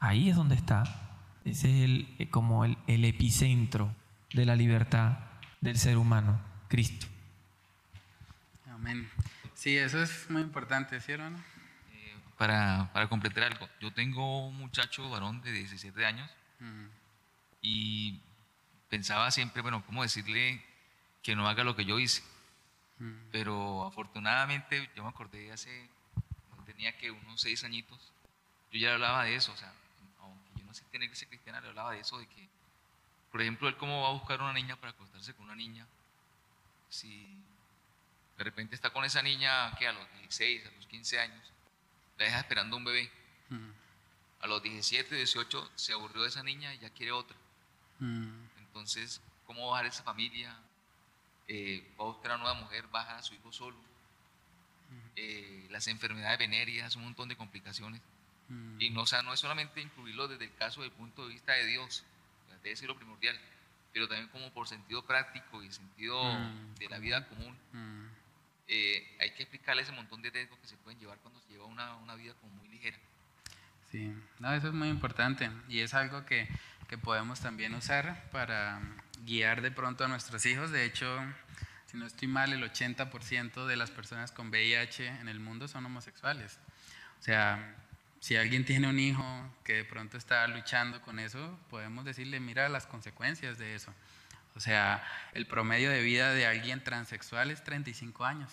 Ahí 0.00 0.30
es 0.30 0.36
donde 0.36 0.56
está. 0.56 1.03
Ese 1.44 1.68
es 1.68 1.84
el, 1.84 2.14
eh, 2.18 2.28
como 2.30 2.64
el, 2.64 2.76
el 2.86 3.04
epicentro 3.04 3.94
de 4.32 4.46
la 4.46 4.56
libertad 4.56 5.18
del 5.60 5.78
ser 5.78 5.96
humano, 5.98 6.40
Cristo. 6.68 7.06
Amén. 8.70 9.08
Sí, 9.54 9.76
eso 9.76 10.02
es 10.02 10.28
muy 10.30 10.42
importante, 10.42 11.00
¿sí, 11.00 11.12
hermano? 11.12 11.42
Para, 12.38 12.90
para 12.92 13.08
completar 13.08 13.44
algo, 13.44 13.68
yo 13.80 13.92
tengo 13.92 14.48
un 14.48 14.56
muchacho 14.56 15.08
varón 15.08 15.40
de 15.42 15.52
17 15.52 16.04
años 16.04 16.30
Mm, 16.60 16.86
y 17.62 18.20
pensaba 18.88 19.30
siempre, 19.32 19.60
bueno, 19.60 19.84
¿cómo 19.86 20.02
decirle 20.02 20.64
que 21.22 21.34
no 21.34 21.48
haga 21.48 21.64
lo 21.64 21.74
que 21.74 21.84
yo 21.84 21.98
hice? 21.98 22.22
mm, 22.98 23.30
Pero 23.32 23.84
afortunadamente 23.84 24.88
yo 24.96 25.02
me 25.02 25.08
acordé 25.10 25.50
hace, 25.52 25.88
tenía 26.64 26.96
que 26.96 27.10
unos 27.10 27.40
seis 27.40 27.64
añitos, 27.64 28.12
yo 28.72 28.78
ya 28.78 28.94
hablaba 28.94 29.24
de 29.24 29.34
eso, 29.36 29.52
o 29.52 29.56
sea, 29.56 29.72
no 30.74 30.78
sé 30.78 30.84
tener 30.90 31.04
iglesia 31.04 31.28
cristiana, 31.28 31.60
le 31.60 31.68
hablaba 31.68 31.92
de 31.92 32.00
eso, 32.00 32.18
de 32.18 32.26
que, 32.26 32.48
por 33.30 33.40
ejemplo, 33.40 33.68
él 33.68 33.76
cómo 33.76 34.02
va 34.02 34.08
a 34.08 34.12
buscar 34.12 34.40
una 34.40 34.52
niña 34.52 34.74
para 34.74 34.90
acostarse 34.90 35.32
con 35.34 35.44
una 35.44 35.54
niña, 35.54 35.86
si 36.88 37.36
de 38.36 38.42
repente 38.42 38.74
está 38.74 38.90
con 38.90 39.04
esa 39.04 39.22
niña 39.22 39.72
que 39.76 39.86
a 39.86 39.92
los 39.92 40.12
16, 40.18 40.66
a 40.66 40.70
los 40.72 40.86
15 40.86 41.20
años, 41.20 41.52
la 42.18 42.24
deja 42.24 42.38
esperando 42.40 42.76
un 42.76 42.84
bebé, 42.84 43.08
mm, 43.50 43.70
a 44.40 44.46
los 44.48 44.62
17, 44.64 45.14
18 45.14 45.70
se 45.76 45.92
aburrió 45.92 46.22
de 46.22 46.28
esa 46.28 46.42
niña 46.42 46.74
y 46.74 46.78
ya 46.78 46.90
quiere 46.90 47.12
otra. 47.12 47.36
mm, 48.00 48.48
Entonces, 48.58 49.20
¿cómo 49.46 49.70
va 49.70 49.78
a 49.78 49.82
dejar 49.82 49.94
esa 49.94 50.02
familia? 50.02 50.58
Eh, 51.46 51.86
va 52.00 52.04
a 52.04 52.08
buscar 52.08 52.32
a 52.32 52.34
una 52.34 52.44
nueva 52.44 52.60
mujer, 52.60 52.92
va 52.92 53.16
a 53.16 53.22
su 53.22 53.34
hijo 53.34 53.52
solo. 53.52 53.76
Eh, 55.14 55.68
las 55.70 55.86
enfermedades 55.86 56.38
venéreas, 56.38 56.96
un 56.96 57.04
montón 57.04 57.28
de 57.28 57.36
complicaciones. 57.36 58.00
Mm, 58.48 58.80
Y 58.80 58.90
no, 58.90 59.02
o 59.02 59.06
sea, 59.06 59.22
no 59.22 59.32
es 59.32 59.40
solamente 59.40 59.80
incluirlo 59.80 60.28
desde 60.28 60.44
el 60.44 60.54
caso 60.54 60.82
del 60.82 60.90
punto 60.90 61.26
de 61.26 61.32
vista 61.34 61.52
de 61.52 61.66
Dios, 61.66 62.04
debe 62.62 62.76
ser 62.76 62.88
lo 62.88 62.96
primordial, 62.96 63.38
pero 63.92 64.08
también 64.08 64.28
como 64.28 64.50
por 64.52 64.66
sentido 64.66 65.04
práctico 65.04 65.62
y 65.62 65.70
sentido 65.70 66.22
Mm. 66.24 66.74
de 66.76 66.88
la 66.88 66.98
vida 66.98 67.26
común. 67.28 67.56
mm. 67.72 68.04
eh, 68.68 69.16
hay 69.20 69.30
que 69.32 69.42
explicarle 69.42 69.82
ese 69.82 69.92
montón 69.92 70.22
de 70.22 70.30
riesgos 70.30 70.58
que 70.58 70.66
se 70.66 70.76
pueden 70.78 70.98
llevar 70.98 71.18
cuando 71.18 71.38
se 71.40 71.48
lleva 71.50 71.66
una, 71.66 71.96
una 71.96 72.14
vida 72.14 72.32
como 72.40 72.52
muy 72.54 72.68
ligera. 72.68 72.96
Sí, 73.90 74.12
no, 74.38 74.52
eso 74.54 74.68
es 74.68 74.74
muy 74.74 74.88
importante 74.88 75.50
y 75.68 75.80
es 75.80 75.92
algo 75.94 76.24
que, 76.24 76.48
que 76.88 76.96
podemos 76.98 77.40
también 77.40 77.74
usar 77.74 78.28
para 78.30 78.80
guiar 79.26 79.60
de 79.60 79.70
pronto 79.70 80.04
a 80.04 80.08
nuestros 80.08 80.44
hijos. 80.46 80.70
De 80.70 80.84
hecho, 80.86 81.06
si 81.86 81.96
no 81.98 82.06
estoy 82.06 82.26
mal, 82.26 82.52
el 82.54 82.62
80% 82.64 83.66
de 83.66 83.76
las 83.76 83.90
personas 83.90 84.32
con 84.32 84.48
VIH 84.48 85.06
en 85.20 85.28
el 85.28 85.38
mundo 85.40 85.68
son 85.68 85.84
homosexuales. 85.86 86.58
O 87.20 87.22
sea, 87.22 87.76
si 88.24 88.38
alguien 88.38 88.64
tiene 88.64 88.88
un 88.88 88.98
hijo 88.98 89.22
que 89.64 89.74
de 89.74 89.84
pronto 89.84 90.16
está 90.16 90.48
luchando 90.48 91.02
con 91.02 91.18
eso, 91.18 91.60
podemos 91.68 92.06
decirle, 92.06 92.40
mira 92.40 92.70
las 92.70 92.86
consecuencias 92.86 93.58
de 93.58 93.74
eso. 93.74 93.92
O 94.56 94.60
sea, 94.60 95.06
el 95.34 95.46
promedio 95.46 95.90
de 95.90 96.00
vida 96.00 96.32
de 96.32 96.46
alguien 96.46 96.82
transexual 96.82 97.50
es 97.50 97.62
35 97.64 98.24
años. 98.24 98.50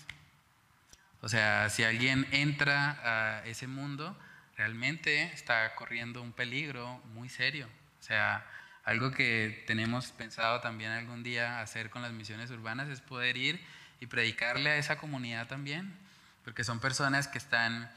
O 1.21 1.29
sea, 1.29 1.69
si 1.69 1.85
alguien 1.85 2.27
entra 2.33 2.99
a 3.01 3.45
ese 3.45 3.65
mundo, 3.67 4.19
realmente 4.57 5.31
está 5.33 5.73
corriendo 5.75 6.21
un 6.21 6.33
peligro 6.33 6.97
muy 7.13 7.29
serio. 7.29 7.69
O 8.01 8.03
sea, 8.03 8.45
algo 8.83 9.11
que 9.11 9.63
tenemos 9.67 10.11
pensado 10.11 10.59
también 10.59 10.91
algún 10.91 11.23
día 11.23 11.61
hacer 11.61 11.89
con 11.89 12.01
las 12.01 12.11
misiones 12.11 12.51
urbanas 12.51 12.89
es 12.89 12.99
poder 12.99 13.37
ir 13.37 13.65
y 14.01 14.07
predicarle 14.07 14.71
a 14.71 14.75
esa 14.75 14.97
comunidad 14.97 15.47
también, 15.47 15.97
porque 16.43 16.65
son 16.65 16.81
personas 16.81 17.29
que 17.29 17.37
están 17.37 17.89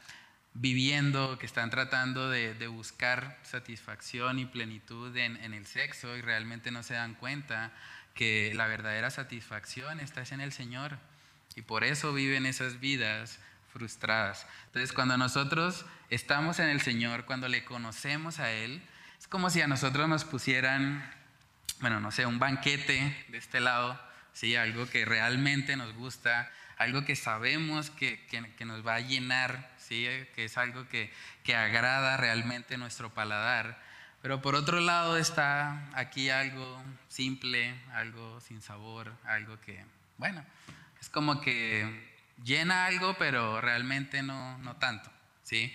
viviendo, 0.55 1.37
que 1.37 1.45
están 1.45 1.69
tratando 1.69 2.29
de, 2.29 2.53
de 2.55 2.67
buscar 2.67 3.37
satisfacción 3.43 4.39
y 4.39 4.45
plenitud 4.45 5.15
en, 5.15 5.37
en, 5.43 5.53
el 5.53 5.67
sexo 5.67 6.15
y 6.15 6.21
realmente 6.21 6.71
no 6.71 6.81
se 6.81 6.93
dan 6.93 7.13
cuenta 7.13 7.71
que 8.13 8.53
la 8.55 8.65
verdadera 8.65 9.11
satisfacción 9.11 9.99
está 9.99 10.23
en 10.31 10.41
el 10.41 10.53
Señor. 10.53 10.97
Y 11.55 11.61
por 11.61 11.83
eso 11.83 12.13
viven 12.13 12.45
esas 12.45 12.79
vidas 12.79 13.39
frustradas. 13.71 14.47
Entonces, 14.67 14.93
cuando 14.93 15.17
nosotros 15.17 15.85
estamos 16.09 16.59
en 16.59 16.69
el 16.69 16.81
Señor, 16.81 17.25
cuando 17.25 17.49
le 17.49 17.65
conocemos 17.65 18.39
a 18.39 18.51
Él, 18.51 18.81
es 19.19 19.27
como 19.27 19.49
si 19.49 19.61
a 19.61 19.67
nosotros 19.67 20.07
nos 20.07 20.23
pusieran, 20.23 21.03
bueno, 21.81 21.99
no 21.99 22.11
sé, 22.11 22.25
un 22.25 22.39
banquete 22.39 23.25
de 23.27 23.37
este 23.37 23.59
lado, 23.59 23.99
¿sí? 24.31 24.55
algo 24.55 24.87
que 24.89 25.03
realmente 25.03 25.75
nos 25.75 25.93
gusta, 25.93 26.49
algo 26.77 27.03
que 27.03 27.17
sabemos 27.17 27.89
que, 27.89 28.25
que, 28.27 28.49
que 28.55 28.65
nos 28.65 28.85
va 28.85 28.95
a 28.95 28.99
llenar, 29.01 29.74
¿sí? 29.87 30.07
que 30.33 30.45
es 30.45 30.57
algo 30.57 30.87
que, 30.87 31.11
que 31.43 31.55
agrada 31.55 32.17
realmente 32.17 32.77
nuestro 32.77 33.13
paladar. 33.13 33.81
Pero 34.21 34.41
por 34.41 34.55
otro 34.55 34.79
lado 34.79 35.17
está 35.17 35.89
aquí 35.93 36.29
algo 36.29 36.83
simple, 37.07 37.75
algo 37.93 38.41
sin 38.41 38.61
sabor, 38.61 39.13
algo 39.25 39.59
que, 39.61 39.85
bueno, 40.17 40.43
es 40.99 41.09
como 41.09 41.41
que 41.41 42.13
llena 42.43 42.85
algo, 42.87 43.15
pero 43.19 43.61
realmente 43.61 44.23
no, 44.23 44.57
no 44.59 44.77
tanto, 44.77 45.11
¿sí? 45.43 45.71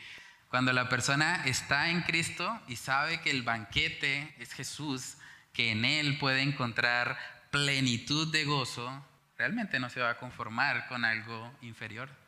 Cuando 0.49 0.73
la 0.73 0.89
persona 0.89 1.45
está 1.45 1.91
en 1.91 2.03
Cristo 2.03 2.61
y 2.67 2.75
sabe 2.75 3.21
que 3.21 3.31
el 3.31 3.43
banquete 3.43 4.35
es 4.39 4.53
Jesús, 4.53 5.17
que 5.53 5.71
en 5.71 5.85
Él 5.85 6.19
puede 6.19 6.43
encontrar 6.43 7.17
plenitud 7.53 8.33
de 8.33 8.45
gozo, 8.45 9.07
realmente 9.39 9.79
no 9.79 9.89
se 9.91 10.01
va 10.01 10.11
a 10.11 10.19
conformar 10.19 10.89
con 10.89 11.05
algo 11.05 11.53
inferior. 11.63 12.20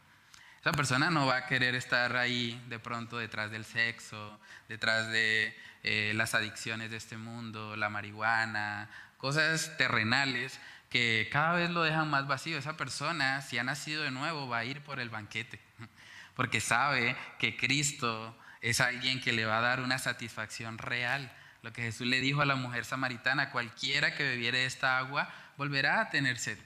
Esa 0.63 0.71
persona 0.71 1.11
no 1.11 1.27
va 1.27 1.39
a 1.39 1.47
querer 1.47 1.75
estar 1.75 2.15
ahí 2.15 2.63
de 2.69 2.79
pronto 2.79 3.19
detrás 3.19 3.51
del 3.51 3.65
sexo, 3.65 4.39
detrás 4.69 5.11
de 5.11 5.53
eh, 5.83 6.13
las 6.15 6.37
adicciones 6.37 6.93
de 6.93 6.99
este 6.99 7.17
mundo, 7.17 7.75
la 7.75 7.89
marihuana, 7.89 8.89
cosas 9.19 9.77
terrenales 9.77 10.61
que 10.89 11.29
cada 11.33 11.55
vez 11.55 11.71
lo 11.71 11.83
dejan 11.83 12.09
más 12.09 12.29
vacío. 12.29 12.57
Esa 12.57 12.77
persona, 12.77 13.43
si 13.43 13.59
ha 13.59 13.65
nacido 13.65 14.05
de 14.05 14.13
nuevo, 14.13 14.47
va 14.47 14.59
a 14.59 14.65
ir 14.65 14.83
por 14.83 15.01
el 15.01 15.11
banquete, 15.11 15.59
porque 16.37 16.61
sabe 16.61 17.17
que 17.41 17.57
Cristo 17.57 18.39
es 18.61 18.81
alguien 18.81 19.21
que 19.21 19.33
le 19.33 19.47
va 19.47 19.59
a 19.59 19.63
dar 19.63 19.81
una 19.81 19.99
satisfacción 19.99 20.79
real. 20.79 21.33
Lo 21.63 21.73
que 21.73 21.83
Jesús 21.83 22.07
le 22.07 22.21
dijo 22.21 22.41
a 22.41 22.47
la 22.47 22.55
mujer 22.55 22.85
samaritana, 22.85 23.51
cualquiera 23.51 24.15
que 24.15 24.23
bebiere 24.23 24.65
esta 24.65 24.99
agua 24.99 25.29
volverá 25.57 26.03
a 26.03 26.11
tener 26.11 26.39
sed, 26.39 26.59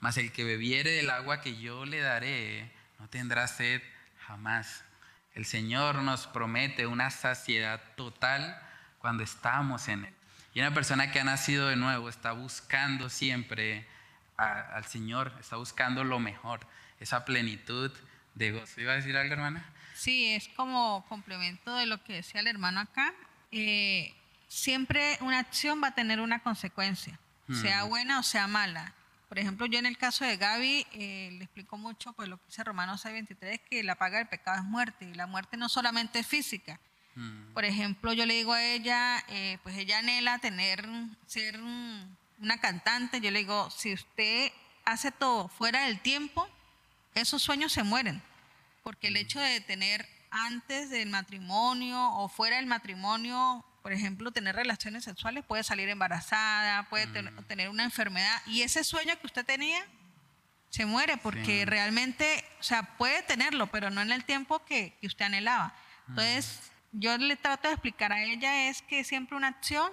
mas 0.00 0.16
el 0.16 0.32
que 0.32 0.42
bebiere 0.42 0.92
del 0.92 1.10
agua 1.10 1.42
que 1.42 1.58
yo 1.58 1.84
le 1.84 2.00
daré 2.00 2.80
no 3.02 3.08
tendrá 3.08 3.48
sed 3.48 3.82
jamás. 4.28 4.84
El 5.34 5.44
Señor 5.44 5.96
nos 5.96 6.28
promete 6.28 6.86
una 6.86 7.10
saciedad 7.10 7.82
total 7.96 8.56
cuando 8.98 9.24
estamos 9.24 9.88
en 9.88 10.04
Él. 10.04 10.14
Y 10.54 10.60
una 10.60 10.72
persona 10.72 11.10
que 11.10 11.18
ha 11.18 11.24
nacido 11.24 11.66
de 11.66 11.74
nuevo 11.74 12.08
está 12.08 12.30
buscando 12.30 13.10
siempre 13.10 13.88
al 14.36 14.84
Señor, 14.84 15.34
está 15.40 15.56
buscando 15.56 16.04
lo 16.04 16.20
mejor, 16.20 16.60
esa 17.00 17.24
plenitud 17.24 17.90
de 18.36 18.52
gozo. 18.52 18.80
¿Iba 18.80 18.92
a 18.92 18.96
decir 18.96 19.16
algo, 19.16 19.32
hermana? 19.34 19.64
Sí, 19.96 20.34
es 20.34 20.46
como 20.54 21.04
complemento 21.08 21.74
de 21.74 21.86
lo 21.86 22.04
que 22.04 22.12
decía 22.12 22.40
el 22.40 22.46
hermano 22.46 22.78
acá. 22.78 23.12
Eh, 23.50 24.14
siempre 24.46 25.18
una 25.22 25.40
acción 25.40 25.82
va 25.82 25.88
a 25.88 25.94
tener 25.96 26.20
una 26.20 26.38
consecuencia, 26.38 27.18
sea 27.52 27.82
buena 27.82 28.20
o 28.20 28.22
sea 28.22 28.46
mala. 28.46 28.94
Por 29.32 29.38
ejemplo, 29.38 29.64
yo 29.64 29.78
en 29.78 29.86
el 29.86 29.96
caso 29.96 30.26
de 30.26 30.36
Gaby 30.36 30.86
eh, 30.92 31.30
le 31.32 31.44
explico 31.44 31.78
mucho 31.78 32.12
pues, 32.12 32.28
lo 32.28 32.36
que 32.36 32.46
dice 32.46 32.62
Romanos 32.64 33.04
6:23, 33.04 33.60
que 33.68 33.82
la 33.82 33.94
paga 33.94 34.18
del 34.18 34.28
pecado 34.28 34.58
es 34.58 34.64
muerte, 34.64 35.06
y 35.06 35.14
la 35.14 35.26
muerte 35.26 35.56
no 35.56 35.70
solamente 35.70 36.18
es 36.18 36.26
física, 36.26 36.78
Mm. 37.14 37.52
Por 37.52 37.64
ejemplo, 37.64 38.12
yo 38.12 38.26
le 38.26 38.34
digo 38.34 38.52
a 38.52 38.62
ella, 38.62 39.22
eh, 39.28 39.58
pues 39.62 39.76
ella 39.76 39.98
anhela 39.98 40.38
tener, 40.38 40.86
ser 41.26 41.60
una 41.60 42.58
cantante. 42.60 43.20
Yo 43.20 43.30
le 43.30 43.40
digo, 43.40 43.70
si 43.70 43.92
usted 43.92 44.50
hace 44.84 45.12
todo 45.12 45.48
fuera 45.48 45.84
del 45.84 46.00
tiempo, 46.00 46.48
esos 47.14 47.42
sueños 47.42 47.72
se 47.72 47.82
mueren. 47.82 48.22
Porque 48.82 49.08
el 49.08 49.14
mm. 49.14 49.18
hecho 49.18 49.40
de 49.40 49.60
tener 49.60 50.08
antes 50.30 50.90
del 50.90 51.10
matrimonio 51.10 52.10
o 52.14 52.28
fuera 52.28 52.56
del 52.56 52.66
matrimonio, 52.66 53.64
por 53.82 53.92
ejemplo, 53.92 54.30
tener 54.30 54.54
relaciones 54.54 55.04
sexuales, 55.04 55.44
puede 55.44 55.64
salir 55.64 55.88
embarazada, 55.88 56.88
puede 56.88 57.06
mm. 57.06 57.44
tener 57.44 57.68
una 57.68 57.84
enfermedad. 57.84 58.40
Y 58.46 58.62
ese 58.62 58.84
sueño 58.84 59.18
que 59.20 59.26
usted 59.26 59.44
tenía 59.44 59.84
se 60.70 60.86
muere 60.86 61.18
porque 61.18 61.66
realmente, 61.66 62.44
o 62.58 62.62
sea, 62.62 62.96
puede 62.96 63.22
tenerlo, 63.24 63.66
pero 63.66 63.90
no 63.90 64.00
en 64.00 64.10
el 64.10 64.24
tiempo 64.24 64.64
que, 64.64 64.96
que 65.00 65.06
usted 65.06 65.26
anhelaba. 65.26 65.74
Entonces, 66.08 66.72
yo 66.92 67.16
le 67.18 67.36
trato 67.36 67.68
de 67.68 67.74
explicar 67.74 68.12
a 68.12 68.22
ella 68.22 68.68
es 68.68 68.82
que 68.82 69.04
siempre 69.04 69.36
una 69.36 69.48
acción 69.48 69.90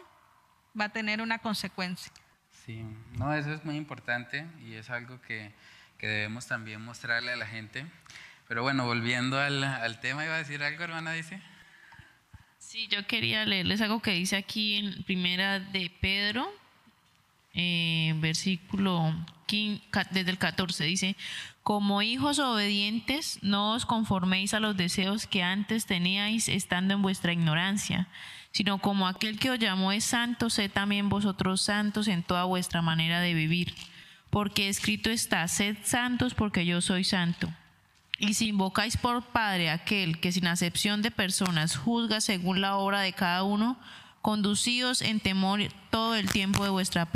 va 0.79 0.85
a 0.85 0.89
tener 0.89 1.21
una 1.21 1.39
consecuencia. 1.39 2.11
Sí, 2.65 2.85
no, 3.17 3.33
eso 3.33 3.53
es 3.53 3.65
muy 3.65 3.75
importante 3.75 4.45
y 4.61 4.75
es 4.75 4.89
algo 4.89 5.21
que, 5.21 5.51
que 5.97 6.07
debemos 6.07 6.47
también 6.47 6.81
mostrarle 6.81 7.33
a 7.33 7.35
la 7.35 7.47
gente. 7.47 7.85
Pero 8.47 8.63
bueno, 8.63 8.85
volviendo 8.85 9.39
al, 9.39 9.63
al, 9.63 9.99
tema, 9.99 10.25
iba 10.25 10.35
a 10.35 10.39
decir 10.39 10.63
algo, 10.63 10.83
hermana, 10.83 11.11
dice. 11.13 11.41
Sí, 12.79 12.87
yo 12.89 13.05
quería 13.05 13.45
leerles 13.45 13.81
algo 13.81 13.99
que 13.99 14.11
dice 14.11 14.37
aquí 14.37 14.75
en 14.75 15.03
primera 15.03 15.59
de 15.59 15.91
Pedro, 15.99 16.49
eh, 17.53 18.13
versículo 18.19 19.13
15, 19.47 19.83
desde 20.11 20.31
el 20.31 20.37
14, 20.37 20.85
dice, 20.85 21.17
como 21.61 22.01
hijos 22.01 22.39
obedientes, 22.39 23.39
no 23.41 23.73
os 23.73 23.85
conforméis 23.85 24.53
a 24.53 24.61
los 24.61 24.77
deseos 24.77 25.27
que 25.27 25.43
antes 25.43 25.87
teníais 25.87 26.47
estando 26.47 26.93
en 26.93 27.01
vuestra 27.01 27.33
ignorancia, 27.33 28.07
sino 28.53 28.77
como 28.77 29.09
aquel 29.09 29.39
que 29.39 29.51
os 29.51 29.59
llamó 29.59 29.91
es 29.91 30.05
santo, 30.05 30.49
sed 30.49 30.71
también 30.71 31.09
vosotros 31.09 31.61
santos 31.61 32.07
en 32.07 32.23
toda 32.23 32.45
vuestra 32.45 32.81
manera 32.81 33.19
de 33.19 33.33
vivir. 33.33 33.73
Porque 34.29 34.69
escrito 34.69 35.09
está, 35.09 35.45
sed 35.49 35.75
santos 35.83 36.33
porque 36.33 36.65
yo 36.65 36.79
soy 36.79 37.03
santo. 37.03 37.53
Y 38.19 38.33
si 38.33 38.49
invocáis 38.49 38.97
por 38.97 39.23
Padre 39.23 39.69
aquel 39.69 40.19
que 40.19 40.33
sin 40.33 40.47
acepción 40.47 41.01
de 41.01 41.09
personas 41.09 41.77
juzga 41.77 42.19
según 42.19 42.59
la 42.59 42.75
obra 42.75 42.99
de 42.99 43.13
cada 43.13 43.43
uno, 43.43 43.79
conducíos 44.21 45.01
en 45.01 45.21
temor 45.21 45.61
todo 45.89 46.15
el 46.15 46.29
tiempo 46.29 46.65
de 46.65 46.69
vuestra 46.69 47.09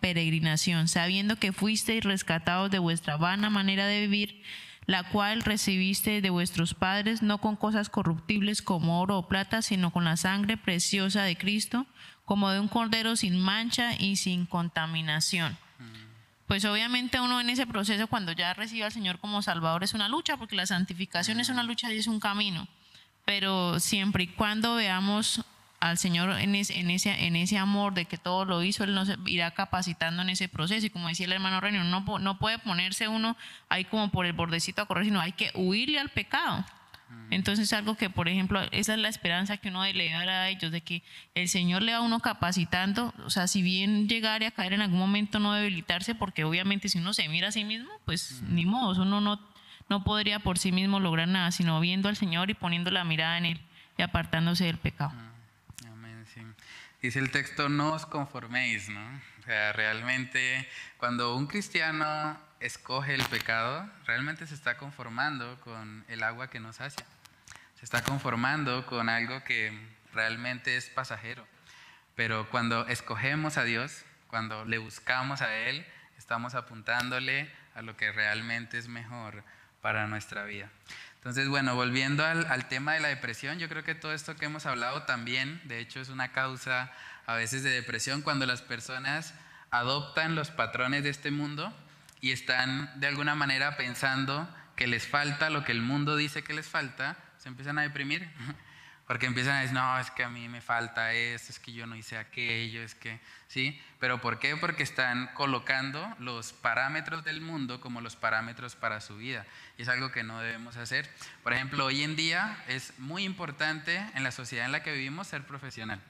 peregrinación, 0.00 0.88
sabiendo 0.88 1.36
que 1.36 1.52
fuisteis 1.52 2.02
rescatados 2.02 2.70
de 2.70 2.78
vuestra 2.78 3.18
vana 3.18 3.50
manera 3.50 3.86
de 3.86 4.00
vivir, 4.00 4.42
la 4.86 5.04
cual 5.10 5.42
recibiste 5.42 6.22
de 6.22 6.30
vuestros 6.30 6.72
padres, 6.72 7.20
no 7.20 7.38
con 7.38 7.56
cosas 7.56 7.90
corruptibles 7.90 8.62
como 8.62 9.00
oro 9.02 9.18
o 9.18 9.28
plata, 9.28 9.60
sino 9.60 9.92
con 9.92 10.04
la 10.04 10.16
sangre 10.16 10.56
preciosa 10.56 11.24
de 11.24 11.36
Cristo, 11.36 11.86
como 12.24 12.50
de 12.50 12.60
un 12.60 12.68
cordero 12.68 13.14
sin 13.14 13.38
mancha 13.38 13.92
y 13.98 14.16
sin 14.16 14.46
contaminación. 14.46 15.58
Pues 16.46 16.64
obviamente 16.64 17.20
uno 17.20 17.40
en 17.40 17.50
ese 17.50 17.66
proceso, 17.66 18.06
cuando 18.06 18.32
ya 18.32 18.54
recibe 18.54 18.84
al 18.84 18.92
Señor 18.92 19.18
como 19.18 19.42
Salvador, 19.42 19.82
es 19.82 19.94
una 19.94 20.08
lucha, 20.08 20.36
porque 20.36 20.54
la 20.54 20.66
santificación 20.66 21.40
es 21.40 21.48
una 21.48 21.64
lucha 21.64 21.92
y 21.92 21.98
es 21.98 22.06
un 22.06 22.20
camino. 22.20 22.68
Pero 23.24 23.80
siempre 23.80 24.24
y 24.24 24.26
cuando 24.28 24.76
veamos 24.76 25.44
al 25.80 25.98
Señor 25.98 26.30
en 26.40 26.54
ese, 26.54 26.78
en, 26.78 26.90
ese, 26.90 27.26
en 27.26 27.36
ese 27.36 27.58
amor 27.58 27.94
de 27.94 28.04
que 28.04 28.16
todo 28.16 28.44
lo 28.44 28.62
hizo, 28.62 28.84
Él 28.84 28.94
nos 28.94 29.10
irá 29.26 29.50
capacitando 29.50 30.22
en 30.22 30.30
ese 30.30 30.48
proceso. 30.48 30.86
Y 30.86 30.90
como 30.90 31.08
decía 31.08 31.26
el 31.26 31.32
hermano 31.32 31.60
Reino, 31.60 31.82
no, 31.82 32.18
no 32.20 32.38
puede 32.38 32.58
ponerse 32.58 33.08
uno 33.08 33.36
ahí 33.68 33.84
como 33.84 34.10
por 34.10 34.24
el 34.26 34.32
bordecito 34.32 34.82
a 34.82 34.86
correr, 34.86 35.04
sino 35.04 35.20
hay 35.20 35.32
que 35.32 35.50
huirle 35.54 35.98
al 35.98 36.10
pecado. 36.10 36.64
Mm. 37.08 37.32
Entonces 37.32 37.72
algo 37.72 37.96
que, 37.96 38.10
por 38.10 38.28
ejemplo, 38.28 38.60
esa 38.72 38.94
es 38.94 38.98
la 38.98 39.08
esperanza 39.08 39.56
que 39.56 39.68
uno 39.68 39.84
le 39.84 40.10
da 40.10 40.20
a 40.20 40.48
ellos, 40.48 40.72
de 40.72 40.80
que 40.80 41.02
el 41.34 41.48
Señor 41.48 41.82
le 41.82 41.92
va 41.92 41.98
a 41.98 42.02
uno 42.02 42.20
capacitando, 42.20 43.14
o 43.24 43.30
sea, 43.30 43.46
si 43.46 43.62
bien 43.62 44.08
llegar 44.08 44.42
a 44.44 44.50
caer 44.50 44.72
en 44.72 44.82
algún 44.82 44.98
momento 44.98 45.38
no 45.38 45.52
debilitarse, 45.52 46.14
porque 46.14 46.44
obviamente 46.44 46.88
si 46.88 46.98
uno 46.98 47.14
se 47.14 47.28
mira 47.28 47.48
a 47.48 47.52
sí 47.52 47.64
mismo, 47.64 47.90
pues 48.04 48.42
mm. 48.42 48.54
ni 48.54 48.66
modo, 48.66 49.00
uno 49.02 49.20
no, 49.20 49.40
no 49.88 50.04
podría 50.04 50.40
por 50.40 50.58
sí 50.58 50.72
mismo 50.72 51.00
lograr 51.00 51.28
nada, 51.28 51.50
sino 51.52 51.80
viendo 51.80 52.08
al 52.08 52.16
Señor 52.16 52.50
y 52.50 52.54
poniendo 52.54 52.90
la 52.90 53.04
mirada 53.04 53.38
en 53.38 53.46
Él 53.46 53.60
y 53.98 54.02
apartándose 54.02 54.64
del 54.64 54.78
pecado. 54.78 55.10
Mm. 55.10 55.36
Dice 57.02 57.20
el 57.20 57.30
texto, 57.30 57.68
no 57.68 57.92
os 57.92 58.04
conforméis, 58.04 58.88
¿no? 58.88 59.00
O 59.38 59.42
sea, 59.44 59.72
realmente 59.72 60.66
cuando 60.96 61.36
un 61.36 61.46
cristiano 61.46 62.36
escoge 62.60 63.14
el 63.14 63.24
pecado, 63.24 63.88
realmente 64.06 64.46
se 64.46 64.54
está 64.54 64.76
conformando 64.76 65.60
con 65.60 66.04
el 66.08 66.22
agua 66.22 66.48
que 66.48 66.60
nos 66.60 66.80
hace. 66.80 67.04
Se 67.78 67.84
está 67.84 68.02
conformando 68.02 68.86
con 68.86 69.08
algo 69.08 69.44
que 69.44 69.72
realmente 70.14 70.76
es 70.76 70.88
pasajero. 70.88 71.46
Pero 72.14 72.48
cuando 72.50 72.86
escogemos 72.86 73.58
a 73.58 73.64
Dios, 73.64 74.04
cuando 74.28 74.64
le 74.64 74.78
buscamos 74.78 75.42
a 75.42 75.54
Él, 75.54 75.86
estamos 76.16 76.54
apuntándole 76.54 77.50
a 77.74 77.82
lo 77.82 77.96
que 77.96 78.10
realmente 78.10 78.78
es 78.78 78.88
mejor 78.88 79.44
para 79.82 80.06
nuestra 80.06 80.44
vida. 80.44 80.70
Entonces, 81.16 81.48
bueno, 81.48 81.74
volviendo 81.74 82.24
al, 82.24 82.68
tema 82.68 82.94
de 82.94 83.00
la 83.00 83.08
depresión, 83.08 83.58
yo 83.58 83.68
creo 83.68 83.84
que 83.84 83.94
todo 83.94 84.12
esto 84.12 84.36
que 84.36 84.46
hemos 84.46 84.64
hablado 84.64 85.02
también, 85.02 85.60
de 85.64 85.80
hecho, 85.80 86.00
es 86.00 86.08
una 86.08 86.32
causa 86.32 86.90
a 87.26 87.34
veces 87.34 87.62
de 87.62 87.70
depresión 87.70 88.22
cuando 88.22 88.46
las 88.46 88.62
personas 88.62 89.34
adoptan 89.70 90.34
los 90.36 90.50
patrones 90.50 91.02
de 91.02 91.10
este 91.10 91.30
mundo 91.30 91.76
y 92.20 92.32
están 92.32 92.98
de 93.00 93.06
alguna 93.06 93.34
manera 93.34 93.76
pensando 93.76 94.48
que 94.76 94.86
les 94.86 95.06
falta 95.06 95.50
lo 95.50 95.64
que 95.64 95.72
el 95.72 95.82
mundo 95.82 96.16
dice 96.16 96.42
que 96.42 96.54
les 96.54 96.68
falta, 96.68 97.16
se 97.38 97.48
empiezan 97.48 97.78
a 97.78 97.82
deprimir. 97.82 98.28
Porque 99.06 99.26
empiezan 99.26 99.54
a 99.54 99.60
decir, 99.60 99.74
no, 99.74 100.00
es 100.00 100.10
que 100.10 100.24
a 100.24 100.28
mí 100.28 100.48
me 100.48 100.60
falta 100.60 101.12
esto, 101.12 101.52
es 101.52 101.60
que 101.60 101.72
yo 101.72 101.86
no 101.86 101.94
hice 101.94 102.18
aquello, 102.18 102.82
es 102.82 102.96
que, 102.96 103.20
¿sí? 103.46 103.80
¿Pero 104.00 104.20
por 104.20 104.40
qué? 104.40 104.56
Porque 104.56 104.82
están 104.82 105.28
colocando 105.34 106.12
los 106.18 106.52
parámetros 106.52 107.22
del 107.22 107.40
mundo 107.40 107.80
como 107.80 108.00
los 108.00 108.16
parámetros 108.16 108.74
para 108.74 109.00
su 109.00 109.16
vida. 109.16 109.46
Y 109.78 109.82
es 109.82 109.88
algo 109.88 110.10
que 110.10 110.24
no 110.24 110.40
debemos 110.40 110.76
hacer. 110.76 111.08
Por 111.44 111.52
ejemplo, 111.52 111.84
hoy 111.84 112.02
en 112.02 112.16
día 112.16 112.58
es 112.66 112.98
muy 112.98 113.22
importante 113.22 114.04
en 114.16 114.24
la 114.24 114.32
sociedad 114.32 114.66
en 114.66 114.72
la 114.72 114.82
que 114.82 114.92
vivimos 114.92 115.28
ser 115.28 115.46
profesional. 115.46 116.00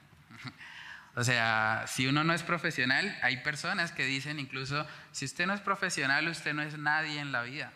O 1.17 1.23
sea, 1.23 1.85
si 1.87 2.05
uno 2.05 2.23
no 2.23 2.31
es 2.31 2.43
profesional, 2.43 3.17
hay 3.23 3.37
personas 3.37 3.91
que 3.91 4.05
dicen 4.05 4.39
incluso, 4.39 4.85
si 5.11 5.25
usted 5.25 5.47
no 5.47 5.55
es 5.55 5.61
profesional, 5.61 6.27
usted 6.27 6.53
no 6.53 6.61
es 6.61 6.77
nadie 6.77 7.19
en 7.19 7.31
la 7.31 7.41
vida. 7.41 7.73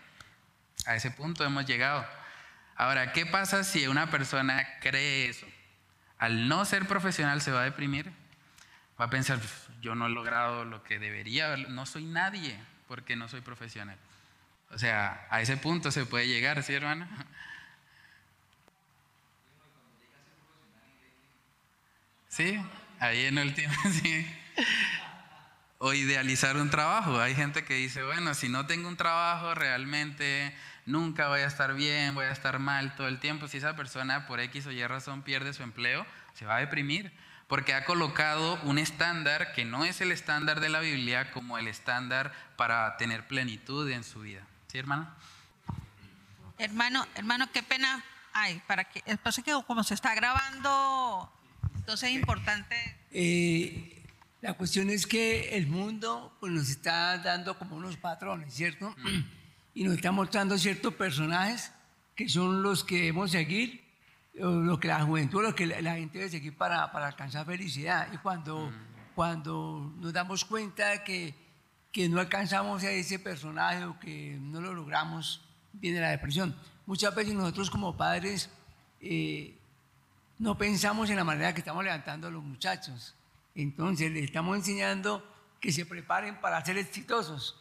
A 0.85 0.95
ese 0.95 1.09
punto 1.09 1.43
hemos 1.43 1.65
llegado. 1.65 2.05
Ahora, 2.76 3.13
¿qué 3.13 3.26
pasa 3.26 3.63
si 3.63 3.88
una 3.88 4.11
persona 4.11 4.63
cree 4.80 5.27
eso? 5.27 5.47
Al 6.19 6.47
no 6.47 6.65
ser 6.65 6.85
profesional 6.85 7.41
se 7.41 7.51
va 7.51 7.61
a 7.61 7.63
deprimir. 7.63 8.11
Va 8.99 9.05
a 9.05 9.09
pensar, 9.09 9.39
yo 9.81 9.95
no 9.95 10.05
he 10.05 10.09
logrado 10.09 10.63
lo 10.63 10.84
que 10.84 10.99
debería, 10.99 11.57
no 11.57 11.88
soy 11.88 12.05
nadie 12.05 12.55
porque 12.88 13.15
no 13.15 13.27
soy 13.27 13.41
profesional. 13.41 13.97
O 14.69 14.77
sea, 14.77 15.26
a 15.31 15.41
ese 15.41 15.57
punto 15.57 15.89
se 15.89 16.05
puede 16.05 16.27
llegar, 16.27 16.61
¿sí, 16.61 16.76
hermano? 16.76 17.07
Sí, 22.30 22.57
ahí 23.01 23.25
en 23.25 23.37
último, 23.37 23.73
sí. 24.01 24.25
O 25.79 25.93
idealizar 25.93 26.55
un 26.55 26.69
trabajo. 26.69 27.19
Hay 27.19 27.35
gente 27.35 27.65
que 27.65 27.73
dice, 27.73 28.03
bueno, 28.03 28.33
si 28.35 28.47
no 28.47 28.67
tengo 28.67 28.87
un 28.87 28.95
trabajo, 28.95 29.55
realmente 29.55 30.55
nunca 30.85 31.27
voy 31.27 31.41
a 31.41 31.47
estar 31.47 31.73
bien, 31.73 32.13
voy 32.13 32.25
a 32.25 32.31
estar 32.31 32.59
mal 32.59 32.95
todo 32.95 33.07
el 33.07 33.19
tiempo. 33.19 33.47
Si 33.47 33.57
esa 33.57 33.75
persona 33.75 34.27
por 34.27 34.39
X 34.39 34.67
o 34.67 34.71
Y 34.71 34.85
razón 34.85 35.23
pierde 35.23 35.53
su 35.53 35.63
empleo, 35.63 36.05
se 36.35 36.45
va 36.45 36.57
a 36.57 36.59
deprimir. 36.59 37.11
Porque 37.47 37.73
ha 37.73 37.83
colocado 37.83 38.61
un 38.63 38.77
estándar 38.77 39.51
que 39.53 39.65
no 39.65 39.83
es 39.83 39.99
el 39.99 40.11
estándar 40.11 40.61
de 40.61 40.69
la 40.69 40.79
Biblia 40.79 41.31
como 41.31 41.57
el 41.57 41.67
estándar 41.67 42.31
para 42.55 42.95
tener 42.97 43.27
plenitud 43.27 43.89
en 43.89 44.03
su 44.03 44.21
vida. 44.21 44.41
¿Sí, 44.67 44.77
hermano? 44.77 45.09
Hermano, 46.59 47.05
hermano, 47.15 47.51
qué 47.51 47.63
pena. 47.63 48.05
Ay, 48.31 48.61
para 48.67 48.85
que, 48.85 49.01
pasa 49.17 49.41
que 49.41 49.51
como 49.67 49.83
se 49.83 49.95
está 49.95 50.15
grabando, 50.15 51.29
entonces 51.91 52.11
es 52.11 52.15
importante. 52.15 52.76
Eh, 53.11 54.01
la 54.39 54.53
cuestión 54.53 54.89
es 54.89 55.05
que 55.05 55.57
el 55.57 55.68
mundo 55.68 56.38
pues, 56.39 56.53
nos 56.53 56.69
está 56.69 57.18
dando 57.18 57.57
como 57.59 57.76
unos 57.76 57.97
patrones, 57.97 58.53
¿cierto? 58.53 58.95
Y 59.73 59.84
nos 59.84 59.95
está 59.95 60.13
mostrando 60.13 60.57
ciertos 60.57 60.93
personajes 60.93 61.73
que 62.15 62.30
son 62.30 62.63
los 62.63 62.85
que 62.85 62.95
debemos 62.95 63.31
seguir, 63.31 63.84
lo 64.35 64.80
que 64.80 64.88
la 64.88 65.03
juventud, 65.03 65.43
lo 65.43 65.53
que 65.53 65.65
la, 65.65 65.81
la 65.81 65.95
gente 65.95 66.19
debe 66.19 66.30
seguir 66.31 66.55
para, 66.55 66.89
para 66.93 67.07
alcanzar 67.07 67.45
felicidad. 67.45 68.07
Y 68.13 68.18
cuando, 68.19 68.72
cuando 69.13 69.93
nos 69.97 70.13
damos 70.13 70.45
cuenta 70.45 71.03
que, 71.03 71.35
que 71.91 72.07
no 72.07 72.22
alcanzamos 72.22 72.84
a 72.84 72.91
ese 72.91 73.19
personaje 73.19 73.84
o 73.84 73.99
que 73.99 74.38
no 74.39 74.61
lo 74.61 74.73
logramos, 74.73 75.41
viene 75.73 75.99
la 75.99 76.11
depresión. 76.11 76.55
Muchas 76.85 77.13
veces 77.13 77.34
nosotros 77.34 77.69
como 77.69 77.97
padres 77.97 78.49
eh, 79.01 79.57
no 80.41 80.57
pensamos 80.57 81.09
en 81.09 81.15
la 81.18 81.23
manera 81.23 81.53
que 81.53 81.59
estamos 81.59 81.84
levantando 81.84 82.27
a 82.27 82.31
los 82.31 82.43
muchachos. 82.43 83.15
Entonces 83.55 84.11
les 84.11 84.23
estamos 84.26 84.57
enseñando 84.57 85.23
que 85.59 85.72
se 85.72 85.85
preparen 85.85 86.39
para 86.41 86.63
ser 86.65 86.77
exitosos, 86.77 87.57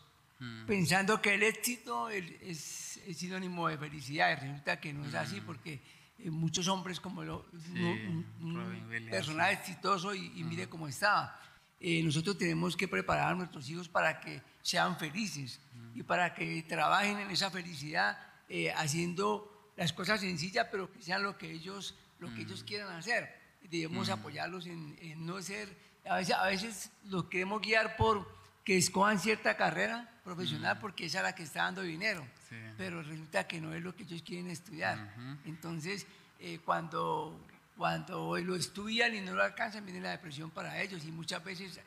pensando 0.66 1.20
que 1.20 1.34
el 1.34 1.42
éxito 1.42 2.08
es, 2.08 2.24
es- 2.40 3.16
sinónimo 3.18 3.68
de 3.68 3.76
felicidad 3.76 4.30
y 4.32 4.34
resulta 4.36 4.80
que 4.80 4.92
no 4.92 5.04
es 5.04 5.14
así 5.14 5.40
porque 5.42 5.80
eh, 6.18 6.30
muchos 6.30 6.68
hombres 6.68 7.00
como 7.00 7.22
lo, 7.24 7.46
un- 7.74 8.26
un- 8.40 8.56
un 8.56 9.10
personaje 9.10 9.52
exitoso 9.54 10.14
y, 10.14 10.32
y 10.36 10.44
mire 10.44 10.68
cómo 10.68 10.86
estaba. 10.88 11.38
Eh, 11.80 12.02
nosotros 12.02 12.38
tenemos 12.38 12.76
que 12.76 12.88
preparar 12.88 13.32
a 13.32 13.34
nuestros 13.34 13.68
hijos 13.68 13.88
para 13.88 14.20
que 14.20 14.40
sean 14.62 14.98
felices 14.98 15.60
y 15.94 16.02
para 16.02 16.32
que 16.34 16.62
trabajen 16.62 17.18
en 17.18 17.30
esa 17.30 17.50
felicidad 17.50 18.18
eh, 18.48 18.72
haciendo 18.72 19.72
las 19.76 19.92
cosas 19.92 20.20
sencillas, 20.20 20.66
pero 20.70 20.90
que 20.92 21.02
sean 21.02 21.22
lo 21.22 21.36
que 21.36 21.50
ellos, 21.50 21.94
lo 22.20 22.32
que 22.34 22.42
ellos 22.42 22.62
quieran 22.64 22.94
hacer. 22.96 23.34
Debemos 23.62 24.08
Mm. 24.08 24.12
apoyarlos 24.12 24.66
en, 24.66 24.96
en 25.00 25.26
no 25.26 25.40
ser, 25.42 25.68
a 26.08 26.16
veces, 26.16 26.34
a 26.34 26.46
veces 26.46 26.90
los 27.04 27.24
queremos 27.24 27.60
guiar 27.60 27.96
por 27.96 28.38
que 28.64 28.76
escojan 28.76 29.18
cierta 29.18 29.56
carrera 29.56 30.20
profesional 30.24 30.78
porque 30.78 31.06
esa 31.06 31.18
es 31.18 31.24
la 31.24 31.34
que 31.34 31.42
está 31.42 31.62
dando 31.64 31.82
dinero, 31.82 32.26
Sí. 32.48 32.56
pero 32.76 33.02
resulta 33.02 33.46
que 33.48 33.60
no 33.60 33.72
es 33.74 33.82
lo 33.82 33.94
que 33.96 34.02
ellos 34.04 34.22
quieren 34.22 34.50
estudiar. 34.50 35.14
Entonces, 35.44 36.06
eh, 36.38 36.58
cuando, 36.64 37.46
cuando 37.76 38.36
lo 38.38 38.54
estudian 38.56 39.14
y 39.14 39.20
no 39.20 39.34
lo 39.34 39.42
alcanzan, 39.42 39.84
viene 39.84 40.00
la 40.00 40.10
depresión 40.10 40.50
para 40.50 40.80
ellos 40.80 41.04
y 41.04 41.10
muchas 41.12 41.42
veces 41.42 41.80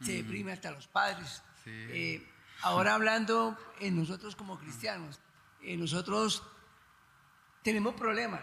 se 0.00 0.12
Mm. 0.12 0.16
deprime 0.22 0.52
hasta 0.52 0.70
los 0.70 0.86
padres. 0.86 1.42
Sí. 1.64 1.70
Eh, 1.72 2.26
ahora 2.62 2.94
hablando 2.94 3.58
en 3.80 3.96
nosotros 3.96 4.36
como 4.36 4.58
cristianos, 4.58 5.18
eh, 5.62 5.76
nosotros 5.76 6.42
tenemos 7.62 7.94
problemas 7.94 8.42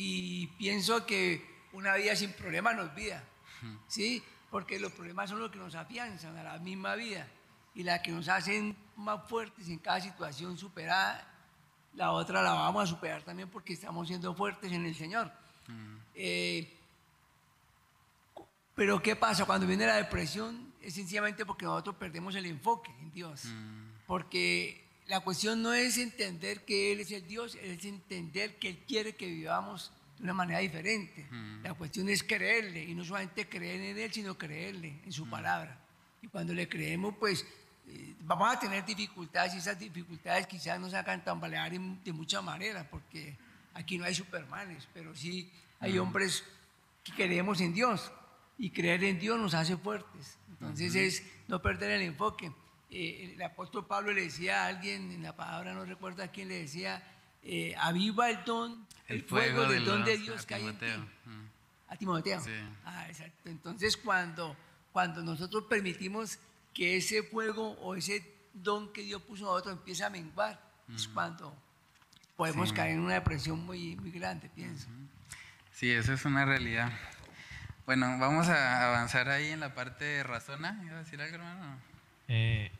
y 0.00 0.46
pienso 0.46 1.04
que 1.04 1.44
una 1.72 1.96
vida 1.96 2.14
sin 2.14 2.32
problemas 2.32 2.76
no 2.76 2.84
es 2.84 2.94
vida, 2.94 3.24
¿sí? 3.88 4.22
Porque 4.48 4.78
los 4.78 4.92
problemas 4.92 5.28
son 5.28 5.40
los 5.40 5.50
que 5.50 5.58
nos 5.58 5.74
afianzan 5.74 6.36
a 6.36 6.44
la 6.44 6.58
misma 6.58 6.94
vida 6.94 7.26
y 7.74 7.82
la 7.82 8.00
que 8.00 8.12
nos 8.12 8.28
hacen 8.28 8.76
más 8.94 9.28
fuertes 9.28 9.68
en 9.68 9.78
cada 9.78 10.00
situación 10.00 10.56
superada, 10.56 11.28
la 11.94 12.12
otra 12.12 12.42
la 12.42 12.52
vamos 12.52 12.84
a 12.84 12.86
superar 12.86 13.24
también 13.24 13.48
porque 13.50 13.72
estamos 13.72 14.06
siendo 14.06 14.32
fuertes 14.36 14.70
en 14.70 14.86
el 14.86 14.94
Señor. 14.94 15.32
Eh, 16.14 16.72
pero 18.76 19.02
¿qué 19.02 19.16
pasa? 19.16 19.46
Cuando 19.46 19.66
viene 19.66 19.84
la 19.84 19.96
depresión 19.96 20.74
es 20.80 20.94
sencillamente 20.94 21.44
porque 21.44 21.64
nosotros 21.64 21.96
perdemos 21.96 22.36
el 22.36 22.46
enfoque 22.46 22.92
en 23.00 23.10
Dios. 23.10 23.46
Porque 24.06 24.87
la 25.08 25.20
cuestión 25.20 25.62
no 25.62 25.72
es 25.72 25.98
entender 25.98 26.64
que 26.64 26.92
Él 26.92 27.00
es 27.00 27.10
el 27.12 27.26
Dios, 27.26 27.56
es 27.60 27.84
entender 27.84 28.56
que 28.58 28.68
Él 28.68 28.78
quiere 28.86 29.16
que 29.16 29.26
vivamos 29.26 29.90
de 30.18 30.24
una 30.24 30.34
manera 30.34 30.58
diferente. 30.60 31.26
La 31.62 31.74
cuestión 31.74 32.08
es 32.08 32.22
creerle 32.22 32.84
y 32.84 32.94
no 32.94 33.04
solamente 33.04 33.48
creer 33.48 33.80
en 33.80 33.98
Él, 33.98 34.12
sino 34.12 34.36
creerle 34.36 35.00
en 35.04 35.12
su 35.12 35.28
palabra. 35.28 35.78
Y 36.22 36.26
cuando 36.28 36.52
le 36.52 36.68
creemos, 36.68 37.14
pues 37.18 37.46
eh, 37.90 38.14
vamos 38.20 38.54
a 38.54 38.60
tener 38.60 38.84
dificultades 38.84 39.54
y 39.54 39.58
esas 39.58 39.78
dificultades 39.78 40.46
quizás 40.46 40.78
nos 40.78 40.92
hagan 40.92 41.24
tambalear 41.24 41.72
en- 41.72 42.02
de 42.04 42.12
muchas 42.12 42.42
maneras, 42.44 42.86
porque 42.90 43.34
aquí 43.74 43.96
no 43.96 44.04
hay 44.04 44.14
supermanes, 44.14 44.86
pero 44.92 45.16
sí 45.16 45.50
hay 45.80 45.94
Mm. 45.94 46.00
hombres 46.02 46.44
que 47.02 47.12
creemos 47.12 47.60
en 47.62 47.72
Dios 47.72 48.12
y 48.58 48.68
creer 48.70 49.04
en 49.04 49.18
Dios 49.18 49.38
nos 49.40 49.54
hace 49.54 49.76
fuertes. 49.78 50.36
Entonces 50.50 50.90
Ujú. 50.90 50.98
es 50.98 51.22
no 51.46 51.62
perder 51.62 51.92
el 51.92 52.02
enfoque. 52.02 52.52
Eh, 52.90 53.32
el 53.34 53.42
apóstol 53.42 53.86
Pablo 53.86 54.12
le 54.12 54.22
decía 54.22 54.64
a 54.64 54.66
alguien, 54.68 55.12
en 55.12 55.22
la 55.22 55.36
palabra 55.36 55.74
no 55.74 55.84
recuerdo 55.84 56.22
a 56.22 56.28
quién 56.28 56.48
le 56.48 56.60
decía, 56.60 57.02
eh, 57.42 57.74
aviva 57.78 58.30
el 58.30 58.44
don, 58.44 58.86
el, 59.06 59.22
fuego, 59.22 59.66
del 59.66 59.84
don 59.84 60.04
de 60.04 60.18
Dios 60.18 60.42
a 60.42 60.46
que 60.46 60.54
hay 60.54 60.66
en 60.66 60.78
ti. 60.78 60.86
Timoteo. 60.86 61.06
A 61.88 61.96
Timoteo. 61.96 62.40
Sí. 62.40 62.50
Ah, 62.84 63.06
exacto. 63.08 63.48
Entonces, 63.48 63.96
cuando, 63.96 64.56
cuando 64.92 65.22
nosotros 65.22 65.64
permitimos 65.64 66.38
que 66.74 66.96
ese 66.96 67.22
fuego 67.22 67.72
o 67.80 67.94
ese 67.94 68.24
don 68.54 68.92
que 68.92 69.02
Dios 69.02 69.22
puso 69.22 69.42
en 69.44 69.46
nosotros 69.48 69.74
empiece 69.78 70.04
a 70.04 70.10
menguar, 70.10 70.60
es 70.94 71.08
cuando 71.08 71.54
podemos 72.36 72.70
Sí. 72.70 72.74
caer 72.74 72.92
en 72.92 73.00
una 73.00 73.14
depresión 73.14 73.64
muy, 73.64 73.96
muy 73.96 74.10
grande, 74.10 74.48
pienso. 74.54 74.88
Sí, 75.72 75.90
eso 75.90 76.12
es 76.12 76.24
una 76.24 76.44
realidad. 76.44 76.90
Bueno, 77.86 78.18
vamos 78.18 78.48
a 78.48 78.88
avanzar 78.88 79.28
ahí 79.28 79.48
en 79.50 79.60
la 79.60 79.74
parte 79.74 80.04
de 80.04 80.22
razona. 80.22 80.80
¿Iba 80.84 80.96
a 80.96 80.98
decir 80.98 81.20
algo, 81.20 81.36
hermano? 81.36 81.78
Eh, 82.28 82.70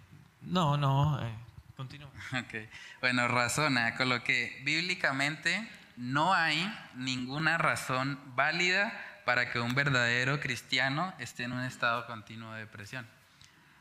no, 0.43 0.77
no, 0.77 1.21
eh, 1.23 1.35
continúa. 1.77 2.11
Ok. 2.33 2.69
Bueno, 3.01 3.27
razona, 3.29 3.97
con 3.97 4.09
lo 4.09 4.23
que 4.23 4.61
bíblicamente 4.65 5.67
no 5.97 6.35
hay 6.35 6.73
ninguna 6.95 7.59
razón 7.59 8.21
válida 8.37 8.93
para 9.25 9.51
que 9.51 9.59
un 9.59 9.75
verdadero 9.75 10.41
cristiano 10.41 11.13
esté 11.19 11.45
en 11.45 11.53
un 11.53 11.65
estado 11.65 12.07
continuo 12.07 12.53
de 12.53 12.61
depresión. 12.61 13.07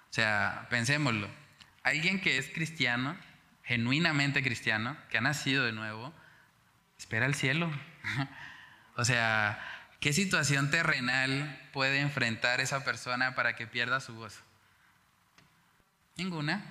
O 0.09 0.13
sea, 0.13 0.67
pensémoslo. 0.69 1.29
Alguien 1.83 2.19
que 2.19 2.37
es 2.37 2.49
cristiano, 2.49 3.15
genuinamente 3.63 4.41
cristiano, 4.41 4.97
que 5.09 5.17
ha 5.17 5.21
nacido 5.21 5.63
de 5.63 5.73
nuevo, 5.73 6.13
espera 6.97 7.25
el 7.25 7.35
cielo. 7.35 7.71
o 8.95 9.05
sea, 9.05 9.59
¿qué 9.99 10.11
situación 10.13 10.71
terrenal 10.71 11.61
puede 11.71 11.99
enfrentar 11.99 12.61
esa 12.61 12.83
persona 12.83 13.35
para 13.35 13.55
que 13.55 13.67
pierda 13.67 13.99
su 13.99 14.15
voz? 14.15 14.41
Ninguna. 16.17 16.63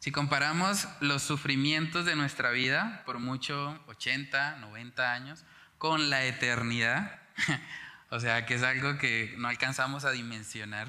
Si 0.00 0.10
comparamos 0.10 0.88
los 1.00 1.22
sufrimientos 1.22 2.04
de 2.04 2.16
nuestra 2.16 2.50
vida, 2.50 3.02
por 3.06 3.18
mucho 3.18 3.80
80, 3.86 4.56
90 4.56 5.12
años, 5.12 5.44
con 5.78 6.10
la 6.10 6.24
eternidad, 6.24 7.20
o 8.10 8.18
sea, 8.18 8.44
que 8.44 8.54
es 8.54 8.62
algo 8.62 8.98
que 8.98 9.34
no 9.38 9.48
alcanzamos 9.48 10.04
a 10.04 10.10
dimensionar, 10.10 10.88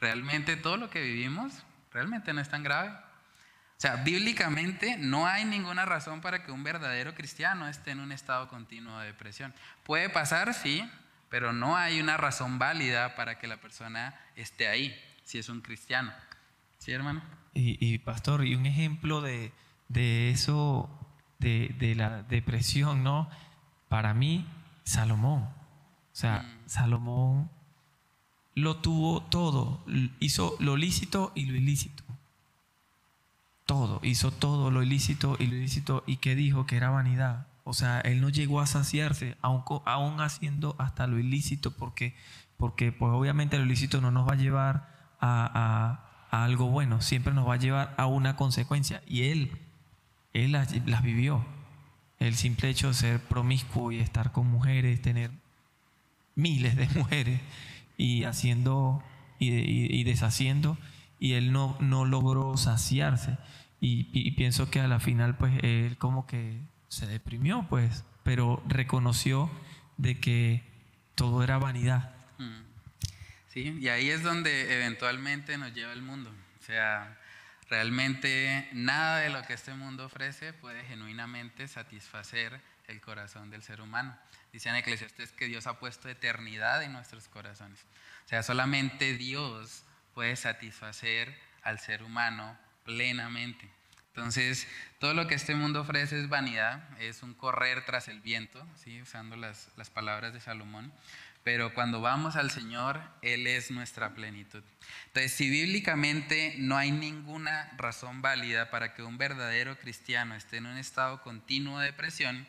realmente 0.00 0.56
todo 0.56 0.76
lo 0.76 0.90
que 0.90 1.02
vivimos 1.02 1.52
realmente 1.92 2.32
no 2.32 2.40
es 2.40 2.48
tan 2.48 2.62
grave. 2.62 2.90
O 2.90 3.80
sea, 3.80 3.96
bíblicamente 3.96 4.96
no 4.98 5.26
hay 5.26 5.44
ninguna 5.44 5.86
razón 5.86 6.20
para 6.20 6.42
que 6.44 6.52
un 6.52 6.64
verdadero 6.64 7.14
cristiano 7.14 7.68
esté 7.68 7.92
en 7.92 8.00
un 8.00 8.12
estado 8.12 8.48
continuo 8.48 8.98
de 8.98 9.06
depresión. 9.06 9.54
Puede 9.84 10.10
pasar, 10.10 10.52
sí, 10.52 10.88
pero 11.30 11.52
no 11.52 11.76
hay 11.76 12.00
una 12.00 12.16
razón 12.16 12.58
válida 12.58 13.14
para 13.14 13.38
que 13.38 13.46
la 13.46 13.58
persona 13.58 14.18
esté 14.34 14.68
ahí, 14.68 14.98
si 15.24 15.38
es 15.38 15.48
un 15.48 15.60
cristiano. 15.60 16.12
¿Sí, 16.78 16.92
hermano? 16.92 17.22
Y, 17.54 17.98
pastor, 17.98 18.46
y 18.46 18.54
un 18.54 18.66
ejemplo 18.66 19.20
de, 19.20 19.52
eso, 20.30 20.88
de, 21.40 21.74
de, 21.78 21.96
la 21.96 22.22
depresión, 22.22 23.02
¿no? 23.02 23.28
Para 23.88 24.14
mí, 24.14 24.46
Salomón. 24.84 25.42
O 25.42 25.54
sea, 26.12 26.42
mm. 26.42 26.68
Salomón 26.68 27.50
lo 28.54 28.78
tuvo 28.78 29.22
todo, 29.22 29.84
hizo 30.18 30.56
lo 30.58 30.76
lícito 30.76 31.32
y 31.34 31.46
lo 31.46 31.56
ilícito. 31.56 32.02
Todo, 33.66 34.00
hizo 34.02 34.30
todo 34.30 34.70
lo 34.70 34.82
ilícito 34.82 35.36
y 35.38 35.46
lo 35.46 35.56
ilícito 35.56 36.02
y 36.06 36.16
que 36.16 36.34
dijo 36.34 36.66
que 36.66 36.76
era 36.76 36.90
vanidad. 36.90 37.46
O 37.64 37.74
sea, 37.74 38.00
él 38.00 38.20
no 38.20 38.30
llegó 38.30 38.60
a 38.60 38.66
saciarse, 38.66 39.36
aún, 39.42 40.20
haciendo 40.20 40.74
hasta 40.78 41.06
lo 41.06 41.18
ilícito, 41.18 41.70
porque, 41.70 42.16
porque 42.56 42.92
pues 42.92 43.12
obviamente 43.12 43.58
lo 43.58 43.64
ilícito 43.64 44.00
no 44.00 44.10
nos 44.10 44.26
va 44.26 44.32
a 44.32 44.36
llevar 44.36 44.88
a, 45.20 46.07
algo 46.30 46.66
bueno, 46.68 47.00
siempre 47.00 47.32
nos 47.32 47.48
va 47.48 47.54
a 47.54 47.58
llevar 47.58 47.94
a 47.96 48.06
una 48.06 48.36
consecuencia. 48.36 49.02
Y 49.06 49.24
él, 49.24 49.52
él 50.32 50.52
las, 50.52 51.02
vivió. 51.02 51.44
El 52.18 52.34
simple 52.34 52.68
hecho 52.68 52.88
de 52.88 52.94
ser 52.94 53.20
promiscuo 53.20 53.92
y 53.92 53.98
estar 53.98 54.32
con 54.32 54.48
mujeres, 54.48 55.00
tener 55.00 55.30
miles 56.34 56.76
de 56.76 56.88
mujeres 56.98 57.40
y 57.96 58.24
haciendo 58.24 59.02
y, 59.40 60.02
deshaciendo, 60.02 60.76
y 61.20 61.34
él 61.34 61.52
no, 61.52 61.76
no 61.80 62.04
logró 62.04 62.56
saciarse. 62.56 63.38
Y, 63.80 64.32
pienso 64.32 64.70
que 64.70 64.80
a 64.80 64.88
la 64.88 64.98
final, 64.98 65.36
pues, 65.36 65.62
él 65.62 65.96
como 65.98 66.26
que 66.26 66.60
se 66.88 67.06
deprimió, 67.06 67.66
pues, 67.68 68.04
pero 68.24 68.62
reconoció 68.66 69.48
de 69.96 70.18
que 70.18 70.64
todo 71.14 71.44
era 71.44 71.58
vanidad. 71.58 72.14
Mm. 72.38 72.67
Sí, 73.48 73.76
y 73.80 73.88
ahí 73.88 74.10
es 74.10 74.22
donde 74.22 74.74
eventualmente 74.74 75.56
nos 75.56 75.72
lleva 75.72 75.92
el 75.92 76.02
mundo. 76.02 76.30
O 76.60 76.62
sea, 76.62 77.18
realmente 77.70 78.68
nada 78.72 79.20
de 79.20 79.30
lo 79.30 79.42
que 79.42 79.54
este 79.54 79.72
mundo 79.74 80.06
ofrece 80.06 80.52
puede 80.52 80.84
genuinamente 80.84 81.66
satisfacer 81.68 82.60
el 82.88 83.00
corazón 83.00 83.50
del 83.50 83.62
ser 83.62 83.80
humano. 83.80 84.16
Dice 84.52 84.68
en 84.68 84.76
Eclesiastes 84.76 85.32
que 85.32 85.46
Dios 85.46 85.66
ha 85.66 85.78
puesto 85.78 86.08
eternidad 86.08 86.82
en 86.82 86.92
nuestros 86.92 87.28
corazones. 87.28 87.84
O 88.24 88.28
sea, 88.28 88.42
solamente 88.42 89.14
Dios 89.14 89.84
puede 90.14 90.36
satisfacer 90.36 91.38
al 91.62 91.78
ser 91.78 92.02
humano 92.02 92.58
plenamente. 92.84 93.70
Entonces, 94.08 94.66
todo 94.98 95.14
lo 95.14 95.28
que 95.28 95.36
este 95.36 95.54
mundo 95.54 95.82
ofrece 95.82 96.18
es 96.18 96.28
vanidad, 96.28 96.82
es 96.98 97.22
un 97.22 97.34
correr 97.34 97.84
tras 97.84 98.08
el 98.08 98.20
viento, 98.20 98.66
¿sí? 98.74 99.00
usando 99.00 99.36
las, 99.36 99.68
las 99.76 99.90
palabras 99.90 100.32
de 100.32 100.40
Salomón. 100.40 100.92
Pero 101.44 101.72
cuando 101.72 102.00
vamos 102.00 102.36
al 102.36 102.50
Señor, 102.50 103.00
Él 103.22 103.46
es 103.46 103.70
nuestra 103.70 104.14
plenitud. 104.14 104.62
Entonces, 105.06 105.32
si 105.32 105.48
bíblicamente 105.48 106.56
no 106.58 106.76
hay 106.76 106.90
ninguna 106.90 107.70
razón 107.76 108.20
válida 108.22 108.70
para 108.70 108.94
que 108.94 109.02
un 109.02 109.18
verdadero 109.18 109.78
cristiano 109.78 110.34
esté 110.34 110.58
en 110.58 110.66
un 110.66 110.76
estado 110.76 111.22
continuo 111.22 111.78
de 111.78 111.86
depresión, 111.86 112.46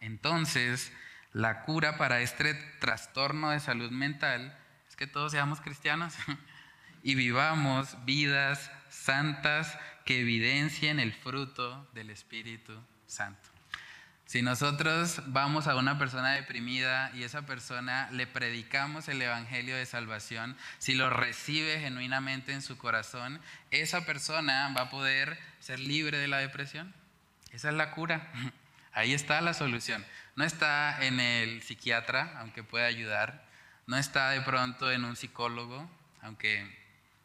entonces 0.00 0.92
la 1.32 1.62
cura 1.62 1.96
para 1.96 2.20
este 2.20 2.54
trastorno 2.80 3.50
de 3.50 3.60
salud 3.60 3.90
mental 3.90 4.58
es 4.88 4.96
que 4.96 5.06
todos 5.06 5.32
seamos 5.32 5.60
cristianos 5.60 6.14
y 7.02 7.14
vivamos 7.14 8.04
vidas 8.04 8.70
santas 8.90 9.78
que 10.04 10.20
evidencien 10.20 10.98
el 10.98 11.12
fruto 11.12 11.88
del 11.94 12.10
Espíritu 12.10 12.78
Santo. 13.06 13.51
Si 14.32 14.40
nosotros 14.40 15.20
vamos 15.26 15.66
a 15.66 15.76
una 15.76 15.98
persona 15.98 16.32
deprimida 16.32 17.10
y 17.12 17.22
esa 17.22 17.42
persona 17.42 18.08
le 18.12 18.26
predicamos 18.26 19.08
el 19.08 19.20
Evangelio 19.20 19.76
de 19.76 19.84
Salvación, 19.84 20.56
si 20.78 20.94
lo 20.94 21.10
recibe 21.10 21.80
genuinamente 21.80 22.54
en 22.54 22.62
su 22.62 22.78
corazón, 22.78 23.42
esa 23.70 24.06
persona 24.06 24.72
va 24.74 24.84
a 24.84 24.88
poder 24.88 25.38
ser 25.60 25.80
libre 25.80 26.16
de 26.16 26.28
la 26.28 26.38
depresión. 26.38 26.94
Esa 27.50 27.68
es 27.68 27.74
la 27.74 27.90
cura. 27.90 28.26
Ahí 28.94 29.12
está 29.12 29.38
la 29.42 29.52
solución. 29.52 30.02
No 30.34 30.44
está 30.44 31.04
en 31.04 31.20
el 31.20 31.60
psiquiatra, 31.60 32.32
aunque 32.38 32.64
pueda 32.64 32.86
ayudar. 32.86 33.44
No 33.86 33.98
está 33.98 34.30
de 34.30 34.40
pronto 34.40 34.90
en 34.90 35.04
un 35.04 35.14
psicólogo, 35.14 35.90
aunque 36.22 36.74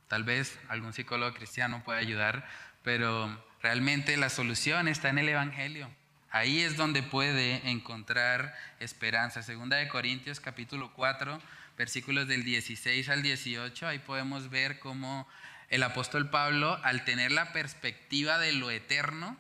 Tal 0.10 0.26
vez 0.26 0.60
algún 0.68 0.92
psicólogo 0.92 1.34
cristiano 1.34 1.84
pueda 1.86 2.00
ayudar, 2.00 2.46
pero 2.84 3.42
realmente 3.62 4.18
la 4.18 4.30
solución 4.30 4.90
está 4.90 5.08
en 5.08 5.20
el 5.20 5.30
Evangelio. 5.30 5.90
Ahí 6.30 6.62
es 6.62 6.76
donde 6.76 7.04
puede 7.04 7.70
encontrar 7.70 8.54
esperanza. 8.80 9.44
Segunda 9.44 9.78
de 9.78 9.88
Corintios 9.88 10.42
capítulo 10.42 10.92
4, 10.94 11.42
versículos 11.78 12.28
del 12.28 12.44
16 12.44 13.08
al 13.08 13.24
18, 13.24 13.88
ahí 13.88 14.00
podemos 14.00 14.50
ver 14.50 14.80
cómo 14.80 15.26
el 15.70 15.84
apóstol 15.84 16.30
Pablo, 16.30 16.80
al 16.84 17.06
tener 17.06 17.32
la 17.32 17.54
perspectiva 17.54 18.40
de 18.40 18.52
lo 18.52 18.72
eterno, 18.72 19.38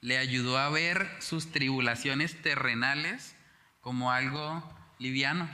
le 0.00 0.16
ayudó 0.16 0.58
a 0.58 0.70
ver 0.70 1.10
sus 1.20 1.52
tribulaciones 1.52 2.40
terrenales 2.40 3.36
como 3.82 4.10
algo 4.10 4.66
liviano. 4.98 5.48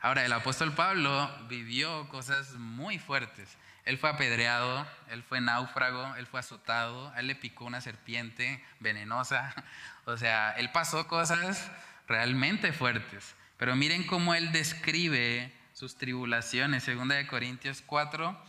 Ahora, 0.00 0.26
el 0.26 0.32
apóstol 0.32 0.74
Pablo 0.74 1.30
vivió 1.48 2.06
cosas 2.08 2.52
muy 2.52 2.98
fuertes. 2.98 3.56
Él 3.86 3.98
fue 3.98 4.10
apedreado, 4.10 4.84
él 5.10 5.22
fue 5.22 5.40
náufrago, 5.40 6.16
él 6.16 6.26
fue 6.26 6.40
azotado, 6.40 7.14
él 7.16 7.28
le 7.28 7.36
picó 7.36 7.64
una 7.64 7.80
serpiente 7.80 8.62
venenosa. 8.80 9.54
O 10.08 10.16
sea, 10.16 10.52
él 10.52 10.70
pasó 10.70 11.08
cosas 11.08 11.68
realmente 12.06 12.72
fuertes. 12.72 13.34
Pero 13.56 13.74
miren 13.74 14.06
cómo 14.06 14.36
él 14.36 14.52
describe 14.52 15.52
sus 15.72 15.96
tribulaciones. 15.96 16.84
Segunda 16.84 17.16
de 17.16 17.26
Corintios 17.26 17.82
4, 17.84 18.40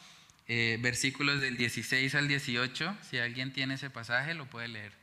eh, 0.50 0.78
versículos 0.82 1.42
del 1.42 1.58
16 1.58 2.14
al 2.14 2.28
18. 2.28 2.96
Si 3.02 3.18
alguien 3.18 3.54
tiene 3.54 3.74
ese 3.74 3.90
pasaje, 3.90 4.36
lo 4.36 4.46
puede 4.46 4.68
leer. 4.68 4.94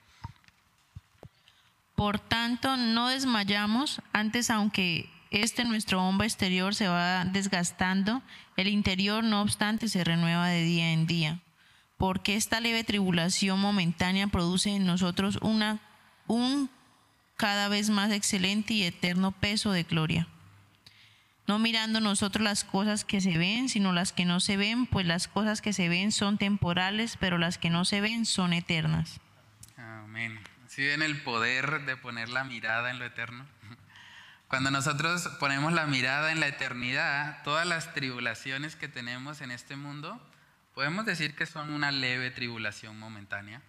Por 1.96 2.20
tanto, 2.20 2.76
no 2.76 3.08
desmayamos, 3.08 4.00
antes 4.12 4.48
aunque 4.50 5.10
este 5.30 5.64
nuestro 5.64 6.00
hombre 6.00 6.26
exterior 6.26 6.74
se 6.74 6.86
va 6.86 7.24
desgastando, 7.24 8.22
el 8.56 8.68
interior 8.68 9.24
no 9.24 9.42
obstante 9.42 9.88
se 9.88 10.04
renueva 10.04 10.48
de 10.48 10.62
día 10.62 10.92
en 10.92 11.06
día, 11.06 11.40
porque 11.96 12.36
esta 12.36 12.60
leve 12.60 12.84
tribulación 12.84 13.60
momentánea 13.60 14.26
produce 14.28 14.70
en 14.70 14.86
nosotros 14.86 15.38
una, 15.42 15.80
un 16.26 16.70
cada 17.36 17.68
vez 17.68 17.90
más 17.90 18.12
excelente 18.12 18.74
y 18.74 18.82
eterno 18.84 19.32
peso 19.32 19.72
de 19.72 19.82
gloria. 19.82 20.28
No 21.46 21.58
mirando 21.58 22.00
nosotros 22.00 22.42
las 22.42 22.64
cosas 22.64 23.04
que 23.04 23.20
se 23.20 23.36
ven, 23.36 23.68
sino 23.68 23.92
las 23.92 24.12
que 24.12 24.24
no 24.24 24.40
se 24.40 24.56
ven, 24.56 24.86
pues 24.86 25.04
las 25.04 25.28
cosas 25.28 25.60
que 25.60 25.74
se 25.74 25.88
ven 25.88 26.10
son 26.10 26.38
temporales, 26.38 27.18
pero 27.20 27.36
las 27.36 27.58
que 27.58 27.68
no 27.68 27.84
se 27.84 28.00
ven 28.00 28.24
son 28.24 28.54
eternas. 28.54 29.20
Amén. 29.76 30.38
¿Sí 30.68 30.82
ven 30.82 31.02
el 31.02 31.20
poder 31.22 31.84
de 31.84 31.96
poner 31.96 32.30
la 32.30 32.44
mirada 32.44 32.90
en 32.90 32.98
lo 32.98 33.04
eterno? 33.04 33.44
Cuando 34.54 34.70
nosotros 34.70 35.26
ponemos 35.40 35.72
la 35.72 35.84
mirada 35.86 36.30
en 36.30 36.38
la 36.38 36.46
eternidad, 36.46 37.42
todas 37.42 37.66
las 37.66 37.92
tribulaciones 37.92 38.76
que 38.76 38.86
tenemos 38.86 39.40
en 39.40 39.50
este 39.50 39.74
mundo, 39.74 40.24
podemos 40.74 41.04
decir 41.04 41.34
que 41.34 41.44
son 41.44 41.72
una 41.72 41.90
leve 41.90 42.30
tribulación 42.30 42.96
momentánea. 42.96 43.62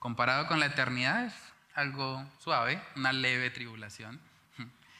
Comparado 0.00 0.48
con 0.48 0.58
la 0.58 0.66
eternidad 0.66 1.26
es 1.26 1.34
algo 1.76 2.28
suave, 2.40 2.82
una 2.96 3.12
leve 3.12 3.50
tribulación. 3.50 4.20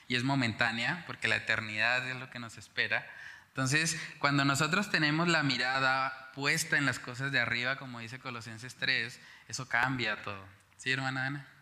Y 0.07 0.15
es 0.15 0.23
momentánea, 0.23 1.03
porque 1.09 1.27
la 1.27 1.35
eternidad 1.35 2.09
es 2.09 2.15
lo 2.15 2.31
que 2.31 2.39
nos 2.39 2.57
espera. 2.57 3.05
Entonces, 3.49 4.01
cuando 4.20 4.45
nosotros 4.45 4.89
tenemos 4.89 5.27
la 5.27 5.43
mirada 5.43 6.31
puesta 6.32 6.78
en 6.78 6.86
las 6.86 7.01
cosas 7.01 7.32
de 7.32 7.40
arriba, 7.40 7.74
como 7.74 7.99
dice 7.99 8.20
Colosenses 8.20 8.77
3, 8.77 9.20
eso 9.49 9.69
cambia 9.69 10.23
todo. 10.23 10.47
¿Sí, 10.77 10.93
hermana 10.93 11.27
Ana? 11.27 11.57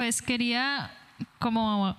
Pues 0.00 0.22
quería 0.22 0.90
como 1.38 1.94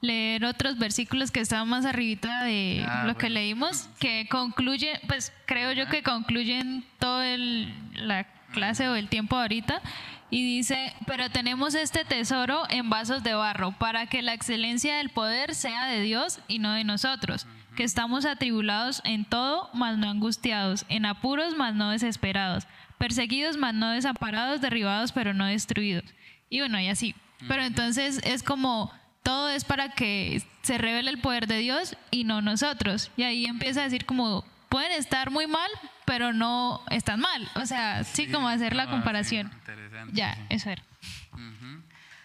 leer 0.00 0.46
otros 0.46 0.78
versículos 0.78 1.30
que 1.30 1.40
estaban 1.40 1.68
más 1.68 1.84
arribita 1.84 2.44
de 2.44 2.82
ah, 2.88 3.04
lo 3.06 3.18
que 3.18 3.28
leímos, 3.28 3.90
que 4.00 4.26
concluye, 4.30 4.98
pues 5.06 5.34
creo 5.44 5.72
yo 5.72 5.86
que 5.86 6.02
concluyen 6.02 6.82
toda 6.98 7.36
la 7.36 8.24
clase 8.54 8.88
o 8.88 8.94
el 8.94 9.10
tiempo 9.10 9.36
ahorita. 9.36 9.82
Y 10.30 10.42
dice, 10.42 10.94
pero 11.06 11.28
tenemos 11.28 11.74
este 11.74 12.06
tesoro 12.06 12.62
en 12.70 12.88
vasos 12.88 13.22
de 13.22 13.34
barro, 13.34 13.72
para 13.72 14.06
que 14.06 14.22
la 14.22 14.32
excelencia 14.32 14.96
del 14.96 15.10
poder 15.10 15.54
sea 15.54 15.84
de 15.88 16.00
Dios 16.00 16.40
y 16.48 16.58
no 16.58 16.72
de 16.72 16.84
nosotros, 16.84 17.46
que 17.76 17.84
estamos 17.84 18.24
atribulados 18.24 19.02
en 19.04 19.26
todo, 19.26 19.68
mas 19.74 19.98
no 19.98 20.08
angustiados, 20.08 20.86
en 20.88 21.04
apuros, 21.04 21.54
mas 21.54 21.74
no 21.74 21.90
desesperados, 21.90 22.66
perseguidos, 22.96 23.58
mas 23.58 23.74
no 23.74 23.90
desamparados, 23.90 24.62
derribados, 24.62 25.12
pero 25.12 25.34
no 25.34 25.44
destruidos. 25.44 26.14
Y 26.48 26.60
bueno, 26.60 26.80
y 26.80 26.88
así. 26.88 27.14
Pero 27.48 27.64
entonces 27.64 28.20
es 28.24 28.42
como 28.42 28.92
todo 29.22 29.50
es 29.50 29.64
para 29.64 29.90
que 29.90 30.42
se 30.62 30.78
revele 30.78 31.10
el 31.10 31.20
poder 31.20 31.46
de 31.46 31.58
Dios 31.58 31.96
y 32.10 32.24
no 32.24 32.42
nosotros. 32.42 33.10
Y 33.16 33.22
ahí 33.22 33.46
empieza 33.46 33.80
a 33.80 33.84
decir 33.84 34.04
como 34.04 34.44
pueden 34.68 34.92
estar 34.92 35.30
muy 35.30 35.46
mal, 35.46 35.70
pero 36.04 36.32
no 36.32 36.82
están 36.90 37.20
mal. 37.20 37.48
O 37.56 37.66
sea, 37.66 38.04
sí, 38.04 38.30
como 38.30 38.48
hacer 38.48 38.74
la 38.74 38.84
ah, 38.84 38.90
comparación. 38.90 39.52
interesante, 39.52 40.14
ya, 40.14 40.34
sí. 40.34 40.40
eso 40.50 40.70
era. 40.70 40.82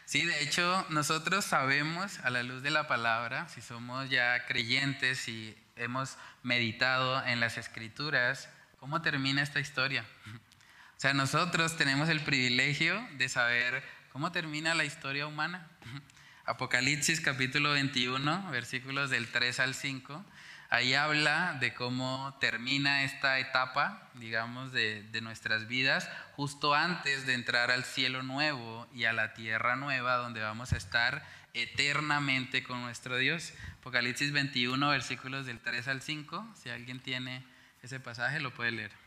Sí, 0.06 0.24
de 0.26 0.42
hecho, 0.42 0.86
nosotros 0.90 1.44
sabemos 1.44 2.20
a 2.20 2.30
la 2.30 2.42
luz 2.42 2.64
de 2.64 2.72
la 2.72 2.88
palabra, 2.88 3.50
si 3.50 3.60
somos 3.60 4.10
ya 4.10 4.46
creyentes 4.46 5.28
y 5.28 5.54
hemos 5.76 6.18
meditado 6.44 7.26
en 7.26 7.42
las 7.42 7.58
escrituras, 7.58 8.48
cómo 8.80 9.02
termina 9.02 9.42
esta 9.42 9.60
historia. 9.60 10.06
O 10.90 11.00
sea, 11.00 11.14
nosotros 11.14 11.78
tenemos 11.78 12.10
el 12.10 12.22
privilegio 12.22 13.00
de 13.20 13.30
saber 13.30 13.84
cómo 14.18 14.32
termina 14.32 14.74
la 14.74 14.84
historia 14.84 15.28
humana. 15.28 15.68
Apocalipsis 16.46 17.22
capítulo 17.22 17.74
21, 17.74 18.50
versículos 18.50 19.12
del 19.12 19.28
3 19.28 19.60
al 19.60 19.76
5. 19.76 20.26
Ahí 20.72 20.96
habla 20.96 21.56
de 21.60 21.76
cómo 21.76 22.36
termina 22.42 23.04
esta 23.04 23.38
etapa, 23.38 24.10
digamos, 24.16 24.72
de, 24.72 25.04
de 25.04 25.22
nuestras 25.22 25.68
vidas, 25.68 26.10
justo 26.36 26.74
antes 26.74 27.28
de 27.28 27.36
entrar 27.36 27.70
al 27.70 27.84
cielo 27.84 28.24
nuevo 28.24 28.88
y 28.92 29.04
a 29.04 29.14
la 29.14 29.36
tierra 29.36 29.76
nueva, 29.76 30.16
donde 30.16 30.42
vamos 30.42 30.74
a 30.74 30.78
estar 30.78 31.24
eternamente 31.54 32.64
con 32.64 32.82
nuestro 32.82 33.18
Dios. 33.18 33.54
Apocalipsis 33.82 34.32
21, 34.32 34.90
versículos 34.90 35.46
del 35.46 35.60
3 35.60 35.88
al 35.90 36.02
5. 36.02 36.56
Si 36.56 36.72
alguien 36.72 37.02
tiene 37.02 37.46
ese 37.84 38.00
pasaje, 38.00 38.40
lo 38.40 38.52
puede 38.52 38.72
leer. 38.72 39.07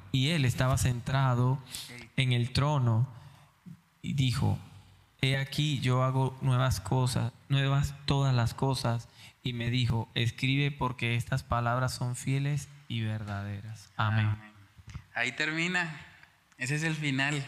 y 0.11 0.29
Él 0.29 0.45
estaba 0.45 0.77
centrado 0.77 1.61
en 2.17 2.33
el 2.33 2.51
trono 2.51 3.07
y 4.01 4.13
dijo, 4.13 4.59
he 5.21 5.37
aquí 5.37 5.79
yo 5.79 6.03
hago 6.03 6.37
nuevas 6.41 6.81
cosas, 6.81 7.31
nuevas 7.49 7.93
todas 8.05 8.33
las 8.33 8.53
cosas. 8.53 9.07
Y 9.43 9.53
me 9.53 9.69
dijo, 9.71 10.09
escribe 10.13 10.71
porque 10.71 11.15
estas 11.15 11.43
palabras 11.43 11.93
son 11.95 12.15
fieles 12.15 12.69
y 12.87 13.01
verdaderas. 13.01 13.91
Amén. 13.97 14.37
Ahí 15.15 15.31
termina. 15.31 15.99
Ese 16.57 16.75
es 16.75 16.83
el 16.83 16.95
final. 16.95 17.43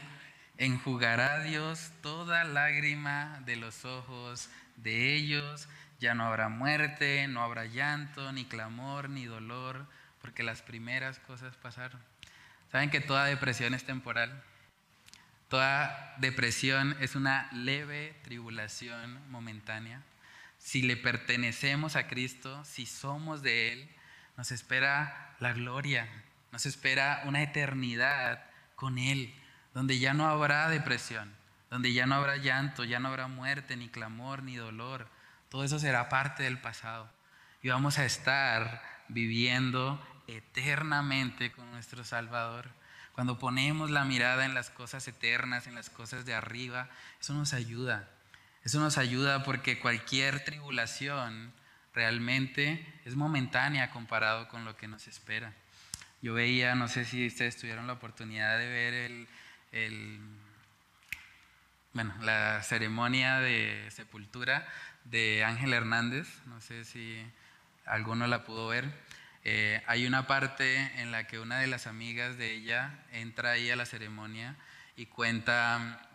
Enjugará 0.58 1.44
Dios 1.44 1.92
toda 2.02 2.44
lágrima 2.46 3.42
de 3.46 3.58
los 3.58 3.86
ojos 3.86 4.50
de 4.78 5.16
ellos. 5.16 5.68
Ya 6.00 6.16
no 6.16 6.26
habrá 6.26 6.50
muerte, 6.50 7.28
no 7.28 7.44
habrá 7.44 7.66
llanto, 7.66 8.32
ni 8.32 8.46
clamor, 8.46 9.10
ni 9.10 9.26
dolor, 9.26 9.88
porque 10.22 10.44
las 10.44 10.62
primeras 10.62 11.20
cosas 11.20 11.56
pasaron. 11.56 12.02
¿Saben 12.74 12.90
que 12.90 13.02
toda 13.02 13.26
depresión 13.26 13.76
es 13.76 13.84
temporal? 13.84 14.42
Toda 15.48 16.16
depresión 16.18 16.98
es 17.00 17.14
una 17.14 17.48
leve 17.54 18.20
tribulación 18.24 19.22
momentánea. 19.30 20.02
Si 20.58 20.82
le 20.82 20.98
pertenecemos 20.98 21.96
a 21.96 22.08
Cristo, 22.08 22.66
si 22.66 22.88
somos 22.88 23.44
de 23.44 23.74
Él, 23.74 23.90
nos 24.38 24.52
espera 24.52 25.36
la 25.40 25.54
gloria, 25.54 26.10
nos 26.52 26.66
espera 26.66 27.22
una 27.26 27.44
eternidad 27.44 28.44
con 28.74 28.98
Él, 28.98 29.36
donde 29.76 30.00
ya 30.00 30.16
no 30.16 30.28
habrá 30.28 30.68
depresión, 30.68 31.32
donde 31.70 31.94
ya 31.94 32.08
no 32.08 32.16
habrá 32.16 32.38
llanto, 32.38 32.86
ya 32.86 33.00
no 33.00 33.10
habrá 33.10 33.28
muerte, 33.28 33.78
ni 33.78 33.88
clamor, 33.88 34.42
ni 34.42 34.56
dolor. 34.56 35.08
Todo 35.50 35.64
eso 35.64 35.78
será 35.78 36.10
parte 36.10 36.42
del 36.42 36.58
pasado. 36.58 37.08
Y 37.62 37.70
vamos 37.70 38.00
a 38.00 38.06
estar 38.06 38.82
viviendo 39.10 40.04
eternamente 40.28 41.52
con 41.52 41.70
nuestro 41.72 42.04
Salvador. 42.04 42.70
Cuando 43.14 43.38
ponemos 43.38 43.92
la 43.92 44.06
mirada 44.06 44.46
en 44.46 44.54
las 44.54 44.70
cosas 44.70 45.08
eternas, 45.08 45.68
en 45.68 45.76
las 45.76 45.90
cosas 45.90 46.26
de 46.26 46.34
arriba, 46.34 46.90
eso 47.22 47.34
nos 47.34 47.54
ayuda. 47.54 48.10
Eso 48.64 48.80
nos 48.80 48.98
ayuda 48.98 49.44
porque 49.44 49.80
cualquier 49.80 50.44
tribulación 50.46 51.54
realmente 51.94 52.86
es 53.06 53.16
momentánea 53.16 53.92
comparado 53.92 54.48
con 54.48 54.66
lo 54.66 54.76
que 54.78 54.88
nos 54.88 55.08
espera. 55.08 55.54
Yo 56.22 56.34
veía, 56.34 56.74
no 56.74 56.88
sé 56.88 57.06
si 57.06 57.28
ustedes 57.28 57.58
tuvieron 57.58 57.86
la 57.86 57.94
oportunidad 57.94 58.58
de 58.58 58.68
ver 58.68 59.28
el, 59.74 60.20
bueno, 61.92 62.16
la 62.22 62.64
ceremonia 62.64 63.40
de 63.40 63.90
sepultura 63.92 64.66
de 65.04 65.44
Ángel 65.44 65.74
Hernández, 65.74 66.28
no 66.46 66.62
sé 66.62 66.86
si 66.86 67.22
alguno 67.86 68.26
la 68.28 68.46
pudo 68.46 68.70
ver. 68.70 68.86
Eh, 69.44 69.82
hay 69.88 70.06
una 70.06 70.26
parte 70.28 70.76
en 71.02 71.12
la 71.12 71.28
que 71.28 71.40
una 71.40 71.60
de 71.60 71.68
las 71.68 71.88
amigas 71.88 72.38
de 72.38 72.54
ella 72.54 73.04
entra 73.12 73.52
ahí 73.52 73.70
a 73.70 73.76
la 73.76 73.86
ceremonia 73.86 74.56
y 74.96 75.08
cuenta 75.08 76.10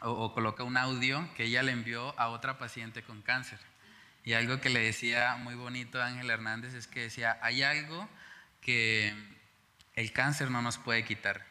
o, 0.00 0.10
o 0.10 0.32
coloca 0.32 0.62
un 0.62 0.76
audio 0.76 1.28
que 1.34 1.44
ella 1.44 1.62
le 1.62 1.72
envió 1.72 2.18
a 2.18 2.28
otra 2.28 2.58
paciente 2.58 3.02
con 3.02 3.22
cáncer. 3.22 3.58
Y 4.24 4.34
algo 4.34 4.60
que 4.60 4.70
le 4.70 4.80
decía 4.80 5.36
muy 5.36 5.56
bonito 5.56 6.00
a 6.00 6.06
Ángel 6.06 6.30
Hernández 6.30 6.74
es 6.74 6.86
que 6.86 7.00
decía, 7.00 7.38
hay 7.42 7.62
algo 7.62 8.08
que 8.60 9.12
el 9.94 10.12
cáncer 10.12 10.50
no 10.50 10.62
nos 10.62 10.78
puede 10.78 11.04
quitar. 11.04 11.44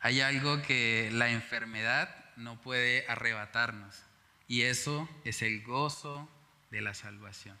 Hay 0.00 0.20
algo 0.20 0.62
que 0.62 1.10
la 1.12 1.30
enfermedad 1.30 2.14
no 2.36 2.60
puede 2.60 3.04
arrebatarnos. 3.08 4.02
Y 4.46 4.62
eso 4.62 5.08
es 5.24 5.42
el 5.42 5.62
gozo 5.62 6.28
de 6.70 6.80
la 6.80 6.94
salvación. 6.94 7.58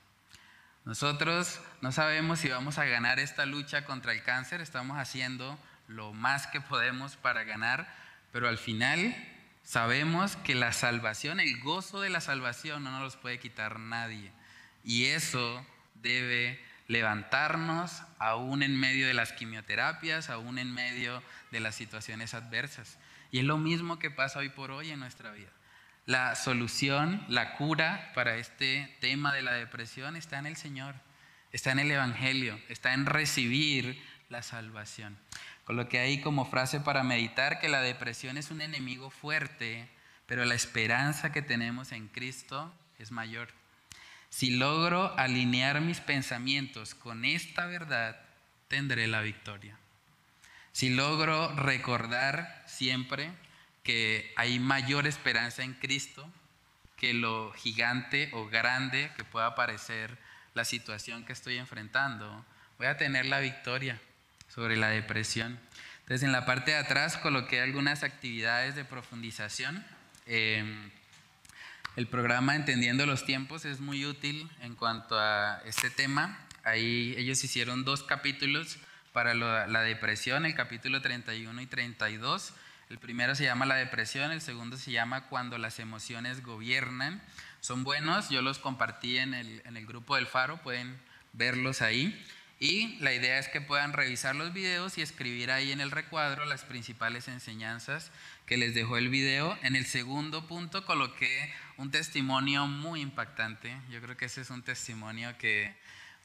Nosotros 0.88 1.60
no 1.82 1.92
sabemos 1.92 2.38
si 2.38 2.48
vamos 2.48 2.78
a 2.78 2.86
ganar 2.86 3.20
esta 3.20 3.44
lucha 3.44 3.84
contra 3.84 4.12
el 4.12 4.22
cáncer, 4.22 4.62
estamos 4.62 4.96
haciendo 4.96 5.58
lo 5.86 6.14
más 6.14 6.46
que 6.46 6.62
podemos 6.62 7.14
para 7.16 7.44
ganar, 7.44 7.94
pero 8.32 8.48
al 8.48 8.56
final 8.56 9.14
sabemos 9.62 10.36
que 10.36 10.54
la 10.54 10.72
salvación, 10.72 11.40
el 11.40 11.60
gozo 11.60 12.00
de 12.00 12.08
la 12.08 12.22
salvación 12.22 12.84
no 12.84 12.90
nos 12.90 13.02
los 13.02 13.16
puede 13.16 13.38
quitar 13.38 13.78
nadie. 13.78 14.32
Y 14.82 15.04
eso 15.08 15.62
debe 15.96 16.58
levantarnos 16.86 18.00
aún 18.18 18.62
en 18.62 18.80
medio 18.80 19.06
de 19.06 19.12
las 19.12 19.32
quimioterapias, 19.32 20.30
aún 20.30 20.58
en 20.58 20.72
medio 20.72 21.22
de 21.50 21.60
las 21.60 21.74
situaciones 21.74 22.32
adversas. 22.32 22.96
Y 23.30 23.40
es 23.40 23.44
lo 23.44 23.58
mismo 23.58 23.98
que 23.98 24.10
pasa 24.10 24.38
hoy 24.38 24.48
por 24.48 24.70
hoy 24.70 24.90
en 24.90 25.00
nuestra 25.00 25.32
vida. 25.32 25.50
La 26.08 26.34
solución, 26.36 27.22
la 27.28 27.52
cura 27.58 28.12
para 28.14 28.36
este 28.36 28.96
tema 28.98 29.34
de 29.34 29.42
la 29.42 29.52
depresión 29.52 30.16
está 30.16 30.38
en 30.38 30.46
el 30.46 30.56
Señor, 30.56 30.94
está 31.52 31.70
en 31.70 31.80
el 31.80 31.90
Evangelio, 31.90 32.58
está 32.70 32.94
en 32.94 33.04
recibir 33.04 34.02
la 34.30 34.40
salvación. 34.40 35.18
Coloqué 35.64 35.98
ahí 35.98 36.22
como 36.22 36.46
frase 36.46 36.80
para 36.80 37.02
meditar 37.02 37.60
que 37.60 37.68
la 37.68 37.82
depresión 37.82 38.38
es 38.38 38.50
un 38.50 38.62
enemigo 38.62 39.10
fuerte, 39.10 39.86
pero 40.24 40.46
la 40.46 40.54
esperanza 40.54 41.30
que 41.30 41.42
tenemos 41.42 41.92
en 41.92 42.08
Cristo 42.08 42.72
es 42.98 43.12
mayor. 43.12 43.50
Si 44.30 44.52
logro 44.52 45.14
alinear 45.18 45.82
mis 45.82 46.00
pensamientos 46.00 46.94
con 46.94 47.26
esta 47.26 47.66
verdad, 47.66 48.18
tendré 48.68 49.08
la 49.08 49.20
victoria. 49.20 49.76
Si 50.72 50.88
logro 50.88 51.54
recordar 51.54 52.64
siempre 52.66 53.30
que 53.88 54.34
hay 54.36 54.58
mayor 54.58 55.06
esperanza 55.06 55.62
en 55.62 55.72
Cristo 55.72 56.30
que 56.98 57.14
lo 57.14 57.52
gigante 57.52 58.28
o 58.34 58.46
grande 58.46 59.10
que 59.16 59.24
pueda 59.24 59.54
parecer 59.54 60.18
la 60.52 60.66
situación 60.66 61.24
que 61.24 61.32
estoy 61.32 61.56
enfrentando, 61.56 62.44
voy 62.76 62.86
a 62.86 62.98
tener 62.98 63.24
la 63.24 63.40
victoria 63.40 63.98
sobre 64.46 64.76
la 64.76 64.88
depresión. 64.90 65.58
Entonces 66.00 66.22
en 66.22 66.32
la 66.32 66.44
parte 66.44 66.72
de 66.72 66.76
atrás 66.76 67.16
coloqué 67.16 67.62
algunas 67.62 68.02
actividades 68.02 68.74
de 68.74 68.84
profundización. 68.84 69.82
Eh, 70.26 70.90
el 71.96 72.06
programa 72.08 72.56
Entendiendo 72.56 73.06
los 73.06 73.24
Tiempos 73.24 73.64
es 73.64 73.80
muy 73.80 74.04
útil 74.04 74.50
en 74.60 74.74
cuanto 74.74 75.18
a 75.18 75.62
este 75.64 75.88
tema. 75.88 76.38
Ahí 76.62 77.14
ellos 77.16 77.42
hicieron 77.42 77.86
dos 77.86 78.02
capítulos 78.02 78.76
para 79.14 79.32
la 79.32 79.80
depresión, 79.80 80.44
el 80.44 80.54
capítulo 80.54 81.00
31 81.00 81.58
y 81.62 81.66
32. 81.66 82.52
El 82.90 82.98
primero 82.98 83.34
se 83.34 83.44
llama 83.44 83.66
La 83.66 83.74
depresión, 83.74 84.32
el 84.32 84.40
segundo 84.40 84.78
se 84.78 84.90
llama 84.90 85.26
Cuando 85.28 85.58
las 85.58 85.78
emociones 85.78 86.42
gobiernan. 86.42 87.22
Son 87.60 87.84
buenos, 87.84 88.30
yo 88.30 88.40
los 88.40 88.58
compartí 88.58 89.18
en 89.18 89.34
el, 89.34 89.62
en 89.66 89.76
el 89.76 89.86
grupo 89.86 90.16
del 90.16 90.26
Faro, 90.26 90.62
pueden 90.62 90.98
verlos 91.32 91.82
ahí. 91.82 92.18
Y 92.60 92.96
la 92.98 93.12
idea 93.12 93.38
es 93.38 93.48
que 93.48 93.60
puedan 93.60 93.92
revisar 93.92 94.34
los 94.34 94.52
videos 94.52 94.98
y 94.98 95.02
escribir 95.02 95.50
ahí 95.52 95.70
en 95.70 95.80
el 95.80 95.92
recuadro 95.92 96.44
las 96.44 96.64
principales 96.64 97.28
enseñanzas 97.28 98.10
que 98.46 98.56
les 98.56 98.74
dejó 98.74 98.96
el 98.96 99.10
video. 99.10 99.56
En 99.62 99.76
el 99.76 99.86
segundo 99.86 100.48
punto 100.48 100.84
coloqué 100.84 101.52
un 101.76 101.92
testimonio 101.92 102.66
muy 102.66 103.00
impactante. 103.00 103.76
Yo 103.90 104.00
creo 104.00 104.16
que 104.16 104.24
ese 104.24 104.40
es 104.40 104.50
un 104.50 104.62
testimonio 104.62 105.36
que, 105.38 105.76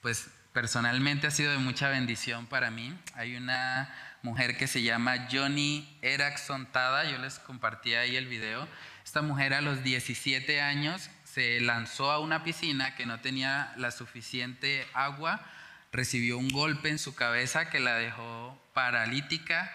pues, 0.01 0.29
personalmente 0.53 1.27
ha 1.27 1.31
sido 1.31 1.51
de 1.51 1.59
mucha 1.59 1.89
bendición 1.89 2.47
para 2.47 2.71
mí. 2.71 2.97
Hay 3.13 3.35
una 3.35 3.93
mujer 4.23 4.57
que 4.57 4.67
se 4.67 4.81
llama 4.81 5.27
Johnny 5.31 5.87
Erackson 6.01 6.65
Tada. 6.71 7.03
Yo 7.11 7.17
les 7.19 7.39
compartí 7.39 7.93
ahí 7.93 8.15
el 8.15 8.27
video. 8.27 8.67
Esta 9.03 9.21
mujer 9.21 9.53
a 9.53 9.61
los 9.61 9.83
17 9.83 10.61
años 10.61 11.09
se 11.25 11.59
lanzó 11.59 12.09
a 12.09 12.19
una 12.19 12.43
piscina 12.43 12.95
que 12.95 13.05
no 13.05 13.19
tenía 13.19 13.73
la 13.75 13.91
suficiente 13.91 14.87
agua, 14.93 15.45
recibió 15.91 16.37
un 16.37 16.49
golpe 16.49 16.89
en 16.89 16.99
su 16.99 17.13
cabeza 17.15 17.69
que 17.69 17.79
la 17.79 17.95
dejó 17.95 18.59
paralítica 18.73 19.71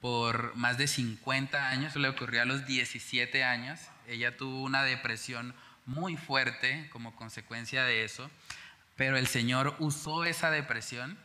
por 0.00 0.54
más 0.56 0.78
de 0.78 0.86
50 0.86 1.68
años, 1.68 1.96
le 1.96 2.08
ocurrió 2.08 2.42
a 2.42 2.46
los 2.46 2.66
17 2.66 3.44
años. 3.44 3.80
Ella 4.06 4.36
tuvo 4.36 4.62
una 4.62 4.84
depresión 4.84 5.54
muy 5.84 6.16
fuerte 6.16 6.88
como 6.92 7.16
consecuencia 7.16 7.84
de 7.84 8.04
eso, 8.04 8.30
pero 8.96 9.16
el 9.16 9.26
Señor 9.26 9.74
usó 9.80 10.24
esa 10.24 10.50
depresión 10.50 11.18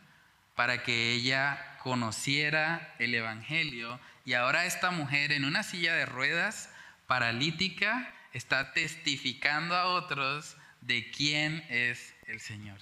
para 0.56 0.82
que 0.82 1.12
ella 1.12 1.75
conociera 1.86 2.96
el 2.98 3.14
Evangelio 3.14 4.00
y 4.24 4.32
ahora 4.32 4.64
esta 4.64 4.90
mujer 4.90 5.30
en 5.30 5.44
una 5.44 5.62
silla 5.62 5.94
de 5.94 6.04
ruedas, 6.04 6.68
paralítica, 7.06 8.12
está 8.32 8.72
testificando 8.72 9.76
a 9.76 9.84
otros 9.84 10.56
de 10.80 11.08
quién 11.12 11.64
es 11.68 12.12
el 12.26 12.40
Señor. 12.40 12.80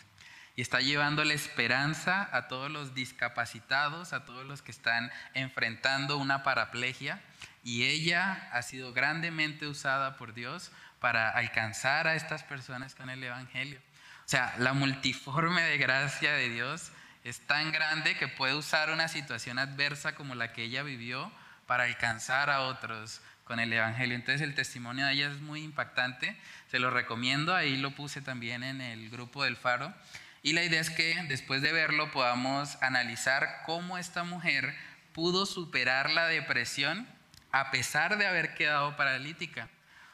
Y 0.56 0.62
está 0.62 0.80
llevando 0.80 1.22
la 1.22 1.34
esperanza 1.34 2.30
a 2.32 2.48
todos 2.48 2.70
los 2.70 2.94
discapacitados, 2.94 4.14
a 4.14 4.24
todos 4.24 4.46
los 4.46 4.62
que 4.62 4.70
están 4.70 5.12
enfrentando 5.34 6.16
una 6.16 6.42
paraplegia. 6.42 7.20
Y 7.62 7.84
ella 7.84 8.48
ha 8.52 8.62
sido 8.62 8.94
grandemente 8.94 9.66
usada 9.66 10.16
por 10.16 10.32
Dios 10.32 10.72
para 10.98 11.28
alcanzar 11.28 12.06
a 12.08 12.14
estas 12.14 12.42
personas 12.42 12.94
con 12.94 13.10
el 13.10 13.22
Evangelio. 13.22 13.80
O 14.24 14.28
sea, 14.30 14.54
la 14.58 14.72
multiforme 14.72 15.60
de 15.60 15.76
gracia 15.76 16.32
de 16.32 16.48
Dios 16.48 16.90
es 17.24 17.40
tan 17.40 17.72
grande 17.72 18.16
que 18.16 18.28
puede 18.28 18.54
usar 18.54 18.90
una 18.90 19.08
situación 19.08 19.58
adversa 19.58 20.14
como 20.14 20.34
la 20.34 20.52
que 20.52 20.62
ella 20.64 20.82
vivió 20.82 21.32
para 21.66 21.84
alcanzar 21.84 22.50
a 22.50 22.60
otros 22.60 23.22
con 23.44 23.60
el 23.60 23.72
Evangelio. 23.72 24.14
Entonces 24.14 24.42
el 24.42 24.54
testimonio 24.54 25.06
de 25.06 25.12
ella 25.14 25.30
es 25.30 25.40
muy 25.40 25.62
impactante, 25.62 26.36
se 26.70 26.78
lo 26.78 26.90
recomiendo, 26.90 27.54
ahí 27.54 27.76
lo 27.76 27.92
puse 27.92 28.20
también 28.20 28.62
en 28.62 28.82
el 28.82 29.08
grupo 29.10 29.44
del 29.44 29.56
faro. 29.56 29.94
Y 30.42 30.52
la 30.52 30.62
idea 30.62 30.80
es 30.80 30.90
que 30.90 31.22
después 31.28 31.62
de 31.62 31.72
verlo 31.72 32.10
podamos 32.10 32.76
analizar 32.82 33.62
cómo 33.64 33.96
esta 33.96 34.24
mujer 34.24 34.76
pudo 35.14 35.46
superar 35.46 36.10
la 36.10 36.26
depresión 36.26 37.08
a 37.52 37.70
pesar 37.70 38.18
de 38.18 38.26
haber 38.26 38.54
quedado 38.54 38.96
paralítica. 38.96 39.70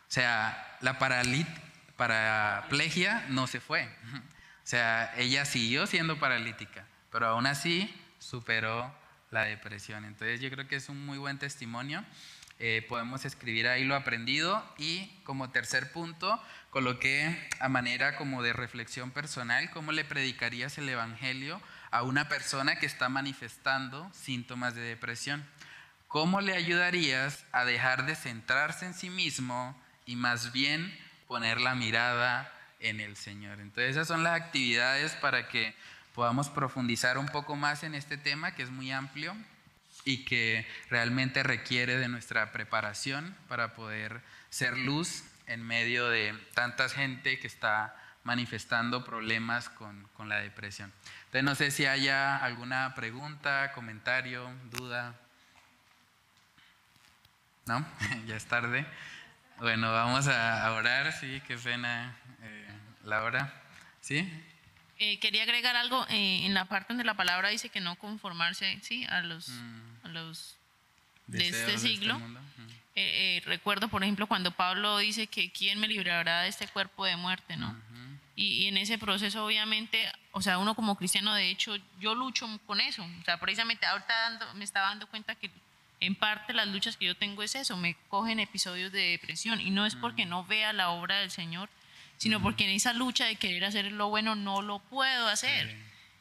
O 0.08 0.12
sea, 0.12 0.76
la 0.80 0.98
paraplegia 1.96 3.24
no 3.28 3.46
se 3.48 3.60
fue. 3.60 3.88
O 4.62 4.68
sea, 4.70 5.12
ella 5.16 5.46
siguió 5.46 5.88
siendo 5.88 6.20
paralítica, 6.20 6.84
pero 7.10 7.26
aún 7.26 7.46
así 7.46 7.92
superó 8.18 8.94
la 9.30 9.44
depresión. 9.44 10.04
Entonces 10.04 10.40
yo 10.40 10.50
creo 10.50 10.66
que 10.68 10.76
es 10.76 10.88
un 10.88 11.04
muy 11.04 11.18
buen 11.18 11.38
testimonio. 11.38 12.04
Eh, 12.58 12.84
podemos 12.88 13.24
escribir 13.24 13.68
ahí 13.68 13.84
lo 13.84 13.94
aprendido 13.94 14.62
y 14.76 15.06
como 15.24 15.50
tercer 15.50 15.92
punto 15.92 16.42
coloqué 16.68 17.48
a 17.58 17.70
manera 17.70 18.16
como 18.16 18.42
de 18.42 18.52
reflexión 18.52 19.12
personal 19.12 19.70
cómo 19.70 19.92
le 19.92 20.04
predicarías 20.04 20.76
el 20.76 20.90
Evangelio 20.90 21.58
a 21.90 22.02
una 22.02 22.28
persona 22.28 22.76
que 22.76 22.84
está 22.84 23.08
manifestando 23.08 24.10
síntomas 24.12 24.74
de 24.74 24.82
depresión. 24.82 25.42
¿Cómo 26.06 26.40
le 26.40 26.54
ayudarías 26.54 27.46
a 27.52 27.64
dejar 27.64 28.04
de 28.04 28.14
centrarse 28.14 28.84
en 28.84 28.94
sí 28.94 29.08
mismo 29.08 29.80
y 30.04 30.16
más 30.16 30.52
bien 30.52 30.94
poner 31.28 31.60
la 31.60 31.74
mirada 31.74 32.52
en 32.80 33.00
el 33.00 33.16
Señor? 33.16 33.60
Entonces 33.60 33.92
esas 33.92 34.08
son 34.08 34.22
las 34.22 34.38
actividades 34.38 35.12
para 35.12 35.48
que 35.48 35.74
podamos 36.14 36.48
profundizar 36.48 37.18
un 37.18 37.26
poco 37.26 37.56
más 37.56 37.82
en 37.82 37.94
este 37.94 38.16
tema 38.16 38.54
que 38.54 38.62
es 38.62 38.70
muy 38.70 38.90
amplio 38.90 39.36
y 40.04 40.24
que 40.24 40.66
realmente 40.88 41.42
requiere 41.42 41.96
de 41.96 42.08
nuestra 42.08 42.52
preparación 42.52 43.36
para 43.48 43.74
poder 43.74 44.20
ser 44.48 44.76
luz 44.76 45.24
en 45.46 45.62
medio 45.62 46.08
de 46.08 46.34
tanta 46.54 46.88
gente 46.88 47.38
que 47.38 47.46
está 47.46 47.96
manifestando 48.24 49.04
problemas 49.04 49.68
con, 49.68 50.06
con, 50.14 50.28
la 50.28 50.36
depresión. 50.36 50.92
Entonces 51.26 51.44
no 51.44 51.54
sé 51.54 51.70
si 51.70 51.86
haya 51.86 52.36
alguna 52.36 52.94
pregunta, 52.94 53.72
comentario, 53.72 54.50
duda. 54.70 55.14
¿No? 57.66 57.86
ya 58.26 58.36
es 58.36 58.46
tarde. 58.46 58.86
Bueno, 59.58 59.92
vamos 59.92 60.26
a 60.28 60.70
orar, 60.72 61.12
sí, 61.12 61.42
qué 61.46 61.56
pena 61.56 62.16
eh, 62.42 62.68
la 63.04 63.22
hora. 63.22 63.52
¿Sí? 64.00 64.49
Eh, 65.02 65.18
quería 65.18 65.44
agregar 65.44 65.76
algo 65.76 66.06
eh, 66.10 66.44
en 66.44 66.52
la 66.52 66.66
parte 66.66 66.92
donde 66.92 67.04
la 67.04 67.14
palabra 67.14 67.48
dice 67.48 67.70
que 67.70 67.80
no 67.80 67.96
conformarse 67.96 68.78
¿sí? 68.82 69.04
a 69.08 69.20
los, 69.22 69.48
Mm. 69.48 70.06
a 70.06 70.08
los 70.10 70.56
de 71.26 71.38
este 71.38 71.56
Deseos 71.56 71.66
de 71.66 71.74
este 71.74 71.88
siglo. 71.88 72.18
mundo. 72.18 72.40
Eh, 72.96 73.38
eh, 73.38 73.42
recuerdo, 73.46 73.88
por 73.88 74.02
ejemplo, 74.02 74.26
cuando 74.26 74.50
Pablo 74.50 74.98
dice 74.98 75.26
que 75.26 75.50
quién 75.50 75.78
me 75.80 75.88
librará 75.88 76.42
de 76.42 76.48
este 76.48 76.68
cuerpo 76.68 77.04
de 77.06 77.16
muerte, 77.16 77.56
¿no? 77.56 77.74
y, 78.36 78.64
y 78.64 78.66
en 78.68 78.76
ese 78.78 78.98
proceso, 78.98 79.44
obviamente, 79.44 80.10
o 80.32 80.40
sea, 80.42 80.58
uno 80.58 80.74
como 80.74 80.96
cristiano, 80.96 81.34
de 81.34 81.50
hecho, 81.50 81.76
yo 81.98 82.14
lucho 82.14 82.46
con 82.66 82.80
eso. 82.80 83.02
O 83.20 83.24
sea, 83.24 83.38
precisamente 83.38 83.84
ahorita 83.86 84.14
dando- 84.14 84.54
me 84.54 84.64
estaba 84.64 84.88
dando 84.88 85.06
cuenta 85.06 85.34
que 85.34 85.50
en 86.00 86.14
parte 86.14 86.52
las 86.54 86.66
luchas 86.68 86.96
que 86.96 87.04
yo 87.06 87.14
tengo 87.14 87.42
es 87.42 87.54
eso, 87.54 87.76
me 87.76 87.96
cogen 88.08 88.40
episodios 88.40 88.92
de 88.92 89.00
depresión 89.12 89.60
y 89.60 89.70
no 89.70 89.84
es 89.86 89.94
porque 89.94 90.24
no 90.26 90.44
vea 90.44 90.72
la 90.72 90.88
obra 90.90 91.18
del 91.20 91.30
Señor, 91.30 91.68
sino 92.20 92.42
porque 92.42 92.64
en 92.64 92.70
esa 92.70 92.92
lucha 92.92 93.24
de 93.24 93.36
querer 93.36 93.64
hacer 93.64 93.90
lo 93.92 94.10
bueno 94.10 94.34
no 94.34 94.60
lo 94.60 94.78
puedo 94.78 95.26
hacer. 95.26 95.74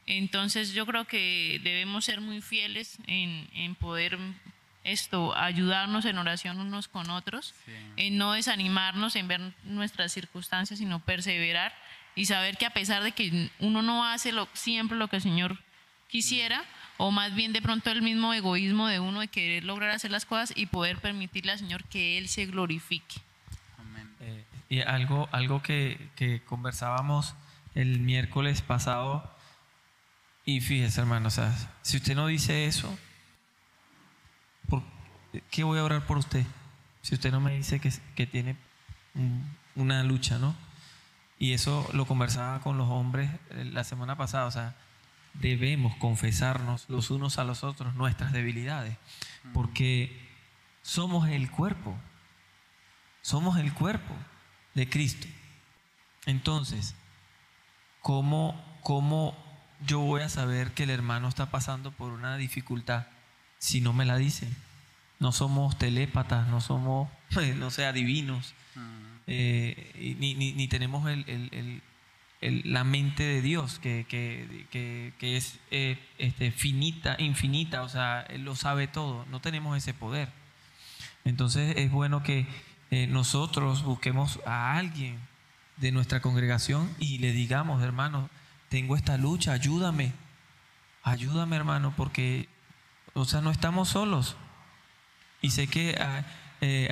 Entonces 0.05 0.73
yo 0.73 0.85
creo 0.85 1.05
que 1.05 1.59
debemos 1.61 2.05
ser 2.05 2.21
muy 2.21 2.41
fieles 2.41 2.97
en, 3.05 3.49
en 3.53 3.75
poder 3.75 4.17
esto, 4.85 5.35
ayudarnos 5.35 6.05
en 6.05 6.17
oración 6.17 6.57
unos 6.61 6.87
con 6.87 7.09
otros, 7.09 7.53
en 7.97 8.17
no 8.17 8.31
desanimarnos, 8.31 9.17
en 9.17 9.27
ver 9.27 9.41
nuestras 9.63 10.13
circunstancias, 10.13 10.79
sino 10.79 11.03
perseverar 11.03 11.75
y 12.15 12.25
saber 12.25 12.57
que 12.57 12.65
a 12.65 12.73
pesar 12.73 13.03
de 13.03 13.11
que 13.11 13.49
uno 13.59 13.81
no 13.81 14.05
hace 14.05 14.31
lo, 14.31 14.47
siempre 14.53 14.97
lo 14.97 15.09
que 15.09 15.17
el 15.17 15.21
Señor 15.21 15.61
quisiera, 16.07 16.63
o 16.95 17.11
más 17.11 17.35
bien 17.35 17.51
de 17.51 17.61
pronto 17.61 17.91
el 17.91 18.01
mismo 18.01 18.33
egoísmo 18.33 18.87
de 18.87 19.01
uno 19.01 19.19
de 19.19 19.27
querer 19.27 19.65
lograr 19.65 19.91
hacer 19.91 20.11
las 20.11 20.25
cosas 20.25 20.53
y 20.55 20.67
poder 20.67 20.99
permitirle 20.99 21.51
al 21.51 21.59
Señor 21.59 21.83
que 21.83 22.17
Él 22.17 22.29
se 22.29 22.45
glorifique. 22.45 23.21
Y 24.69 24.81
algo, 24.81 25.27
algo 25.31 25.61
que, 25.63 26.11
que 26.15 26.43
conversábamos 26.43 27.35
el 27.75 27.99
miércoles 27.99 28.61
pasado, 28.61 29.29
y 30.45 30.61
fíjese 30.61 31.01
hermano, 31.01 31.29
si 31.81 31.97
usted 31.97 32.15
no 32.15 32.27
dice 32.27 32.65
eso, 32.65 32.97
¿por 34.67 34.83
qué 35.51 35.63
voy 35.63 35.79
a 35.79 35.83
orar 35.83 36.05
por 36.05 36.17
usted? 36.17 36.45
Si 37.01 37.15
usted 37.15 37.31
no 37.31 37.39
me 37.39 37.55
dice 37.55 37.79
que, 37.79 37.91
que 38.15 38.27
tiene 38.27 38.55
un- 39.15 39.43
una 39.75 40.03
lucha, 40.03 40.37
¿no? 40.37 40.55
Y 41.39 41.53
eso 41.53 41.87
lo 41.93 42.05
conversaba 42.05 42.59
con 42.61 42.77
los 42.77 42.89
hombres 42.89 43.31
eh, 43.51 43.65
la 43.71 43.83
semana 43.83 44.17
pasada, 44.17 44.45
o 44.45 44.51
sea, 44.51 44.75
debemos 45.35 45.95
confesarnos 45.97 46.85
los 46.89 47.11
unos 47.11 47.37
a 47.37 47.43
los 47.43 47.63
otros 47.63 47.95
nuestras 47.95 48.33
debilidades, 48.33 48.97
porque 49.53 50.27
somos 50.81 51.29
el 51.29 51.49
cuerpo, 51.49 51.95
somos 53.21 53.57
el 53.57 53.73
cuerpo 53.73 54.13
de 54.79 54.89
Cristo. 54.89 55.27
Entonces, 56.25 56.95
¿cómo, 58.01 58.59
¿cómo 58.81 59.35
yo 59.85 59.99
voy 59.99 60.21
a 60.21 60.29
saber 60.29 60.71
que 60.71 60.83
el 60.83 60.89
hermano 60.89 61.27
está 61.27 61.51
pasando 61.51 61.91
por 61.91 62.11
una 62.11 62.37
dificultad 62.37 63.07
si 63.57 63.81
no 63.81 63.93
me 63.93 64.05
la 64.05 64.17
dice? 64.17 64.47
No 65.19 65.31
somos 65.31 65.77
telépatas, 65.77 66.47
no 66.47 66.61
somos, 66.61 67.09
no 67.57 67.71
sé, 67.71 67.85
adivinos, 67.85 68.53
eh, 69.27 69.91
y 69.99 70.15
ni, 70.15 70.33
ni- 70.33 70.53
ni 70.53 70.67
tenemos 70.67 71.07
el- 71.09 71.25
el- 71.27 71.49
el- 71.51 71.81
el- 72.41 72.61
la 72.73 72.83
mente 72.85 73.23
de 73.23 73.41
Dios, 73.41 73.79
que, 73.79 74.05
que- 74.07 74.65
que- 74.71 75.13
que 75.19 75.35
es 75.37 75.59
eh, 75.71 75.99
este, 76.17 76.51
finita, 76.51 77.15
infinita, 77.19 77.83
o 77.83 77.89
sea, 77.89 78.21
Él 78.21 78.43
lo 78.45 78.55
sabe 78.55 78.87
todo, 78.87 79.25
no 79.29 79.41
tenemos 79.41 79.77
ese 79.77 79.93
poder. 79.93 80.29
Entonces 81.25 81.75
es 81.77 81.91
bueno 81.91 82.23
que 82.23 82.47
eh, 82.91 83.07
nosotros 83.07 83.83
busquemos 83.83 84.39
a 84.45 84.77
alguien 84.77 85.19
de 85.77 85.91
nuestra 85.91 86.21
congregación 86.21 86.89
y 86.99 87.19
le 87.19 87.31
digamos, 87.31 87.81
hermano, 87.83 88.29
tengo 88.69 88.95
esta 88.95 89.17
lucha, 89.17 89.53
ayúdame, 89.53 90.11
ayúdame 91.03 91.55
hermano, 91.55 91.93
porque, 91.95 92.47
o 93.13 93.25
sea, 93.25 93.41
no 93.41 93.51
estamos 93.51 93.89
solos. 93.89 94.35
Y 95.41 95.51
sé 95.51 95.67
que 95.67 95.95
ah, 95.99 96.25
eh, 96.61 96.87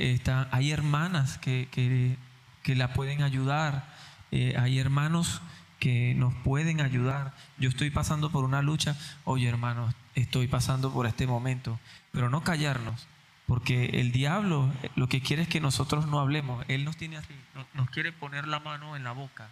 eh, 0.00 0.12
está- 0.14 0.48
hay 0.50 0.70
hermanas 0.72 1.38
que, 1.38 1.68
que- 1.70 2.16
que 2.62 2.74
la 2.74 2.92
pueden 2.94 3.22
ayudar, 3.22 3.92
hay 4.32 4.78
hermanos 4.78 5.42
que 5.78 6.14
nos 6.16 6.34
pueden 6.34 6.80
ayudar. 6.80 7.34
Yo 7.58 7.68
estoy 7.68 7.90
pasando 7.90 8.30
por 8.32 8.42
una 8.44 8.62
lucha, 8.62 8.96
oye 9.24 9.46
hermano, 9.48 9.92
estoy 10.14 10.48
pasando 10.48 10.90
por 10.92 11.06
este 11.06 11.26
momento, 11.26 11.78
pero 12.10 12.30
no 12.30 12.42
callarnos, 12.42 13.06
porque 13.46 14.00
el 14.00 14.12
diablo 14.12 14.72
lo 14.96 15.08
que 15.08 15.20
quiere 15.20 15.42
es 15.42 15.48
que 15.48 15.60
nosotros 15.60 16.06
no 16.06 16.18
hablemos, 16.20 16.64
él 16.68 16.84
nos 16.84 16.96
tiene 16.96 17.16
así, 17.18 17.34
no- 17.54 17.66
nos 17.74 17.90
quiere 17.90 18.12
poner 18.12 18.46
la 18.48 18.60
mano 18.60 18.96
en 18.96 19.04
la 19.04 19.12
boca 19.12 19.48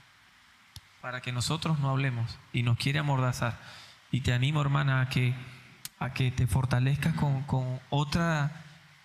para 1.01 1.21
que 1.21 1.33
nosotros 1.33 1.79
no 1.81 1.91
hablemos 1.91 2.39
y 2.53 2.63
nos 2.63 2.79
quiere 2.79 2.99
amordazar. 3.01 3.59
Y 4.11 4.21
te 4.21 4.33
animo, 4.33 4.61
hermana, 4.61 5.01
a 5.01 5.09
que 5.09 5.35
a 5.99 6.13
que 6.13 6.31
te 6.33 6.47
fortalezcas 6.49 7.15
con, 7.15 7.43
con 7.45 7.81
otra 7.91 8.51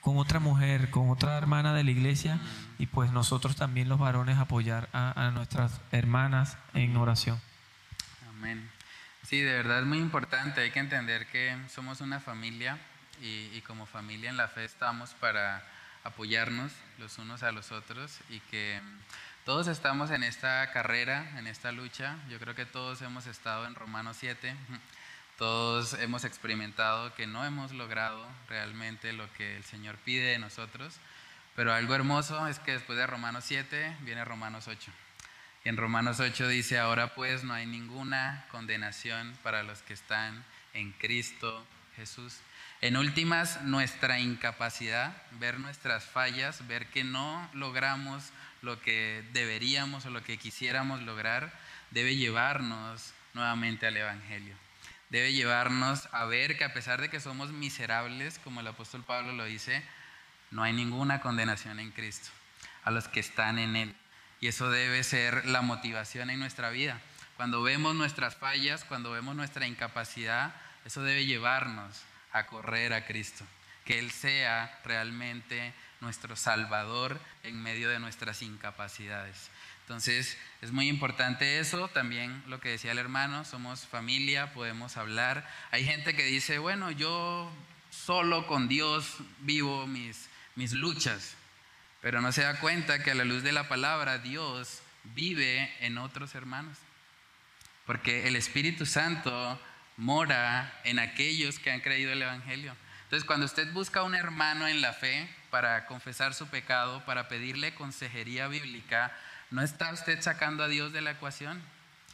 con 0.02 0.18
otra 0.18 0.40
mujer, 0.40 0.90
con 0.90 1.10
otra 1.10 1.38
hermana 1.38 1.74
de 1.74 1.84
la 1.84 1.92
iglesia 1.92 2.40
y 2.80 2.86
pues 2.88 3.12
nosotros 3.12 3.56
también 3.58 3.90
los 3.90 4.00
varones 4.00 4.38
apoyar 4.38 4.88
a, 4.94 5.28
a 5.28 5.32
nuestras 5.32 5.82
hermanas 5.92 6.58
en 6.74 6.96
oración. 6.98 7.40
Amén. 8.30 8.70
Sí, 9.24 9.42
de 9.42 9.52
verdad 9.54 9.82
es 9.82 9.86
muy 9.86 9.98
importante. 9.98 10.62
Hay 10.62 10.72
que 10.72 10.80
entender 10.80 11.28
que 11.28 11.58
somos 11.70 12.00
una 12.02 12.20
familia 12.22 12.78
y, 13.22 13.50
y, 13.54 13.62
como 13.66 13.86
familia 13.86 14.30
en 14.30 14.38
la 14.38 14.48
fe 14.48 14.66
estamos 14.66 15.14
para 15.16 15.64
apoyarnos 16.04 16.72
los 16.98 17.18
unos 17.18 17.44
a 17.44 17.52
los 17.52 17.72
otros 17.72 18.20
y 18.30 18.40
que 18.42 18.82
todos 19.48 19.68
estamos 19.68 20.12
en 20.12 20.24
esta 20.24 20.72
carrera, 20.74 21.32
en 21.38 21.48
esta 21.48 21.72
lucha. 21.72 22.18
Yo 22.30 22.38
creo 22.38 22.54
que 22.54 22.66
todos 22.66 23.02
hemos 23.02 23.28
estado 23.28 23.66
en 23.66 23.76
Romanos 23.76 24.18
7. 24.20 24.54
Todos 25.38 25.94
hemos 25.94 26.26
experimentado 26.26 27.14
que 27.14 27.28
no 27.28 27.46
hemos 27.46 27.72
logrado 27.72 28.28
realmente 28.50 29.14
lo 29.14 29.32
que 29.34 29.56
el 29.56 29.64
Señor 29.64 29.96
pide 29.98 30.32
de 30.32 30.40
nosotros, 30.40 30.96
pero 31.56 31.72
algo 31.72 31.94
hermoso 31.94 32.48
es 32.48 32.58
que 32.58 32.72
después 32.72 32.98
de 32.98 33.06
Romanos 33.06 33.46
7 33.48 33.98
viene 34.02 34.26
Romanos 34.26 34.68
8. 34.68 34.92
Y 35.64 35.70
en 35.70 35.78
Romanos 35.78 36.20
8 36.20 36.48
dice, 36.48 36.80
ahora 36.80 37.14
pues 37.14 37.44
no 37.44 37.54
hay 37.54 37.68
ninguna 37.68 38.48
condenación 38.52 39.38
para 39.44 39.62
los 39.62 39.84
que 39.84 39.94
están 39.94 40.44
en 40.74 40.92
Cristo 40.94 41.66
Jesús. 41.96 42.40
En 42.82 42.98
últimas, 42.98 43.62
nuestra 43.64 44.20
incapacidad, 44.20 45.16
ver 45.40 45.60
nuestras 45.60 46.06
fallas, 46.06 46.68
ver 46.68 46.88
que 46.90 47.04
no 47.04 47.50
logramos 47.54 48.32
lo 48.62 48.82
que 48.82 49.24
deberíamos 49.34 50.06
o 50.06 50.10
lo 50.10 50.24
que 50.24 50.38
quisiéramos 50.38 51.02
lograr, 51.02 51.52
debe 51.92 52.16
llevarnos 52.16 53.14
nuevamente 53.34 53.88
al 53.88 53.98
Evangelio 53.98 54.56
debe 55.10 55.34
llevarnos 55.34 56.08
a 56.12 56.26
ver 56.26 56.58
que 56.58 56.66
a 56.66 56.74
pesar 56.74 57.02
de 57.02 57.10
que 57.10 57.20
somos 57.20 57.52
miserables, 57.52 58.40
como 58.40 58.60
el 58.60 58.68
apóstol 58.68 59.04
Pablo 59.04 59.34
lo 59.34 59.46
dice, 59.46 59.84
no 60.52 60.64
hay 60.64 60.74
ninguna 60.74 61.22
condenación 61.22 61.80
en 61.80 61.92
Cristo 61.92 62.30
a 62.84 62.92
los 62.92 63.08
que 63.08 63.20
están 63.20 63.60
en 63.60 63.76
Él. 63.76 63.96
Y 64.40 64.48
eso 64.48 64.70
debe 64.70 65.04
ser 65.04 65.46
la 65.46 65.62
motivación 65.62 66.30
en 66.30 66.40
nuestra 66.40 66.70
vida. 66.70 67.02
Cuando 67.38 67.64
vemos 67.64 67.96
nuestras 67.96 68.36
fallas, 68.36 68.84
cuando 68.84 69.12
vemos 69.12 69.36
nuestra 69.36 69.68
incapacidad, 69.68 70.54
eso 70.86 71.04
debe 71.04 71.26
llevarnos 71.26 72.04
a 72.32 72.48
correr 72.48 72.94
a 72.94 73.06
Cristo. 73.06 73.46
Que 73.86 74.00
Él 74.00 74.12
sea 74.12 74.80
realmente 74.84 75.74
nuestro 76.02 76.36
Salvador 76.36 77.20
en 77.44 77.62
medio 77.62 77.90
de 77.90 78.00
nuestras 78.00 78.42
incapacidades. 78.42 79.50
Entonces 79.82 80.38
es 80.62 80.72
muy 80.74 80.90
importante 80.90 81.60
eso, 81.60 81.88
también 81.88 82.44
lo 82.48 82.60
que 82.60 82.70
decía 82.70 82.92
el 82.92 82.98
hermano, 82.98 83.46
somos 83.46 83.88
familia, 83.88 84.54
podemos 84.54 84.98
hablar. 84.98 85.48
Hay 85.72 85.86
gente 85.86 86.14
que 86.14 86.26
dice, 86.26 86.60
bueno, 86.60 86.92
yo 86.92 87.50
solo 87.90 88.48
con 88.48 88.68
Dios 88.68 89.16
vivo 89.40 89.88
mis, 89.88 90.28
mis 90.56 90.74
luchas, 90.74 91.36
pero 92.02 92.20
no 92.20 92.34
se 92.34 92.44
da 92.44 92.60
cuenta 92.60 93.02
que 93.02 93.12
a 93.12 93.16
la 93.16 93.24
luz 93.24 93.44
de 93.44 93.54
la 93.54 93.70
palabra 93.70 94.18
Dios 94.18 94.82
vive 95.16 95.74
en 95.80 95.98
otros 95.98 96.36
hermanos, 96.36 96.78
porque 97.86 98.28
el 98.28 98.36
Espíritu 98.36 98.86
Santo 98.86 99.58
mora 99.98 100.74
en 100.84 101.00
aquellos 101.00 101.60
que 101.60 101.72
han 101.72 101.82
creído 101.82 102.12
el 102.12 102.22
Evangelio. 102.22 102.76
Entonces 103.04 103.26
cuando 103.26 103.46
usted 103.46 103.72
busca 103.74 104.04
un 104.04 104.16
hermano 104.16 104.68
en 104.68 104.82
la 104.82 104.94
fe 104.94 105.30
para 105.50 105.86
confesar 105.86 106.34
su 106.34 106.48
pecado, 106.48 107.04
para 107.06 107.28
pedirle 107.28 107.74
consejería 107.74 108.48
bíblica, 108.48 109.12
no 109.50 109.62
está 109.62 109.92
usted 109.92 110.22
sacando 110.22 110.64
a 110.64 110.68
Dios 110.68 110.94
de 110.94 111.02
la 111.02 111.12
ecuación. 111.12 111.62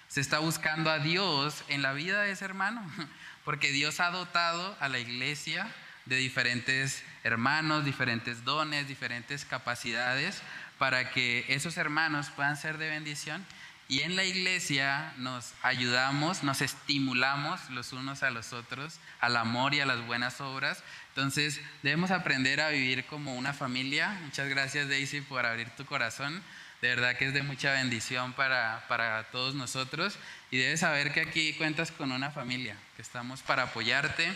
Se 0.07 0.21
está 0.21 0.39
buscando 0.39 0.91
a 0.91 0.99
Dios 0.99 1.63
en 1.67 1.81
la 1.81 1.93
vida 1.93 2.21
de 2.21 2.31
ese 2.31 2.45
hermano, 2.45 2.85
porque 3.45 3.71
Dios 3.71 3.99
ha 3.99 4.11
dotado 4.11 4.77
a 4.79 4.87
la 4.87 4.99
iglesia 4.99 5.67
de 6.05 6.17
diferentes 6.17 7.03
hermanos, 7.23 7.85
diferentes 7.85 8.43
dones, 8.43 8.87
diferentes 8.87 9.45
capacidades 9.45 10.41
para 10.77 11.11
que 11.11 11.45
esos 11.49 11.77
hermanos 11.77 12.29
puedan 12.29 12.57
ser 12.57 12.77
de 12.77 12.89
bendición. 12.89 13.45
Y 13.89 14.01
en 14.01 14.15
la 14.15 14.23
iglesia 14.23 15.13
nos 15.17 15.53
ayudamos, 15.61 16.43
nos 16.43 16.61
estimulamos 16.61 17.69
los 17.69 17.91
unos 17.93 18.23
a 18.23 18.31
los 18.31 18.53
otros 18.53 18.99
al 19.19 19.35
amor 19.35 19.73
y 19.73 19.81
a 19.81 19.85
las 19.85 20.05
buenas 20.05 20.39
obras. 20.41 20.83
Entonces 21.09 21.59
debemos 21.83 22.11
aprender 22.11 22.61
a 22.61 22.69
vivir 22.69 23.05
como 23.05 23.35
una 23.35 23.53
familia. 23.53 24.17
Muchas 24.23 24.49
gracias 24.49 24.87
Daisy 24.89 25.21
por 25.21 25.45
abrir 25.45 25.69
tu 25.71 25.85
corazón. 25.85 26.41
De 26.81 26.89
verdad 26.89 27.15
que 27.17 27.27
es 27.27 27.33
de 27.33 27.43
mucha 27.43 27.71
bendición 27.71 28.33
para, 28.33 28.85
para 28.87 29.23
todos 29.31 29.55
nosotros 29.55 30.17
y 30.51 30.57
debes 30.57 30.81
saber 30.81 31.13
que 31.13 31.21
aquí 31.21 31.53
cuentas 31.53 31.91
con 31.91 32.11
una 32.11 32.29
familia, 32.29 32.75
que 32.95 33.01
estamos 33.01 33.41
para 33.41 33.63
apoyarte, 33.63 34.27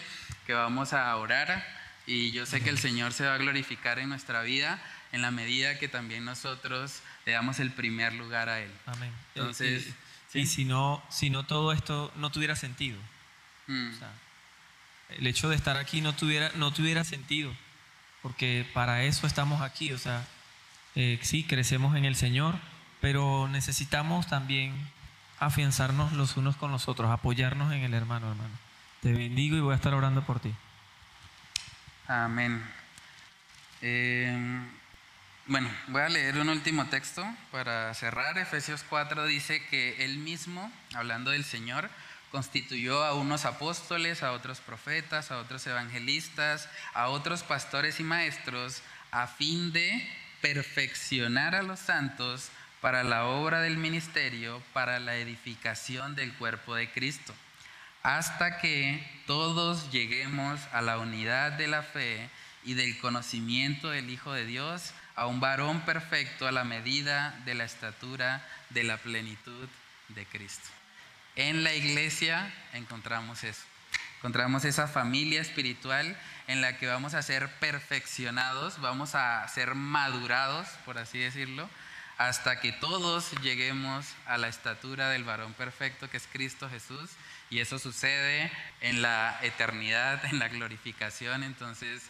que 0.46 0.54
vamos 0.54 0.94
a 0.94 1.14
orar 1.18 1.66
y 2.06 2.32
yo 2.32 2.46
sé 2.46 2.62
que 2.62 2.70
el 2.70 2.78
Señor 2.78 3.12
se 3.12 3.26
va 3.26 3.36
a 3.36 3.38
glorificar 3.38 4.00
en 4.00 4.08
nuestra 4.10 4.44
vida 4.44 4.80
en 5.12 5.22
la 5.22 5.32
medida 5.32 5.78
que 5.80 5.88
también 5.88 6.26
nosotros 6.26 7.02
le 7.28 7.34
damos 7.34 7.60
el 7.60 7.72
primer 7.72 8.14
lugar 8.14 8.48
a 8.48 8.62
Él. 8.62 8.72
Amén. 8.86 9.12
Entonces, 9.36 9.94
y, 10.34 10.46
si, 10.46 10.64
no, 10.64 11.04
si 11.10 11.30
no 11.30 11.46
todo 11.46 11.74
esto 11.74 12.10
no 12.16 12.32
tuviera 12.32 12.56
sentido, 12.56 12.98
mm. 13.68 13.92
el 15.10 15.28
hecho 15.28 15.50
de 15.50 15.58
estar 15.58 15.76
aquí 15.76 16.00
no 16.00 16.16
tuviera, 16.16 16.54
no 16.56 16.72
tuviera 16.72 17.04
sentido, 17.04 17.52
porque 18.22 18.66
para 18.74 19.04
eso 19.04 19.28
estamos 19.28 19.62
aquí, 19.62 19.92
o 19.92 19.98
sea, 19.98 20.26
eh, 20.96 21.20
sí, 21.22 21.44
crecemos 21.44 21.98
en 21.98 22.06
el 22.06 22.16
Señor, 22.16 22.56
pero 23.02 23.50
necesitamos 23.50 24.28
también 24.28 24.74
afianzarnos 25.38 26.14
los 26.14 26.38
unos 26.38 26.56
con 26.56 26.72
los 26.72 26.88
otros, 26.88 27.12
apoyarnos 27.12 27.74
en 27.74 27.82
el 27.82 27.94
hermano, 27.94 28.32
hermano. 28.32 28.56
Te 29.02 29.12
bendigo 29.12 29.58
y 29.58 29.60
voy 29.60 29.74
a 29.74 29.76
estar 29.76 29.94
orando 29.94 30.24
por 30.26 30.40
ti. 30.40 30.54
Amén. 32.08 32.64
Eh, 33.82 34.62
bueno, 35.48 35.70
voy 35.88 36.02
a 36.02 36.10
leer 36.10 36.38
un 36.38 36.50
último 36.50 36.88
texto 36.88 37.26
para 37.52 37.94
cerrar. 37.94 38.38
Efesios 38.38 38.84
4 38.90 39.26
dice 39.28 39.66
que 39.68 40.04
él 40.04 40.18
mismo, 40.18 40.72
hablando 40.94 41.32
del 41.32 41.46
Señor, 41.46 41.90
constituyó 42.32 43.06
a 43.06 43.14
unos 43.14 43.46
apóstoles, 43.46 44.24
a 44.24 44.34
otros 44.34 44.60
profetas, 44.60 45.32
a 45.32 45.38
otros 45.38 45.66
evangelistas, 45.66 46.68
a 46.94 47.08
otros 47.08 47.44
pastores 47.44 48.02
y 48.02 48.04
maestros, 48.04 48.82
a 49.12 49.28
fin 49.28 49.72
de 49.72 50.06
perfeccionar 50.42 51.56
a 51.56 51.64
los 51.64 51.80
santos 51.80 52.50
para 52.82 53.04
la 53.04 53.26
obra 53.26 53.62
del 53.62 53.78
ministerio, 53.78 54.62
para 54.74 55.00
la 55.00 55.16
edificación 55.16 56.16
del 56.16 56.34
cuerpo 56.34 56.76
de 56.76 56.92
Cristo, 56.92 57.34
hasta 58.04 58.60
que 58.60 59.02
todos 59.26 59.92
lleguemos 59.92 60.60
a 60.74 60.82
la 60.82 60.98
unidad 60.98 61.54
de 61.54 61.68
la 61.68 61.84
fe 61.84 62.30
y 62.66 62.74
del 62.74 63.00
conocimiento 63.00 63.90
del 63.90 64.10
Hijo 64.10 64.34
de 64.34 64.46
Dios, 64.46 64.94
a 65.18 65.26
un 65.26 65.40
varón 65.40 65.82
perfecto 65.82 66.48
a 66.48 66.52
la 66.52 66.64
medida 66.64 67.32
de 67.44 67.56
la 67.56 67.66
estatura 67.66 68.48
de 68.70 68.84
la 68.84 68.98
plenitud 68.98 69.68
de 70.10 70.26
Cristo. 70.28 70.70
En 71.36 71.64
la 71.64 71.74
iglesia 71.74 72.54
encontramos 72.74 73.44
eso. 73.44 73.64
Encontramos 74.18 74.64
esa 74.64 74.88
familia 74.88 75.42
espiritual 75.42 76.16
en 76.48 76.62
la 76.62 76.78
que 76.78 76.86
vamos 76.86 77.16
a 77.16 77.24
ser 77.24 77.50
perfeccionados, 77.60 78.80
vamos 78.80 79.16
a 79.16 79.48
ser 79.48 79.74
madurados, 79.74 80.68
por 80.86 81.00
así 81.00 81.18
decirlo, 81.18 81.68
hasta 82.20 82.60
que 82.60 82.72
todos 82.72 83.32
lleguemos 83.42 84.06
a 84.28 84.38
la 84.38 84.48
estatura 84.48 85.10
del 85.10 85.24
varón 85.24 85.54
perfecto 85.54 86.10
que 86.10 86.18
es 86.18 86.28
Cristo 86.32 86.70
Jesús. 86.70 87.10
Y 87.50 87.60
eso 87.60 87.80
sucede 87.80 88.52
en 88.82 89.02
la 89.02 89.40
eternidad, 89.42 90.24
en 90.26 90.38
la 90.38 90.48
glorificación. 90.48 91.44
Entonces 91.44 92.04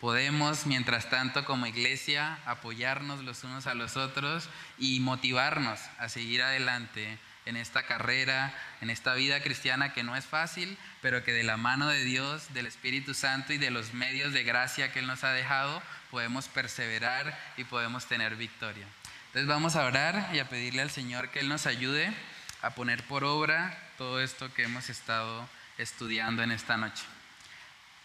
podemos, 0.00 0.66
mientras 0.66 1.10
tanto, 1.10 1.44
como 1.44 1.66
iglesia, 1.66 2.38
apoyarnos 2.46 3.24
los 3.24 3.44
unos 3.44 3.66
a 3.66 3.74
los 3.74 3.96
otros 3.96 4.48
y 4.78 5.00
motivarnos 5.00 5.80
a 5.98 6.08
seguir 6.08 6.42
adelante 6.42 7.18
en 7.46 7.56
esta 7.56 7.84
carrera, 7.84 8.54
en 8.82 8.90
esta 8.90 9.14
vida 9.14 9.42
cristiana 9.42 9.94
que 9.94 10.04
no 10.04 10.14
es 10.16 10.26
fácil, 10.26 10.76
pero 11.00 11.24
que 11.24 11.32
de 11.32 11.44
la 11.44 11.56
mano 11.56 11.88
de 11.88 12.04
Dios, 12.04 12.52
del 12.52 12.66
Espíritu 12.66 13.14
Santo 13.14 13.54
y 13.54 13.58
de 13.58 13.70
los 13.70 13.94
medios 13.94 14.34
de 14.34 14.44
gracia 14.44 14.92
que 14.92 14.98
Él 14.98 15.06
nos 15.06 15.24
ha 15.24 15.32
dejado, 15.32 15.82
podemos 16.10 16.48
perseverar 16.48 17.38
y 17.56 17.64
podemos 17.64 18.06
tener 18.06 18.36
victoria. 18.36 18.86
Entonces 19.28 19.46
vamos 19.46 19.76
a 19.76 19.84
orar 19.84 20.30
y 20.34 20.38
a 20.40 20.48
pedirle 20.48 20.82
al 20.82 20.90
Señor 20.90 21.30
que 21.30 21.40
Él 21.40 21.48
nos 21.48 21.66
ayude 21.66 22.12
a 22.60 22.74
poner 22.74 23.02
por 23.04 23.24
obra 23.24 23.78
todo 23.96 24.20
esto 24.20 24.52
que 24.52 24.64
hemos 24.64 24.90
estado 24.90 25.48
estudiando 25.78 26.42
en 26.42 26.52
esta 26.52 26.76
noche. 26.76 27.04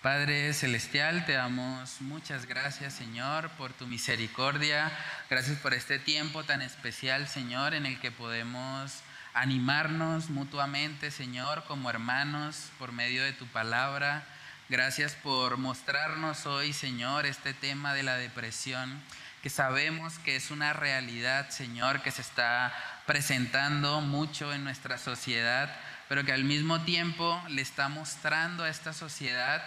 Padre 0.04 0.52
Celestial, 0.54 1.26
te 1.26 1.32
damos 1.32 2.02
muchas 2.02 2.46
gracias, 2.46 2.92
Señor, 2.94 3.50
por 3.52 3.72
tu 3.72 3.88
misericordia. 3.88 4.92
Gracias 5.30 5.58
por 5.60 5.74
este 5.74 5.98
tiempo 5.98 6.44
tan 6.44 6.62
especial, 6.62 7.30
Señor, 7.30 7.74
en 7.74 7.86
el 7.86 7.98
que 8.02 8.12
podemos 8.12 9.00
animarnos 9.34 10.30
mutuamente, 10.30 11.10
Señor, 11.10 11.64
como 11.70 11.90
hermanos, 11.90 12.70
por 12.80 12.92
medio 12.92 13.24
de 13.24 13.32
tu 13.32 13.48
palabra. 13.48 14.26
Gracias 14.68 15.14
por 15.14 15.56
mostrarnos 15.56 16.48
hoy, 16.48 16.74
Señor, 16.74 17.26
este 17.26 17.54
tema 17.54 17.94
de 17.94 18.04
la 18.04 18.18
depresión, 18.18 19.02
que 19.42 19.50
sabemos 19.50 20.20
que 20.20 20.36
es 20.36 20.52
una 20.52 20.74
realidad, 20.74 21.50
Señor, 21.50 22.02
que 22.02 22.12
se 22.12 22.24
está 22.24 22.74
presentando 23.06 24.02
mucho 24.02 24.54
en 24.54 24.66
nuestra 24.66 24.98
sociedad, 24.98 25.74
pero 26.10 26.26
que 26.26 26.34
al 26.34 26.44
mismo 26.44 26.82
tiempo 26.82 27.42
le 27.48 27.62
está 27.62 27.88
mostrando 27.88 28.66
a 28.66 28.70
esta 28.70 28.92
sociedad 28.92 29.64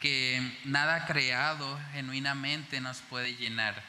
que 0.00 0.40
nada 0.64 1.06
creado 1.06 1.78
genuinamente 1.92 2.80
nos 2.80 2.98
puede 2.98 3.34
llenar, 3.34 3.82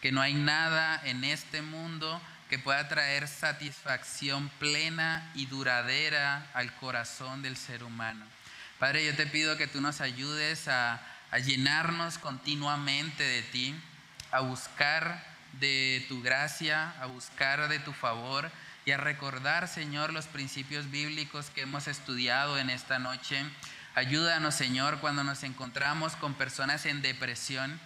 que 0.00 0.12
no 0.12 0.20
hay 0.20 0.34
nada 0.34 1.00
en 1.04 1.24
este 1.24 1.62
mundo 1.62 2.20
que 2.48 2.58
pueda 2.58 2.88
traer 2.88 3.26
satisfacción 3.26 4.48
plena 4.58 5.30
y 5.34 5.46
duradera 5.46 6.46
al 6.54 6.74
corazón 6.76 7.42
del 7.42 7.56
ser 7.56 7.82
humano. 7.82 8.24
Padre, 8.78 9.04
yo 9.04 9.14
te 9.16 9.26
pido 9.26 9.56
que 9.56 9.66
tú 9.66 9.80
nos 9.80 10.00
ayudes 10.00 10.68
a, 10.68 11.00
a 11.30 11.38
llenarnos 11.38 12.18
continuamente 12.18 13.22
de 13.22 13.42
ti, 13.42 13.74
a 14.30 14.40
buscar 14.40 15.24
de 15.60 16.04
tu 16.08 16.22
gracia, 16.22 16.94
a 17.00 17.06
buscar 17.06 17.68
de 17.68 17.78
tu 17.78 17.92
favor 17.92 18.50
y 18.84 18.90
a 18.90 18.98
recordar, 18.98 19.68
Señor, 19.68 20.12
los 20.12 20.26
principios 20.26 20.90
bíblicos 20.90 21.50
que 21.50 21.62
hemos 21.62 21.88
estudiado 21.88 22.58
en 22.58 22.68
esta 22.68 22.98
noche. 22.98 23.42
Ayúdanos, 23.96 24.56
Señor, 24.56 24.98
cuando 24.98 25.22
nos 25.22 25.44
encontramos 25.44 26.16
con 26.16 26.34
personas 26.34 26.84
en 26.84 27.00
depresión, 27.00 27.78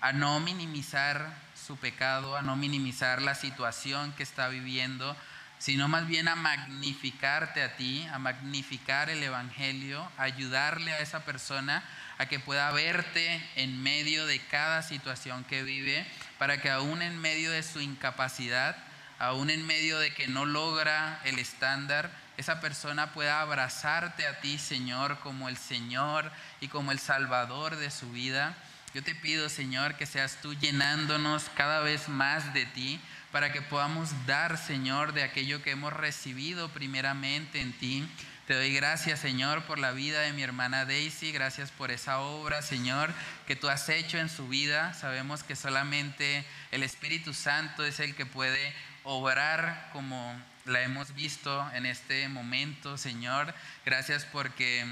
a 0.00 0.12
no 0.12 0.38
minimizar 0.38 1.34
su 1.56 1.76
pecado, 1.76 2.36
a 2.36 2.42
no 2.42 2.54
minimizar 2.54 3.20
la 3.20 3.34
situación 3.34 4.12
que 4.12 4.22
está 4.22 4.46
viviendo, 4.46 5.16
sino 5.58 5.88
más 5.88 6.06
bien 6.06 6.28
a 6.28 6.36
magnificarte 6.36 7.64
a 7.64 7.74
ti, 7.74 8.06
a 8.12 8.20
magnificar 8.20 9.10
el 9.10 9.20
Evangelio, 9.20 10.08
a 10.18 10.22
ayudarle 10.22 10.92
a 10.92 11.00
esa 11.00 11.24
persona 11.24 11.82
a 12.18 12.26
que 12.26 12.38
pueda 12.38 12.70
verte 12.70 13.44
en 13.56 13.82
medio 13.82 14.24
de 14.26 14.38
cada 14.46 14.82
situación 14.82 15.42
que 15.42 15.64
vive, 15.64 16.06
para 16.38 16.62
que 16.62 16.70
aún 16.70 17.02
en 17.02 17.18
medio 17.18 17.50
de 17.50 17.64
su 17.64 17.80
incapacidad, 17.80 18.76
aún 19.18 19.50
en 19.50 19.66
medio 19.66 19.98
de 19.98 20.12
que 20.12 20.28
no 20.28 20.44
logra 20.44 21.20
el 21.24 21.38
estándar, 21.38 22.10
esa 22.36 22.60
persona 22.60 23.12
pueda 23.12 23.40
abrazarte 23.40 24.26
a 24.26 24.40
ti, 24.40 24.58
Señor, 24.58 25.18
como 25.20 25.48
el 25.48 25.56
Señor 25.56 26.30
y 26.60 26.68
como 26.68 26.92
el 26.92 26.98
Salvador 26.98 27.76
de 27.76 27.90
su 27.90 28.10
vida. 28.12 28.54
Yo 28.94 29.02
te 29.02 29.14
pido, 29.14 29.48
Señor, 29.48 29.96
que 29.96 30.06
seas 30.06 30.38
tú 30.42 30.54
llenándonos 30.54 31.50
cada 31.54 31.80
vez 31.80 32.08
más 32.08 32.52
de 32.54 32.66
ti 32.66 33.00
para 33.32 33.52
que 33.52 33.62
podamos 33.62 34.10
dar, 34.26 34.56
Señor, 34.56 35.12
de 35.12 35.22
aquello 35.22 35.62
que 35.62 35.72
hemos 35.72 35.92
recibido 35.92 36.68
primeramente 36.70 37.60
en 37.60 37.72
ti. 37.72 38.08
Te 38.46 38.54
doy 38.54 38.72
gracias, 38.72 39.18
Señor, 39.18 39.64
por 39.64 39.78
la 39.78 39.92
vida 39.92 40.20
de 40.20 40.32
mi 40.32 40.42
hermana 40.42 40.84
Daisy. 40.84 41.32
Gracias 41.32 41.70
por 41.70 41.90
esa 41.90 42.20
obra, 42.20 42.62
Señor, 42.62 43.12
que 43.46 43.56
tú 43.56 43.68
has 43.68 43.88
hecho 43.88 44.18
en 44.18 44.28
su 44.28 44.46
vida. 44.48 44.94
Sabemos 44.94 45.42
que 45.42 45.56
solamente 45.56 46.46
el 46.70 46.82
Espíritu 46.82 47.34
Santo 47.34 47.84
es 47.84 47.98
el 47.98 48.14
que 48.14 48.24
puede 48.24 48.72
obrar 49.06 49.88
como 49.92 50.36
la 50.64 50.82
hemos 50.82 51.14
visto 51.14 51.70
en 51.74 51.86
este 51.86 52.28
momento, 52.28 52.98
Señor. 52.98 53.54
Gracias 53.84 54.24
porque 54.24 54.84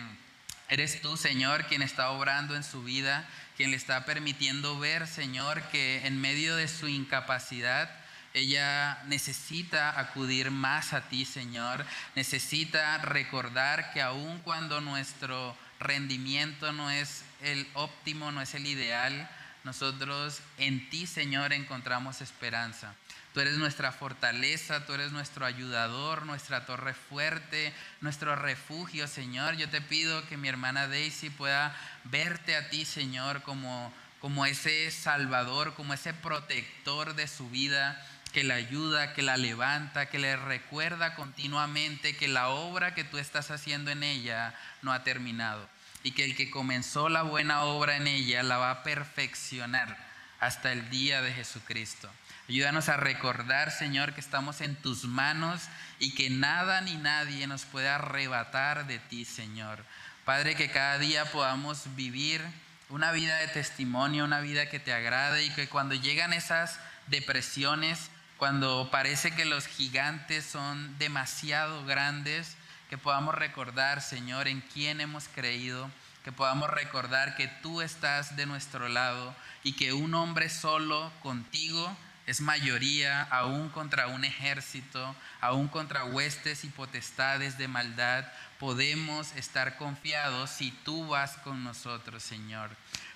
eres 0.69 1.03
tú, 1.03 1.17
Señor, 1.17 1.67
quien 1.67 1.83
está 1.83 2.11
obrando 2.11 2.55
en 2.55 2.63
su 2.63 2.85
vida, 2.85 3.29
quien 3.57 3.73
le 3.73 3.77
está 3.77 4.05
permitiendo 4.05 4.79
ver, 4.79 5.07
Señor, 5.09 5.63
que 5.65 6.07
en 6.07 6.21
medio 6.21 6.55
de 6.57 6.69
su 6.69 6.87
incapacidad, 6.87 7.91
ella 8.35 9.03
necesita 9.07 9.99
acudir 9.99 10.51
más 10.51 10.93
a 10.93 11.09
ti, 11.09 11.25
Señor. 11.25 11.85
Necesita 12.15 12.99
recordar 12.99 13.93
que 13.93 14.01
aun 14.01 14.39
cuando 14.41 14.81
nuestro 14.81 15.57
rendimiento 15.81 16.73
no 16.73 16.91
es 16.91 17.25
el 17.43 17.69
óptimo, 17.75 18.31
no 18.33 18.41
es 18.41 18.55
el 18.55 18.67
ideal, 18.67 19.29
nosotros 19.65 20.41
en 20.59 20.89
ti, 20.91 21.07
Señor, 21.07 21.53
encontramos 21.53 22.21
esperanza. 22.21 22.95
Tú 23.35 23.41
eres 23.41 23.59
nuestra 23.59 23.91
fortaleza, 23.91 24.87
tú 24.87 24.93
eres 24.93 25.11
nuestro 25.11 25.45
ayudador, 25.45 26.25
nuestra 26.25 26.67
torre 26.67 26.95
fuerte, 26.95 27.75
nuestro 28.01 28.37
refugio, 28.37 29.09
Señor. 29.09 29.57
Yo 29.57 29.69
te 29.69 29.81
pido 29.81 30.25
que 30.29 30.37
mi 30.37 30.47
hermana 30.47 30.87
Daisy 30.87 31.31
pueda 31.31 31.77
verte 32.05 32.55
a 32.55 32.71
ti, 32.71 32.85
Señor, 32.85 33.43
como, 33.43 33.93
como 34.21 34.47
ese 34.47 34.89
salvador, 34.93 35.75
como 35.75 35.95
ese 35.95 36.15
protector 36.15 37.17
de 37.17 37.27
su 37.27 37.51
vida 37.51 38.01
que 38.33 38.45
la 38.45 38.55
ayuda, 38.55 39.15
que 39.15 39.23
la 39.23 39.37
levanta, 39.37 40.09
que 40.09 40.21
le 40.21 40.37
recuerda 40.37 41.17
continuamente 41.17 42.17
que 42.17 42.29
la 42.29 42.51
obra 42.51 42.95
que 42.95 43.03
tú 43.03 43.19
estás 43.19 43.51
haciendo 43.51 43.91
en 43.91 44.05
ella 44.05 44.55
no 44.81 44.93
ha 44.93 45.03
terminado 45.03 45.69
y 46.05 46.13
que 46.13 46.25
el 46.25 46.37
que 46.37 46.51
comenzó 46.51 47.09
la 47.09 47.23
buena 47.23 47.65
obra 47.65 47.97
en 47.97 48.07
ella 48.07 48.45
la 48.45 48.59
va 48.59 48.71
a 48.71 48.83
perfeccionar 48.85 49.99
hasta 50.39 50.71
el 50.71 50.89
día 50.89 51.21
de 51.21 51.33
Jesucristo. 51.33 52.09
Ayúdanos 52.47 52.91
a 52.91 52.99
recordar, 52.99 53.71
Señor, 53.71 54.13
que 54.13 54.21
estamos 54.21 54.61
en 54.61 54.77
tus 54.77 55.05
manos 55.05 55.63
y 55.99 56.15
que 56.15 56.29
nada 56.29 56.83
ni 56.83 56.97
nadie 56.97 57.47
nos 57.47 57.65
puede 57.65 57.89
arrebatar 57.89 58.87
de 58.87 58.99
ti, 58.99 59.25
Señor. 59.25 59.83
Padre, 60.27 60.55
que 60.55 60.71
cada 60.71 60.99
día 60.99 61.25
podamos 61.33 61.97
vivir 61.97 62.43
una 62.91 63.13
vida 63.13 63.39
de 63.39 63.49
testimonio, 63.49 64.27
una 64.27 64.41
vida 64.41 64.69
que 64.69 64.79
te 64.79 64.93
agrade 64.93 65.43
y 65.47 65.51
que 65.55 65.69
cuando 65.69 65.95
llegan 65.95 66.35
esas 66.35 66.79
depresiones, 67.07 68.11
cuando 68.37 68.91
parece 68.91 69.31
que 69.31 69.47
los 69.47 69.67
gigantes 69.67 70.45
son 70.45 70.99
demasiado 70.99 71.87
grandes, 71.87 72.59
que 72.91 72.99
podamos 72.99 73.35
recordar, 73.35 74.03
Señor, 74.03 74.49
en 74.49 74.61
quién 74.61 75.01
hemos 75.01 75.29
creído, 75.29 75.91
que 76.25 76.33
podamos 76.33 76.69
recordar 76.69 77.37
que 77.37 77.49
tú 77.63 77.81
estás 77.81 78.37
de 78.37 78.45
nuestro 78.45 78.91
lado 78.91 79.35
y 79.63 79.73
que 79.73 79.95
un 79.95 80.15
hombre 80.15 80.51
solo 80.51 81.11
contigo 81.23 81.97
es 82.27 82.41
mayoría, 82.41 83.23
aún 83.23 83.69
contra 83.69 84.07
un 84.09 84.25
ejército, 84.25 85.15
aún 85.41 85.69
contra 85.69 86.05
huestes 86.05 86.65
y 86.65 86.69
potestades 86.69 87.59
de 87.59 87.69
maldad, 87.69 88.25
podemos 88.59 89.33
estar 89.37 89.77
confiados 89.77 90.51
si 90.51 90.71
tú 90.71 91.09
vas 91.09 91.37
con 91.39 91.65
nosotros, 91.65 92.23
Señor. 92.23 92.71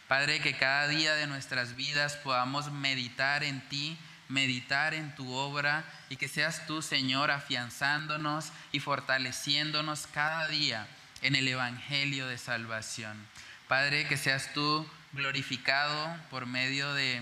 Padre, 0.08 0.40
que 0.40 0.56
cada 0.56 0.88
día 0.88 1.14
de 1.14 1.26
nuestras 1.26 1.76
vidas 1.76 2.16
podamos 2.16 2.70
meditar 2.70 3.44
en 3.44 3.66
ti 3.68 3.98
meditar 4.28 4.94
en 4.94 5.14
tu 5.14 5.32
obra 5.32 5.84
y 6.10 6.16
que 6.16 6.28
seas 6.28 6.66
tú, 6.66 6.82
Señor, 6.82 7.30
afianzándonos 7.30 8.52
y 8.72 8.80
fortaleciéndonos 8.80 10.06
cada 10.06 10.46
día 10.48 10.86
en 11.22 11.34
el 11.34 11.48
Evangelio 11.48 12.26
de 12.26 12.38
salvación. 12.38 13.16
Padre, 13.66 14.06
que 14.06 14.16
seas 14.16 14.52
tú 14.54 14.88
glorificado 15.12 16.16
por 16.30 16.46
medio 16.46 16.92
de, 16.94 17.20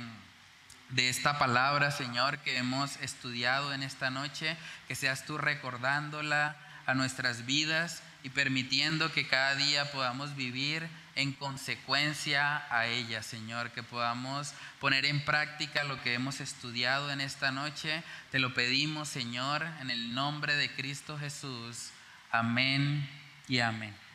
de 0.90 1.08
esta 1.08 1.38
palabra, 1.38 1.90
Señor, 1.90 2.38
que 2.38 2.58
hemos 2.58 2.96
estudiado 2.98 3.72
en 3.72 3.82
esta 3.82 4.10
noche, 4.10 4.56
que 4.88 4.94
seas 4.94 5.24
tú 5.24 5.38
recordándola 5.38 6.56
a 6.86 6.94
nuestras 6.94 7.44
vidas 7.44 8.02
y 8.22 8.30
permitiendo 8.30 9.12
que 9.12 9.26
cada 9.26 9.54
día 9.56 9.90
podamos 9.92 10.36
vivir 10.36 10.88
en 11.16 11.32
consecuencia 11.32 12.64
a 12.70 12.86
ella, 12.86 13.22
Señor, 13.22 13.70
que 13.70 13.82
podamos 13.82 14.52
poner 14.80 15.06
en 15.06 15.24
práctica 15.24 15.84
lo 15.84 16.00
que 16.02 16.14
hemos 16.14 16.40
estudiado 16.40 17.10
en 17.10 17.20
esta 17.20 17.50
noche. 17.50 18.02
Te 18.30 18.38
lo 18.38 18.54
pedimos, 18.54 19.08
Señor, 19.08 19.66
en 19.80 19.90
el 19.90 20.14
nombre 20.14 20.56
de 20.56 20.70
Cristo 20.74 21.18
Jesús. 21.18 21.90
Amén 22.30 23.08
y 23.48 23.60
amén. 23.60 24.05